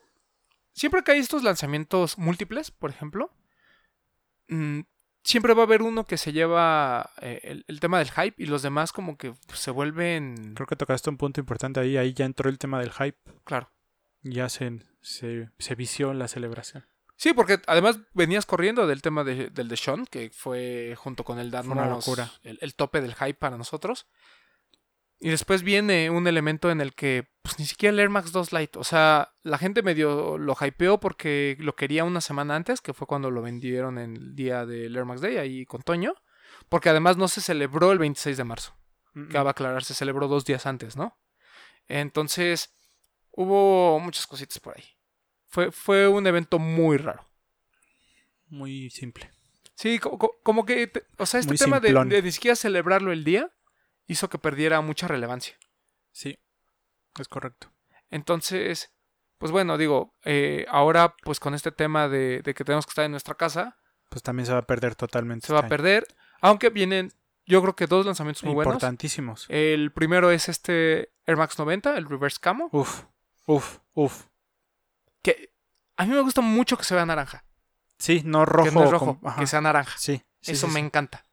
Siempre 0.73 1.03
que 1.03 1.11
hay 1.11 1.19
estos 1.19 1.43
lanzamientos 1.43 2.17
múltiples, 2.17 2.71
por 2.71 2.89
ejemplo, 2.91 3.31
mm, 4.47 4.81
siempre 5.23 5.53
va 5.53 5.63
a 5.63 5.65
haber 5.65 5.81
uno 5.81 6.05
que 6.05 6.17
se 6.17 6.31
lleva 6.33 7.11
eh, 7.21 7.39
el, 7.43 7.65
el 7.67 7.79
tema 7.79 7.99
del 7.99 8.09
hype 8.11 8.35
y 8.41 8.45
los 8.45 8.61
demás 8.61 8.91
como 8.91 9.17
que 9.17 9.33
pues, 9.47 9.59
se 9.59 9.71
vuelven... 9.71 10.53
Creo 10.55 10.67
que 10.67 10.75
tocaste 10.75 11.09
un 11.09 11.17
punto 11.17 11.39
importante 11.39 11.79
ahí. 11.79 11.97
Ahí 11.97 12.13
ya 12.13 12.25
entró 12.25 12.49
el 12.49 12.57
tema 12.57 12.79
del 12.79 12.91
hype. 12.91 13.17
Claro. 13.43 13.69
Ya 14.23 14.49
se, 14.49 14.79
se, 15.01 15.49
se 15.57 15.75
vició 15.75 16.13
la 16.13 16.27
celebración. 16.27 16.85
Sí, 17.17 17.33
porque 17.33 17.59
además 17.67 17.99
venías 18.13 18.45
corriendo 18.47 18.87
del 18.87 19.01
tema 19.03 19.23
de- 19.23 19.49
del 19.49 19.67
de 19.67 19.77
Sean, 19.77 20.05
que 20.07 20.31
fue 20.33 20.95
junto 20.97 21.23
con 21.23 21.37
el 21.37 21.51
darnos 21.51 21.77
locura. 21.87 22.31
el, 22.43 22.57
el 22.61 22.73
tope 22.75 22.99
del 23.01 23.13
hype 23.13 23.35
para 23.35 23.57
nosotros. 23.57 24.07
Y 25.23 25.29
después 25.29 25.61
viene 25.61 26.09
un 26.09 26.27
elemento 26.27 26.71
en 26.71 26.81
el 26.81 26.95
que, 26.95 27.29
pues 27.43 27.59
ni 27.59 27.65
siquiera 27.65 27.93
el 27.93 27.99
Air 27.99 28.09
Max 28.09 28.31
2 28.31 28.51
Lite. 28.53 28.79
O 28.79 28.83
sea, 28.83 29.33
la 29.43 29.59
gente 29.59 29.83
medio 29.83 30.39
lo 30.39 30.57
hypeó 30.59 30.99
porque 30.99 31.55
lo 31.59 31.75
quería 31.75 32.03
una 32.03 32.21
semana 32.21 32.55
antes, 32.55 32.81
que 32.81 32.93
fue 32.93 33.05
cuando 33.05 33.29
lo 33.29 33.43
vendieron 33.43 33.99
en 33.99 34.15
el 34.15 34.35
día 34.35 34.65
del 34.65 34.95
Air 34.95 35.05
Max 35.05 35.21
Day, 35.21 35.37
ahí 35.37 35.65
con 35.67 35.83
Toño. 35.83 36.15
Porque 36.69 36.89
además 36.89 37.17
no 37.17 37.27
se 37.27 37.39
celebró 37.39 37.91
el 37.91 37.99
26 37.99 38.35
de 38.37 38.43
marzo. 38.43 38.75
Cabe 39.29 39.49
aclarar, 39.51 39.83
se 39.83 39.93
celebró 39.93 40.27
dos 40.27 40.43
días 40.45 40.65
antes, 40.65 40.95
¿no? 40.97 41.17
Entonces, 41.87 42.73
hubo 43.31 43.99
muchas 43.99 44.25
cositas 44.25 44.57
por 44.59 44.75
ahí. 44.77 44.83
Fue, 45.49 45.71
fue 45.71 46.07
un 46.07 46.25
evento 46.25 46.57
muy 46.59 46.97
raro. 46.97 47.27
Muy 48.47 48.89
simple. 48.89 49.29
Sí, 49.75 49.99
co- 49.99 50.17
co- 50.17 50.39
como 50.43 50.65
que, 50.65 50.91
o 51.17 51.25
sea, 51.25 51.39
este 51.39 51.51
Muy 51.51 51.57
tema 51.57 51.79
de, 51.79 51.93
de 52.05 52.21
ni 52.21 52.31
siquiera 52.31 52.55
celebrarlo 52.55 53.11
el 53.11 53.23
día 53.23 53.51
hizo 54.11 54.29
que 54.29 54.37
perdiera 54.37 54.81
mucha 54.81 55.07
relevancia. 55.07 55.57
Sí, 56.11 56.37
es 57.19 57.27
correcto. 57.27 57.71
Entonces, 58.09 58.91
pues 59.37 59.51
bueno, 59.51 59.77
digo, 59.77 60.13
eh, 60.25 60.65
ahora 60.69 61.15
pues 61.23 61.39
con 61.39 61.53
este 61.53 61.71
tema 61.71 62.07
de, 62.07 62.41
de 62.41 62.53
que 62.53 62.63
tenemos 62.63 62.85
que 62.85 62.91
estar 62.91 63.05
en 63.05 63.11
nuestra 63.11 63.35
casa, 63.35 63.77
Pues 64.09 64.21
también 64.23 64.45
se 64.45 64.51
va 64.53 64.59
a 64.59 64.67
perder 64.67 64.95
totalmente. 64.95 65.47
se 65.47 65.53
va 65.53 65.59
este 65.59 65.67
a 65.67 65.69
perder, 65.69 66.05
aunque 66.41 66.69
vienen, 66.69 67.11
yo 67.45 67.61
creo 67.61 67.75
que 67.75 67.87
dos 67.87 68.05
lanzamientos 68.05 68.43
muy 68.43 68.53
buenos. 68.53 68.73
Importantísimos. 68.73 69.45
El 69.49 69.91
primero 69.93 70.29
es 70.31 70.49
este 70.49 71.11
Air 71.25 71.37
Max 71.37 71.57
90, 71.57 71.97
el 71.97 72.05
Reverse 72.09 72.39
Camo, 72.41 72.69
Uf, 72.73 73.03
uf, 73.45 73.77
uf. 73.93 74.25
que 75.21 75.53
a 75.97 76.05
mí 76.05 76.13
me 76.13 76.21
gusta 76.21 76.41
mucho 76.41 76.77
que 76.77 76.83
se 76.83 76.95
vea 76.95 77.05
naranja, 77.05 77.45
Sí, 77.97 78.21
no 78.25 78.45
rojo. 78.45 78.67
que 78.69 78.75
no 78.75 78.83
es 78.83 78.91
rojo, 78.91 79.19
con- 79.19 79.29
ajá. 79.29 79.39
que 79.39 79.47
sea 79.47 79.61
naranja. 79.61 79.97
Sí, 79.97 80.21
sí, 80.41 80.51
Eso 80.51 80.67
sí, 80.67 80.73
me 80.73 80.79
sí. 80.81 80.85
encanta. 80.85 81.25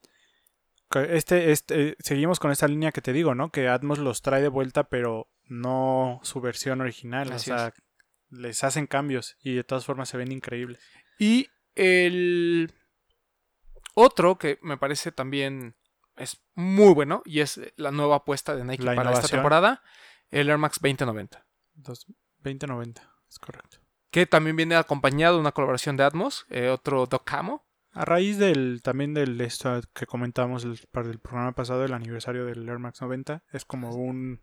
Este, 0.94 1.52
este, 1.52 1.96
seguimos 1.98 2.38
con 2.40 2.50
esta 2.50 2.66
línea 2.66 2.92
que 2.92 3.02
te 3.02 3.12
digo, 3.12 3.34
¿no? 3.34 3.50
Que 3.50 3.68
Atmos 3.68 3.98
los 3.98 4.22
trae 4.22 4.40
de 4.42 4.48
vuelta, 4.48 4.88
pero 4.88 5.28
no 5.44 6.20
su 6.22 6.40
versión 6.40 6.80
original. 6.80 7.30
Así 7.32 7.50
o 7.50 7.58
sea, 7.58 7.74
les 8.30 8.64
hacen 8.64 8.86
cambios 8.86 9.36
y 9.42 9.54
de 9.54 9.64
todas 9.64 9.84
formas 9.84 10.08
se 10.08 10.16
ven 10.16 10.32
increíbles. 10.32 10.82
Y 11.18 11.48
el 11.74 12.72
otro 13.94 14.38
que 14.38 14.58
me 14.62 14.76
parece 14.76 15.12
también 15.12 15.76
es 16.16 16.40
muy 16.54 16.94
bueno 16.94 17.22
y 17.24 17.40
es 17.40 17.60
la 17.76 17.90
nueva 17.90 18.16
apuesta 18.16 18.56
de 18.56 18.64
Nike 18.64 18.82
La 18.84 18.94
para 18.94 19.12
esta 19.12 19.28
temporada, 19.28 19.82
el 20.30 20.48
Air 20.48 20.58
Max 20.58 20.78
2090, 20.80 21.46
Dos- 21.74 22.06
2090, 22.38 23.02
es 23.28 23.38
correcto. 23.38 23.78
que 24.10 24.26
también 24.26 24.56
viene 24.56 24.74
acompañado 24.76 25.34
de 25.36 25.40
una 25.40 25.52
colaboración 25.52 25.96
de 25.96 26.04
Atmos, 26.04 26.46
eh, 26.50 26.68
otro 26.68 27.06
Doc 27.06 27.24
Camo. 27.24 27.67
A 27.98 28.04
raíz 28.04 28.38
del 28.38 28.80
también 28.82 29.12
del 29.12 29.40
esto 29.40 29.80
que 29.92 30.06
comentamos 30.06 30.64
el, 30.64 30.80
para 30.92 31.10
el 31.10 31.18
programa 31.18 31.52
pasado, 31.52 31.84
el 31.84 31.92
aniversario 31.92 32.44
del 32.44 32.68
Air 32.68 32.78
Max 32.78 33.00
90, 33.02 33.42
es 33.52 33.64
como 33.64 33.90
un 33.90 34.40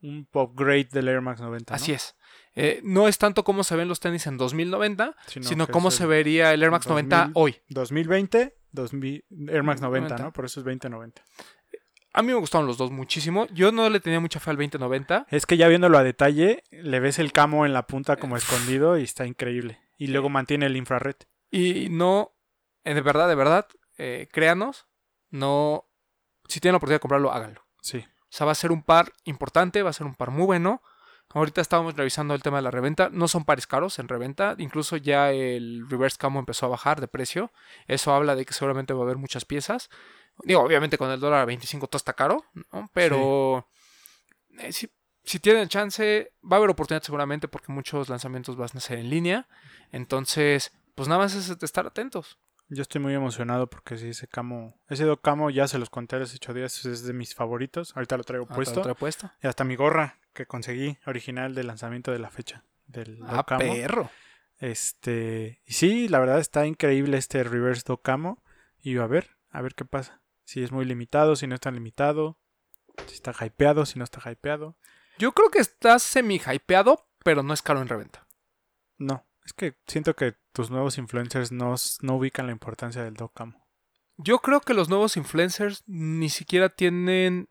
un 0.00 0.28
upgrade 0.32 0.88
del 0.90 1.08
Air 1.08 1.20
Max 1.20 1.40
90. 1.40 1.74
Así 1.74 1.92
es. 1.92 2.16
Eh, 2.54 2.80
no 2.82 3.08
es 3.08 3.18
tanto 3.18 3.44
cómo 3.44 3.62
se 3.62 3.76
ven 3.76 3.88
los 3.88 4.00
tenis 4.00 4.26
en 4.26 4.38
2090, 4.38 5.14
sino, 5.26 5.66
que 5.66 5.72
cómo 5.72 5.90
se 5.90 6.06
vería 6.06 6.54
el 6.54 6.62
Air 6.62 6.70
Max 6.70 6.86
90 6.86 7.16
2000. 7.16 7.32
hoy. 7.34 7.56
2020, 7.68 8.56
2000, 8.72 9.24
Air 9.48 9.62
Max 9.62 9.80
90, 9.82 10.08
90. 10.08 10.24
¿no? 10.24 10.32
Por 10.32 10.46
eso 10.46 10.60
es 10.60 10.64
2090. 10.64 11.22
A 12.14 12.22
mí 12.22 12.28
me 12.28 12.34
gustaron 12.34 12.66
los 12.66 12.78
dos 12.78 12.90
muchísimo. 12.90 13.46
Yo 13.52 13.72
no 13.72 13.90
le 13.90 14.00
tenía 14.00 14.20
mucha 14.20 14.40
fe 14.40 14.50
al 14.50 14.56
2090. 14.56 15.26
Es 15.30 15.44
que 15.44 15.58
ya 15.58 15.68
viéndolo 15.68 15.98
a 15.98 16.02
detalle, 16.02 16.64
le 16.70 17.00
ves 17.00 17.18
el 17.18 17.32
camo 17.32 17.66
en 17.66 17.74
la 17.74 17.86
punta 17.86 18.16
como 18.16 18.38
escondido 18.38 18.96
y 18.96 19.02
está 19.02 19.26
increíble. 19.26 19.78
Y 19.98 20.06
luego 20.06 20.30
mantiene 20.30 20.64
el 20.64 20.76
infrared. 20.76 21.16
Y 21.50 21.88
no, 21.90 22.32
eh, 22.32 22.35
de 22.94 23.00
verdad, 23.00 23.28
de 23.28 23.34
verdad, 23.34 23.66
eh, 23.98 24.28
créanos, 24.32 24.86
no, 25.30 25.86
si 26.48 26.60
tienen 26.60 26.74
la 26.74 26.76
oportunidad 26.78 26.96
de 26.96 27.00
comprarlo, 27.00 27.32
háganlo. 27.32 27.64
Sí. 27.80 27.98
O 27.98 28.28
sea, 28.30 28.46
va 28.46 28.52
a 28.52 28.56
ser 28.56 28.72
un 28.72 28.82
par 28.82 29.12
importante, 29.24 29.82
va 29.82 29.90
a 29.90 29.94
ser 29.94 30.06
un 30.06 30.14
par 30.14 30.30
muy 30.30 30.44
bueno. 30.44 30.82
Ahorita 31.30 31.60
estábamos 31.60 31.96
revisando 31.96 32.34
el 32.34 32.42
tema 32.42 32.58
de 32.58 32.62
la 32.62 32.70
reventa. 32.70 33.08
No 33.10 33.28
son 33.28 33.44
pares 33.44 33.66
caros 33.66 33.98
en 33.98 34.08
reventa. 34.08 34.54
Incluso 34.58 34.96
ya 34.96 35.32
el 35.32 35.88
reverse 35.88 36.18
camo 36.18 36.38
empezó 36.38 36.66
a 36.66 36.70
bajar 36.70 37.00
de 37.00 37.08
precio. 37.08 37.52
Eso 37.88 38.14
habla 38.14 38.36
de 38.36 38.44
que 38.44 38.54
seguramente 38.54 38.94
va 38.94 39.00
a 39.00 39.02
haber 39.02 39.16
muchas 39.16 39.44
piezas. 39.44 39.90
Digo, 40.44 40.60
obviamente 40.60 40.98
con 40.98 41.10
el 41.10 41.20
dólar 41.20 41.40
a 41.40 41.44
25 41.44 41.88
todo 41.88 41.96
está 41.96 42.12
caro, 42.12 42.44
¿no? 42.72 42.90
Pero 42.92 43.68
eh, 44.58 44.72
si, 44.72 44.90
si 45.24 45.40
tienen 45.40 45.68
chance, 45.68 46.32
va 46.42 46.56
a 46.56 46.58
haber 46.58 46.70
oportunidad 46.70 47.02
seguramente 47.02 47.48
porque 47.48 47.72
muchos 47.72 48.08
lanzamientos 48.08 48.56
van 48.56 48.70
a 48.74 48.80
ser 48.80 48.98
en 48.98 49.10
línea. 49.10 49.48
Entonces, 49.92 50.72
pues 50.94 51.08
nada 51.08 51.22
más 51.22 51.34
es 51.34 51.58
de 51.58 51.66
estar 51.66 51.86
atentos. 51.86 52.38
Yo 52.68 52.82
estoy 52.82 53.00
muy 53.00 53.14
emocionado 53.14 53.68
porque 53.68 53.96
sí, 53.96 54.08
ese 54.08 54.26
camo, 54.26 54.74
ese 54.88 55.04
Doc 55.04 55.20
Camo 55.22 55.50
ya 55.50 55.68
se 55.68 55.78
los 55.78 55.88
conté 55.88 56.16
hace 56.16 56.34
ocho 56.36 56.52
días, 56.52 56.84
es 56.84 57.04
de 57.04 57.12
mis 57.12 57.34
favoritos. 57.34 57.92
Ahorita 57.96 58.16
lo 58.16 58.24
traigo 58.24 58.44
Ah, 58.46 58.48
¿te 58.48 58.54
puesto. 58.56 58.82
lo 58.84 58.94
puesto? 58.96 59.30
Y 59.42 59.46
hasta 59.46 59.62
mi 59.64 59.76
gorra 59.76 60.18
que 60.32 60.46
conseguí, 60.46 60.98
original 61.06 61.54
del 61.54 61.68
lanzamiento 61.68 62.10
de 62.10 62.18
la 62.18 62.30
fecha 62.30 62.64
del 62.86 63.20
Ah, 63.26 63.46
perro. 63.46 64.10
Este, 64.58 65.60
y 65.64 65.72
sí, 65.74 66.08
la 66.08 66.18
verdad 66.18 66.40
está 66.40 66.66
increíble 66.66 67.18
este 67.18 67.44
Reverse 67.44 67.82
Doc 67.86 68.02
Camo. 68.02 68.42
Y 68.80 68.96
a 68.98 69.06
ver, 69.06 69.36
a 69.50 69.62
ver 69.62 69.74
qué 69.74 69.84
pasa. 69.84 70.20
Si 70.44 70.62
es 70.62 70.72
muy 70.72 70.84
limitado, 70.84 71.36
si 71.36 71.46
no 71.46 71.54
es 71.54 71.60
tan 71.60 71.74
limitado. 71.74 72.38
Si 73.06 73.14
está 73.14 73.32
hypeado, 73.44 73.84
si 73.86 73.98
no 73.98 74.04
está 74.04 74.28
hypeado. 74.30 74.76
Yo 75.18 75.32
creo 75.32 75.50
que 75.50 75.58
está 75.58 75.98
semi 75.98 76.36
hypeado, 76.40 77.06
pero 77.22 77.42
no 77.42 77.52
es 77.54 77.62
caro 77.62 77.80
en 77.80 77.88
reventa. 77.88 78.26
No, 78.98 79.24
es 79.46 79.52
que 79.52 79.76
siento 79.86 80.14
que 80.14 80.34
tus 80.52 80.70
nuevos 80.70 80.98
influencers 80.98 81.52
no, 81.52 81.76
no 82.02 82.16
ubican 82.16 82.46
la 82.46 82.52
importancia 82.52 83.02
del 83.04 83.14
Doc 83.14 83.32
Camo. 83.34 83.66
Yo 84.16 84.40
creo 84.40 84.60
que 84.60 84.74
los 84.74 84.88
nuevos 84.88 85.16
influencers 85.16 85.84
ni 85.86 86.28
siquiera 86.30 86.68
tienen 86.68 87.48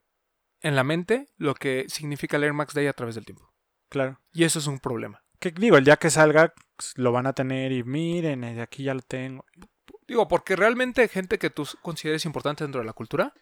en 0.61 0.75
la 0.75 0.83
mente 0.83 1.27
lo 1.37 1.55
que 1.55 1.85
significa 1.87 2.37
el 2.37 2.43
Air 2.43 2.53
Max 2.53 2.73
Day 2.73 2.87
a 2.87 2.93
través 2.93 3.15
del 3.15 3.25
tiempo. 3.25 3.53
Claro. 3.89 4.19
Y 4.33 4.43
eso 4.43 4.59
es 4.59 4.67
un 4.67 4.79
problema. 4.79 5.23
Que 5.39 5.51
digo, 5.51 5.77
el 5.77 5.85
día 5.85 5.97
que 5.97 6.09
salga 6.09 6.53
lo 6.95 7.11
van 7.11 7.27
a 7.27 7.33
tener 7.33 7.71
y 7.71 7.83
miren, 7.83 8.43
eh, 8.43 8.61
aquí 8.61 8.83
ya 8.83 8.93
lo 8.93 9.01
tengo. 9.01 9.45
Digo, 10.07 10.27
porque 10.27 10.55
realmente 10.55 11.07
gente 11.07 11.39
que 11.39 11.49
tú 11.49 11.67
consideres 11.81 12.25
importante 12.25 12.63
dentro 12.63 12.81
de 12.81 12.87
la 12.87 12.93
cultura 12.93 13.33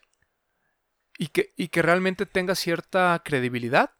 y 1.18 1.28
que, 1.28 1.52
y 1.56 1.68
que 1.68 1.82
realmente 1.82 2.26
tenga 2.26 2.54
cierta 2.54 3.20
credibilidad, 3.24 3.90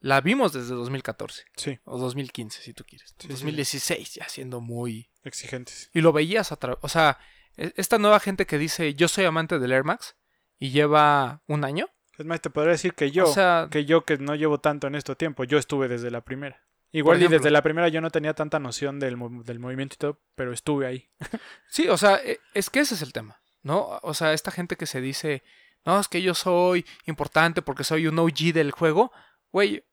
la 0.00 0.20
vimos 0.20 0.52
desde 0.52 0.74
2014 0.74 1.44
Sí, 1.56 1.78
o 1.84 1.98
2015, 1.98 2.62
si 2.62 2.72
tú 2.74 2.84
quieres. 2.84 3.10
Sí, 3.10 3.14
sí, 3.18 3.26
sí. 3.28 3.32
2016, 3.32 4.14
ya 4.14 4.28
siendo 4.28 4.60
muy... 4.60 5.10
exigentes. 5.22 5.90
Y 5.92 6.00
lo 6.00 6.12
veías 6.12 6.52
a 6.52 6.56
través... 6.56 6.78
O 6.82 6.88
sea, 6.88 7.18
e- 7.56 7.72
esta 7.76 7.98
nueva 7.98 8.18
gente 8.20 8.46
que 8.46 8.58
dice, 8.58 8.94
yo 8.94 9.08
soy 9.08 9.24
amante 9.26 9.58
del 9.58 9.72
Air 9.72 9.84
Max 9.84 10.16
y 10.58 10.70
lleva 10.70 11.42
un 11.46 11.64
año. 11.64 11.88
Es 12.18 12.26
más, 12.26 12.40
te 12.40 12.50
podría 12.50 12.72
decir 12.72 12.94
que 12.94 13.10
yo, 13.10 13.24
o 13.24 13.32
sea, 13.32 13.68
que 13.70 13.84
yo 13.84 14.04
que 14.04 14.18
no 14.18 14.34
llevo 14.34 14.58
tanto 14.60 14.86
en 14.86 14.94
este 14.94 15.14
tiempo, 15.16 15.44
yo 15.44 15.58
estuve 15.58 15.88
desde 15.88 16.10
la 16.10 16.20
primera. 16.22 16.62
Igual 16.92 17.22
y 17.22 17.28
desde 17.28 17.50
la 17.50 17.62
primera 17.62 17.88
yo 17.88 18.00
no 18.00 18.10
tenía 18.10 18.34
tanta 18.34 18.58
noción 18.58 18.98
del, 18.98 19.16
del 19.44 19.58
movimiento 19.60 19.94
y 19.94 19.98
todo, 19.98 20.20
pero 20.34 20.52
estuve 20.52 20.86
ahí. 20.86 21.10
Sí, 21.68 21.88
o 21.88 21.96
sea, 21.96 22.16
e- 22.16 22.40
es 22.52 22.68
que 22.68 22.80
ese 22.80 22.94
es 22.94 23.02
el 23.02 23.12
tema, 23.12 23.40
¿no? 23.62 24.00
O 24.02 24.12
sea, 24.12 24.32
esta 24.32 24.50
gente 24.50 24.76
que 24.76 24.86
se 24.86 25.00
dice, 25.00 25.42
no, 25.84 26.00
es 26.00 26.08
que 26.08 26.20
yo 26.20 26.34
soy 26.34 26.84
importante 27.06 27.62
porque 27.62 27.84
soy 27.84 28.06
un 28.06 28.18
OG 28.18 28.52
del 28.52 28.72
juego, 28.72 29.12
güey, 29.52 29.84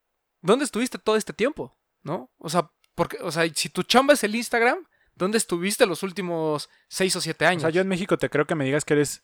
¿dónde 0.41 0.65
estuviste 0.65 0.97
todo 0.97 1.15
este 1.15 1.33
tiempo? 1.33 1.77
¿No? 2.03 2.31
O 2.37 2.49
sea, 2.49 2.71
porque, 2.95 3.17
o 3.21 3.31
sea, 3.31 3.47
si 3.53 3.69
tu 3.69 3.83
chamba 3.83 4.13
es 4.13 4.23
el 4.23 4.35
Instagram, 4.35 4.85
¿dónde 5.15 5.37
estuviste 5.37 5.85
los 5.85 6.03
últimos 6.03 6.69
seis 6.87 7.15
o 7.15 7.21
siete 7.21 7.45
O 7.45 7.47
años? 7.49 7.61
sea, 7.63 7.69
yo 7.71 7.81
en 7.81 7.87
México 7.87 8.17
te 8.17 8.29
creo 8.29 8.45
que 8.45 8.55
me 8.55 8.65
digas 8.65 8.85
que 8.85 8.93
eres 8.93 9.23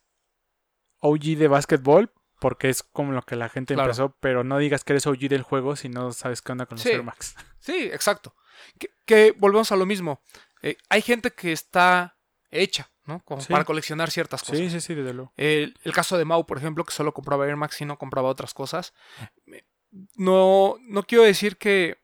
OG 1.00 1.38
de 1.38 1.48
básquetbol, 1.48 2.12
porque 2.40 2.70
es 2.70 2.84
como 2.84 3.12
lo 3.14 3.22
que 3.22 3.36
la 3.36 3.50
gente 3.50 3.74
Claro. 3.74 3.90
empezó, 3.90 4.18
pero 4.20 4.44
no 4.44 4.58
digas 4.58 4.84
que 4.84 4.94
eres 4.94 5.08
OG 5.08 5.30
del 5.30 5.44
juego 5.44 5.76
si 5.76 5.88
no 5.90 6.12
sabes 6.12 6.42
qué 6.42 6.52
onda 6.52 6.66
con 6.66 6.76
los 6.76 6.84
Sí. 6.84 6.90
Air 6.90 7.04
Max. 7.04 7.36
Sí, 7.60 7.84
exacto. 7.94 8.36
Que, 8.78 8.90
que 9.06 9.32
volvemos 9.38 9.72
a 9.72 9.78
lo 9.78 9.86
mismo. 9.86 10.22
Eh, 10.62 10.76
hay 10.90 11.02
gente 11.02 11.32
que 11.32 11.54
está 11.54 12.18
hecha, 12.52 12.92
¿no? 13.06 13.22
Como 13.24 13.42
Sí. 13.42 13.52
para 13.52 13.64
coleccionar 13.64 14.12
ciertas 14.12 14.42
cosas. 14.42 14.58
Sí, 14.58 14.70
sí, 14.70 14.82
sí, 14.82 14.94
desde 14.94 15.14
luego. 15.14 15.32
El, 15.38 15.78
el 15.84 15.94
caso 15.94 16.18
de 16.18 16.26
Mau, 16.26 16.46
por 16.46 16.58
ejemplo, 16.58 16.84
que 16.84 16.92
solo 16.94 17.14
compraba 17.14 17.46
Air 17.48 17.56
Max 17.56 17.80
y 17.80 17.86
no 17.86 17.98
compraba 17.98 18.28
otras 18.30 18.54
cosas. 18.54 18.94
No, 20.16 20.78
no 20.82 21.04
quiero 21.04 21.24
decir 21.24 21.58
que, 21.58 21.98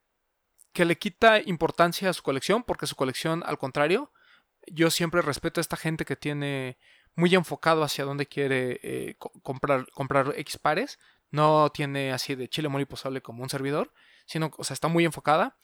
que 0.73 0.85
le 0.85 0.97
quita 0.97 1.39
importancia 1.39 2.09
a 2.09 2.13
su 2.13 2.21
colección, 2.23 2.63
porque 2.63 2.87
su 2.87 2.95
colección, 2.95 3.43
al 3.45 3.57
contrario, 3.57 4.11
yo 4.67 4.91
siempre 4.91 5.21
respeto 5.21 5.59
a 5.59 5.63
esta 5.63 5.77
gente 5.77 6.05
que 6.05 6.15
tiene 6.15 6.77
muy 7.15 7.33
enfocado 7.35 7.83
hacia 7.83 8.05
dónde 8.05 8.27
quiere 8.27 8.79
eh, 8.83 9.15
co- 9.17 9.31
comprar, 9.41 9.89
comprar 9.91 10.33
X 10.37 10.57
pares. 10.57 10.99
No 11.31 11.69
tiene 11.71 12.11
así 12.11 12.35
de 12.35 12.47
chile, 12.49 12.69
mole 12.69 12.87
y 12.89 13.21
como 13.21 13.43
un 13.43 13.49
servidor, 13.49 13.93
sino, 14.25 14.51
o 14.57 14.63
sea, 14.63 14.73
está 14.73 14.87
muy 14.87 15.05
enfocada. 15.05 15.57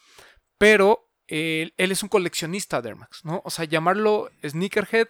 Pero 0.58 1.10
él, 1.28 1.74
él 1.78 1.92
es 1.92 2.04
un 2.04 2.10
coleccionista 2.10 2.82
de 2.82 2.90
Air 2.90 2.96
Max, 2.98 3.22
¿no? 3.24 3.42
O 3.46 3.50
sea, 3.50 3.66
llamarlo 3.66 4.30
sneakerhead, 4.48 5.08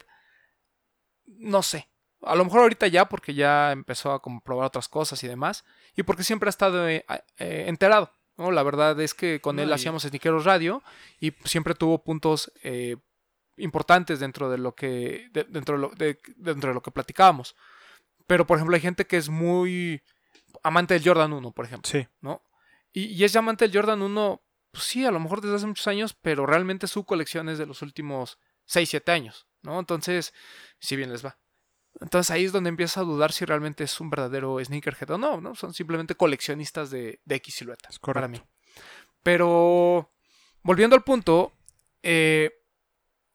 no 1.25 1.63
sé. 1.63 1.89
A 2.21 2.35
lo 2.35 2.45
mejor 2.45 2.61
ahorita 2.61 2.87
ya, 2.87 3.05
porque 3.09 3.33
ya 3.33 3.71
empezó 3.71 4.11
a 4.11 4.21
comprobar 4.21 4.65
otras 4.67 4.87
cosas 4.87 5.23
y 5.23 5.27
demás. 5.27 5.65
Y 5.95 6.03
porque 6.03 6.23
siempre 6.23 6.47
ha 6.47 6.51
estado 6.51 6.87
eh, 6.89 7.05
eh, 7.37 7.65
enterado. 7.67 8.11
¿no? 8.37 8.51
La 8.51 8.63
verdad 8.63 8.99
es 8.99 9.13
que 9.13 9.39
con 9.39 9.55
No, 9.55 9.61
él 9.63 9.69
y- 9.69 9.73
hacíamos 9.73 10.03
Sneakeros 10.03 10.43
Radio 10.45 10.83
y 11.19 11.31
siempre 11.45 11.73
tuvo 11.75 12.03
puntos 12.03 12.51
eh, 12.63 12.97
importantes 13.57 14.19
dentro 14.19 14.49
de 14.49 14.57
lo 14.57 14.75
que. 14.75 15.29
de- 15.31 15.45
dentro, 15.45 15.75
de 15.75 15.81
lo, 15.81 15.89
de- 15.95 16.19
dentro 16.35 16.69
de 16.69 16.73
lo 16.73 16.81
que 16.81 16.91
platicábamos. 16.91 17.55
Pero, 18.27 18.45
por 18.45 18.57
ejemplo, 18.57 18.75
hay 18.75 18.81
gente 18.81 19.05
que 19.05 19.17
es 19.17 19.29
muy 19.29 20.01
amante 20.63 20.93
del 20.95 21.03
Jordan 21.03 21.31
1, 21.33 21.51
por 21.51 21.65
ejemplo. 21.65 21.89
Sí. 21.89 22.07
¿no? 22.21 22.41
Y, 22.91 23.05
y 23.05 23.23
es 23.23 23.35
amante 23.35 23.65
del 23.67 23.75
Jordan 23.75 24.01
1, 24.01 24.41
pues 24.71 24.83
sí, 24.83 25.05
a 25.05 25.11
lo 25.11 25.19
mejor 25.19 25.41
desde 25.41 25.55
hace 25.57 25.67
muchos 25.67 25.87
años, 25.87 26.13
pero 26.21 26.45
realmente 26.45 26.87
su 26.87 27.05
colección 27.05 27.49
es 27.49 27.57
de 27.57 27.65
los 27.65 27.81
últimos 27.81 28.39
6, 28.65 28.89
7 28.89 29.11
años, 29.11 29.47
¿no? 29.61 29.79
Entonces, 29.79 30.33
si 30.79 30.95
bien 30.95 31.11
les 31.11 31.23
va. 31.25 31.37
Entonces 32.01 32.31
ahí 32.31 32.45
es 32.45 32.51
donde 32.51 32.69
empieza 32.69 33.01
a 33.01 33.03
dudar 33.03 33.31
si 33.31 33.45
realmente 33.45 33.83
es 33.83 33.99
un 34.01 34.09
verdadero 34.09 34.63
sneakerhead 34.63 35.11
o 35.11 35.17
no, 35.17 35.39
¿no? 35.39 35.55
Son 35.55 35.73
simplemente 35.73 36.15
coleccionistas 36.15 36.89
de, 36.89 37.19
de 37.23 37.35
X 37.35 37.55
silueta, 37.55 37.89
Es 37.89 37.99
para 37.99 38.13
correcto. 38.13 38.29
mí. 38.29 38.41
Pero, 39.23 40.11
volviendo 40.61 40.95
al 40.95 41.03
punto, 41.03 41.53
eh, 42.03 42.51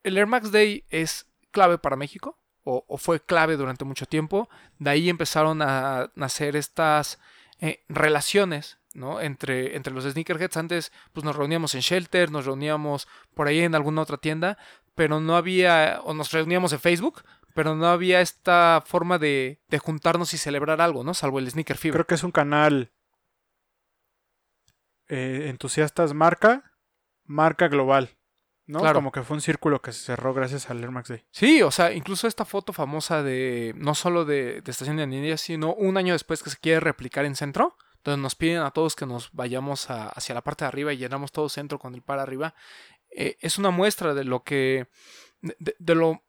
el 0.02 0.16
Air 0.18 0.26
Max 0.26 0.52
Day 0.52 0.84
es 0.90 1.26
clave 1.50 1.78
para 1.78 1.96
México, 1.96 2.38
o, 2.62 2.84
o 2.86 2.98
fue 2.98 3.20
clave 3.20 3.56
durante 3.56 3.84
mucho 3.84 4.06
tiempo. 4.06 4.48
De 4.78 4.90
ahí 4.90 5.08
empezaron 5.08 5.62
a 5.62 6.12
nacer 6.14 6.54
estas 6.54 7.18
eh, 7.58 7.82
relaciones 7.88 8.78
¿no? 8.94 9.20
entre, 9.20 9.76
entre 9.76 9.92
los 9.92 10.04
sneakerheads. 10.04 10.56
Antes 10.56 10.92
pues 11.12 11.24
nos 11.24 11.36
reuníamos 11.36 11.74
en 11.74 11.80
Shelter, 11.80 12.30
nos 12.30 12.46
reuníamos 12.46 13.08
por 13.34 13.48
ahí 13.48 13.60
en 13.60 13.74
alguna 13.74 14.02
otra 14.02 14.18
tienda, 14.18 14.58
pero 14.94 15.20
no 15.20 15.36
había, 15.36 16.00
o 16.04 16.14
nos 16.14 16.30
reuníamos 16.32 16.72
en 16.72 16.80
Facebook, 16.80 17.22
pero 17.54 17.74
no 17.74 17.86
había 17.86 18.20
esta 18.20 18.82
forma 18.86 19.18
de, 19.18 19.60
de 19.68 19.78
juntarnos 19.78 20.32
y 20.34 20.38
celebrar 20.38 20.80
algo, 20.80 21.04
¿no? 21.04 21.14
Salvo 21.14 21.38
el 21.38 21.50
Sneaker 21.50 21.76
Fever. 21.76 21.94
Creo 21.94 22.06
que 22.06 22.14
es 22.14 22.22
un 22.24 22.32
canal 22.32 22.92
eh, 25.08 25.46
entusiastas 25.48 26.14
marca, 26.14 26.72
marca 27.24 27.68
global. 27.68 28.16
¿no? 28.66 28.78
Claro. 28.78 28.94
Como 28.98 29.10
que 29.10 29.22
fue 29.24 29.34
un 29.36 29.40
círculo 29.40 29.82
que 29.82 29.92
se 29.92 30.04
cerró 30.04 30.32
gracias 30.32 30.70
al 30.70 30.80
Air 30.80 30.92
Max 30.92 31.08
Day. 31.08 31.24
Sí, 31.32 31.60
o 31.62 31.72
sea, 31.72 31.92
incluso 31.92 32.28
esta 32.28 32.44
foto 32.44 32.72
famosa 32.72 33.22
de, 33.24 33.74
no 33.76 33.96
solo 33.96 34.24
de, 34.24 34.60
de 34.62 34.70
Estación 34.70 34.96
de 34.96 35.08
Ninja, 35.08 35.36
sino 35.36 35.74
un 35.74 35.96
año 35.96 36.12
después 36.12 36.42
que 36.44 36.50
se 36.50 36.56
quiere 36.56 36.78
replicar 36.78 37.24
en 37.24 37.34
centro, 37.34 37.76
donde 38.04 38.22
nos 38.22 38.36
piden 38.36 38.62
a 38.62 38.70
todos 38.70 38.94
que 38.94 39.06
nos 39.06 39.32
vayamos 39.32 39.90
a- 39.90 40.08
hacia 40.10 40.36
la 40.36 40.42
parte 40.42 40.64
de 40.64 40.68
arriba 40.68 40.92
y 40.92 40.98
llenamos 40.98 41.32
todo 41.32 41.48
centro 41.48 41.80
con 41.80 41.94
el 41.96 42.02
par 42.02 42.20
arriba, 42.20 42.54
eh, 43.10 43.36
es 43.40 43.58
una 43.58 43.70
muestra 43.70 44.14
de 44.14 44.22
lo 44.22 44.44
que, 44.44 44.86
de 45.42 45.94
lo 45.96 46.22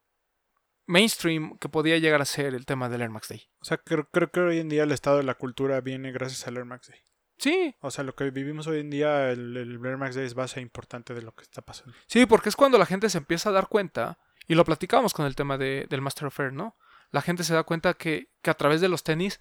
mainstream 0.92 1.56
que 1.58 1.68
podía 1.68 1.98
llegar 1.98 2.20
a 2.20 2.24
ser 2.26 2.54
el 2.54 2.66
tema 2.66 2.88
del 2.88 3.00
Air 3.00 3.10
Max 3.10 3.28
Day. 3.28 3.42
O 3.60 3.64
sea, 3.64 3.78
creo, 3.78 4.08
creo 4.10 4.30
que 4.30 4.40
hoy 4.40 4.58
en 4.58 4.68
día 4.68 4.82
el 4.84 4.92
estado 4.92 5.16
de 5.16 5.22
la 5.24 5.34
cultura 5.34 5.80
viene 5.80 6.12
gracias 6.12 6.46
al 6.46 6.56
Air 6.58 6.66
Max 6.66 6.88
Day. 6.88 7.00
Sí, 7.38 7.74
O 7.80 7.90
sea, 7.90 8.04
lo 8.04 8.14
que 8.14 8.30
vivimos 8.30 8.66
hoy 8.68 8.80
en 8.80 8.90
día, 8.90 9.30
el, 9.30 9.56
el 9.56 9.84
Air 9.84 9.96
Max 9.96 10.14
Day 10.14 10.24
es 10.26 10.34
base 10.34 10.60
importante 10.60 11.14
de 11.14 11.22
lo 11.22 11.32
que 11.34 11.42
está 11.42 11.62
pasando. 11.62 11.92
Sí, 12.06 12.26
porque 12.26 12.48
es 12.50 12.56
cuando 12.56 12.78
la 12.78 12.86
gente 12.86 13.08
se 13.10 13.18
empieza 13.18 13.48
a 13.48 13.52
dar 13.52 13.66
cuenta, 13.68 14.18
y 14.46 14.54
lo 14.54 14.64
platicamos 14.64 15.12
con 15.14 15.26
el 15.26 15.34
tema 15.34 15.58
de- 15.58 15.86
del 15.88 16.02
Master 16.02 16.26
of 16.26 16.38
Air, 16.38 16.52
¿no? 16.52 16.76
La 17.10 17.22
gente 17.22 17.42
se 17.42 17.54
da 17.54 17.64
cuenta 17.64 17.94
que, 17.94 18.28
que 18.42 18.50
a 18.50 18.54
través 18.54 18.80
de 18.80 18.88
los 18.88 19.02
tenis 19.02 19.40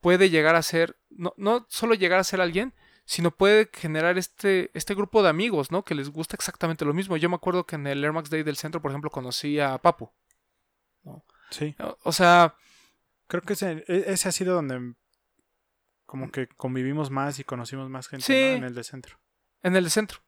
puede 0.00 0.28
llegar 0.30 0.56
a 0.56 0.62
ser, 0.62 0.96
no, 1.10 1.34
no 1.36 1.66
solo 1.68 1.94
llegar 1.94 2.18
a 2.18 2.24
ser 2.24 2.40
alguien, 2.40 2.74
sino 3.04 3.30
puede 3.30 3.70
generar 3.72 4.18
este, 4.18 4.70
este 4.74 4.94
grupo 4.94 5.22
de 5.22 5.28
amigos, 5.28 5.70
¿no? 5.70 5.84
Que 5.84 5.94
les 5.94 6.10
gusta 6.10 6.34
exactamente 6.34 6.84
lo 6.84 6.94
mismo. 6.94 7.16
Yo 7.16 7.28
me 7.28 7.36
acuerdo 7.36 7.64
que 7.64 7.76
en 7.76 7.86
el 7.86 8.02
Air 8.02 8.12
Max 8.12 8.28
Day 8.30 8.42
del 8.42 8.56
centro, 8.56 8.82
por 8.82 8.90
ejemplo, 8.90 9.10
conocí 9.10 9.60
a 9.60 9.78
Papu. 9.78 10.10
Sí. 11.50 11.74
O- 11.80 11.96
O 12.04 12.12
sea, 12.12 12.54
Creo 13.28 13.42
que 13.42 13.54
ese, 13.54 13.84
e- 13.88 14.04
ese 14.12 14.28
ha 14.28 14.32
sido 14.32 14.54
donde 14.54 14.94
como 16.06 16.30
que 16.30 16.46
convivimos 16.46 17.10
más 17.10 17.38
y 17.40 17.44
conocimos 17.44 17.90
más 17.90 18.06
gente 18.08 18.24
Sí. 18.24 18.32
¿no? 18.32 18.56
en 18.58 18.64
el 18.64 18.74
de 18.74 18.84
centro. 18.84 19.18
en 19.62 19.74
el 19.74 19.90
centro. 19.90 20.20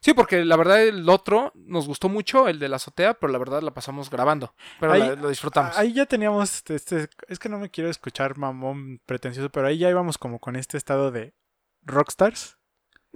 Sí, 0.00 0.12
porque 0.12 0.44
la 0.44 0.56
verdad 0.56 0.82
el 0.82 1.08
otro 1.08 1.50
nos 1.54 1.86
gustó 1.86 2.10
mucho, 2.10 2.46
el 2.48 2.58
de 2.58 2.68
la 2.68 2.76
azotea, 2.76 3.14
pero 3.14 3.32
la 3.32 3.38
verdad 3.38 3.62
la 3.62 3.72
pasamos 3.72 4.10
grabando. 4.10 4.54
Pero 4.78 4.92
Ahí- 4.92 5.00
la- 5.00 5.14
lo 5.14 5.30
disfrutamos. 5.30 5.78
Ahí 5.78 5.94
ya 5.94 6.04
teníamos, 6.04 6.56
este, 6.56 6.74
este- 6.74 7.08
es 7.28 7.38
que 7.38 7.48
no 7.48 7.58
me 7.58 7.70
quiero 7.70 7.88
escuchar 7.88 8.36
mamón 8.36 9.00
pretencioso, 9.06 9.48
pero 9.50 9.66
ahí 9.68 9.78
ya 9.78 9.88
íbamos 9.88 10.18
como 10.18 10.38
con 10.40 10.56
este 10.56 10.76
estado 10.76 11.10
de 11.10 11.34
rockstars. 11.82 12.58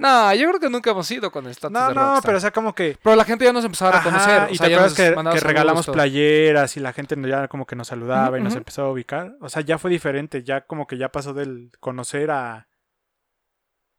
No, 0.01 0.35
yo 0.35 0.49
creo 0.49 0.61
que 0.61 0.71
nunca 0.71 0.91
hemos 0.91 1.11
ido 1.11 1.31
con 1.31 1.45
el 1.45 1.51
estatus 1.53 1.73
No, 1.73 1.89
de 1.89 1.95
no, 1.95 2.01
Rockstar. 2.01 2.23
pero 2.25 2.39
o 2.39 2.41
sea, 2.41 2.51
como 2.51 2.75
que... 2.75 2.99
Pero 3.03 3.17
la 3.17 3.25
gente 3.25 3.45
ya 3.45 3.53
nos 3.53 3.65
empezaba 3.65 3.91
a 3.97 3.99
reconocer. 4.03 4.43
o 4.43 4.51
y 4.53 4.57
sea, 4.57 4.67
te 4.69 4.75
acuerdas 4.75 4.95
que, 4.95 5.41
regalamos 5.47 5.87
playeras 5.87 6.77
y 6.77 6.81
la 6.81 6.93
gente 6.93 7.17
ya 7.29 7.49
como 7.49 7.67
que 7.67 7.77
nos 7.77 7.89
saludaba 7.89 8.39
y 8.39 8.43
nos 8.43 8.55
empezó 8.57 8.83
a 8.85 8.91
ubicar. 8.91 9.37
O 9.41 9.49
sea, 9.49 9.63
ya 9.63 9.79
fue 9.79 9.91
diferente, 9.91 10.43
ya 10.43 10.63
como 10.63 10.87
que 10.87 10.97
ya 10.99 11.11
pasó 11.11 11.35
del 11.35 11.71
conocer 11.81 12.31
a... 12.31 12.69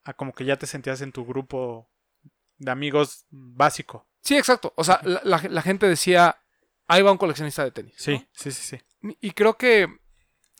a 0.04 0.14
como 0.14 0.34
que 0.34 0.46
ya 0.46 0.58
te 0.58 0.68
sentías 0.68 1.02
en 1.02 1.12
tu 1.12 1.26
grupo 1.26 1.90
de 2.58 2.72
amigos 2.72 3.26
básico. 3.30 4.08
Sí, 4.22 4.38
exacto. 4.38 4.74
O 4.76 4.84
sea, 4.84 5.00
la, 5.04 5.22
la- 5.24 5.42
la 5.50 5.62
gente 5.62 5.88
decía, 5.88 6.38
ahí 6.88 7.02
va 7.02 7.12
un 7.12 7.18
coleccionista 7.18 7.64
de 7.64 7.72
tenis. 7.72 7.94
Sí, 7.98 8.14
¿no? 8.14 8.28
sí, 8.34 8.52
sí, 8.52 8.78
sí. 8.78 9.16
Y 9.20 9.32
creo 9.32 9.58
que 9.58 9.88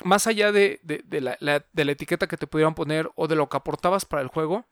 más 0.04 0.26
allá 0.26 0.52
de, 0.52 0.80
de- 0.84 1.04
de 1.06 1.22
la, 1.22 1.38
la- 1.40 1.64
de 1.72 1.86
la 1.86 1.92
etiqueta 1.92 2.28
que 2.28 2.38
te 2.38 2.48
pudieran 2.48 2.74
poner 2.74 3.12
o 3.16 3.28
de 3.28 3.36
lo 3.36 3.50
que 3.50 3.58
aportabas 3.58 4.06
para 4.06 4.22
el 4.24 4.30
juego, 4.30 4.66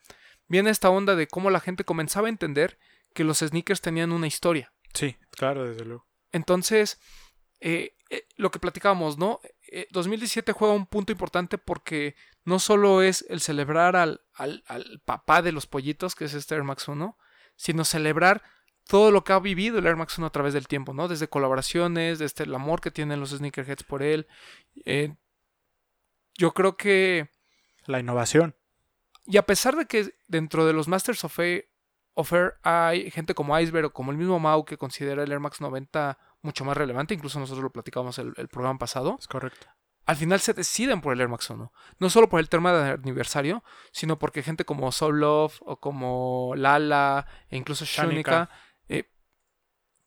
viene 0.50 0.70
esta 0.70 0.90
onda 0.90 1.16
de 1.16 1.28
cómo 1.28 1.50
la 1.50 1.62
gente 1.62 1.86
comenzaba 1.86 2.28
a 2.28 2.30
entender 2.30 2.78
que 3.14 3.24
los 3.24 3.40
sneakers 3.40 3.80
tenían 3.82 4.12
una 4.12 4.28
historia. 4.28 4.74
Sí, 4.94 5.16
claro, 5.32 5.64
desde 5.66 5.86
luego. 5.86 6.06
Entonces, 6.32 7.00
eh, 7.62 7.96
eh, 8.10 8.26
lo 8.36 8.52
que 8.52 8.60
platicábamos, 8.60 9.18
¿no? 9.18 9.40
Eh, 9.72 9.88
2017 9.92 10.52
juega 10.52 10.74
un 10.74 10.86
punto 10.88 11.12
importante 11.12 11.58
porque 11.58 12.16
no 12.44 12.60
solo 12.60 13.02
es 13.02 13.26
el 13.30 13.40
celebrar 13.42 13.96
al, 13.96 14.22
al- 14.34 14.64
al 14.68 15.02
papá 15.06 15.42
de 15.42 15.52
los 15.52 15.66
pollitos, 15.68 16.16
que 16.16 16.26
es 16.26 16.34
este 16.34 16.56
Air 16.56 16.64
Max 16.64 16.88
1, 16.88 17.18
sino 17.56 17.86
celebrar 17.86 18.42
todo 18.88 19.12
lo 19.12 19.24
que 19.24 19.34
ha 19.34 19.40
vivido 19.40 19.78
el 19.78 19.86
Air 19.86 19.96
Max 19.98 20.18
1 20.18 20.26
a 20.28 20.32
través 20.32 20.54
del 20.54 20.68
tiempo, 20.68 20.94
¿no? 20.94 21.08
Desde 21.08 21.28
colaboraciones, 21.28 22.18
desde 22.18 22.44
el 22.46 22.56
amor 22.56 22.82
que 22.82 22.90
tienen 22.92 23.20
los 23.20 23.30
sneakerheads 23.32 23.84
por 23.84 24.02
él. 24.02 24.28
Eh, 24.86 25.16
yo 26.38 26.54
creo 26.54 26.78
que 26.78 27.30
La 27.86 28.00
innovación. 28.00 28.56
Y 29.30 29.38
a 29.38 29.46
pesar 29.46 29.76
de 29.76 29.86
que 29.86 30.14
dentro 30.28 30.66
de 30.66 30.74
los 30.74 30.88
Masters 30.88 31.24
of 31.24 31.38
Air, 31.40 31.70
of 32.16 32.34
Air 32.34 32.56
hay 32.64 33.12
gente 33.12 33.36
como 33.36 33.58
Iceberg 33.58 33.86
o 33.86 33.94
como 33.94 34.12
el 34.12 34.18
mismo 34.18 34.40
Mau 34.40 34.66
que 34.66 34.78
considera 34.78 35.22
el 35.24 35.32
Air 35.32 35.40
Max 35.40 35.62
90 35.62 36.18
mucho 36.42 36.66
más 36.66 36.76
relevante, 36.76 37.14
incluso 37.14 37.40
nosotros 37.40 37.64
lo 37.64 37.70
platicamos 37.72 38.18
el, 38.18 38.34
el 38.38 38.48
programa 38.48 38.80
pasado, 38.80 39.18
Es 39.20 39.28
correcto. 39.28 39.68
al 40.08 40.16
final 40.16 40.40
se 40.40 40.54
deciden 40.54 41.00
por 41.02 41.14
el 41.14 41.22
Air 41.22 41.30
Max 41.30 41.48
1. 41.48 41.72
No 42.00 42.10
solo 42.10 42.28
por 42.28 42.40
el 42.40 42.50
tema 42.50 42.74
de 42.74 42.92
aniversario, 42.94 43.64
sino 43.92 44.18
porque 44.18 44.42
gente 44.42 44.66
como 44.66 44.92
Soul 44.92 45.20
Love 45.20 45.58
o 45.62 45.80
como 45.80 46.54
Lala 46.56 47.28
e 47.50 47.58
incluso. 47.58 47.86
Shanika, 47.86 48.50
eh, 48.88 49.12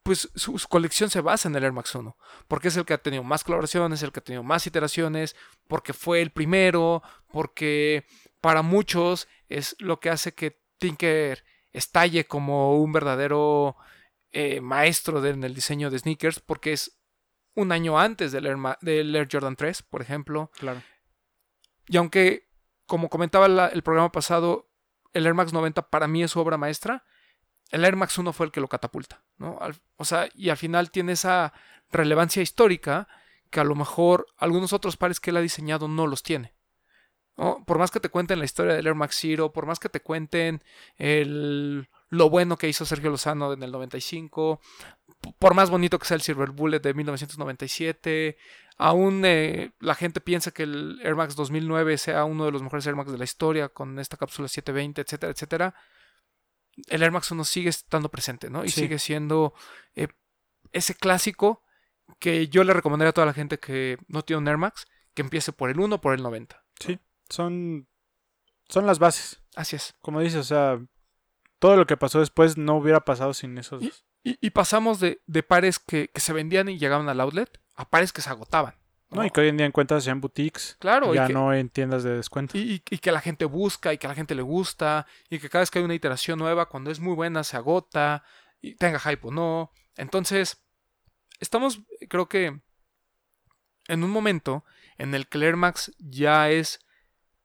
pues 0.02 0.30
su, 0.34 0.58
su 0.58 0.66
colección 0.66 1.10
se 1.10 1.20
basa 1.20 1.48
en 1.48 1.54
el 1.54 1.62
Air 1.62 1.72
Max 1.72 1.94
1. 1.94 2.16
Porque 2.48 2.68
es 2.68 2.76
el 2.76 2.84
que 2.84 2.94
ha 2.94 2.98
tenido 2.98 3.22
más 3.22 3.44
colaboraciones, 3.44 4.02
el 4.02 4.10
que 4.10 4.18
ha 4.18 4.24
tenido 4.24 4.42
más 4.42 4.66
iteraciones, 4.66 5.36
porque 5.68 5.92
fue 5.92 6.20
el 6.22 6.32
primero, 6.32 7.04
porque 7.30 8.04
para 8.42 8.60
muchos 8.60 9.26
es 9.48 9.74
lo 9.78 9.98
que 10.00 10.10
hace 10.10 10.34
que 10.34 10.60
Tinker 10.78 11.42
estalle 11.72 12.26
como 12.26 12.76
un 12.78 12.92
verdadero 12.92 13.76
eh, 14.32 14.60
maestro 14.60 15.20
de- 15.22 15.30
en 15.30 15.44
el 15.44 15.54
diseño 15.54 15.90
de 15.90 15.98
sneakers, 15.98 16.40
porque 16.40 16.72
es 16.72 16.98
un 17.54 17.70
año 17.70 17.98
antes 17.98 18.32
del 18.32 18.46
Air, 18.46 18.56
Ma- 18.56 18.78
del 18.80 19.14
Air 19.14 19.28
Jordan 19.30 19.56
3, 19.56 19.82
por 19.82 20.00
ejemplo. 20.02 20.50
Claro. 20.58 20.82
Y 21.86 21.96
aunque, 21.98 22.48
como 22.86 23.08
comentaba 23.10 23.46
la- 23.48 23.68
el 23.68 23.82
programa 23.82 24.10
pasado, 24.10 24.70
el 25.12 25.26
Air 25.26 25.34
Max 25.34 25.52
90 25.52 25.88
para 25.90 26.08
mí 26.08 26.22
es 26.22 26.30
su 26.30 26.40
obra 26.40 26.56
maestra, 26.56 27.04
el 27.70 27.84
Air 27.84 27.96
Max 27.96 28.16
1 28.18 28.32
fue 28.32 28.46
el 28.46 28.52
que 28.52 28.60
lo 28.60 28.68
catapulta. 28.68 29.22
¿no? 29.36 29.58
Al- 29.60 29.76
o 29.96 30.04
sea, 30.04 30.28
y 30.34 30.48
al 30.50 30.56
final 30.56 30.90
tiene 30.90 31.12
esa 31.12 31.52
relevancia 31.90 32.42
histórica 32.42 33.08
que 33.50 33.60
a 33.60 33.64
lo 33.64 33.74
mejor 33.74 34.26
algunos 34.38 34.72
otros 34.72 34.96
pares 34.96 35.20
que 35.20 35.28
él 35.30 35.36
ha 35.36 35.40
diseñado 35.42 35.88
no 35.88 36.06
los 36.06 36.22
tiene. 36.22 36.54
¿No? 37.36 37.64
Por 37.64 37.78
más 37.78 37.90
que 37.90 38.00
te 38.00 38.08
cuenten 38.10 38.38
la 38.38 38.44
historia 38.44 38.74
del 38.74 38.86
Air 38.86 38.94
Max 38.94 39.16
Zero, 39.20 39.52
por 39.52 39.66
más 39.66 39.78
que 39.78 39.88
te 39.88 40.00
cuenten 40.00 40.62
el, 40.96 41.88
lo 42.10 42.30
bueno 42.30 42.56
que 42.58 42.68
hizo 42.68 42.84
Sergio 42.84 43.10
Lozano 43.10 43.52
en 43.52 43.62
el 43.62 43.72
95, 43.72 44.60
p- 45.20 45.34
por 45.38 45.54
más 45.54 45.70
bonito 45.70 45.98
que 45.98 46.06
sea 46.06 46.14
el 46.16 46.20
Silver 46.22 46.50
Bullet 46.50 46.80
de 46.80 46.94
1997, 46.94 48.36
aún 48.78 49.22
eh, 49.24 49.72
la 49.80 49.94
gente 49.94 50.20
piensa 50.20 50.50
que 50.50 50.64
el 50.64 51.00
Air 51.02 51.14
Max 51.14 51.34
2009 51.36 51.98
sea 51.98 52.24
uno 52.24 52.44
de 52.44 52.52
los 52.52 52.62
mejores 52.62 52.86
Air 52.86 52.96
Max 52.96 53.10
de 53.12 53.18
la 53.18 53.24
historia 53.24 53.68
con 53.68 53.98
esta 53.98 54.16
cápsula 54.16 54.48
720, 54.48 55.00
etcétera, 55.02 55.32
etcétera. 55.32 55.74
El 56.88 57.02
Air 57.02 57.12
Max 57.12 57.30
1 57.30 57.44
sigue 57.44 57.68
estando 57.70 58.10
presente, 58.10 58.48
¿no? 58.50 58.64
Y 58.64 58.68
Sí. 58.70 58.80
sigue 58.82 58.98
siendo 58.98 59.52
eh, 59.94 60.08
ese 60.72 60.94
clásico 60.94 61.62
que 62.18 62.48
yo 62.48 62.64
le 62.64 62.72
recomendaría 62.72 63.10
a 63.10 63.14
toda 63.14 63.26
la 63.26 63.34
gente 63.34 63.58
que 63.58 63.98
no 64.08 64.22
tiene 64.22 64.38
un 64.40 64.48
Air 64.48 64.58
Max 64.58 64.86
que 65.14 65.22
empiece 65.22 65.52
por 65.52 65.70
el 65.70 65.78
1 65.80 65.96
o 65.96 66.00
por 66.00 66.14
el 66.14 66.22
90. 66.22 66.62
Sí. 66.80 66.98
Son, 67.32 67.88
son 68.68 68.86
las 68.86 68.98
bases. 68.98 69.40
Así 69.56 69.76
es. 69.76 69.94
Como 70.02 70.20
dices, 70.20 70.40
o 70.40 70.44
sea, 70.44 70.78
todo 71.58 71.76
lo 71.76 71.86
que 71.86 71.96
pasó 71.96 72.20
después 72.20 72.58
no 72.58 72.76
hubiera 72.76 73.00
pasado 73.00 73.32
sin 73.32 73.56
esos. 73.56 73.82
Y, 74.22 74.36
y 74.40 74.50
pasamos 74.50 75.00
de, 75.00 75.22
de 75.26 75.42
pares 75.42 75.78
que, 75.78 76.08
que 76.08 76.20
se 76.20 76.34
vendían 76.34 76.68
y 76.68 76.78
llegaban 76.78 77.08
al 77.08 77.20
outlet 77.22 77.58
a 77.74 77.88
pares 77.88 78.12
que 78.12 78.20
se 78.20 78.28
agotaban. 78.28 78.74
No, 79.08 79.24
y 79.24 79.30
que 79.30 79.40
hoy 79.40 79.48
en 79.48 79.56
día 79.56 79.66
encuentras 79.66 80.04
ya 80.04 80.12
en 80.12 80.20
boutiques. 80.20 80.76
Claro, 80.78 81.12
y 81.12 81.16
ya 81.16 81.26
que- 81.26 81.32
no 81.32 81.54
en 81.54 81.70
tiendas 81.70 82.02
de 82.02 82.16
descuento. 82.16 82.56
Y, 82.58 82.80
que 82.80 83.12
la 83.12 83.20
gente 83.20 83.46
busca 83.46 83.92
y 83.94 83.98
que 83.98 84.06
a 84.06 84.10
la 84.10 84.14
gente 84.14 84.34
le 84.34 84.42
gusta 84.42 85.06
y 85.30 85.38
que 85.38 85.48
cada 85.48 85.62
vez 85.62 85.70
que 85.70 85.78
hay 85.78 85.84
una 85.86 85.94
iteración 85.94 86.38
nueva, 86.38 86.68
cuando 86.68 86.90
es 86.90 87.00
muy 87.00 87.14
buena, 87.14 87.44
se 87.44 87.56
agota 87.56 88.24
y 88.60 88.74
tenga 88.74 88.98
hype 88.98 89.26
o 89.26 89.30
no. 89.30 89.72
Entonces, 89.96 90.62
estamos, 91.40 91.80
creo 92.08 92.28
que, 92.28 92.60
en 93.88 94.04
un 94.04 94.10
momento 94.10 94.64
en 94.98 95.14
el 95.14 95.26
que 95.26 95.38
el 95.38 95.44
Air 95.44 95.56
Max 95.56 95.92
ya 95.98 96.50
es 96.50 96.78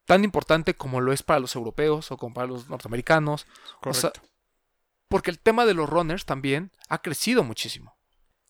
tan 0.08 0.24
importante 0.24 0.74
como 0.74 1.02
lo 1.02 1.12
es 1.12 1.22
para 1.22 1.38
los 1.38 1.54
europeos 1.54 2.10
o 2.10 2.16
como 2.16 2.32
para 2.32 2.46
los 2.46 2.70
norteamericanos. 2.70 3.46
O 3.82 3.92
sea, 3.92 4.10
Correcto. 4.10 4.30
porque 5.06 5.30
el 5.30 5.38
tema 5.38 5.66
de 5.66 5.74
los 5.74 5.86
runners 5.86 6.24
también 6.24 6.72
ha 6.88 7.02
crecido 7.02 7.44
muchísimo. 7.44 7.98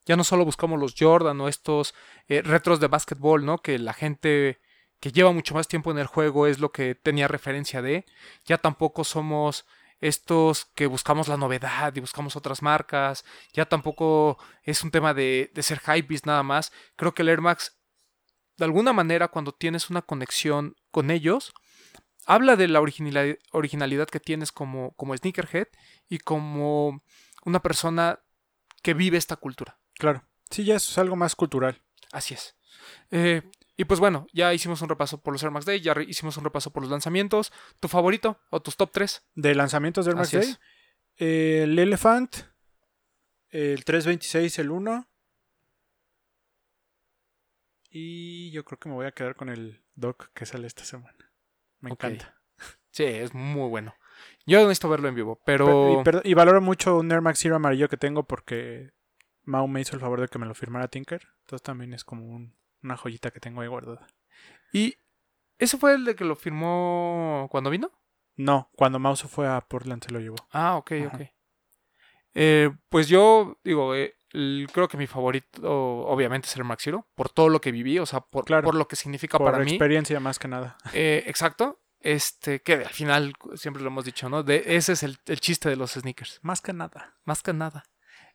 Ya 0.06 0.14
no 0.16 0.22
solo 0.22 0.44
buscamos 0.44 0.78
los 0.78 0.94
Jordan 0.96 1.40
o 1.40 1.48
estos 1.48 1.96
eh, 2.28 2.42
retros 2.42 2.78
de 2.78 2.86
básquetbol, 2.86 3.44
¿no? 3.44 3.59
Que 3.59 3.80
la 3.80 3.92
gente 3.92 4.61
que 5.00 5.11
lleva 5.11 5.32
mucho 5.32 5.52
más 5.54 5.66
tiempo 5.66 5.90
en 5.90 5.98
el 5.98 6.06
juego 6.06 6.46
es 6.46 6.61
lo 6.61 6.70
que 6.70 6.94
tenía 6.94 7.26
referencia 7.26 7.82
de. 7.82 8.06
Ya 8.44 8.59
tampoco 8.59 9.02
somos 9.02 9.66
estos 10.00 10.66
que 10.76 10.86
buscamos 10.86 11.26
la 11.26 11.36
novedad 11.36 11.92
y 11.96 12.00
buscamos 12.00 12.36
otras 12.36 12.62
marcas. 12.62 13.24
Ya 13.52 13.66
tampoco 13.66 14.38
es 14.62 14.84
un 14.84 14.92
tema 14.92 15.12
de, 15.12 15.50
de 15.52 15.62
ser 15.64 15.80
hypebeast 15.80 16.24
nada 16.24 16.44
más. 16.44 16.70
Creo 16.94 17.14
que 17.14 17.22
el 17.22 17.30
Air 17.30 17.40
Max, 17.40 17.76
de 18.59 18.64
alguna 18.64 18.92
manera, 18.92 19.26
cuando 19.26 19.50
tienes 19.50 19.90
una 19.90 20.02
conexión 20.02 20.76
con 20.91 21.11
ellos, 21.11 21.53
habla 22.26 22.57
de 22.57 22.68
la 22.68 22.80
originalidad, 22.80 24.09
que 24.09 24.20
tienes 24.20 24.53
como, 24.53 24.93
como 24.93 25.16
sneakerhead 25.16 25.68
y 26.09 26.18
como 26.18 27.03
una 27.45 27.61
persona 27.62 28.20
que 28.82 28.95
vive 28.95 29.18
esta 29.18 29.36
cultura. 29.36 29.78
Claro. 29.95 30.24
Sí, 30.51 30.64
ya 30.64 30.76
eso 30.76 30.91
es 30.93 30.99
algo 30.99 31.16
más 31.16 31.34
cultural. 31.34 31.82
Así 32.12 32.34
es. 32.34 32.57
Eh, 33.11 33.43
y 33.76 33.84
pues 33.84 34.01
bueno, 34.01 34.26
ya 34.32 34.53
hicimos 34.55 34.82
un 34.82 34.89
repaso 34.89 35.20
por 35.22 35.32
los 35.32 35.43
Air 35.43 35.53
Max 35.53 35.66
Day, 35.66 35.80
ya 35.80 35.95
hicimos 36.07 36.36
un 36.36 36.45
repaso 36.45 36.72
por 36.72 36.82
los 36.82 36.91
lanzamientos. 36.91 37.53
¿Tu 37.80 37.89
favorito 37.89 38.41
o 38.51 38.61
tus 38.61 38.76
top 38.76 38.91
3? 38.93 39.22
De 39.34 39.55
lanzamientos 39.55 40.05
de 40.05 40.11
Air 40.11 40.16
Max 40.16 40.28
Así 40.34 40.36
Day. 40.39 40.57
eh, 41.16 41.61
el 41.64 41.78
Elephant. 41.78 42.34
El 43.51 43.84
326, 43.84 44.59
el 44.59 44.70
1. 44.70 45.09
Y 48.01 48.51
yo 48.53 48.64
creo 48.64 48.78
que 48.78 48.88
me 48.88 48.94
voy 48.94 49.07
a 49.07 49.11
quedar 49.12 49.34
con 49.34 49.49
el 49.49 49.82
Doc 49.96 50.30
que 50.32 50.46
sale 50.46 50.66
esta 50.68 50.84
semana. 50.84 51.32
Me 51.80 51.90
encanta. 51.90 52.36
Sí, 52.90 53.05
es 53.05 53.34
muy 53.34 53.68
bueno. 53.68 53.94
Yo 54.46 54.61
necesito 54.61 54.88
verlo 54.88 55.09
en 55.09 55.14
vivo, 55.14 55.40
pero... 55.44 56.03
Pero- 56.05 56.20
y, 56.24 56.34
valoro 56.34 56.61
mucho 56.61 56.96
un 56.99 57.11
Air 57.11 57.20
Max 57.20 57.40
Zero 57.40 57.57
amarillo 57.57 57.88
que 57.88 57.96
tengo 57.96 58.22
porque 58.24 58.92
Mau 59.42 59.66
me 59.68 59.80
hizo 59.80 59.94
el 59.94 60.01
favor 60.01 60.20
de 60.20 60.28
que 60.28 60.38
me 60.38 60.46
lo 60.46 60.55
firmara 60.55 60.88
Tinker. 60.88 61.26
Entonces 61.40 61.62
también 61.62 61.92
es 61.92 62.05
como 62.05 62.24
un- 62.24 62.57
una 62.82 62.96
joyita 62.96 63.30
que 63.30 63.40
tengo 63.40 63.61
ahí 63.61 63.68
guardada. 63.68 64.07
¿Y 64.72 64.96
ese 65.58 65.76
fue 65.76 65.95
el 65.95 66.04
de 66.04 66.14
que 66.14 66.25
lo 66.25 66.37
firmó 66.37 67.49
cuando 67.50 67.70
vino? 67.70 67.91
No, 68.37 68.70
cuando 68.76 68.99
Mau 69.00 69.16
se 69.16 69.26
fue 69.29 69.49
a 69.49 69.61
Portland 69.61 70.04
se 70.04 70.12
lo 70.12 70.20
llevó. 70.20 70.37
Ah, 70.50 70.76
ok, 70.76 70.92
Ajá. 70.92 71.16
ok. 71.16 71.22
Eh, 72.34 72.70
pues 72.88 73.08
yo 73.08 73.58
digo, 73.64 73.95
eh, 73.95 74.14
creo 74.30 74.88
que 74.88 74.96
mi 74.96 75.07
favorito 75.07 75.61
obviamente 76.07 76.49
es 76.49 76.57
el 76.57 76.64
Max 76.64 76.83
Zero, 76.84 77.07
por 77.14 77.29
todo 77.30 77.49
lo 77.49 77.61
que 77.61 77.72
viví, 77.72 77.99
o 77.99 78.07
sea, 78.07 78.21
por, 78.21 78.45
Claro. 78.45 78.64
por 78.64 78.75
lo 78.75 78.87
que 78.88 78.96
significa 78.96 79.38
Por 79.38 79.50
para 79.53 79.64
mí. 79.64 79.71
experiencia 79.72 80.21
más 80.21 80.38
que 80.38 80.49
nada. 80.49 80.76
Eh, 80.95 81.25
exacto. 81.26 81.80
Este, 82.00 82.63
que 82.63 82.75
al 82.75 82.87
final 82.91 83.33
siempre 83.55 83.83
lo 83.83 83.88
hemos 83.88 84.05
dicho, 84.05 84.29
¿no? 84.29 84.45
De, 84.45 84.63
ese 84.76 84.92
es 84.92 85.03
el, 85.03 85.18
el 85.26 85.41
chiste 85.41 85.68
de 85.68 85.75
los 85.76 85.92
sneakers. 85.92 86.38
Más 86.42 86.61
que 86.61 86.72
nada. 86.72 87.17
Más 87.25 87.42
que 87.42 87.53
nada. 87.53 87.83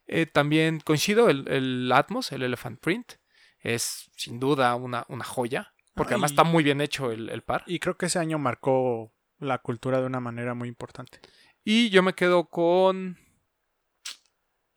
Eh, 0.06 0.26
también 0.26 0.82
coincido, 0.82 1.30
el, 1.30 1.48
el 1.48 1.90
Atmos, 1.94 2.34
el 2.34 2.44
Elephant 2.44 2.82
Print, 2.82 3.14
es 3.62 4.12
sin 4.18 4.38
duda 4.40 4.76
una, 4.76 5.06
una 5.08 5.24
joya. 5.24 5.74
Porque 5.94 6.16
además 6.16 6.32
está 6.32 6.44
muy 6.44 6.64
bien 6.64 6.82
hecho 6.82 7.12
el, 7.12 7.30
el 7.30 7.42
par. 7.44 7.64
Y 7.68 7.80
creo 7.80 7.96
que 7.98 8.08
ese 8.08 8.20
año 8.20 8.38
marcó 8.38 9.14
la 9.40 9.60
cultura 9.60 10.02
de 10.02 10.08
una 10.08 10.20
manera 10.20 10.54
muy 10.56 10.68
importante. 10.68 11.20
Y 11.64 11.90
yo 11.90 12.04
me 12.04 12.14
quedo 12.14 12.50
con. 12.50 13.18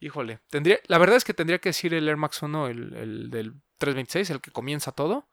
Híjole, 0.01 0.41
tendría, 0.51 0.79
la 0.89 0.99
verdad 0.99 1.17
es 1.17 1.25
que 1.25 1.35
tendría 1.35 1.59
que 1.59 1.71
decir 1.71 1.95
el 1.95 2.09
Air 2.09 2.17
Max 2.17 2.43
1, 2.43 2.69
el, 2.69 2.95
el 2.95 3.31
del 3.31 3.55
326, 3.79 4.31
el 4.31 4.41
que 4.41 4.51
comienza 4.51 4.93
todo. 4.93 5.29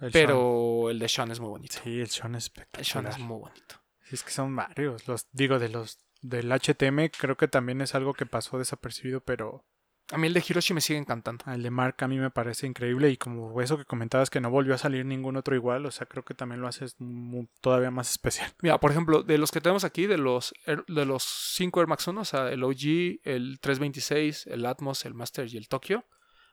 El 0.00 0.10
pero 0.10 0.90
el 0.90 0.98
de 0.98 1.08
Sean 1.08 1.30
es 1.30 1.40
muy 1.40 1.48
bonito. 1.50 1.76
Sí, 1.82 2.00
el 2.00 2.08
Sean 2.08 2.34
es 2.34 2.50
El 2.72 2.84
Sean 2.84 3.06
espectacular. 3.06 3.12
es 3.12 3.18
muy 3.18 3.38
bonito. 3.38 3.76
Sí, 4.02 4.14
es 4.16 4.22
que 4.22 4.30
son 4.30 4.54
varios. 4.56 5.06
Los 5.06 5.28
digo 5.32 5.58
de 5.58 5.68
los 5.68 5.98
del 6.20 6.50
HTM, 6.52 7.10
creo 7.16 7.36
que 7.36 7.48
también 7.48 7.80
es 7.80 7.94
algo 7.94 8.14
que 8.14 8.26
pasó 8.26 8.58
desapercibido, 8.58 9.20
pero 9.20 9.64
A 10.12 10.18
mí 10.18 10.26
el 10.26 10.34
de 10.34 10.44
Hiroshi 10.46 10.74
me 10.74 10.80
sigue 10.80 10.98
encantando. 10.98 11.44
el 11.46 11.62
de 11.62 11.70
Mark 11.70 11.96
a 12.00 12.08
mí 12.08 12.18
me 12.18 12.30
parece 12.30 12.66
increíble 12.66 13.10
y 13.10 13.16
como 13.16 13.60
eso 13.62 13.76
que 13.78 13.84
comentabas 13.84 14.30
que 14.30 14.40
no 14.40 14.50
volvió 14.50 14.74
a 14.74 14.78
salir 14.78 15.04
ningún 15.06 15.36
otro 15.36 15.54
igual, 15.56 15.86
o 15.86 15.90
sea, 15.90 16.06
creo 16.06 16.22
que 16.24 16.34
también 16.34 16.60
lo 16.60 16.68
hace 16.68 16.86
mu- 16.98 17.46
todavía 17.60 17.90
más 17.90 18.10
especial. 18.10 18.50
Mira, 18.62 18.78
por 18.78 18.90
ejemplo, 18.90 19.22
de 19.22 19.38
los 19.38 19.50
que 19.50 19.60
tenemos 19.60 19.84
aquí, 19.84 20.06
de 20.06 20.18
los 20.18 20.54
de 20.86 21.04
los 21.06 21.22
5 21.54 21.80
Air 21.80 21.88
Max 21.88 22.06
1, 22.06 22.20
o 22.20 22.24
sea, 22.24 22.50
el 22.50 22.62
OG, 22.62 23.20
el 23.24 23.58
326, 23.60 24.46
el 24.48 24.66
Atmos, 24.66 25.04
el 25.04 25.14
Master 25.14 25.48
y 25.52 25.56
el 25.56 25.68
Tokyo, 25.68 26.04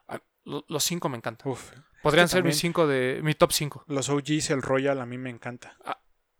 Ah, 0.08 0.20
lo- 0.44 0.64
Los 0.68 0.82
cinco 0.82 1.08
me 1.08 1.16
encantan. 1.18 1.46
Uf. 1.48 1.70
Podrían 2.02 2.28
ser 2.28 2.42
mis 2.42 2.58
cinco 2.58 2.86
de 2.88 3.20
mi 3.22 3.34
top 3.34 3.52
5. 3.52 3.84
Los 3.86 4.08
OGs, 4.08 4.50
el 4.50 4.60
Royal, 4.62 5.00
a 5.00 5.06
mí 5.06 5.18
me 5.18 5.30
encanta. 5.30 5.76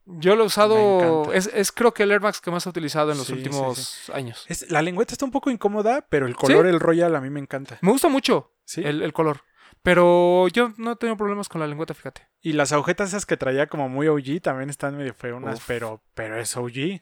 Yo 0.06 0.34
lo 0.34 0.44
he 0.44 0.46
usado, 0.46 1.32
es, 1.32 1.48
es 1.54 1.70
creo 1.72 1.92
que 1.94 2.02
el 2.02 2.10
Air 2.10 2.20
Max 2.20 2.40
que 2.40 2.50
más 2.50 2.66
he 2.66 2.68
utilizado 2.68 3.12
en 3.12 3.18
los 3.18 3.26
Sí, 3.26 3.34
sí, 3.34 3.38
últimos 3.38 4.10
años. 4.12 4.44
Es, 4.48 4.70
la 4.70 4.82
lengüeta 4.82 5.12
está 5.14 5.24
un 5.24 5.30
poco 5.30 5.50
incómoda, 5.50 6.06
pero 6.08 6.26
el 6.26 6.34
color, 6.36 6.66
el 6.66 6.80
Royal, 6.80 7.14
a 7.14 7.20
mí 7.20 7.30
me 7.30 7.40
encanta. 7.40 7.78
Me 7.82 7.90
gusta 7.92 8.08
mucho 8.08 8.54
¿Sí? 8.64 8.82
el, 8.84 9.02
el 9.02 9.12
color. 9.12 9.42
Pero 9.82 10.48
yo 10.48 10.72
no 10.76 10.96
tengo 10.96 11.16
problemas 11.16 11.48
con 11.48 11.60
la 11.60 11.66
lengüeta, 11.66 11.94
fíjate. 11.94 12.28
Y 12.40 12.52
las 12.52 12.72
agujetas 12.72 13.10
esas 13.10 13.24
que 13.24 13.36
traía 13.36 13.66
como 13.68 13.88
muy 13.88 14.08
OG 14.08 14.40
también 14.42 14.68
están 14.68 14.96
medio 14.96 15.14
feonas, 15.14 15.58
Uf. 15.58 15.64
pero, 15.66 16.02
pero 16.14 16.38
es 16.38 16.54
OG. 16.56 17.00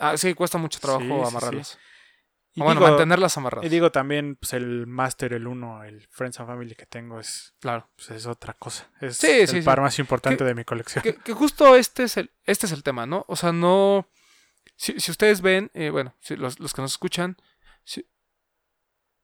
Ah, 0.00 0.16
sí, 0.16 0.34
cuesta 0.34 0.58
mucho 0.58 0.80
trabajo 0.80 1.26
amarrarlas. 1.26 1.78
Y 2.56 2.62
bueno, 2.62 2.80
digo, 2.80 2.90
mantenerlas 2.90 3.36
amarradas. 3.36 3.66
y 3.66 3.68
digo 3.68 3.92
también, 3.92 4.36
pues 4.36 4.52
el 4.54 4.86
Master, 4.86 5.32
el 5.34 5.46
1, 5.46 5.84
el 5.84 6.06
Friends 6.10 6.40
and 6.40 6.48
Family 6.48 6.74
que 6.74 6.86
tengo 6.86 7.20
es, 7.20 7.54
Claro. 7.60 7.88
pues, 7.96 8.10
es 8.10 8.26
otra 8.26 8.54
cosa. 8.54 8.90
Es 9.00 9.18
Sí, 9.18 9.26
el 9.30 9.46
sí, 9.48 9.58
sí. 9.60 9.62
par 9.62 9.80
más 9.80 9.98
importante 9.98 10.38
Que- 10.38 10.44
de 10.44 10.54
mi 10.54 10.64
colección. 10.64 11.02
Que, 11.02 11.14
que 11.16 11.32
justo 11.34 11.76
este 11.76 12.04
es 12.04 12.16
el, 12.16 12.30
este 12.44 12.66
es 12.66 12.72
el 12.72 12.82
tema, 12.82 13.06
¿no? 13.06 13.24
O 13.28 13.36
sea, 13.36 13.52
no. 13.52 14.08
Si, 14.74 14.98
si 15.00 15.10
ustedes 15.10 15.40
ven, 15.42 15.70
eh, 15.74 15.90
bueno, 15.90 16.14
si 16.20 16.34
los, 16.36 16.58
los 16.60 16.72
que 16.72 16.82
nos 16.82 16.92
escuchan, 16.92 17.36
si- 17.84 18.06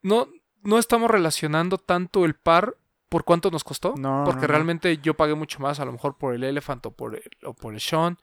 no, 0.03 0.29
no 0.63 0.79
estamos 0.79 1.11
relacionando 1.11 1.79
tanto 1.79 2.25
el 2.25 2.35
par 2.35 2.77
por 3.09 3.25
cuánto 3.25 3.51
nos 3.51 3.65
costó. 3.65 3.95
No, 3.97 4.23
porque 4.25 4.43
no, 4.43 4.47
no. 4.49 4.53
realmente 4.53 4.99
yo 4.99 5.15
pagué 5.15 5.35
mucho 5.35 5.59
más, 5.61 5.81
a 5.81 5.85
lo 5.85 5.93
mejor 5.93 6.17
por 6.17 6.35
el 6.35 6.45
Elephant 6.45 6.85
o 6.87 6.91
por 6.93 7.15
el, 7.17 7.23
o 7.45 7.55
por 7.55 7.75
el 7.75 7.81
Sean. 7.81 8.19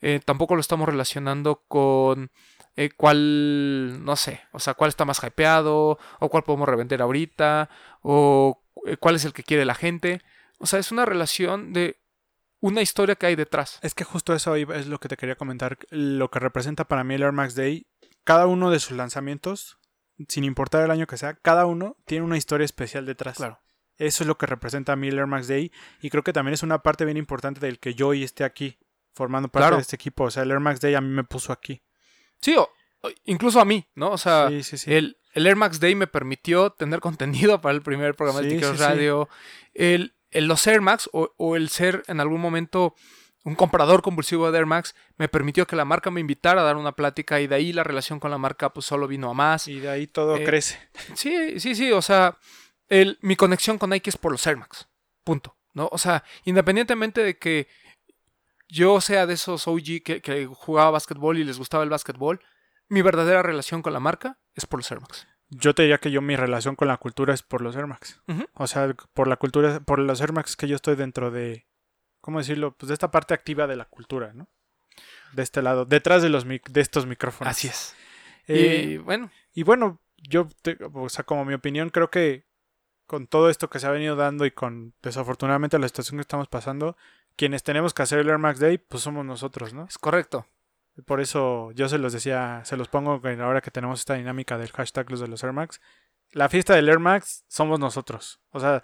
Eh, 0.00 0.20
tampoco 0.24 0.54
lo 0.56 0.60
estamos 0.60 0.88
relacionando 0.88 1.62
con 1.68 2.30
eh, 2.76 2.90
cuál, 2.96 4.04
no 4.04 4.16
sé, 4.16 4.40
o 4.52 4.58
sea, 4.58 4.74
cuál 4.74 4.88
está 4.88 5.04
más 5.04 5.22
hypeado, 5.22 5.98
o 6.20 6.28
cuál 6.28 6.42
podemos 6.44 6.68
revender 6.68 7.02
ahorita, 7.02 7.68
o 8.02 8.62
eh, 8.86 8.96
cuál 8.96 9.16
es 9.16 9.24
el 9.24 9.32
que 9.32 9.42
quiere 9.42 9.64
la 9.64 9.74
gente. 9.74 10.22
O 10.58 10.66
sea, 10.66 10.78
es 10.78 10.92
una 10.92 11.04
relación 11.04 11.72
de 11.72 12.00
una 12.60 12.80
historia 12.82 13.16
que 13.16 13.26
hay 13.26 13.36
detrás. 13.36 13.78
Es 13.82 13.94
que 13.94 14.04
justo 14.04 14.34
eso 14.34 14.54
es 14.54 14.86
lo 14.86 14.98
que 15.00 15.08
te 15.08 15.16
quería 15.16 15.34
comentar. 15.36 15.78
Lo 15.90 16.30
que 16.30 16.38
representa 16.38 16.84
para 16.86 17.04
mí 17.04 17.14
el 17.14 17.22
Air 17.22 17.32
Max 17.32 17.54
Day, 17.54 17.86
cada 18.24 18.46
uno 18.46 18.70
de 18.70 18.78
sus 18.78 18.96
lanzamientos, 18.96 19.78
sin 20.28 20.44
importar 20.44 20.84
el 20.84 20.90
año 20.92 21.06
que 21.06 21.16
sea, 21.16 21.34
cada 21.34 21.66
uno 21.66 21.96
tiene 22.06 22.24
una 22.24 22.36
historia 22.36 22.64
especial 22.64 23.04
detrás. 23.04 23.36
Claro. 23.38 23.60
Eso 23.98 24.22
es 24.24 24.28
lo 24.28 24.38
que 24.38 24.46
representa 24.46 24.92
a 24.92 24.96
mí 24.96 25.08
el 25.08 25.18
Air 25.18 25.26
Max 25.26 25.48
Day 25.48 25.72
y 26.00 26.10
creo 26.10 26.22
que 26.22 26.32
también 26.32 26.54
es 26.54 26.62
una 26.62 26.82
parte 26.82 27.04
bien 27.04 27.16
importante 27.16 27.60
del 27.60 27.78
que 27.78 27.94
yo 27.94 28.08
hoy 28.08 28.22
esté 28.22 28.44
aquí 28.44 28.78
formando 29.14 29.48
parte 29.48 29.62
Claro. 29.64 29.76
de 29.76 29.82
este 29.82 29.96
equipo. 29.96 30.24
O 30.24 30.30
sea, 30.30 30.44
el 30.44 30.50
Air 30.50 30.60
Max 30.60 30.80
Day 30.80 30.94
a 30.94 31.00
mí 31.00 31.08
me 31.08 31.24
puso 31.24 31.52
aquí. 31.52 31.82
Sí, 32.42 32.54
o- 32.56 32.68
incluso 33.24 33.60
a 33.60 33.64
mí, 33.64 33.86
¿no? 33.94 34.10
O 34.10 34.18
sea, 34.18 34.48
sí, 34.50 34.62
sí, 34.62 34.76
sí. 34.76 34.92
El, 34.92 35.16
el 35.34 35.46
Air 35.46 35.56
Max 35.56 35.80
Day 35.80 35.94
me 35.94 36.06
permitió 36.06 36.70
tener 36.70 37.00
contenido 37.00 37.60
para 37.62 37.74
el 37.74 37.82
primer 37.82 38.14
programa 38.14 38.42
de 38.42 38.50
sí. 38.60 38.76
Radio. 38.76 39.28
El, 39.72 40.14
el- 40.30 40.46
los 40.46 40.66
Air 40.66 40.80
Max 40.82 41.08
o, 41.12 41.32
o 41.38 41.56
el 41.56 41.68
ser 41.70 42.02
en 42.08 42.20
algún 42.20 42.40
momento 42.40 42.94
un 43.44 43.56
comprador 43.56 44.02
compulsivo 44.02 44.52
de 44.52 44.58
Air 44.58 44.66
Max 44.66 44.94
me 45.16 45.28
permitió 45.28 45.66
que 45.66 45.74
la 45.74 45.84
marca 45.84 46.12
me 46.12 46.20
invitara 46.20 46.60
a 46.60 46.64
dar 46.64 46.76
una 46.76 46.92
plática 46.92 47.40
y 47.40 47.48
de 47.48 47.56
ahí 47.56 47.72
la 47.72 47.82
relación 47.82 48.20
con 48.20 48.30
la 48.30 48.38
marca 48.38 48.72
pues 48.72 48.86
solo 48.86 49.08
vino 49.08 49.30
a 49.30 49.34
más. 49.34 49.66
Y 49.66 49.80
de 49.80 49.88
ahí 49.90 50.06
todo 50.06 50.36
Eh, 50.36 50.44
crece. 50.44 50.78
Sí, 51.14 51.58
sí, 51.58 51.74
sí, 51.74 51.90
o 51.90 52.02
sea, 52.02 52.38
el, 52.88 53.18
mi 53.20 53.34
conexión 53.34 53.78
con 53.78 53.90
Nike 53.90 54.10
es 54.10 54.16
por 54.16 54.30
los 54.30 54.46
Air 54.46 54.58
Max, 54.58 54.86
punto, 55.24 55.56
¿no? 55.74 55.88
O 55.90 55.98
sea, 55.98 56.22
independientemente 56.44 57.24
de 57.24 57.36
que 57.36 57.66
yo 58.72 59.00
sea 59.00 59.26
de 59.26 59.34
esos 59.34 59.68
OG 59.68 60.02
que, 60.04 60.20
que 60.22 60.46
jugaba 60.46 60.90
básquetbol 60.92 61.38
y 61.38 61.44
les 61.44 61.58
gustaba 61.58 61.84
el 61.84 61.90
básquetbol, 61.90 62.40
mi 62.88 63.02
verdadera 63.02 63.42
relación 63.42 63.82
con 63.82 63.92
la 63.92 64.00
marca 64.00 64.38
es 64.54 64.66
por 64.66 64.80
los 64.80 64.90
Air 64.90 65.00
Max. 65.00 65.26
Yo 65.50 65.74
te 65.74 65.82
diría 65.82 65.98
que 65.98 66.10
yo 66.10 66.22
mi 66.22 66.34
relación 66.36 66.76
con 66.76 66.88
la 66.88 66.96
cultura 66.96 67.34
es 67.34 67.42
por 67.42 67.60
los 67.60 67.76
Air 67.76 67.86
Max. 67.86 68.20
O 68.54 68.66
sea, 68.66 68.94
por 69.12 69.28
la 69.28 69.36
cultura, 69.36 69.80
por 69.80 69.98
los 69.98 70.20
Air 70.20 70.32
Max 70.32 70.56
que 70.56 70.66
yo 70.68 70.76
estoy 70.76 70.96
dentro 70.96 71.30
de, 71.30 71.66
¿cómo 72.22 72.38
decirlo? 72.38 72.74
Pues 72.76 72.88
de 72.88 72.94
esta 72.94 73.10
parte 73.10 73.34
activa 73.34 73.66
de 73.66 73.76
la 73.76 73.84
cultura, 73.84 74.32
¿no? 74.34 74.48
De 75.32 75.42
este 75.42 75.60
lado, 75.62 75.84
detrás 75.84 76.22
de 76.22 76.28
los 76.30 76.46
mic- 76.46 76.68
de 76.70 76.80
estos 76.80 77.06
micrófonos. 77.06 77.50
Así 77.50 77.68
es. 77.68 77.94
Eh, 78.48 78.86
y 78.92 78.96
bueno, 78.98 79.30
Y 79.54 79.62
bueno, 79.64 80.00
yo, 80.16 80.48
te- 80.62 80.78
o 80.94 81.08
sea, 81.10 81.24
como 81.24 81.44
mi 81.44 81.52
opinión, 81.54 81.90
creo 81.90 82.10
que 82.10 82.46
con 83.06 83.26
todo 83.26 83.50
esto 83.50 83.68
que 83.68 83.78
se 83.78 83.86
ha 83.86 83.90
venido 83.90 84.16
dando 84.16 84.46
y 84.46 84.50
con 84.50 84.94
desafortunadamente 85.02 85.78
la 85.78 85.88
situación 85.88 86.16
que 86.16 86.22
estamos 86.22 86.48
pasando, 86.48 86.96
quienes 87.36 87.62
tenemos 87.62 87.94
que 87.94 88.02
hacer 88.02 88.18
el 88.18 88.28
Air 88.28 88.38
Max 88.38 88.60
Day, 88.60 88.78
pues 88.78 89.02
somos 89.02 89.24
nosotros, 89.24 89.72
¿no? 89.74 89.84
es 89.88 89.98
correcto. 89.98 90.46
Por 91.06 91.20
eso 91.20 91.72
yo 91.72 91.88
se 91.88 91.96
los 91.98 92.12
decía, 92.12 92.60
se 92.64 92.76
los 92.76 92.88
pongo 92.88 93.20
ahora 93.40 93.60
que 93.62 93.70
tenemos 93.70 94.00
esta 94.00 94.14
dinámica 94.14 94.58
del 94.58 94.70
hashtag 94.72 95.10
los 95.10 95.20
de 95.20 95.28
los 95.28 95.42
Air 95.42 95.52
Max. 95.54 95.80
La 96.32 96.48
fiesta 96.50 96.74
del 96.74 96.88
Air 96.88 96.98
Max 96.98 97.44
somos 97.48 97.78
nosotros. 97.80 98.40
O 98.50 98.60
sea, 98.60 98.82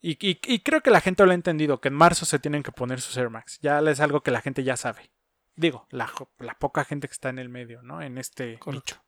y, 0.00 0.12
y- 0.20 0.38
y 0.44 0.60
creo 0.60 0.82
que 0.82 0.90
la 0.90 1.00
gente 1.00 1.24
lo 1.24 1.30
ha 1.30 1.34
entendido, 1.34 1.80
que 1.80 1.88
en 1.88 1.94
marzo 1.94 2.26
se 2.26 2.38
tienen 2.38 2.62
que 2.62 2.72
poner 2.72 3.00
sus 3.00 3.16
Air 3.16 3.30
Max. 3.30 3.58
Ya 3.62 3.80
es 3.80 4.00
algo 4.00 4.20
que 4.22 4.30
la 4.30 4.42
gente 4.42 4.64
ya 4.64 4.76
sabe. 4.76 5.10
Digo, 5.54 5.86
la 5.90 6.10
poca 6.58 6.84
gente 6.84 7.08
que 7.08 7.12
está 7.12 7.30
en 7.30 7.38
el 7.38 7.48
medio, 7.48 7.80
¿no? 7.82 8.02
En 8.02 8.18
este 8.18 8.58
Correcto. 8.58 8.96
nicho. 8.96 9.04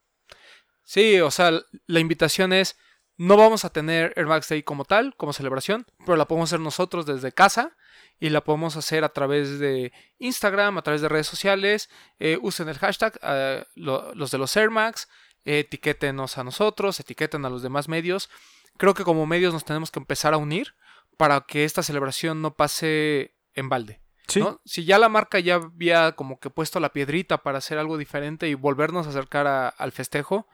Sí, 0.82 1.20
o 1.20 1.31
sea, 1.31 1.51
la 1.86 2.01
invitación 2.01 2.55
es, 2.55 2.78
no 3.19 3.36
vamos 3.36 3.66
a 3.66 3.70
tener 3.70 4.15
Air 4.16 4.27
Max 4.27 4.48
Day 4.48 4.62
como 4.62 4.86
tal, 4.86 5.15
como 5.16 5.35
celebración, 5.35 5.86
pero 6.06 6.16
la 6.16 6.27
podemos 6.27 6.48
hacer 6.48 6.60
nosotros 6.60 7.05
desde 7.05 7.32
casa 7.32 7.77
y 8.20 8.31
la 8.31 8.43
podemos 8.43 8.77
hacer 8.77 9.05
a 9.05 9.11
través 9.11 9.59
de 9.59 9.93
Instagram, 10.19 10.78
a 10.78 10.82
través 10.82 11.01
de 11.03 11.09
redes 11.09 11.27
sociales. 11.27 11.89
Eh, 12.19 12.39
usen 12.43 12.69
el 12.69 12.78
hashtag, 12.78 13.19
eh, 13.23 13.65
lo- 13.74 14.15
los 14.15 14.31
de 14.31 14.39
los 14.39 14.57
Air 14.57 14.70
Max, 14.70 15.09
eh, 15.45 15.61
etiquétenos 15.61 16.36
a 16.39 16.45
nosotros, 16.45 16.99
etiqueten 17.01 17.45
a 17.45 17.51
los 17.51 17.62
demás 17.62 17.89
medios. 17.89 18.28
Creo 18.77 18.95
que 18.95 19.05
como 19.05 19.27
medios 19.27 19.53
nos 19.53 19.65
tenemos 19.65 19.90
que 19.90 19.99
empezar 20.01 20.35
a 20.35 20.39
unir 20.39 20.74
para 21.16 21.40
que 21.43 21.65
esta 21.65 21.82
celebración 21.82 22.43
no 22.43 22.55
pase 22.55 23.35
en 23.55 23.69
balde. 23.69 24.01
Sí, 24.28 24.40
¿no? 24.40 24.61
Si 24.65 24.85
ya 24.85 24.99
la 24.99 25.09
marca 25.09 25.39
ya 25.39 25.55
había 25.55 26.12
como 26.12 26.39
que 26.39 26.51
puesto 26.51 26.81
la 26.81 26.93
piedrita 26.93 27.43
para 27.43 27.59
hacer 27.59 27.78
algo 27.78 27.97
diferente 27.97 28.49
y 28.49 28.55
volvernos 28.55 29.07
a 29.07 29.11
acercar 29.11 29.47
a- 29.47 29.69
al 29.69 29.90
festejo, 29.90 30.47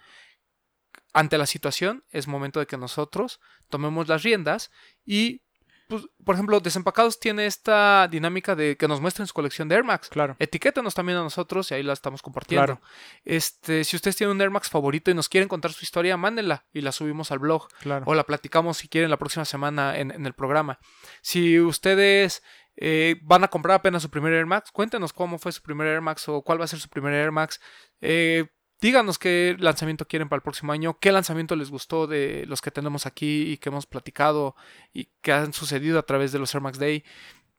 ante 1.12 1.38
la 1.38 1.46
situación 1.46 2.04
es 2.10 2.26
momento 2.28 2.60
de 2.60 2.66
que 2.66 2.76
nosotros 2.76 3.40
tomemos 3.68 4.08
las 4.08 4.22
riendas 4.22 4.70
y, 5.04 5.42
pues, 5.88 6.04
por 6.24 6.34
ejemplo, 6.34 6.60
Desempacados 6.60 7.20
tiene 7.20 7.46
esta 7.46 8.08
dinámica 8.10 8.54
de 8.54 8.76
que 8.76 8.88
nos 8.88 9.00
muestren 9.00 9.26
su 9.26 9.34
colección 9.34 9.68
de 9.68 9.74
Air 9.76 9.84
Max. 9.84 10.08
claro. 10.08 10.36
Etiquétanos 10.38 10.94
también 10.94 11.18
a 11.18 11.22
nosotros 11.22 11.70
y 11.70 11.74
ahí 11.74 11.82
la 11.82 11.92
estamos 11.92 12.22
compartiendo. 12.22 12.64
Claro. 12.66 12.80
Este, 13.24 13.84
si 13.84 13.96
ustedes 13.96 14.16
tienen 14.16 14.34
un 14.36 14.40
Air 14.40 14.50
Max 14.50 14.70
favorito 14.70 15.10
y 15.10 15.14
nos 15.14 15.28
quieren 15.28 15.48
contar 15.48 15.72
su 15.72 15.84
historia, 15.84 16.16
mándenla 16.16 16.66
y 16.72 16.80
la 16.80 16.92
subimos 16.92 17.30
al 17.30 17.38
blog 17.38 17.68
Claro. 17.80 18.04
o 18.06 18.14
la 18.14 18.24
platicamos 18.24 18.78
si 18.78 18.88
quieren 18.88 19.10
la 19.10 19.16
próxima 19.18 19.44
semana 19.44 19.98
en, 19.98 20.10
en 20.10 20.26
el 20.26 20.32
programa. 20.34 20.78
Si 21.22 21.60
ustedes 21.60 22.42
eh, 22.76 23.16
van 23.22 23.44
a 23.44 23.48
comprar 23.48 23.76
apenas 23.76 24.02
su 24.02 24.10
primer 24.10 24.32
Air 24.32 24.46
Max, 24.46 24.70
cuéntenos 24.72 25.12
cómo 25.12 25.38
fue 25.38 25.52
su 25.52 25.62
primer 25.62 25.86
Air 25.86 26.00
Max 26.00 26.28
o 26.28 26.42
cuál 26.42 26.60
va 26.60 26.64
a 26.64 26.68
ser 26.68 26.80
su 26.80 26.88
primer 26.88 27.12
Air 27.14 27.30
Max. 27.32 27.60
Eh, 28.00 28.46
díganos 28.84 29.18
qué 29.18 29.56
lanzamiento 29.58 30.06
quieren 30.06 30.28
para 30.28 30.36
el 30.36 30.42
próximo 30.42 30.70
año, 30.72 30.98
qué 31.00 31.10
lanzamiento 31.10 31.56
les 31.56 31.70
gustó 31.70 32.06
de 32.06 32.44
los 32.46 32.60
que 32.60 32.70
tenemos 32.70 33.06
aquí 33.06 33.50
y 33.52 33.56
que 33.56 33.70
hemos 33.70 33.86
platicado 33.86 34.54
y 34.92 35.06
que 35.22 35.32
han 35.32 35.54
sucedido 35.54 35.98
a 35.98 36.02
través 36.02 36.32
de 36.32 36.38
los 36.38 36.54
Air 36.54 36.60
Max 36.62 36.78
Day. 36.78 37.02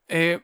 Eh, 0.07 0.41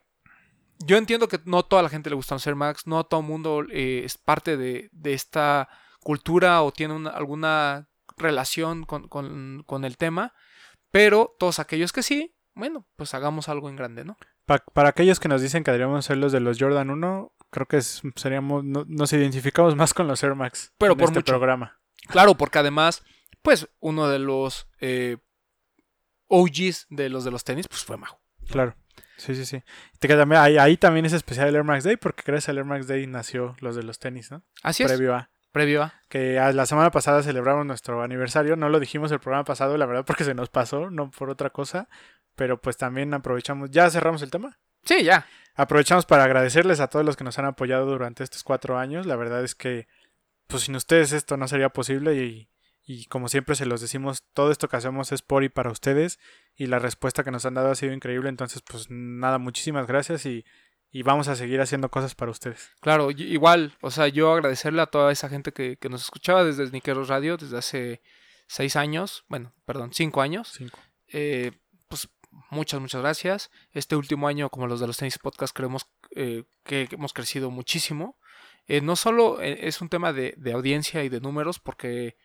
yo 0.84 0.98
entiendo 0.98 1.28
que 1.28 1.40
no 1.46 1.62
toda 1.64 1.84
la 1.84 1.90
gente 1.90 2.10
le 2.10 2.16
gustan 2.16 2.38
los 2.38 2.48
Air 2.48 2.56
Max, 2.56 2.88
no 2.88 3.04
todo 3.04 3.20
el 3.20 3.28
mundo 3.28 3.64
eh, 3.72 4.02
es 4.04 4.18
parte 4.18 4.58
de, 4.58 4.90
de 4.92 5.14
esta 5.14 5.70
cultura 6.02 6.64
o 6.64 6.72
tiene 6.72 6.96
una- 6.96 7.12
alguna 7.12 7.88
relación 8.18 8.84
con, 8.86 9.08
con- 9.08 9.64
con 9.68 9.86
el 9.86 9.98
tema, 9.98 10.34
pero 10.90 11.36
todos 11.38 11.60
aquellos 11.60 11.94
que 11.94 12.02
sí, 12.02 12.36
bueno, 12.56 12.88
pues 12.96 13.14
hagamos 13.14 13.50
algo 13.50 13.70
en 13.70 13.76
grande, 13.76 14.04
¿no? 14.04 14.18
Pa- 14.48 14.66
para 14.74 14.90
aquellos 14.90 15.20
que 15.20 15.28
nos 15.30 15.44
dicen 15.44 15.64
que 15.64 15.70
deberíamos 15.72 16.06
ser 16.06 16.18
los 16.18 16.32
de 16.32 16.40
los 16.40 16.58
Jordan 16.60 16.90
1, 16.90 17.32
creo 17.52 17.68
que 17.68 17.78
es- 17.78 18.02
seríamos, 18.16 18.64
no- 18.64 18.86
nos 18.88 19.14
identificamos 19.14 19.76
más 19.76 19.94
con 19.94 20.08
los 20.08 20.24
Air 20.24 20.34
Max 20.36 20.74
Pero 20.80 20.94
en 20.94 20.98
por 20.98 21.06
este 21.10 21.20
mucho. 21.20 21.32
programa. 21.32 21.80
Claro, 22.08 22.34
porque 22.36 22.58
además, 22.60 23.04
pues 23.44 23.70
uno 23.80 24.08
de 24.10 24.18
los 24.20 24.68
eh, 24.80 25.18
OGs 26.28 26.88
de 26.90 27.10
los 27.10 27.24
de 27.24 27.32
los 27.32 27.44
tenis, 27.44 27.68
pues 27.68 27.84
fue 27.84 27.98
Majo. 27.98 28.20
Claro. 28.50 28.76
Sí, 29.18 29.36
sí, 29.36 29.46
sí. 29.46 29.62
Ahí, 30.36 30.58
ahí 30.58 30.78
también 30.78 31.06
es 31.06 31.14
especial 31.14 31.48
el 31.48 31.56
Air 31.56 31.64
Max 31.64 31.84
Day 31.84 31.96
porque 31.98 32.24
gracias 32.26 32.50
al 32.50 32.58
Air 32.58 32.66
Max 32.66 32.88
Day 32.88 33.06
nació 33.06 33.56
los 33.60 33.76
de 33.76 33.84
los 33.84 34.00
tenis, 34.00 34.32
¿no? 34.32 34.44
Así 34.64 34.82
es, 34.84 34.92
Previo 34.92 35.14
a. 35.16 35.30
previo 35.52 35.84
a. 35.84 35.94
Que 36.10 36.40
a 36.40 36.52
la 36.54 36.66
semana 36.66 36.90
pasada 36.90 37.22
celebramos 37.22 37.66
nuestro 37.66 38.02
aniversario. 38.02 38.56
No 38.56 38.70
lo 38.70 38.80
dijimos 38.80 39.12
el 39.12 39.20
programa 39.20 39.44
pasado, 39.46 39.78
la 39.78 39.86
verdad, 39.86 40.06
porque 40.06 40.24
se 40.24 40.34
nos 40.34 40.50
pasó, 40.50 40.90
no 40.90 41.12
por 41.12 41.30
otra 41.30 41.52
cosa. 41.52 41.88
Pero 42.36 42.60
pues 42.60 42.78
también 42.78 43.14
aprovechamos. 43.14 43.70
¿Ya 43.70 43.90
cerramos 43.92 44.22
el 44.24 44.32
tema? 44.32 44.58
Sí, 44.84 45.04
ya. 45.04 45.26
Aprovechamos 45.56 46.06
para 46.06 46.24
agradecerles 46.24 46.80
a 46.80 46.88
todos 46.88 47.06
los 47.06 47.18
que 47.18 47.24
nos 47.24 47.38
han 47.38 47.46
apoyado 47.46 47.86
durante 47.86 48.24
estos 48.24 48.44
cuatro 48.44 48.78
años. 48.78 49.06
La 49.06 49.16
verdad 49.16 49.44
es 49.44 49.54
que, 49.54 49.88
pues 50.48 50.64
sin 50.64 50.76
ustedes 50.76 51.12
esto 51.12 51.38
no 51.38 51.48
sería 51.48 51.70
posible 51.70 52.16
y, 52.16 52.50
y 52.86 53.06
como 53.06 53.30
siempre 53.30 53.56
se 53.56 53.66
los 53.66 53.82
decimos, 53.82 54.24
todo 54.34 54.52
esto 54.52 54.70
que 54.70 54.78
hacemos 54.78 55.12
es 55.12 55.22
por 55.22 55.44
y 55.44 55.50
para 55.50 55.72
ustedes 55.72 56.20
y 56.56 56.68
la 56.68 56.80
respuesta 56.80 57.24
que 57.24 57.32
nos 57.32 57.46
han 57.46 57.54
dado 57.54 57.70
ha 57.72 57.76
sido 57.76 57.94
increíble. 57.94 58.30
Entonces, 58.30 58.62
pues 58.62 58.88
nada, 58.90 59.38
muchísimas 59.38 59.88
gracias 59.88 60.26
y, 60.26 60.46
y 60.90 61.04
vamos 61.04 61.28
a 61.28 61.36
seguir 61.36 61.62
haciendo 61.62 61.90
cosas 61.90 62.16
para 62.16 62.32
ustedes. 62.32 62.72
Claro, 62.82 63.12
igual, 63.12 63.74
o 63.82 63.92
sea, 63.92 64.08
yo 64.08 64.34
agradecerle 64.34 64.82
a 64.82 64.88
toda 64.88 65.12
esa 65.12 65.30
gente 65.30 65.52
que, 65.52 65.78
que 65.78 65.90
nos 65.90 66.02
escuchaba 66.02 66.44
desde 66.44 66.68
Sniqueros 66.68 67.08
Radio 67.08 67.38
desde 67.38 67.58
hace 67.58 68.02
seis 68.48 68.76
años, 68.76 69.24
bueno, 69.28 69.54
perdón, 69.66 69.92
cinco 69.94 70.22
años. 70.22 70.54
Cinco. 70.58 70.80
eh, 71.08 71.52
pues 71.88 72.10
muchas, 72.50 72.80
muchas 72.82 73.02
gracias. 73.02 73.52
Este 73.72 73.96
último 73.96 74.28
año, 74.28 74.50
como 74.50 74.68
los 74.68 74.80
de 74.80 74.88
los 74.88 74.98
tenis 74.98 75.18
podcast, 75.20 75.56
creemos 75.56 75.88
eh, 76.16 76.44
que 76.64 76.88
hemos 76.92 77.14
crecido 77.14 77.52
muchísimo. 77.52 78.18
Eh, 78.68 78.82
no 78.82 78.96
solo 78.96 79.42
eh, 79.42 79.68
es 79.68 79.82
un 79.82 79.90
tema 79.90 80.14
de, 80.14 80.34
de 80.38 80.54
audiencia 80.54 81.04
y 81.04 81.10
de 81.10 81.20
números, 81.22 81.60
porque 81.60 82.16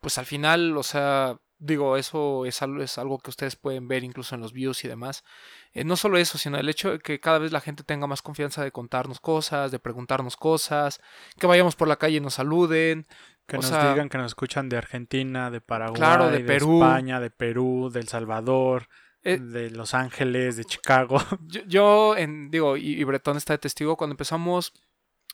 pues 0.00 0.16
al 0.18 0.24
final, 0.26 0.76
o 0.76 0.82
sea, 0.82 1.38
digo, 1.58 1.96
eso 1.98 2.46
es 2.46 2.62
algo, 2.62 2.82
es 2.82 2.96
algo 2.96 3.18
que 3.18 3.28
ustedes 3.28 3.56
pueden 3.56 3.86
ver 3.86 4.02
incluso 4.02 4.34
en 4.34 4.40
los 4.40 4.52
views 4.54 4.82
y 4.84 4.88
demás. 4.88 5.24
Eh, 5.72 5.84
no 5.84 5.96
solo 5.96 6.16
eso, 6.16 6.38
sino 6.38 6.56
el 6.56 6.68
hecho 6.70 6.92
de 6.92 6.98
que 7.00 7.20
cada 7.20 7.38
vez 7.38 7.52
la 7.52 7.60
gente 7.60 7.82
tenga 7.84 8.06
más 8.06 8.22
confianza 8.22 8.64
de 8.64 8.72
contarnos 8.72 9.20
cosas, 9.20 9.70
de 9.70 9.78
preguntarnos 9.78 10.36
cosas, 10.36 11.00
que 11.38 11.46
vayamos 11.46 11.76
por 11.76 11.88
la 11.88 11.96
calle 11.96 12.16
y 12.16 12.20
nos 12.20 12.34
saluden. 12.34 13.06
Que 13.46 13.56
O 13.56 13.60
nos 13.60 13.68
sea- 13.68 13.92
digan 13.92 14.08
que 14.08 14.16
nos 14.16 14.28
escuchan 14.28 14.68
de 14.68 14.76
Argentina, 14.78 15.50
de 15.50 15.60
Paraguay, 15.60 15.96
Claro, 15.98 16.30
de 16.30 16.40
Perú. 16.40 16.82
España, 16.82 17.18
de 17.20 17.30
Perú, 17.30 17.90
de 17.92 17.98
El 18.00 18.08
Salvador, 18.08 18.88
Eh, 19.22 19.38
de 19.38 19.70
Los 19.70 19.94
Ángeles, 19.94 20.56
de 20.56 20.64
Chicago. 20.64 21.18
Yo, 21.46 21.60
yo 21.66 22.16
en, 22.16 22.50
digo, 22.50 22.76
y, 22.76 23.00
y 23.00 23.04
Bretón 23.04 23.36
está 23.36 23.52
de 23.52 23.58
testigo, 23.58 23.96
cuando 23.96 24.14
empezamos 24.14 24.72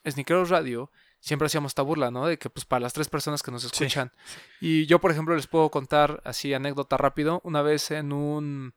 Sneakeros 0.05 0.51
Radio, 0.51 0.91
siempre 1.21 1.47
hacíamos 1.47 1.71
esta 1.71 1.83
burla, 1.83 2.11
¿no? 2.11 2.27
De 2.27 2.39
que 2.39 2.51
pues 2.51 2.65
para 2.65 2.81
las 2.81 2.93
tres 2.93 3.09
personas 3.09 3.43
que 3.43 3.51
nos 3.51 3.65
escuchan. 3.65 4.13
Y 4.61 4.87
yo, 4.87 5.01
por 5.01 5.11
ejemplo, 5.11 5.35
les 5.35 5.47
puedo 5.47 5.71
contar 5.71 6.21
así 6.25 6.55
anécdota 6.55 6.97
rápido. 6.97 7.41
Una 7.45 7.63
vez 7.63 7.91
en 7.91 8.13
un 8.13 8.75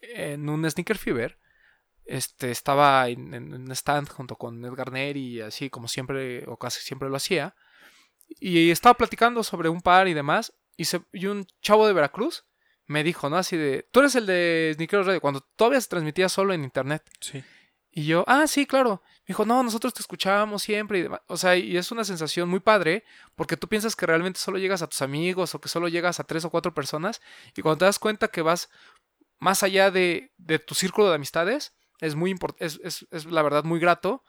en 0.00 0.48
un 0.48 0.68
Sneaker 0.68 0.98
Fever, 0.98 1.38
este, 2.04 2.50
estaba 2.50 3.08
en, 3.08 3.34
en 3.34 3.54
un 3.54 3.70
stand 3.72 4.08
junto 4.08 4.36
con 4.36 4.64
Edgar 4.64 4.92
Neri 4.92 5.36
y 5.36 5.40
así 5.40 5.70
como 5.70 5.88
siempre 5.88 6.44
o 6.46 6.56
casi 6.56 6.80
siempre 6.82 7.08
lo 7.08 7.16
hacía. 7.16 7.54
Y 8.40 8.70
estaba 8.70 8.94
platicando 8.94 9.42
sobre 9.42 9.68
un 9.68 9.82
par 9.82 10.08
y 10.08 10.14
demás. 10.14 10.52
Y, 10.76 10.86
se, 10.86 11.02
y 11.12 11.26
un 11.26 11.46
chavo 11.60 11.86
de 11.86 11.92
Veracruz 11.92 12.44
me 12.86 13.04
dijo, 13.04 13.30
¿no? 13.30 13.36
Así 13.36 13.56
de, 13.56 13.88
tú 13.90 14.00
eres 14.00 14.14
el 14.14 14.26
de 14.26 14.72
Sneakeros 14.74 15.06
Radio, 15.06 15.20
cuando 15.20 15.40
todavía 15.56 15.80
se 15.80 15.88
transmitía 15.88 16.28
solo 16.28 16.52
en 16.52 16.64
internet. 16.64 17.02
Sí. 17.20 17.42
Y 17.94 18.06
yo, 18.06 18.24
ah, 18.26 18.46
sí, 18.46 18.66
claro. 18.66 19.02
Me 19.04 19.24
dijo, 19.28 19.44
no, 19.44 19.62
nosotros 19.62 19.92
te 19.92 20.00
escuchábamos 20.00 20.62
siempre 20.62 21.00
y. 21.00 21.06
O 21.26 21.36
sea, 21.36 21.56
y 21.56 21.76
es 21.76 21.92
una 21.92 22.04
sensación 22.04 22.48
muy 22.48 22.60
padre 22.60 23.04
porque 23.34 23.58
tú 23.58 23.68
piensas 23.68 23.94
que 23.94 24.06
realmente 24.06 24.40
solo 24.40 24.58
llegas 24.58 24.80
a 24.80 24.86
tus 24.86 25.02
amigos 25.02 25.54
o 25.54 25.60
que 25.60 25.68
solo 25.68 25.88
llegas 25.88 26.18
a 26.18 26.24
tres 26.24 26.44
o 26.46 26.50
cuatro 26.50 26.74
personas 26.74 27.20
y 27.54 27.60
cuando 27.60 27.78
te 27.78 27.84
das 27.84 27.98
cuenta 27.98 28.28
que 28.28 28.40
vas 28.40 28.70
más 29.38 29.62
allá 29.62 29.90
de, 29.90 30.32
de 30.38 30.58
tu 30.58 30.74
círculo 30.74 31.10
de 31.10 31.16
amistades, 31.16 31.74
es 32.00 32.14
muy 32.14 32.34
es, 32.58 32.80
es, 32.82 33.06
es 33.10 33.26
la 33.26 33.42
verdad 33.42 33.64
muy 33.64 33.78
grato. 33.78 34.24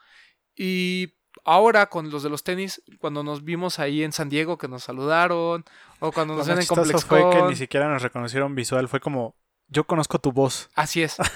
Y 0.54 1.14
ahora 1.44 1.86
con 1.90 2.10
los 2.10 2.22
de 2.22 2.30
los 2.30 2.42
tenis, 2.44 2.82
cuando 2.98 3.22
nos 3.22 3.44
vimos 3.44 3.78
ahí 3.78 4.02
en 4.02 4.12
San 4.12 4.28
Diego 4.28 4.58
que 4.58 4.68
nos 4.68 4.84
saludaron 4.84 5.64
o 6.00 6.12
cuando 6.12 6.34
nos 6.36 6.46
ven 6.46 6.60
en 6.60 6.66
Complex 6.66 7.04
fue 7.04 7.28
que 7.30 7.42
ni 7.42 7.56
siquiera 7.56 7.88
nos 7.88 8.02
reconocieron 8.02 8.54
visual. 8.54 8.88
Fue 8.88 9.00
como, 9.00 9.36
yo 9.68 9.84
conozco 9.84 10.18
tu 10.18 10.32
voz. 10.32 10.70
Así 10.74 11.02
es. 11.02 11.16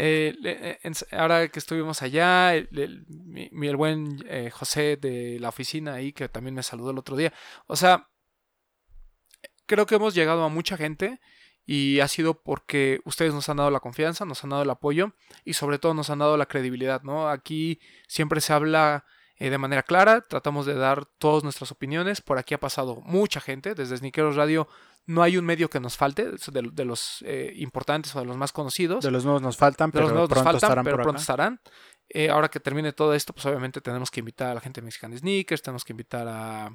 Eh, 0.00 0.80
en- 0.82 0.92
ahora 1.16 1.46
que 1.46 1.60
estuvimos 1.60 2.02
allá, 2.02 2.56
el, 2.56 2.68
el 2.72 3.76
buen 3.76 4.24
eh, 4.28 4.50
José 4.50 4.96
de 4.96 5.38
la 5.38 5.50
oficina 5.50 5.94
ahí, 5.94 6.12
que 6.12 6.28
también 6.28 6.52
me 6.56 6.64
saludó 6.64 6.90
el 6.90 6.98
otro 6.98 7.16
día. 7.16 7.32
O 7.68 7.76
sea, 7.76 8.08
creo 9.66 9.86
que 9.86 9.94
hemos 9.94 10.14
llegado 10.14 10.42
a 10.44 10.48
mucha 10.48 10.76
gente 10.76 11.20
y 11.64 12.00
ha 12.00 12.08
sido 12.08 12.42
porque 12.42 13.00
ustedes 13.04 13.32
nos 13.32 13.48
han 13.48 13.58
dado 13.58 13.70
la 13.70 13.80
confianza, 13.80 14.24
nos 14.24 14.42
han 14.44 14.50
dado 14.50 14.62
el 14.64 14.70
apoyo 14.70 15.12
y 15.44 15.54
sobre 15.54 15.78
todo 15.78 15.94
nos 15.94 16.10
han 16.10 16.18
dado 16.18 16.36
la 16.36 16.46
credibilidad, 16.46 17.02
¿no? 17.02 17.28
Aquí 17.28 17.80
siempre 18.08 18.40
se 18.40 18.52
habla 18.52 19.04
eh, 19.38 19.50
de 19.50 19.58
manera 19.58 19.82
clara, 19.82 20.20
tratamos 20.20 20.66
de 20.66 20.74
dar 20.74 21.06
todas 21.06 21.42
nuestras 21.42 21.70
opiniones. 21.72 22.20
Por 22.20 22.38
aquí 22.38 22.54
ha 22.54 22.60
pasado 22.60 23.00
mucha 23.04 23.40
gente, 23.40 23.74
desde 23.74 23.96
Sneakeros 23.96 24.36
Radio 24.36 24.68
no 25.06 25.22
hay 25.22 25.36
un 25.36 25.44
medio 25.44 25.68
que 25.68 25.80
nos 25.80 25.96
falte, 25.96 26.30
de, 26.30 26.70
de 26.72 26.84
los 26.84 27.22
eh, 27.26 27.52
importantes 27.56 28.14
o 28.16 28.20
de 28.20 28.26
los 28.26 28.36
más 28.36 28.52
conocidos. 28.52 29.04
De 29.04 29.10
los 29.10 29.24
nuevos 29.24 29.42
nos 29.42 29.56
faltan, 29.56 29.90
De 29.90 29.92
pero 29.92 30.04
los 30.04 30.12
nuevos 30.12 30.30
nos 30.30 30.36
pronto 30.38 30.52
faltan, 30.52 30.68
estarán 30.68 30.84
pero 30.84 30.96
pronto 31.02 31.20
estarán. 31.20 31.60
Eh, 32.08 32.30
ahora 32.30 32.48
que 32.48 32.60
termine 32.60 32.92
todo 32.92 33.14
esto, 33.14 33.32
pues 33.32 33.44
obviamente 33.46 33.80
tenemos 33.80 34.10
que 34.10 34.20
invitar 34.20 34.50
a 34.50 34.54
la 34.54 34.60
gente 34.60 34.80
de 34.80 34.84
Mexican 34.86 35.16
Sneakers, 35.16 35.62
tenemos 35.62 35.84
que 35.84 35.92
invitar 35.92 36.26
a 36.28 36.70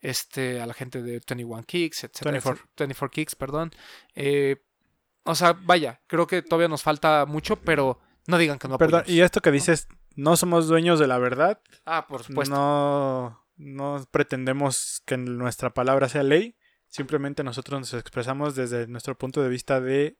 este 0.00 0.60
a 0.60 0.66
la 0.66 0.72
gente 0.74 1.02
de 1.02 1.20
21 1.28 1.62
Kicks, 1.64 2.04
etcétera, 2.04 2.30
24. 2.32 2.62
etcétera, 2.64 2.86
24 2.86 3.10
Kicks, 3.10 3.34
perdón. 3.36 3.70
Eh, 4.14 4.56
o 5.24 5.34
sea, 5.34 5.52
vaya, 5.52 6.00
creo 6.06 6.26
que 6.26 6.42
todavía 6.42 6.68
nos 6.68 6.82
falta 6.82 7.26
mucho, 7.26 7.56
pero 7.56 8.00
no 8.26 8.38
digan 8.38 8.58
que 8.58 8.68
no 8.68 8.78
Perdón, 8.78 9.00
apoyamos. 9.00 9.18
y 9.18 9.20
esto 9.22 9.40
que 9.40 9.50
dices, 9.50 9.88
no 9.90 9.96
somos 10.36 10.68
dueños 10.68 10.98
de 10.98 11.06
la 11.06 11.18
verdad. 11.18 11.60
Ah, 11.84 12.06
por 12.08 12.22
supuesto. 12.22 12.54
No, 12.54 13.46
no 13.56 14.04
pretendemos 14.10 15.02
que 15.06 15.16
nuestra 15.16 15.74
palabra 15.74 16.08
sea 16.08 16.22
ley. 16.22 16.56
Simplemente 16.88 17.44
nosotros 17.44 17.80
nos 17.80 17.94
expresamos 17.94 18.54
desde 18.54 18.86
nuestro 18.88 19.16
punto 19.16 19.42
de 19.42 19.48
vista 19.48 19.80
de 19.80 20.18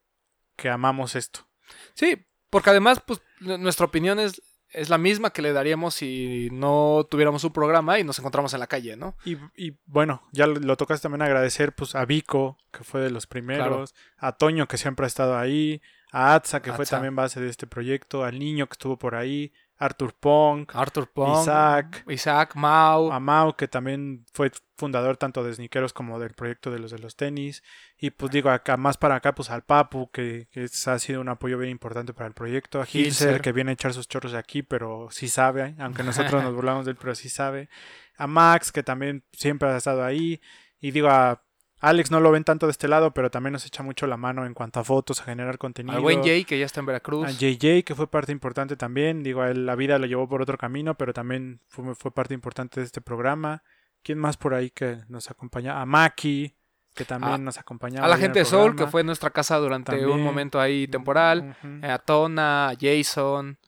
que 0.57 0.69
amamos 0.69 1.17
esto. 1.17 1.49
Sí, 1.95 2.27
porque 2.51 2.71
además, 2.71 3.03
pues, 3.05 3.21
nuestra 3.41 3.87
opinión 3.87 4.21
es, 4.21 4.41
es 4.69 4.89
la 4.89 4.99
misma 4.99 5.31
que 5.31 5.43
le 5.43 5.53
daríamos 5.53 5.95
si 5.95 6.49
no 6.53 7.07
tuviéramos 7.11 7.43
un 7.45 7.53
programa 7.53 7.99
y 7.99 8.05
nos 8.05 8.19
encontramos 8.19 8.55
en 8.55 8.61
la 8.61 8.67
calle, 8.67 8.97
¿no? 8.97 9.17
Y, 9.25 9.37
y, 9.57 9.79
bueno, 9.87 10.23
ya 10.33 10.47
lo, 10.47 10.55
lo 10.55 10.77
tocas 10.77 11.01
también 11.01 11.23
agradecer 11.23 11.75
pues 11.75 11.95
a 11.95 12.05
Vico, 12.05 12.59
que 12.73 12.85
fue 12.85 13.01
de 13.01 13.11
los 13.11 13.27
primeros, 13.27 13.95
a 14.17 14.33
Toño, 14.33 14.69
que 14.69 14.79
siempre 14.79 15.05
ha 15.05 15.09
estado 15.09 15.37
ahí, 15.37 15.83
a 16.12 16.35
Atza, 16.35 16.62
que 16.62 16.73
fue 16.73 16.87
también 16.87 17.17
base 17.17 17.41
de 17.41 17.49
este 17.49 17.67
proyecto, 17.67 18.25
al 18.25 18.39
niño 18.39 18.69
que 18.69 18.75
estuvo 18.75 18.99
por 18.99 19.15
ahí, 19.15 19.53
Arthur 19.82 20.12
Pong, 20.20 20.66
Arthur 20.74 21.11
Pong, 21.11 21.40
Isaac. 21.40 22.05
Isaac, 22.09 22.55
Mau, 22.55 23.11
a 23.11 23.19
Mau, 23.19 23.57
que 23.57 23.66
también 23.66 24.27
fue 24.35 24.52
fundador 24.77 25.16
tanto 25.16 25.43
de 25.43 25.55
Sniqueros 25.55 25.93
como 25.94 26.19
del 26.20 26.35
proyecto 26.35 26.70
de 26.70 26.78
los 26.78 26.90
de 26.90 26.98
los 26.98 27.16
tenis. 27.16 27.62
Y 27.98 28.11
pues 28.11 28.31
digo, 28.31 28.51
acá 28.51 28.77
más 28.77 28.98
para 28.98 29.15
acá, 29.16 29.35
pues 29.35 29.48
al 29.51 29.62
Papu, 29.62 30.11
que, 30.11 30.48
que 30.52 30.65
es- 30.65 30.86
ha 30.86 30.98
sido 30.98 31.20
un 31.23 31.31
apoyo 31.31 31.57
bien 31.59 31.70
importante 31.70 32.12
para 32.12 32.28
el 32.28 32.35
proyecto. 32.35 32.81
A 32.81 32.85
Hilser, 32.85 33.28
Hilser. 33.31 33.40
que 33.40 33.52
viene 33.52 33.70
a 33.70 33.74
echar 33.74 33.94
sus 33.94 34.07
chorros 34.07 34.32
de 34.32 34.39
aquí, 34.39 34.62
pero 34.62 35.09
sí 35.11 35.28
sabe, 35.28 35.74
aunque 35.78 36.02
nosotros 36.02 36.43
nos 36.43 36.55
burlamos 36.55 36.85
de 36.85 36.93
él, 36.93 36.98
pero 37.01 37.15
sí 37.15 37.31
sabe. 37.31 37.70
A 38.19 38.27
Max, 38.27 38.70
que 38.73 38.82
también 38.82 39.24
siempre 39.32 39.69
ha 39.70 39.77
estado 39.78 40.05
ahí. 40.05 40.43
Y 40.78 40.90
digo, 40.90 41.09
a 41.09 41.43
Alex 41.81 42.11
no 42.11 42.20
lo 42.20 42.31
ven 42.31 42.44
tanto 42.44 42.66
de 42.66 42.73
este 42.73 42.89
lado, 42.89 43.12
pero 43.15 43.31
también 43.31 43.52
nos 43.55 43.65
echa 43.66 43.82
mucho 43.82 44.07
la 44.07 44.16
mano 44.19 44.44
en 44.44 44.52
cuanto 44.55 44.81
a 44.81 44.85
fotos, 44.85 45.20
a 45.20 45.24
generar 45.24 45.57
contenido. 45.59 45.97
al 45.97 46.02
buen 46.02 46.23
Jay, 46.23 46.44
que 46.44 46.59
ya 46.59 46.66
está 46.66 46.81
en 46.81 46.86
Veracruz. 46.86 47.27
A 47.27 47.31
JJ, 47.31 47.85
que 47.85 47.94
fue 47.94 48.07
parte 48.11 48.32
importante 48.32 48.77
también. 48.77 49.23
Digo, 49.23 49.40
a 49.43 49.51
él 49.51 49.65
la 49.66 49.74
vida 49.77 49.98
lo 49.98 50.07
llevó 50.07 50.28
por 50.28 50.43
otro 50.43 50.59
camino, 50.59 50.94
pero 50.97 51.12
también 51.15 51.61
fue, 51.69 51.94
fue 51.94 52.12
parte 52.12 52.35
importante 52.35 52.81
de 52.81 52.86
este 52.86 53.01
programa. 53.01 53.62
¿Quién 54.02 54.19
más 54.19 54.36
por 54.36 54.55
ahí 54.55 54.70
que 54.70 54.98
nos 55.09 55.31
acompaña? 55.31 55.81
A 55.81 55.86
Maki, 55.86 56.55
que 56.94 57.05
también 57.05 57.32
A- 57.35 57.39
nos 57.39 57.57
acompañaba. 57.59 58.05
a 58.07 58.09
la 58.09 58.16
en 58.16 58.20
gente 58.23 58.40
de 58.40 58.44
Soul, 58.44 58.77
que 58.77 58.86
fue 58.86 59.02
nuestra 59.05 59.31
casa 59.31 59.57
durante 59.59 59.93
También. 59.93 60.11
un 60.11 60.23
momento 60.23 60.61
ahí 60.61 60.86
temporal. 60.86 61.57
A 61.82 61.98
Tona, 61.98 62.69
a 62.70 62.74
Jason, 62.78 63.59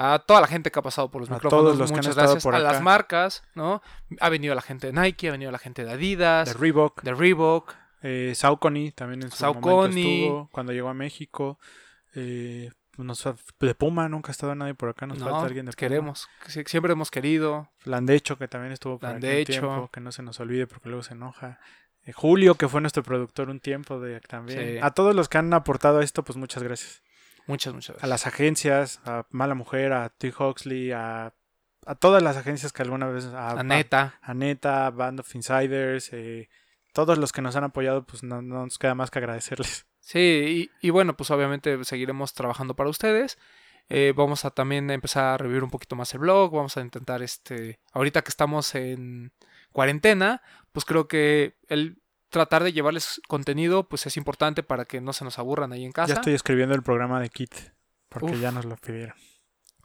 a 0.00 0.18
toda 0.20 0.40
la 0.40 0.46
gente 0.46 0.70
que 0.70 0.78
ha 0.78 0.82
pasado 0.82 1.10
por 1.10 1.20
los 1.20 1.30
A 1.30 1.34
micrófonos. 1.34 1.64
todos 1.64 1.76
los 1.78 1.90
que 1.90 1.98
han 1.98 2.14
gracias. 2.14 2.42
por 2.42 2.54
a 2.54 2.58
acá. 2.58 2.72
las 2.72 2.82
marcas, 2.82 3.42
¿no? 3.54 3.82
Ha 4.20 4.28
venido 4.28 4.54
la 4.54 4.62
gente 4.62 4.90
de 4.90 4.92
Nike, 4.92 5.28
ha 5.28 5.32
venido 5.32 5.50
la 5.50 5.58
gente 5.58 5.84
de 5.84 5.90
Adidas, 5.92 6.46
De 6.48 6.54
de, 6.54 6.60
Reebok. 6.60 7.02
Reebok. 7.04 7.74
Eh, 8.02 8.32
Saucony 8.36 8.92
también 8.92 9.22
en 9.24 9.30
su 9.30 9.36
Saucony. 9.38 9.64
momento 9.66 9.98
estuvo 9.98 10.48
cuando 10.52 10.72
llegó 10.72 10.88
a 10.88 10.94
México. 10.94 11.58
Eh, 12.14 12.70
nos 12.96 13.24
de 13.60 13.74
Puma 13.74 14.08
nunca 14.08 14.30
ha 14.30 14.32
estado 14.32 14.54
nadie 14.54 14.74
por 14.74 14.88
acá. 14.88 15.06
Nos 15.06 15.18
No, 15.18 15.24
falta 15.26 15.46
alguien 15.46 15.66
de 15.66 15.72
Puma. 15.72 15.76
queremos, 15.76 16.28
siempre 16.66 16.92
hemos 16.92 17.10
querido. 17.10 17.68
Landecho, 17.84 18.38
que 18.38 18.48
también 18.48 18.72
estuvo 18.72 18.98
por 18.98 19.08
aquí 19.08 19.16
un 19.16 19.22
Landecho. 19.22 19.52
tiempo, 19.52 19.90
que 19.92 20.00
no 20.00 20.12
se 20.12 20.22
nos 20.22 20.38
olvide 20.40 20.66
porque 20.66 20.88
luego 20.88 21.02
se 21.02 21.14
enoja. 21.14 21.58
Eh, 22.04 22.12
Julio, 22.12 22.54
que 22.54 22.68
fue 22.68 22.80
nuestro 22.80 23.02
productor 23.02 23.50
un 23.50 23.60
tiempo 23.60 24.00
de 24.00 24.20
también. 24.20 24.74
Sí. 24.74 24.78
A 24.80 24.90
todos 24.92 25.14
los 25.14 25.28
que 25.28 25.38
han 25.38 25.52
aportado 25.54 25.98
a 25.98 26.04
esto, 26.04 26.22
pues 26.24 26.36
muchas 26.36 26.62
gracias. 26.62 27.02
Muchas, 27.48 27.74
muchas 27.74 27.90
A 27.90 27.92
gracias. 27.94 28.08
las 28.10 28.26
agencias, 28.28 29.00
a 29.04 29.26
Mala 29.30 29.54
Mujer, 29.56 29.92
a 29.92 30.08
T. 30.10 30.32
Huxley, 30.38 30.92
a, 30.92 31.34
a 31.86 31.94
todas 31.96 32.22
las 32.22 32.36
agencias 32.36 32.72
que 32.72 32.82
alguna 32.82 33.08
vez... 33.08 33.24
A, 33.26 33.58
A 33.58 33.62
Neta. 33.64 34.20
A, 34.22 34.34
Neta, 34.34 34.90
Band 34.90 35.18
of 35.20 35.34
Insiders, 35.34 36.12
eh, 36.12 36.48
todos 36.92 37.18
los 37.18 37.32
que 37.32 37.42
nos 37.42 37.56
han 37.56 37.64
apoyado, 37.64 38.04
pues 38.06 38.22
no, 38.22 38.40
no 38.42 38.64
nos 38.64 38.78
queda 38.78 38.94
más 38.94 39.10
que 39.10 39.18
agradecerles. 39.18 39.86
Sí, 40.00 40.70
y, 40.80 40.86
y 40.86 40.90
bueno, 40.90 41.16
pues 41.16 41.30
obviamente 41.30 41.84
seguiremos 41.84 42.32
trabajando 42.32 42.74
para 42.76 42.88
ustedes. 42.88 43.36
Eh, 43.90 44.12
vamos 44.16 44.44
a 44.44 44.50
también 44.50 44.90
empezar 44.90 45.24
a 45.24 45.36
revivir 45.38 45.64
un 45.64 45.70
poquito 45.70 45.96
más 45.96 46.12
el 46.14 46.20
blog. 46.20 46.50
Vamos 46.54 46.76
a 46.76 46.80
intentar, 46.80 47.22
este, 47.22 47.80
ahorita 47.92 48.22
que 48.22 48.30
estamos 48.30 48.74
en 48.74 49.32
cuarentena, 49.72 50.42
pues 50.72 50.84
creo 50.84 51.08
que 51.08 51.56
el 51.68 52.00
tratar 52.28 52.62
de 52.64 52.72
llevarles 52.72 53.20
contenido, 53.28 53.88
pues 53.88 54.06
es 54.06 54.16
importante 54.16 54.62
para 54.62 54.84
que 54.84 55.00
no 55.00 55.12
se 55.12 55.24
nos 55.24 55.38
aburran 55.38 55.72
ahí 55.72 55.84
en 55.84 55.92
casa. 55.92 56.08
Ya 56.14 56.20
estoy 56.20 56.34
escribiendo 56.34 56.74
el 56.74 56.82
programa 56.82 57.20
de 57.20 57.30
Kit, 57.30 57.54
porque 58.08 58.32
Uf. 58.32 58.40
ya 58.40 58.50
nos 58.52 58.64
lo 58.64 58.76
pidieron. 58.76 59.16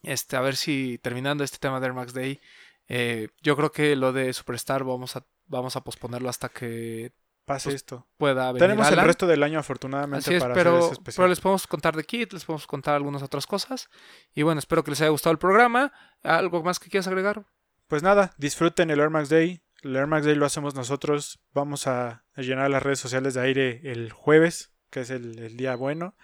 Este, 0.03 0.35
a 0.35 0.41
ver 0.41 0.55
si 0.55 0.97
terminando 0.99 1.43
este 1.43 1.57
tema 1.59 1.79
de 1.79 1.85
Air 1.87 1.93
Max 1.93 2.13
Day, 2.13 2.41
eh, 2.87 3.29
yo 3.41 3.55
creo 3.55 3.71
que 3.71 3.95
lo 3.95 4.11
de 4.11 4.33
Superstar 4.33 4.83
vamos 4.83 5.15
a, 5.15 5.25
vamos 5.45 5.75
a 5.75 5.81
posponerlo 5.81 6.29
hasta 6.29 6.49
que 6.49 7.13
Pase 7.45 7.65
Pues, 7.69 7.75
esto. 7.75 8.07
pueda 8.17 8.47
venir 8.53 8.61
Tenemos 8.61 8.89
el 8.89 9.01
resto 9.01 9.27
del 9.27 9.43
año, 9.43 9.59
afortunadamente, 9.59 10.25
Así 10.29 10.35
es, 10.35 10.41
para 10.41 10.53
pero, 10.53 10.77
hacer 10.77 10.79
ese 10.79 10.89
pero 10.89 11.01
especial. 11.01 11.29
les 11.29 11.41
podemos 11.41 11.67
contar 11.67 11.95
de 11.95 12.03
Kit, 12.05 12.31
les 12.31 12.45
podemos 12.45 12.65
contar 12.67 12.95
algunas 12.95 13.21
otras 13.21 13.45
cosas. 13.47 13.89
Y 14.33 14.43
bueno, 14.43 14.59
espero 14.59 14.83
que 14.83 14.91
les 14.91 15.01
haya 15.01 15.09
gustado 15.09 15.31
el 15.33 15.39
programa. 15.39 15.91
¿Algo 16.23 16.63
más 16.63 16.79
que 16.79 16.89
quieras 16.89 17.07
agregar? 17.07 17.45
Pues 17.87 18.01
nada, 18.01 18.33
disfruten 18.37 18.89
el 18.91 18.99
Air 19.01 19.09
Max 19.09 19.27
Day. 19.27 19.61
El 19.83 19.97
Air 19.97 20.07
Max 20.07 20.25
Day 20.25 20.35
lo 20.35 20.45
hacemos 20.45 20.75
nosotros. 20.75 21.41
Vamos 21.53 21.87
a, 21.87 22.23
llenar 22.37 22.71
las 22.71 22.81
redes 22.81 22.99
sociales 22.99 23.33
de 23.33 23.41
aire 23.41 23.81
el 23.83 24.11
jueves, 24.13 24.73
que 24.89 25.01
es 25.01 25.09
el, 25.09 25.57
día 25.57 25.75
bueno. 25.75 26.15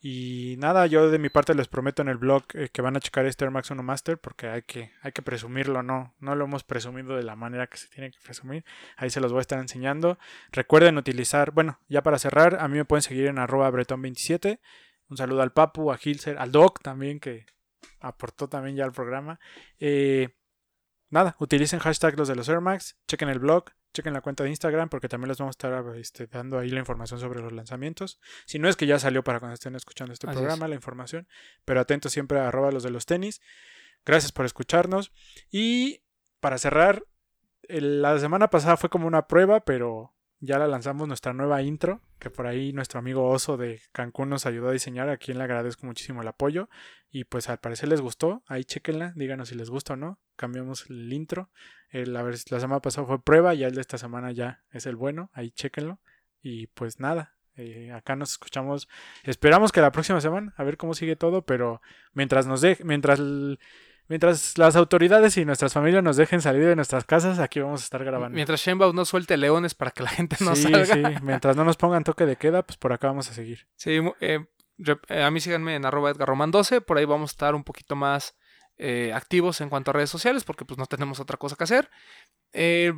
Y 0.00 0.54
nada, 0.58 0.86
yo 0.86 1.10
de 1.10 1.18
mi 1.18 1.28
parte 1.28 1.54
les 1.54 1.66
prometo 1.66 2.02
en 2.02 2.08
el 2.08 2.16
blog 2.16 2.44
eh, 2.54 2.68
que 2.72 2.82
van 2.82 2.96
a 2.96 3.00
checar 3.00 3.26
este 3.26 3.44
Air 3.44 3.50
Max 3.50 3.70
1 3.70 3.82
Master 3.82 4.16
porque 4.16 4.46
hay 4.48 4.62
que, 4.62 4.92
hay 5.02 5.12
que 5.12 5.20
presumirlo, 5.20 5.82
no, 5.82 6.14
no 6.20 6.34
lo 6.34 6.44
hemos 6.46 6.64
presumido 6.64 7.16
de 7.16 7.22
la 7.22 7.36
manera 7.36 7.66
que 7.66 7.76
se 7.76 7.88
tiene 7.88 8.10
que 8.10 8.18
presumir. 8.22 8.64
Ahí 8.96 9.10
se 9.10 9.20
los 9.20 9.32
voy 9.32 9.40
a 9.40 9.42
estar 9.42 9.58
enseñando. 9.58 10.18
Recuerden 10.52 10.96
utilizar, 10.96 11.50
bueno, 11.50 11.80
ya 11.88 12.02
para 12.02 12.18
cerrar, 12.18 12.58
a 12.60 12.68
mí 12.68 12.78
me 12.78 12.84
pueden 12.84 13.02
seguir 13.02 13.26
en 13.26 13.38
arroba 13.38 13.70
bretón27. 13.70 14.60
Un 15.08 15.16
saludo 15.16 15.42
al 15.42 15.52
Papu, 15.52 15.92
a 15.92 15.98
Hilser, 16.02 16.38
al 16.38 16.52
Doc 16.52 16.80
también 16.80 17.18
que 17.18 17.44
aportó 17.98 18.48
también 18.48 18.76
ya 18.76 18.84
al 18.84 18.92
programa. 18.92 19.40
Eh, 19.80 20.30
nada, 21.10 21.36
utilicen 21.38 21.80
hashtag 21.80 22.16
los 22.16 22.28
de 22.28 22.36
los 22.36 22.48
Air 22.48 22.60
Max, 22.60 22.96
chequen 23.06 23.28
el 23.28 23.38
blog, 23.38 23.64
chequen 23.92 24.12
la 24.12 24.20
cuenta 24.20 24.44
de 24.44 24.50
Instagram 24.50 24.88
porque 24.88 25.08
también 25.08 25.28
les 25.28 25.38
vamos 25.38 25.52
a 25.52 25.56
estar 25.68 25.96
este, 25.96 26.26
dando 26.26 26.58
ahí 26.58 26.70
la 26.70 26.78
información 26.78 27.20
sobre 27.20 27.40
los 27.40 27.52
lanzamientos. 27.52 28.20
Si 28.46 28.58
no 28.58 28.68
es 28.68 28.76
que 28.76 28.86
ya 28.86 28.98
salió 28.98 29.22
para 29.22 29.40
cuando 29.40 29.54
estén 29.54 29.74
escuchando 29.74 30.12
este 30.12 30.28
Así 30.28 30.36
programa, 30.36 30.68
la 30.68 30.74
información, 30.74 31.28
pero 31.64 31.80
atentos 31.80 32.12
siempre 32.12 32.38
a 32.38 32.48
arroba 32.48 32.70
los 32.70 32.82
de 32.82 32.90
los 32.90 33.06
tenis. 33.06 33.40
Gracias 34.04 34.32
por 34.32 34.46
escucharnos. 34.46 35.12
Y 35.50 36.02
para 36.40 36.58
cerrar, 36.58 37.04
la 37.68 38.18
semana 38.18 38.48
pasada 38.48 38.76
fue 38.76 38.88
como 38.88 39.06
una 39.06 39.26
prueba, 39.26 39.60
pero 39.60 40.14
ya 40.40 40.58
la 40.58 40.66
lanzamos 40.66 41.06
nuestra 41.06 41.32
nueva 41.32 41.62
intro, 41.62 42.00
que 42.18 42.30
por 42.30 42.46
ahí 42.46 42.72
nuestro 42.72 42.98
amigo 42.98 43.28
Oso 43.28 43.56
de 43.56 43.80
Cancún 43.92 44.30
nos 44.30 44.46
ayudó 44.46 44.70
a 44.70 44.72
diseñar, 44.72 45.08
a 45.08 45.16
quien 45.18 45.38
le 45.38 45.44
agradezco 45.44 45.86
muchísimo 45.86 46.22
el 46.22 46.28
apoyo. 46.28 46.68
Y 47.10 47.24
pues 47.24 47.48
al 47.48 47.58
parecer 47.58 47.88
les 47.88 48.00
gustó, 48.00 48.42
ahí 48.46 48.64
chequenla, 48.64 49.12
díganos 49.16 49.48
si 49.48 49.54
les 49.54 49.68
gusta 49.70 49.94
o 49.94 49.96
no. 49.96 50.18
Cambiamos 50.36 50.88
el 50.90 51.12
intro. 51.12 51.50
El- 51.90 52.12
la, 52.12 52.22
la 52.22 52.60
semana 52.60 52.80
pasada 52.80 53.06
fue 53.06 53.22
prueba, 53.22 53.52
ya 53.54 53.66
el 53.66 53.74
de 53.74 53.80
esta 53.80 53.98
semana 53.98 54.32
ya 54.32 54.62
es 54.70 54.86
el 54.86 54.96
bueno, 54.96 55.30
ahí 55.32 55.50
chequenlo. 55.50 56.00
Y 56.42 56.68
pues 56.68 57.00
nada, 57.00 57.34
eh, 57.56 57.92
acá 57.92 58.16
nos 58.16 58.32
escuchamos. 58.32 58.88
Esperamos 59.24 59.72
que 59.72 59.80
la 59.80 59.92
próxima 59.92 60.20
semana, 60.20 60.54
a 60.56 60.64
ver 60.64 60.76
cómo 60.76 60.94
sigue 60.94 61.16
todo, 61.16 61.42
pero 61.44 61.82
mientras 62.12 62.46
nos 62.46 62.60
deje, 62.60 62.84
mientras, 62.84 63.20
mientras 64.10 64.58
las 64.58 64.74
autoridades 64.74 65.36
y 65.36 65.44
nuestras 65.44 65.72
familias 65.72 66.02
nos 66.02 66.16
dejen 66.16 66.42
salir 66.42 66.66
de 66.66 66.74
nuestras 66.74 67.04
casas, 67.04 67.38
aquí 67.38 67.60
vamos 67.60 67.80
a 67.80 67.84
estar 67.84 68.04
grabando. 68.04 68.34
Mientras 68.34 68.60
Shenbaum 68.60 68.94
no 68.94 69.04
suelte 69.04 69.36
leones 69.36 69.74
para 69.74 69.92
que 69.92 70.02
la 70.02 70.10
gente 70.10 70.36
no 70.40 70.56
sí, 70.56 70.62
salga. 70.62 70.84
sí, 70.84 71.02
mientras 71.22 71.54
no 71.56 71.64
nos 71.64 71.76
pongan 71.76 72.02
toque 72.02 72.26
de 72.26 72.34
queda, 72.34 72.64
pues 72.64 72.76
por 72.76 72.92
acá 72.92 73.06
vamos 73.06 73.30
a 73.30 73.34
seguir. 73.34 73.68
Sí, 73.76 74.00
eh, 74.20 74.40
eh, 75.08 75.22
a 75.22 75.30
mí 75.30 75.40
síganme 75.40 75.76
en 75.76 75.84
arroba 75.84 76.12
edgarroman12, 76.12 76.84
por 76.84 76.98
ahí 76.98 77.04
vamos 77.04 77.30
a 77.30 77.34
estar 77.34 77.54
un 77.54 77.62
poquito 77.62 77.94
más 77.94 78.34
eh, 78.78 79.12
activos 79.14 79.60
en 79.60 79.68
cuanto 79.68 79.92
a 79.92 79.94
redes 79.94 80.10
sociales, 80.10 80.42
porque 80.42 80.64
pues 80.64 80.76
no 80.76 80.86
tenemos 80.86 81.20
otra 81.20 81.36
cosa 81.36 81.54
que 81.54 81.62
hacer. 81.62 81.88
Eh, 82.52 82.92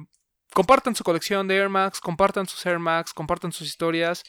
compartan 0.54 0.94
su 0.94 1.04
colección 1.04 1.46
de 1.46 1.58
Air 1.58 1.68
Max, 1.68 2.00
compartan 2.00 2.46
sus 2.46 2.64
Air 2.64 2.78
Max, 2.78 3.12
compartan 3.12 3.52
sus 3.52 3.68
historias. 3.68 4.24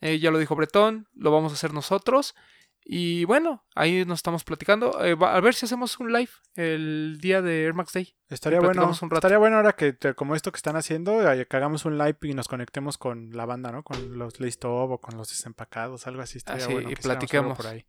Ya 0.00 0.30
lo 0.30 0.38
dijo 0.38 0.54
Bretón, 0.54 1.08
lo 1.12 1.32
vamos 1.32 1.50
a 1.50 1.56
hacer 1.56 1.74
nosotros. 1.74 2.36
Y 2.84 3.24
bueno, 3.26 3.64
ahí 3.74 4.04
nos 4.06 4.18
estamos 4.20 4.44
platicando. 4.44 5.04
Eh, 5.04 5.14
va- 5.14 5.34
a 5.36 5.40
ver 5.40 5.54
si 5.54 5.66
hacemos 5.66 5.98
un 6.00 6.10
live 6.12 6.30
el 6.54 7.18
día 7.20 7.42
de 7.42 7.64
Air 7.64 7.74
Max 7.74 7.92
Day. 7.92 8.14
Estaría 8.30 8.60
bueno, 8.60 8.90
estaría 8.92 9.36
bueno 9.38 9.56
ahora 9.56 9.74
que 9.74 9.92
te- 9.92 10.14
como 10.14 10.34
esto 10.34 10.50
que 10.52 10.56
están 10.56 10.76
haciendo, 10.76 11.30
eh, 11.30 11.46
que 11.46 11.56
hagamos 11.56 11.84
un 11.84 11.98
live 11.98 12.16
y 12.22 12.32
nos 12.34 12.48
conectemos 12.48 12.96
con 12.96 13.30
la 13.32 13.44
banda, 13.44 13.72
¿no? 13.72 13.82
Con 13.82 14.16
los 14.18 14.40
Listov 14.40 14.90
o 14.92 14.98
con 15.00 15.16
los 15.18 15.28
desempacados, 15.28 16.06
algo 16.06 16.22
así. 16.22 16.38
Estaría 16.38 16.64
Así, 16.64 16.72
bueno 16.72 16.90
y 16.90 16.96
platiquemos. 16.96 17.56
por 17.56 17.66
ahí. 17.66 17.84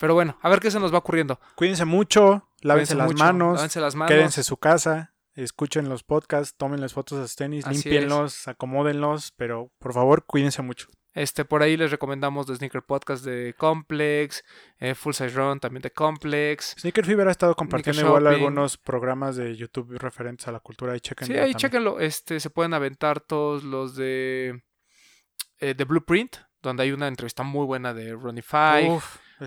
Pero 0.00 0.14
bueno, 0.14 0.36
a 0.42 0.48
ver 0.48 0.58
qué 0.58 0.72
se 0.72 0.80
nos 0.80 0.92
va 0.92 0.98
ocurriendo. 0.98 1.38
Cuídense 1.54 1.84
mucho, 1.84 2.48
lávense 2.62 2.94
Cuídense 2.94 2.94
las 2.96 3.06
mucho, 3.06 3.24
manos, 3.24 3.56
lávense 3.56 3.80
las 3.80 3.94
manos. 3.94 4.10
quédense 4.12 4.40
en 4.40 4.44
su 4.44 4.56
casa, 4.56 5.14
escuchen 5.36 5.88
los 5.88 6.02
podcasts, 6.02 6.56
tomen 6.56 6.80
las 6.80 6.92
fotos 6.92 7.18
a 7.20 7.22
sus 7.22 7.36
tenis, 7.36 7.64
Así 7.64 7.74
limpienlos, 7.88 8.48
acomódenlos, 8.48 9.32
pero 9.36 9.70
por 9.78 9.92
favor, 9.92 10.24
cuídense 10.26 10.62
mucho. 10.62 10.88
Este, 11.14 11.44
por 11.44 11.62
ahí 11.62 11.76
les 11.76 11.90
recomendamos 11.90 12.46
The 12.46 12.56
Sneaker 12.56 12.82
Podcast 12.82 13.24
de 13.24 13.54
Complex, 13.58 14.42
eh, 14.78 14.94
Full 14.94 15.12
Size 15.12 15.28
Run 15.30 15.60
también 15.60 15.82
de 15.82 15.90
Complex. 15.90 16.74
Sneaker 16.78 17.04
Fever 17.04 17.28
ha 17.28 17.30
estado 17.32 17.54
compartiendo 17.54 18.00
igual 18.02 18.26
algunos 18.26 18.78
programas 18.78 19.36
de 19.36 19.54
YouTube 19.56 19.98
referentes 19.98 20.48
a 20.48 20.52
la 20.52 20.60
cultura 20.60 20.96
y 20.96 21.00
chequen. 21.00 21.26
Sí, 21.28 21.34
ahí 21.36 21.54
chéquenlo. 21.54 22.00
Este, 22.00 22.40
se 22.40 22.48
pueden 22.50 22.72
aventar 22.72 23.20
todos 23.20 23.62
los 23.62 23.94
de, 23.94 24.62
eh, 25.58 25.74
de 25.74 25.84
Blueprint, 25.84 26.36
donde 26.62 26.84
hay 26.84 26.92
una 26.92 27.08
entrevista 27.08 27.42
muy 27.42 27.66
buena 27.66 27.92
de 27.92 28.14
Ronnie 28.14 28.42
Five. 28.42 28.98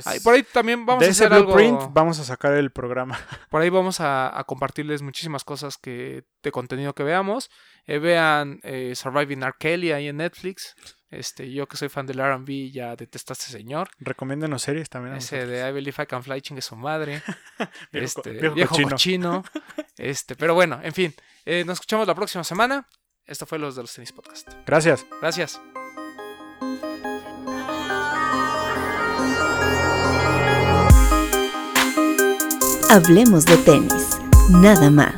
Ahí- 0.04 0.20
por 0.20 0.34
ahí 0.34 0.44
también 0.44 0.86
vamos 0.86 1.00
de 1.00 1.06
a 1.08 1.10
ese 1.10 1.26
hacer 1.26 1.42
blueprint 1.42 1.80
algo. 1.80 1.92
vamos 1.94 2.20
a 2.20 2.26
sacar 2.26 2.52
el 2.54 2.70
programa. 2.70 3.18
Por 3.50 3.62
ahí 3.62 3.70
vamos 3.70 4.02
a, 4.02 4.38
a 4.38 4.44
compartirles 4.44 5.02
muchísimas 5.02 5.46
cosas 5.46 5.78
que 5.78 6.26
de 6.44 6.52
contenido 6.52 6.94
que 6.94 7.04
veamos. 7.04 7.50
Eh, 7.86 8.00
vean 8.00 8.60
eh, 8.64 8.92
Surviving 8.94 9.44
R. 9.44 9.54
Kelly 9.58 9.94
ahí 9.94 10.10
en 10.10 10.18
Netflix. 10.18 10.76
Este, 11.16 11.52
yo 11.52 11.68
que 11.68 11.78
soy 11.78 11.90
fan 11.90 12.06
del 12.06 12.20
R&B 12.20 12.72
ya 12.72 12.96
detesto 12.96 13.34
a 13.34 13.36
este 13.36 13.46
señor. 13.52 13.90
Recomiéndenos 14.00 14.62
series 14.62 14.90
también. 14.90 15.16
a 15.16 15.18
Ese 15.18 15.38
nosotros. 15.38 15.60
de 15.62 15.70
I 15.70 15.72
Believe 15.72 16.04
I 16.04 16.06
Can 16.06 16.24
Fly, 16.24 16.42
chingue 16.42 16.62
su 16.62 16.76
madre. 16.76 17.22
Este, 17.92 18.32
viejo 18.32 18.56
viejo, 18.56 18.76
cochino. 18.90 19.42
cochino. 19.44 19.44
Este, 19.98 20.36
pero 20.36 20.54
bueno, 20.54 20.80
en 20.84 20.94
fin. 20.94 21.14
eh, 21.46 21.64
nos 21.66 21.76
escuchamos 21.76 22.08
la 22.08 22.16
próxima 22.16 22.44
semana. 22.44 22.88
Esto 23.26 23.46
fue 23.46 23.58
los 23.60 23.76
de 23.76 23.82
los 23.84 23.94
tenis 23.94 24.12
podcast. 24.12 24.48
Gracias. 24.66 25.06
Gracias. 25.22 25.60
Hablemos 32.90 33.46
de 33.46 33.58
tenis, 33.58 34.20
nada 34.50 34.90
más. 34.90 35.14